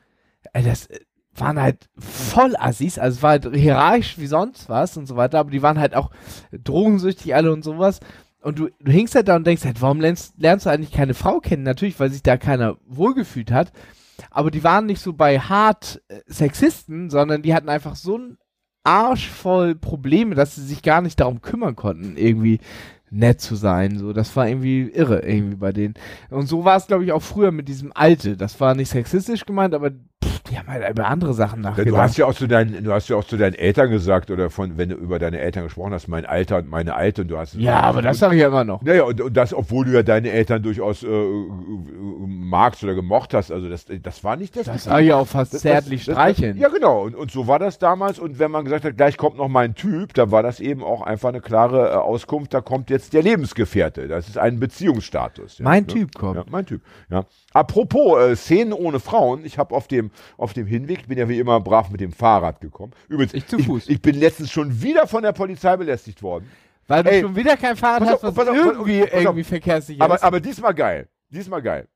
äh, 0.52 0.62
das 0.62 0.86
äh, 0.86 1.00
waren 1.34 1.60
halt 1.60 1.88
voll 1.98 2.54
Assis. 2.58 2.98
Also 2.98 3.16
es 3.16 3.22
war 3.22 3.30
halt 3.30 3.54
hierarchisch 3.54 4.18
wie 4.18 4.26
sonst 4.26 4.68
was 4.68 4.96
und 4.96 5.06
so 5.06 5.16
weiter. 5.16 5.38
Aber 5.38 5.50
die 5.50 5.62
waren 5.62 5.78
halt 5.78 5.94
auch 5.94 6.10
drogensüchtig 6.52 7.34
alle 7.34 7.52
und 7.52 7.64
sowas. 7.64 8.00
Und 8.42 8.58
du, 8.58 8.68
du 8.78 8.92
hingst 8.92 9.14
halt 9.14 9.28
da 9.28 9.36
und 9.36 9.46
denkst 9.46 9.64
halt, 9.64 9.80
warum 9.80 10.02
lernst, 10.02 10.34
lernst 10.36 10.66
du 10.66 10.70
eigentlich 10.70 10.92
keine 10.92 11.14
Frau 11.14 11.40
kennen? 11.40 11.62
Natürlich, 11.62 11.98
weil 11.98 12.10
sich 12.10 12.22
da 12.22 12.36
keiner 12.36 12.76
wohlgefühlt 12.86 13.50
hat. 13.50 13.72
Aber 14.30 14.50
die 14.50 14.64
waren 14.64 14.86
nicht 14.86 15.00
so 15.00 15.12
bei 15.12 15.38
hart 15.38 16.02
äh, 16.08 16.20
Sexisten, 16.26 17.10
sondern 17.10 17.42
die 17.42 17.54
hatten 17.54 17.68
einfach 17.68 17.96
so 17.96 18.16
einen 18.16 18.38
Arsch 18.84 19.28
voll 19.28 19.74
Probleme, 19.74 20.34
dass 20.34 20.54
sie 20.54 20.64
sich 20.64 20.82
gar 20.82 21.00
nicht 21.00 21.18
darum 21.20 21.40
kümmern 21.40 21.74
konnten, 21.74 22.16
irgendwie 22.16 22.60
nett 23.10 23.40
zu 23.40 23.54
sein. 23.54 23.98
So, 23.98 24.12
das 24.12 24.34
war 24.36 24.48
irgendwie 24.48 24.82
irre 24.82 25.20
irgendwie 25.20 25.56
bei 25.56 25.72
denen. 25.72 25.94
Und 26.30 26.46
so 26.46 26.64
war 26.64 26.76
es, 26.76 26.86
glaube 26.86 27.04
ich, 27.04 27.12
auch 27.12 27.22
früher 27.22 27.52
mit 27.52 27.68
diesem 27.68 27.92
Alte. 27.94 28.36
Das 28.36 28.60
war 28.60 28.74
nicht 28.74 28.90
sexistisch 28.90 29.46
gemeint, 29.46 29.74
aber 29.74 29.90
pff, 29.90 30.33
die 30.50 30.58
haben 30.58 30.68
halt 30.68 30.88
über 30.90 31.06
andere 31.08 31.32
Sachen 31.32 31.60
nachgedacht. 31.62 31.90
du 31.92 31.96
hast 31.98 32.16
ja 32.18 32.26
auch 32.26 32.34
zu 32.34 32.46
deinen, 32.46 32.84
du 32.84 32.92
hast 32.92 33.08
ja 33.08 33.16
auch 33.16 33.24
zu 33.24 33.36
deinen 33.36 33.54
Eltern 33.54 33.90
gesagt 33.90 34.30
oder 34.30 34.50
von, 34.50 34.76
wenn 34.76 34.90
du 34.90 34.94
über 34.96 35.18
deine 35.18 35.38
Eltern 35.38 35.64
gesprochen 35.64 35.92
hast, 35.94 36.06
mein 36.08 36.26
Alter 36.26 36.58
und 36.58 36.68
meine 36.68 36.94
Alte 36.94 37.22
und 37.22 37.28
du 37.28 37.38
hast 37.38 37.54
ja, 37.54 37.80
aber 37.80 38.02
das 38.02 38.18
sage 38.18 38.34
ich 38.36 38.42
ja 38.42 38.48
immer 38.48 38.64
noch. 38.64 38.82
Naja, 38.82 39.04
und, 39.04 39.20
und 39.20 39.34
das, 39.36 39.54
obwohl 39.54 39.86
du 39.86 39.92
ja 39.92 40.02
deine 40.02 40.30
Eltern 40.30 40.62
durchaus 40.62 41.02
äh, 41.02 41.06
äh, 41.08 41.46
magst 42.26 42.82
oder 42.84 42.94
gemocht 42.94 43.34
hast, 43.34 43.50
also 43.50 43.68
das, 43.68 43.86
das 44.02 44.24
war 44.24 44.36
nicht 44.36 44.56
das. 44.56 44.66
Das 44.66 44.84
sage 44.84 45.04
ich 45.06 45.12
auch 45.12 45.26
fast 45.26 45.54
Das- 45.54 45.62
zärtlich 45.62 46.04
das- 46.04 46.14
streicheln. 46.14 46.58
Das, 46.58 46.62
ja, 46.62 46.68
genau. 46.68 47.02
Und, 47.04 47.14
und 47.14 47.30
so 47.30 47.46
war 47.46 47.58
das 47.58 47.78
damals. 47.78 48.18
Und 48.18 48.38
wenn 48.38 48.50
man 48.50 48.64
gesagt 48.64 48.84
hat, 48.84 48.96
gleich 48.96 49.16
kommt 49.16 49.36
noch 49.38 49.48
mein 49.48 49.74
Typ, 49.74 50.14
dann 50.14 50.30
war 50.30 50.42
das 50.42 50.60
eben 50.60 50.82
auch 50.82 51.02
einfach 51.02 51.30
eine 51.30 51.40
klare 51.40 51.90
äh, 51.90 51.94
Auskunft, 51.94 52.52
da 52.54 52.60
kommt 52.60 52.90
jetzt 52.90 53.12
der 53.12 53.22
Lebensgefährte. 53.22 54.08
Das 54.08 54.28
ist 54.28 54.38
ein 54.38 54.60
Beziehungsstatus. 54.60 55.58
Ja, 55.58 55.64
Mein 55.64 55.82
ne? 55.84 55.86
Typ 55.88 56.14
kommt. 56.14 56.36
Ja, 56.36 56.44
mein 56.50 56.66
Typ. 56.66 56.82
Ja. 57.10 57.24
Apropos 57.54 58.18
äh, 58.20 58.36
Szenen 58.36 58.72
ohne 58.72 58.98
Frauen. 59.00 59.44
Ich 59.44 59.58
habe 59.58 59.74
auf 59.74 59.86
dem, 59.88 60.10
auf 60.36 60.52
dem 60.52 60.66
Hinweg, 60.66 61.00
ich 61.02 61.06
bin 61.06 61.16
ja 61.16 61.28
wie 61.28 61.38
immer 61.38 61.60
brav 61.60 61.88
mit 61.90 62.00
dem 62.00 62.12
Fahrrad 62.12 62.60
gekommen. 62.60 62.92
Übrigens, 63.08 63.32
Ich 63.32 63.46
zu 63.46 63.58
Fuß. 63.60 63.84
Ich, 63.84 63.90
ich 63.94 64.02
bin 64.02 64.16
letztens 64.18 64.50
schon 64.50 64.82
wieder 64.82 65.06
von 65.06 65.22
der 65.22 65.32
Polizei 65.32 65.76
belästigt 65.76 66.22
worden. 66.22 66.50
Weil 66.88 67.04
du 67.04 67.10
Ey, 67.10 67.20
schon 67.22 67.36
wieder 67.36 67.56
kein 67.56 67.76
Fahrrad 67.76 68.08
hast, 68.08 68.22
was 68.24 68.34
pass 68.34 68.48
auf, 68.48 68.54
pass 68.54 68.66
auf, 68.66 68.72
irgendwie, 68.74 69.00
pass 69.02 69.12
auf. 69.12 69.20
irgendwie 69.20 69.44
verkehrssicher 69.44 70.02
Aber, 70.04 70.16
ist. 70.16 70.22
aber 70.24 70.40
diesmal 70.40 70.74
geil. 70.74 71.08
Diesmal 71.30 71.62
geil. 71.62 71.88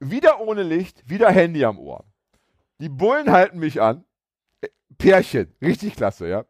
Wieder 0.00 0.40
ohne 0.40 0.62
Licht, 0.64 1.08
wieder 1.08 1.30
Handy 1.30 1.64
am 1.64 1.78
Ohr. 1.78 2.04
Die 2.80 2.88
Bullen 2.88 3.30
halten 3.30 3.58
mich 3.60 3.80
an. 3.80 4.04
Äh, 4.60 4.68
Pärchen. 4.98 5.54
Richtig 5.62 5.94
klasse, 5.94 6.28
ja. 6.28 6.44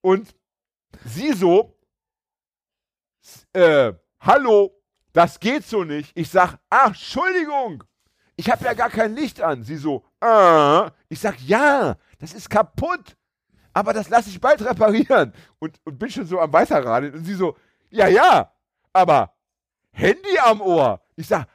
Und 0.00 0.34
sie 1.04 1.32
so, 1.32 1.76
äh, 3.52 3.92
hallo, 4.20 4.72
das 5.14 5.40
geht 5.40 5.64
so 5.64 5.84
nicht. 5.84 6.12
Ich 6.14 6.28
sag, 6.28 6.58
ach, 6.68 6.88
Entschuldigung, 6.88 7.82
ich 8.36 8.50
habe 8.50 8.64
ja 8.64 8.74
gar 8.74 8.90
kein 8.90 9.14
Licht 9.14 9.40
an. 9.40 9.62
Sie 9.62 9.76
so, 9.76 10.04
äh, 10.20 10.90
ich 11.08 11.20
sag, 11.20 11.40
ja, 11.40 11.94
das 12.18 12.34
ist 12.34 12.50
kaputt, 12.50 13.16
aber 13.72 13.92
das 13.92 14.08
lasse 14.10 14.28
ich 14.28 14.40
bald 14.40 14.60
reparieren. 14.62 15.32
Und, 15.60 15.78
und 15.84 15.98
bin 15.98 16.10
schon 16.10 16.26
so 16.26 16.40
am 16.40 16.52
Weiterradeln. 16.52 17.14
Und 17.14 17.24
sie 17.24 17.34
so, 17.34 17.56
ja, 17.90 18.08
ja, 18.08 18.52
aber 18.92 19.32
Handy 19.92 20.38
am 20.44 20.60
Ohr. 20.60 21.00
Ich 21.14 21.28
sag, 21.28 21.46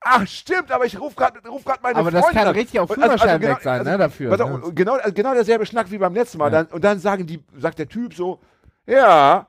ach, 0.00 0.26
stimmt, 0.26 0.72
aber 0.72 0.84
ich 0.84 0.98
rufe 1.00 1.14
gerade 1.14 1.48
ruf 1.48 1.64
grad 1.64 1.80
meine 1.84 1.96
Aber 1.96 2.10
das 2.10 2.20
Freundin 2.20 2.38
kann 2.40 2.48
an. 2.48 2.54
richtig 2.56 2.80
auf 2.80 2.90
Und 2.90 2.96
also- 3.00 3.12
also 3.12 3.22
Führerschein 3.22 3.40
genau- 3.40 3.54
weg 3.54 3.62
sein, 3.62 3.78
also- 3.78 3.90
ne, 3.92 3.98
dafür. 3.98 4.44
Auf, 4.44 4.64
ne? 4.66 4.74
genau, 4.74 4.94
also 4.94 5.12
genau 5.14 5.34
derselbe 5.34 5.66
Schnack 5.66 5.88
wie 5.92 5.98
beim 5.98 6.14
letzten 6.14 6.38
Mal. 6.38 6.52
Ja. 6.52 6.64
Dann, 6.64 6.74
und 6.74 6.82
dann 6.82 6.98
sagen 6.98 7.26
die, 7.28 7.44
sagt 7.56 7.78
der 7.78 7.88
Typ 7.88 8.12
so, 8.14 8.40
ja, 8.86 9.46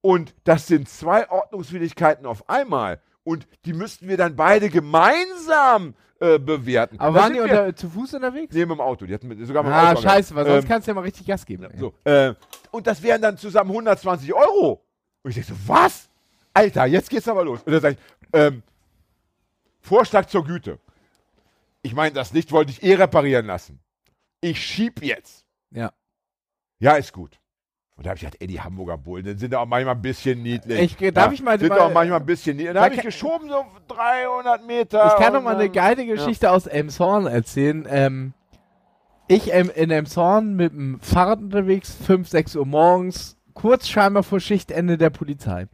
und 0.00 0.36
das 0.44 0.68
sind 0.68 0.88
zwei 0.88 1.28
Ordnungswidrigkeiten 1.28 2.24
auf 2.26 2.48
einmal. 2.48 3.00
Und 3.28 3.46
die 3.66 3.74
müssten 3.74 4.08
wir 4.08 4.16
dann 4.16 4.34
beide 4.36 4.70
gemeinsam 4.70 5.94
äh, 6.18 6.38
bewerten. 6.38 6.98
Aber 6.98 7.18
Da 7.18 7.22
waren 7.24 7.34
die 7.34 7.40
unter, 7.40 7.76
zu 7.76 7.90
Fuß 7.90 8.14
unterwegs? 8.14 8.54
Nee, 8.54 8.60
mit 8.64 8.70
dem 8.70 8.80
Auto. 8.80 9.04
Die 9.04 9.12
hatten 9.12 9.28
mit, 9.28 9.46
sogar 9.46 9.62
mit 9.62 9.70
dem 9.70 9.74
Ah, 9.74 9.92
Auto 9.92 10.00
scheiße, 10.00 10.34
weil 10.34 10.46
sonst 10.46 10.64
Ähm, 10.64 10.68
kannst 10.68 10.86
du 10.88 10.90
ja 10.90 10.94
mal 10.94 11.02
richtig 11.02 11.26
Gas 11.26 11.44
geben. 11.44 11.68
so, 11.76 11.92
äh, 12.04 12.32
und 12.70 12.86
das 12.86 13.02
wären 13.02 13.20
dann 13.20 13.36
zusammen 13.36 13.70
120 13.70 14.32
Euro. 14.32 14.82
Und 15.22 15.30
ich 15.30 15.34
denke 15.34 15.52
so, 15.52 15.58
was? 15.68 16.08
Alter, 16.54 16.86
jetzt 16.86 17.10
geht's 17.10 17.28
aber 17.28 17.44
los. 17.44 17.60
Und 17.64 17.72
dann 17.72 17.82
sage 17.82 17.96
ich, 17.96 18.28
ähm, 18.32 18.62
Vorschlag 19.80 20.26
zur 20.26 20.44
Güte. 20.44 20.78
Ich 21.82 21.94
meine, 21.94 22.14
das 22.14 22.32
Licht 22.32 22.50
wollte 22.50 22.70
ich 22.72 22.82
eh 22.82 22.94
reparieren 22.94 23.46
lassen. 23.46 23.78
Ich 24.40 24.64
schieb 24.64 25.02
jetzt. 25.04 25.44
Ja. 25.70 25.92
Ja, 26.78 26.94
ist 26.94 27.12
gut. 27.12 27.38
Und 27.98 28.06
da 28.06 28.10
habe 28.10 28.16
ich 28.16 28.20
gedacht, 28.20 28.36
ey, 28.40 28.46
die 28.46 28.60
Hamburger 28.60 28.96
Bullen, 28.96 29.24
die 29.24 29.36
sind 29.36 29.54
auch 29.56 29.66
manchmal 29.66 29.96
ein 29.96 30.00
bisschen 30.02 30.40
niedlich. 30.40 30.96
Ich- 31.00 31.12
darf 31.12 31.32
ich 31.32 31.42
mal- 31.42 31.58
Sind 31.58 31.68
mal- 31.70 31.80
auch 31.80 31.92
manchmal 31.92 32.20
ein 32.20 32.26
bisschen 32.26 32.56
niedlich. 32.56 32.72
Da 32.72 32.80
Da 32.80 32.84
habe 32.86 32.94
ich 32.94 33.02
geschoben, 33.02 33.48
so 33.48 33.64
300 33.88 34.64
Meter. 34.66 35.04
Ich 35.08 35.16
kann 35.24 35.32
noch 35.32 35.42
mal 35.42 35.56
eine 35.56 35.64
dann- 35.64 35.72
geile 35.72 36.06
Geschichte 36.06 36.50
aus 36.52 36.66
Elmshorn 36.68 37.26
erzählen. 37.26 37.86
Ähm, 37.90 38.32
ich 39.26 39.52
ähm, 39.52 39.70
in 39.74 39.90
Elmshorn 39.90 40.54
mit 40.54 40.72
dem 40.72 41.00
Fahrrad 41.00 41.40
unterwegs, 41.40 41.92
5, 42.06 42.28
6 42.28 42.54
Uhr 42.56 42.64
morgens, 42.66 43.36
kurz 43.52 43.88
scheinbar 43.88 44.22
vor 44.22 44.38
Schichtende 44.40 44.96
der 44.96 45.10
Polizei. 45.10 45.66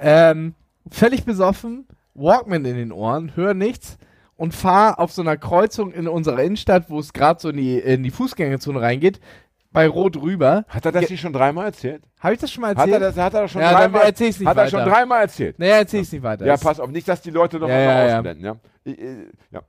Ähm, 0.00 0.54
völlig 0.90 1.24
besoffen, 1.24 1.86
Walkman 2.14 2.64
in 2.64 2.76
den 2.76 2.90
Ohren, 2.92 3.36
höre 3.36 3.54
nichts 3.54 3.96
und 4.36 4.54
fahre 4.54 4.98
auf 4.98 5.12
so 5.12 5.22
einer 5.22 5.36
Kreuzung 5.36 5.92
in 5.92 6.08
unserer 6.08 6.42
Innenstadt, 6.42 6.90
wo 6.90 6.98
es 6.98 7.12
gerade 7.12 7.40
so 7.40 7.50
in 7.50 7.56
die, 7.56 7.78
in 7.78 8.02
die 8.02 8.10
Fußgängerzone 8.10 8.80
reingeht, 8.80 9.20
bei 9.74 9.88
Rot 9.88 10.16
rüber. 10.16 10.64
Hat 10.68 10.86
er 10.86 10.92
das 10.92 11.10
nicht 11.10 11.20
schon 11.20 11.32
dreimal 11.32 11.66
erzählt? 11.66 12.02
Habe 12.20 12.34
ich 12.34 12.40
das 12.40 12.50
schon 12.50 12.62
mal 12.62 12.68
Hat 12.70 12.78
erzählt? 12.78 12.94
er 12.94 13.00
das 13.00 13.16
hat 13.18 13.34
er 13.34 13.48
schon 13.48 13.60
Ja, 13.60 13.72
dreimal 13.72 14.02
erzähl's 14.02 14.38
nicht 14.38 14.48
Hat 14.48 14.56
er 14.56 14.62
weiter. 14.66 14.70
schon 14.70 14.88
dreimal 14.88 15.20
erzählt? 15.22 15.58
naja, 15.58 15.76
erzähl 15.76 16.00
ich 16.00 16.12
nicht 16.12 16.22
weiter. 16.22 16.46
Ja, 16.46 16.56
pass 16.56 16.80
auf, 16.80 16.88
nicht, 16.90 17.06
dass 17.08 17.20
die 17.20 17.30
Leute 17.30 17.58
noch 17.58 17.68
Ja, 17.68 17.74
mal 17.74 17.82
ja, 17.82 18.06
ja. 18.06 18.16
ausblenden. 18.18 18.44
Ja. 18.44 18.56
Ich, 18.84 18.98
ja. 19.50 19.60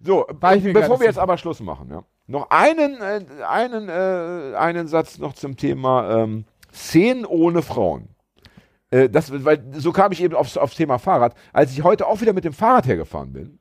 So, 0.00 0.26
bevor 0.28 1.00
wir 1.00 1.06
jetzt 1.06 1.18
aber 1.18 1.38
Schluss 1.38 1.60
machen, 1.60 1.88
ja. 1.90 2.02
noch 2.26 2.50
einen, 2.50 3.00
äh, 3.00 3.24
einen, 3.48 3.88
äh, 3.88 4.56
einen 4.56 4.86
Satz 4.88 5.18
noch 5.18 5.32
zum 5.34 5.56
Thema 5.56 6.22
ähm, 6.24 6.44
Szenen 6.74 7.24
ohne 7.24 7.62
Frauen. 7.62 8.08
Äh, 8.90 9.08
das, 9.08 9.32
weil, 9.44 9.64
so 9.72 9.92
kam 9.92 10.10
ich 10.12 10.20
eben 10.22 10.34
aufs, 10.34 10.56
aufs 10.56 10.74
Thema 10.74 10.98
Fahrrad. 10.98 11.34
Als 11.52 11.72
ich 11.72 11.84
heute 11.84 12.06
auch 12.06 12.20
wieder 12.20 12.32
mit 12.32 12.44
dem 12.44 12.52
Fahrrad 12.52 12.86
hergefahren 12.86 13.32
bin, 13.32 13.60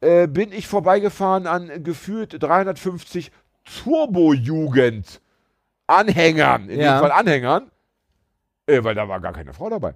äh, 0.00 0.28
bin 0.28 0.52
ich 0.52 0.66
vorbeigefahren 0.68 1.46
an 1.46 1.82
gefühlt 1.82 2.40
350 2.40 3.32
Turbo-Jugend 3.82 5.20
Anhängern, 5.86 6.68
in 6.68 6.80
Ja. 6.80 6.98
dem 6.98 7.00
Fall 7.02 7.12
Anhängern, 7.12 7.70
äh, 8.66 8.82
weil 8.84 8.94
da 8.94 9.08
war 9.08 9.20
gar 9.20 9.32
keine 9.32 9.52
Frau 9.52 9.70
dabei. 9.70 9.94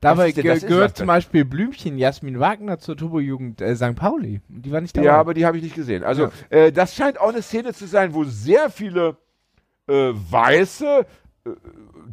Dabei 0.00 0.30
ge 0.32 0.42
gehört 0.60 0.96
zum? 0.96 1.06
Beispiel 1.06 1.44
Blümchen 1.44 1.96
Jasmin 1.96 2.38
Wagner 2.38 2.78
zur 2.78 2.96
Turbo-Jugend 2.96 3.60
äh, 3.62 3.74
St. 3.76 3.94
Pauli. 3.94 4.40
Die 4.48 4.70
war 4.70 4.80
nicht 4.80 4.96
dabei. 4.96 5.06
Ja, 5.06 5.16
aber 5.16 5.32
die 5.32 5.46
habe 5.46 5.56
ich 5.56 5.62
nicht 5.62 5.74
gesehen. 5.74 6.04
Also, 6.04 6.28
äh, 6.50 6.70
das 6.70 6.94
scheint 6.94 7.18
auch 7.18 7.30
eine 7.30 7.40
Szene 7.40 7.72
zu 7.72 7.86
sein, 7.86 8.12
wo 8.12 8.24
sehr 8.24 8.68
viele 8.68 9.16
äh, 9.88 10.10
weiße, 10.12 11.06
äh, 11.46 11.50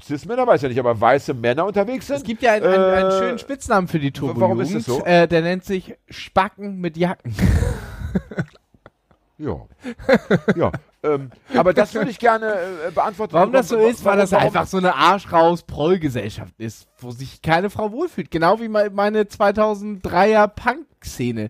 Cis-Männer 0.01 0.47
weiß 0.47 0.61
ja 0.61 0.69
nicht, 0.69 0.79
aber 0.79 0.99
weiße 0.99 1.33
Männer 1.33 1.65
unterwegs 1.65 2.07
sind. 2.07 2.15
es 2.17 2.23
gibt 2.23 2.41
ja 2.41 2.53
einen, 2.53 2.65
einen, 2.65 2.83
einen 2.83 3.09
Äh, 3.09 3.19
schönen 3.19 3.39
Spitznamen 3.39 3.87
für 3.89 3.99
die 3.99 4.11
Turbo-Jugend. 4.11 4.41
warum 4.41 4.61
ist 4.61 4.75
das 4.75 4.85
so? 4.85 5.03
Äh, 5.03 5.27
der 5.27 5.41
nennt 5.41 5.65
sich 5.65 5.95
Spacken 6.09 6.79
mit 6.79 6.95
Jacken. 6.95 7.35
Ja. 9.37 9.55
ja. 10.55 10.71
Ähm, 11.03 11.31
aber 11.55 11.73
das 11.73 11.93
würde 11.93 12.09
ich 12.11 12.19
gerne 12.19 12.53
äh, 12.87 12.91
beantworten. 12.91 13.33
Warum 13.33 13.51
das 13.51 13.67
so 13.67 13.77
ist, 13.77 14.05
weil 14.05 14.17
das 14.17 14.31
warum- 14.31 14.45
einfach 14.45 14.67
so 14.67 14.77
eine 14.77 14.95
Arsch-raus-Proll-Gesellschaft 14.95 16.53
ist, 16.59 16.87
wo 16.99 17.11
sich 17.11 17.41
keine 17.41 17.69
Frau 17.69 17.91
wohlfühlt. 17.91 18.31
Genau 18.31 18.59
wie 18.59 18.69
me- 18.69 18.89
meine 18.91 19.23
2003er 19.23 20.47
Punk-Szene. 20.47 21.49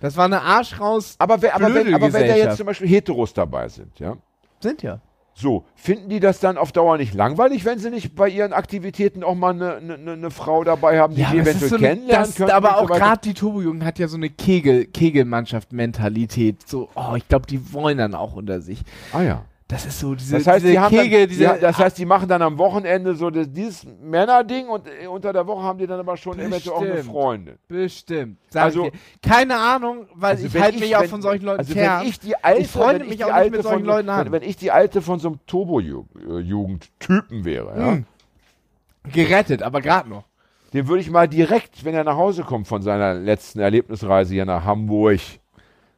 Das 0.00 0.16
war 0.16 0.24
eine 0.24 0.40
Arsch-raus... 0.40 1.14
Aber, 1.18 1.40
wer, 1.42 1.54
aber, 1.54 1.72
wenn, 1.74 1.94
aber 1.94 2.12
wenn 2.12 2.26
da 2.26 2.34
jetzt 2.34 2.56
zum 2.56 2.66
Beispiel 2.66 2.88
Heteros 2.88 3.34
dabei 3.34 3.68
sind, 3.68 3.98
ja, 4.00 4.16
Sind 4.60 4.82
ja. 4.82 5.00
So, 5.40 5.64
finden 5.74 6.08
die 6.08 6.20
das 6.20 6.40
dann 6.40 6.58
auf 6.58 6.72
Dauer 6.72 6.96
nicht 6.98 7.14
langweilig, 7.14 7.64
wenn 7.64 7.78
sie 7.78 7.90
nicht 7.90 8.14
bei 8.14 8.28
ihren 8.28 8.52
Aktivitäten 8.52 9.24
auch 9.24 9.34
mal 9.34 9.50
eine 9.54 9.80
ne, 9.80 9.98
ne, 9.98 10.16
ne 10.16 10.30
Frau 10.30 10.64
dabei 10.64 10.98
haben, 11.00 11.14
die 11.14 11.22
Ja, 11.22 11.30
die 11.30 11.38
eventuell 11.38 11.70
so 11.70 11.76
eine, 11.76 11.88
kennenlernen 11.88 12.34
können? 12.34 12.50
aber 12.50 12.68
so 12.68 12.74
auch 12.74 12.90
weiter? 12.90 13.00
gerade 13.00 13.20
die 13.24 13.34
Turbo-Jugend 13.34 13.84
hat 13.84 13.98
ja 13.98 14.08
so 14.08 14.16
eine 14.16 14.30
Kegel, 14.30 14.86
Kegelmannschaft-Mentalität. 14.86 16.68
So, 16.68 16.88
oh, 16.94 17.14
ich 17.16 17.26
glaube, 17.28 17.46
die 17.46 17.72
wollen 17.72 17.98
dann 17.98 18.14
auch 18.14 18.34
unter 18.34 18.60
sich. 18.60 18.82
Ah 19.12 19.22
ja. 19.22 19.44
Das 19.70 19.86
ist 19.86 20.00
so 20.00 20.16
diese, 20.16 20.36
Das 20.38 20.46
heißt, 20.48 20.66
diese 20.66 20.80
die 20.80 20.96
Kegel, 20.96 21.20
dann, 21.20 21.28
diese. 21.28 21.42
ja, 21.44 21.56
das 21.56 21.78
heißt, 21.78 21.96
die 21.96 22.04
machen 22.04 22.28
dann 22.28 22.42
am 22.42 22.58
Wochenende 22.58 23.14
so 23.14 23.30
das, 23.30 23.52
dieses 23.52 23.86
Männerding 24.02 24.68
und 24.68 24.88
äh, 24.88 25.06
unter 25.06 25.32
der 25.32 25.46
Woche 25.46 25.62
haben 25.62 25.78
die 25.78 25.86
dann 25.86 26.00
aber 26.00 26.16
schon 26.16 26.40
eventuell 26.40 26.74
auch 26.74 26.80
eine 26.80 26.90
Bestimmt. 26.94 27.12
Freundin. 27.12 27.58
Bestimmt. 27.68 28.38
Also-. 28.52 28.90
Keine 29.22 29.56
Ahnung, 29.56 30.06
weil 30.14 30.32
Also 30.32 30.46
ich 30.48 30.60
halte 30.60 30.80
mich 30.80 30.96
auch 30.96 31.04
von 31.04 31.22
solchen 31.22 31.44
Leuten 31.44 31.60
also 31.60 31.72
fern. 31.72 32.00
Wenn 32.00 32.08
ich 32.08 32.18
die 32.18 32.34
alte, 32.36 32.60
Ich 32.62 32.68
freunde 32.68 33.04
mich 33.04 33.24
auch 33.24 33.38
nicht 33.38 33.52
mit 33.52 33.62
solchen 33.62 33.78
von, 33.78 33.84
Leuten 33.86 34.08
an. 34.08 34.24
Wenn, 34.26 34.32
wenn 34.32 34.42
ich 34.48 34.56
die 34.56 34.72
alte 34.72 35.02
von 35.02 35.20
so 35.20 35.28
einem 35.28 35.38
Turbo-Jugend-Typen 35.46 37.44
wäre, 37.44 37.78
ja, 37.78 37.90
Hm. 37.92 38.06
Gerettet, 39.12 39.62
aber 39.62 39.80
gerade 39.80 40.08
noch. 40.10 40.24
den 40.72 40.86
würde 40.88 41.00
ich 41.00 41.10
mal 41.10 41.26
direkt, 41.28 41.84
wenn 41.84 41.94
er 41.94 42.04
nach 42.04 42.16
Hause 42.16 42.42
kommt 42.42 42.68
von 42.68 42.82
seiner 42.82 43.14
letzten 43.14 43.60
Erlebnisreise 43.60 44.34
hier 44.34 44.44
nach 44.44 44.64
Hamburg, 44.64 45.20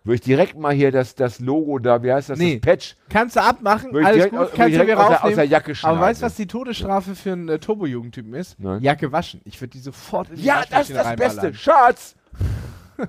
würde 0.05 0.15
ich 0.17 0.21
direkt 0.21 0.59
mal 0.59 0.73
hier 0.73 0.91
das, 0.93 1.15
das 1.15 1.39
Logo 1.41 1.79
da, 1.79 2.03
wie 2.03 2.13
heißt 2.13 2.31
das, 2.31 2.39
Nee. 2.39 2.55
das 2.59 2.61
Patch, 2.61 2.97
Kannst 3.09 3.37
du 3.37 3.41
abmachen, 3.43 3.95
alles 3.97 4.13
direkt, 4.15 4.31
gut, 4.33 4.41
aus- 4.41 4.51
kannst 4.55 4.77
du 4.79 4.83
wieder 4.83 4.99
aus, 5.01 5.09
der, 5.09 5.25
aus 5.25 5.35
der 5.35 5.45
Jacke 5.45 5.75
schneiden. 5.75 5.97
Aber 5.99 6.07
weißt 6.07 6.23
du, 6.23 6.27
was 6.27 6.35
die 6.37 6.47
Todesstrafe 6.47 7.15
für 7.15 7.33
einen 7.33 7.49
äh, 7.49 7.59
Turbo-Jugendtypen 7.59 8.35
ist? 8.35 8.59
Nein. 8.59 8.83
Jacke 8.83 9.13
waschen. 9.13 9.41
Ich 9.45 9.61
würde 9.61 9.71
die 9.73 9.81
sofort 9.81 10.31
in 10.31 10.37
die 10.37 10.43
Ja, 10.45 10.63
das 10.69 10.91
ist 10.91 10.97
das 10.97 11.17
Beste. 11.17 11.55
Schatz! 11.55 12.15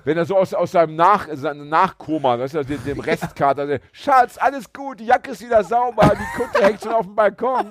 Wenn 0.04 0.16
er 0.16 0.24
so 0.24 0.36
aus, 0.36 0.52
aus 0.54 0.72
seinem 0.72 0.96
Nach, 0.96 1.28
seinem 1.32 1.68
Nachkoma, 1.68 2.38
weißt 2.38 2.54
du, 2.54 2.64
dem, 2.64 2.82
dem 2.84 3.00
Restkater, 3.00 3.66
der, 3.66 3.80
Schatz, 3.92 4.36
alles 4.38 4.72
gut, 4.72 5.00
die 5.00 5.06
Jacke 5.06 5.30
ist 5.30 5.40
wieder 5.42 5.62
sauber, 5.62 6.12
die 6.14 6.42
Kutte 6.42 6.64
hängt 6.64 6.82
schon 6.82 6.92
auf 6.92 7.06
dem 7.06 7.14
Balkon. 7.14 7.70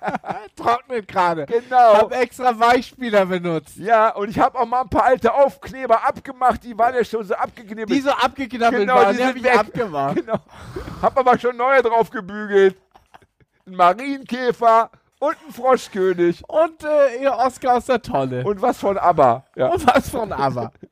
Trocknet 0.56 1.08
gerade. 1.08 1.46
Genau. 1.46 1.94
Hab 1.94 2.12
extra 2.12 2.58
Weichspieler 2.58 3.26
benutzt. 3.26 3.76
Ja, 3.76 4.10
und 4.10 4.28
ich 4.28 4.38
habe 4.38 4.58
auch 4.58 4.66
mal 4.66 4.82
ein 4.82 4.88
paar 4.88 5.04
alte 5.04 5.32
Aufkleber 5.32 6.06
abgemacht, 6.06 6.62
die 6.64 6.76
waren 6.76 6.94
ja 6.94 7.04
schon 7.04 7.24
so 7.24 7.34
abgeklebt. 7.34 7.90
Die 7.90 8.00
so 8.00 8.10
abgeknabbelt 8.10 8.82
Genau, 8.82 8.94
waren, 8.94 9.12
die 9.12 9.18
die 9.18 9.24
hab 9.24 9.32
sind 9.34 9.44
ich 9.46 9.52
abgemacht. 9.52 10.16
Genau. 10.16 10.38
Hab 11.02 11.18
aber 11.18 11.38
schon 11.38 11.56
neue 11.56 11.82
drauf 11.82 12.10
gebügelt. 12.10 12.76
Ein 13.66 13.76
Marienkäfer 13.76 14.90
und 15.20 15.36
ein 15.46 15.52
Froschkönig. 15.52 16.42
Und 16.48 16.84
äh, 16.84 17.22
ihr 17.22 17.32
Oscar 17.32 17.76
aus 17.76 17.86
der 17.86 18.02
Tonne. 18.02 18.44
Und 18.44 18.60
was 18.60 18.78
von 18.78 18.98
ABBA. 18.98 19.46
Ja. 19.56 19.68
Und 19.68 19.86
was 19.86 20.08
von 20.08 20.32
aber. 20.32 20.72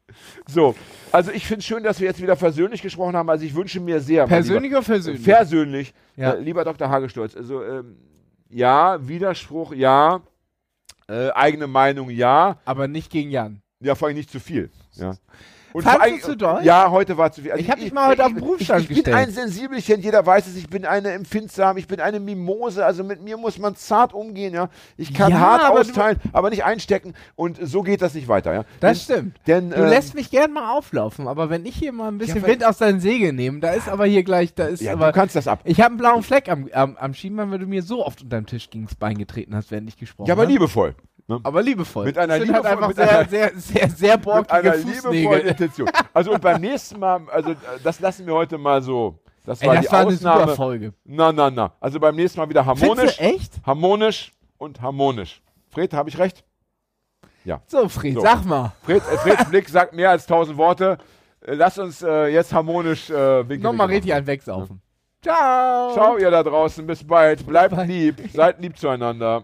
So, 0.46 0.74
also 1.10 1.30
ich 1.30 1.46
finde 1.46 1.60
es 1.60 1.64
schön, 1.64 1.82
dass 1.82 1.98
wir 1.98 2.06
jetzt 2.06 2.20
wieder 2.20 2.36
versöhnlich 2.36 2.82
gesprochen 2.82 3.16
haben. 3.16 3.30
Also 3.30 3.46
ich 3.46 3.54
wünsche 3.54 3.80
mir 3.80 3.98
sehr. 3.98 4.26
Persönlich 4.26 4.70
oder 4.70 4.80
lieber, 4.80 4.82
versöhnlich? 4.82 5.24
Versöhnlich. 5.24 5.94
Ja. 6.16 6.32
Äh, 6.32 6.40
lieber 6.40 6.64
Dr. 6.64 6.90
Hagestolz, 6.90 7.34
also 7.34 7.64
ähm, 7.64 7.96
ja, 8.50 8.98
Widerspruch, 9.08 9.72
ja. 9.72 10.20
Äh, 11.08 11.30
eigene 11.30 11.66
Meinung, 11.66 12.10
ja. 12.10 12.58
aber 12.66 12.88
nicht 12.88 13.10
gegen 13.10 13.30
Jan. 13.30 13.62
Ja, 13.80 13.94
vor 13.94 14.08
allem 14.08 14.16
nicht 14.16 14.30
zu 14.30 14.38
viel. 14.38 14.70
Ja. 14.92 15.14
Und 15.72 15.82
Fandst 15.82 16.00
vor 16.00 16.16
du 16.16 16.20
zu 16.20 16.36
doll? 16.36 16.60
Ja, 16.64 16.90
heute 16.90 17.16
war 17.16 17.32
zu 17.32 17.42
viel. 17.42 17.52
Also 17.52 17.62
Ich 17.64 17.70
hab 17.70 17.78
dich 17.78 17.92
mal 17.92 18.08
heute 18.08 18.24
auf 18.24 18.32
den 18.32 18.40
Berufsstand 18.40 18.82
ich, 18.84 18.90
ich 18.90 18.96
gestellt. 18.96 19.16
bin 19.16 19.24
ein 19.24 19.30
Sensibelchen, 19.30 20.00
jeder 20.02 20.24
weiß 20.24 20.46
es, 20.46 20.56
ich 20.56 20.68
bin 20.68 20.84
eine 20.84 21.10
empfindsam, 21.12 21.76
ich 21.76 21.86
bin 21.86 22.00
eine 22.00 22.20
Mimose, 22.20 22.84
also 22.84 23.04
mit 23.04 23.22
mir 23.22 23.36
muss 23.36 23.58
man 23.58 23.74
zart 23.76 24.12
umgehen, 24.12 24.54
ja. 24.54 24.68
Ich 24.96 25.14
kann 25.14 25.30
Ja, 25.32 25.38
hart 25.40 25.62
aber 25.64 25.80
austeilen, 25.80 26.18
aber 26.32 26.50
nicht 26.50 26.64
einstecken 26.64 27.14
und 27.36 27.58
so 27.62 27.82
geht 27.82 28.02
das 28.02 28.14
nicht 28.14 28.28
weiter, 28.28 28.52
ja. 28.52 28.64
Das 28.80 29.06
denn, 29.06 29.16
stimmt. 29.16 29.36
Denn, 29.46 29.70
Du 29.70 29.76
ähm, 29.76 29.88
lässt 29.88 30.14
mich 30.14 30.30
gern 30.30 30.52
mal 30.52 30.72
auflaufen, 30.76 31.26
aber 31.28 31.48
wenn 31.50 31.64
ich 31.66 31.74
hier 31.76 31.92
mal 31.92 32.08
ein 32.08 32.18
bisschen 32.18 32.42
weil- 32.42 32.50
Wind 32.50 32.64
aus 32.64 32.78
deinen 32.78 33.00
Segeln 33.00 33.36
nehme, 33.36 33.60
da 33.60 33.70
ist 33.72 33.88
aber 33.88 34.06
hier 34.06 34.22
gleich, 34.24 34.54
da 34.54 34.66
ist 34.66 34.82
ja, 34.82 34.92
aber. 34.92 35.06
du 35.06 35.12
kannst 35.12 35.36
das 35.36 35.48
ab. 35.48 35.60
Ich 35.64 35.78
habe 35.80 35.88
einen 35.90 35.98
blauen 35.98 36.22
Fleck 36.22 36.48
am, 36.50 36.68
am, 36.72 36.96
am 36.96 37.14
Schienbein, 37.14 37.50
weil 37.50 37.58
du 37.58 37.66
mir 37.66 37.82
so 37.82 38.04
oft 38.04 38.22
unterm 38.22 38.46
Tisch 38.46 38.68
gegens 38.70 38.94
Bein 38.94 39.16
getreten 39.18 39.54
hast, 39.54 39.70
während 39.70 39.88
ich 39.88 39.96
gesprochen 39.96 40.28
Ja, 40.28 40.34
aber 40.34 40.42
habe. 40.42 40.52
liebevoll. 40.52 40.94
Ne? 41.28 41.38
Aber 41.42 41.62
liebevoll. 41.62 42.04
Mit 42.06 42.18
einer 42.18 42.38
sind 42.38 42.52
halt 42.52 42.66
einfach 42.66 42.88
mit 42.88 42.96
sehr, 42.96 43.18
einer- 43.20 43.28
sehr, 43.28 43.52
sehr, 43.56 43.88
sehr 43.90 44.16
Mit 44.16 44.24
borkige 44.24 44.52
einer 44.54 44.76
liebevollen. 44.76 45.46
Intention. 45.46 45.90
Also 46.12 46.32
und 46.32 46.40
beim 46.42 46.60
nächsten 46.60 46.98
Mal, 46.98 47.20
also 47.30 47.50
äh, 47.52 47.54
das 47.84 48.00
lassen 48.00 48.26
wir 48.26 48.34
heute 48.34 48.58
mal 48.58 48.82
so. 48.82 49.18
Das 49.44 49.60
Ey, 49.62 49.68
war 49.68 49.74
das 49.76 49.86
die 49.86 49.92
war 49.92 49.98
eine 50.00 50.08
Ausnahme. 50.08 50.40
super 50.42 50.54
Folge. 50.56 50.92
Na, 51.04 51.32
na, 51.32 51.50
na. 51.50 51.72
Also 51.80 51.98
beim 52.00 52.14
nächsten 52.16 52.38
Mal 52.40 52.48
wieder 52.48 52.64
harmonisch. 52.66 53.18
Echt? 53.20 53.54
Harmonisch 53.66 54.32
und 54.58 54.80
harmonisch. 54.80 55.42
Fred, 55.70 55.92
habe 55.94 56.08
ich 56.08 56.18
recht? 56.18 56.44
So, 57.66 57.88
Fred, 57.88 58.14
So. 58.14 58.20
sag 58.20 58.44
mal. 58.44 58.72
Fred, 58.84 59.02
äh, 59.12 59.16
Freds 59.18 59.44
Blick 59.50 59.68
sagt 59.68 59.94
mehr 59.94 60.10
als 60.10 60.26
tausend 60.26 60.56
Worte. 60.58 60.98
Äh, 61.40 61.54
Lass 61.54 61.76
uns 61.78 62.00
äh, 62.02 62.26
jetzt 62.28 62.52
harmonisch 62.52 63.10
äh, 63.10 63.48
winken. 63.48 63.62
Nochmal 63.64 63.88
richtig 63.88 64.14
einen 64.14 64.26
wegsaufen. 64.28 64.80
Ciao. 65.22 65.88
machen. 65.88 65.94
Ciao, 65.94 66.16
ihr 66.18 66.30
da 66.30 66.42
draußen. 66.44 66.86
Bis 66.86 67.02
bald. 67.04 67.44
Bleibt 67.44 67.74
bald. 67.74 67.88
lieb. 67.88 68.16
Seid 68.32 68.60
lieb 68.60 68.78
zueinander. 68.78 69.42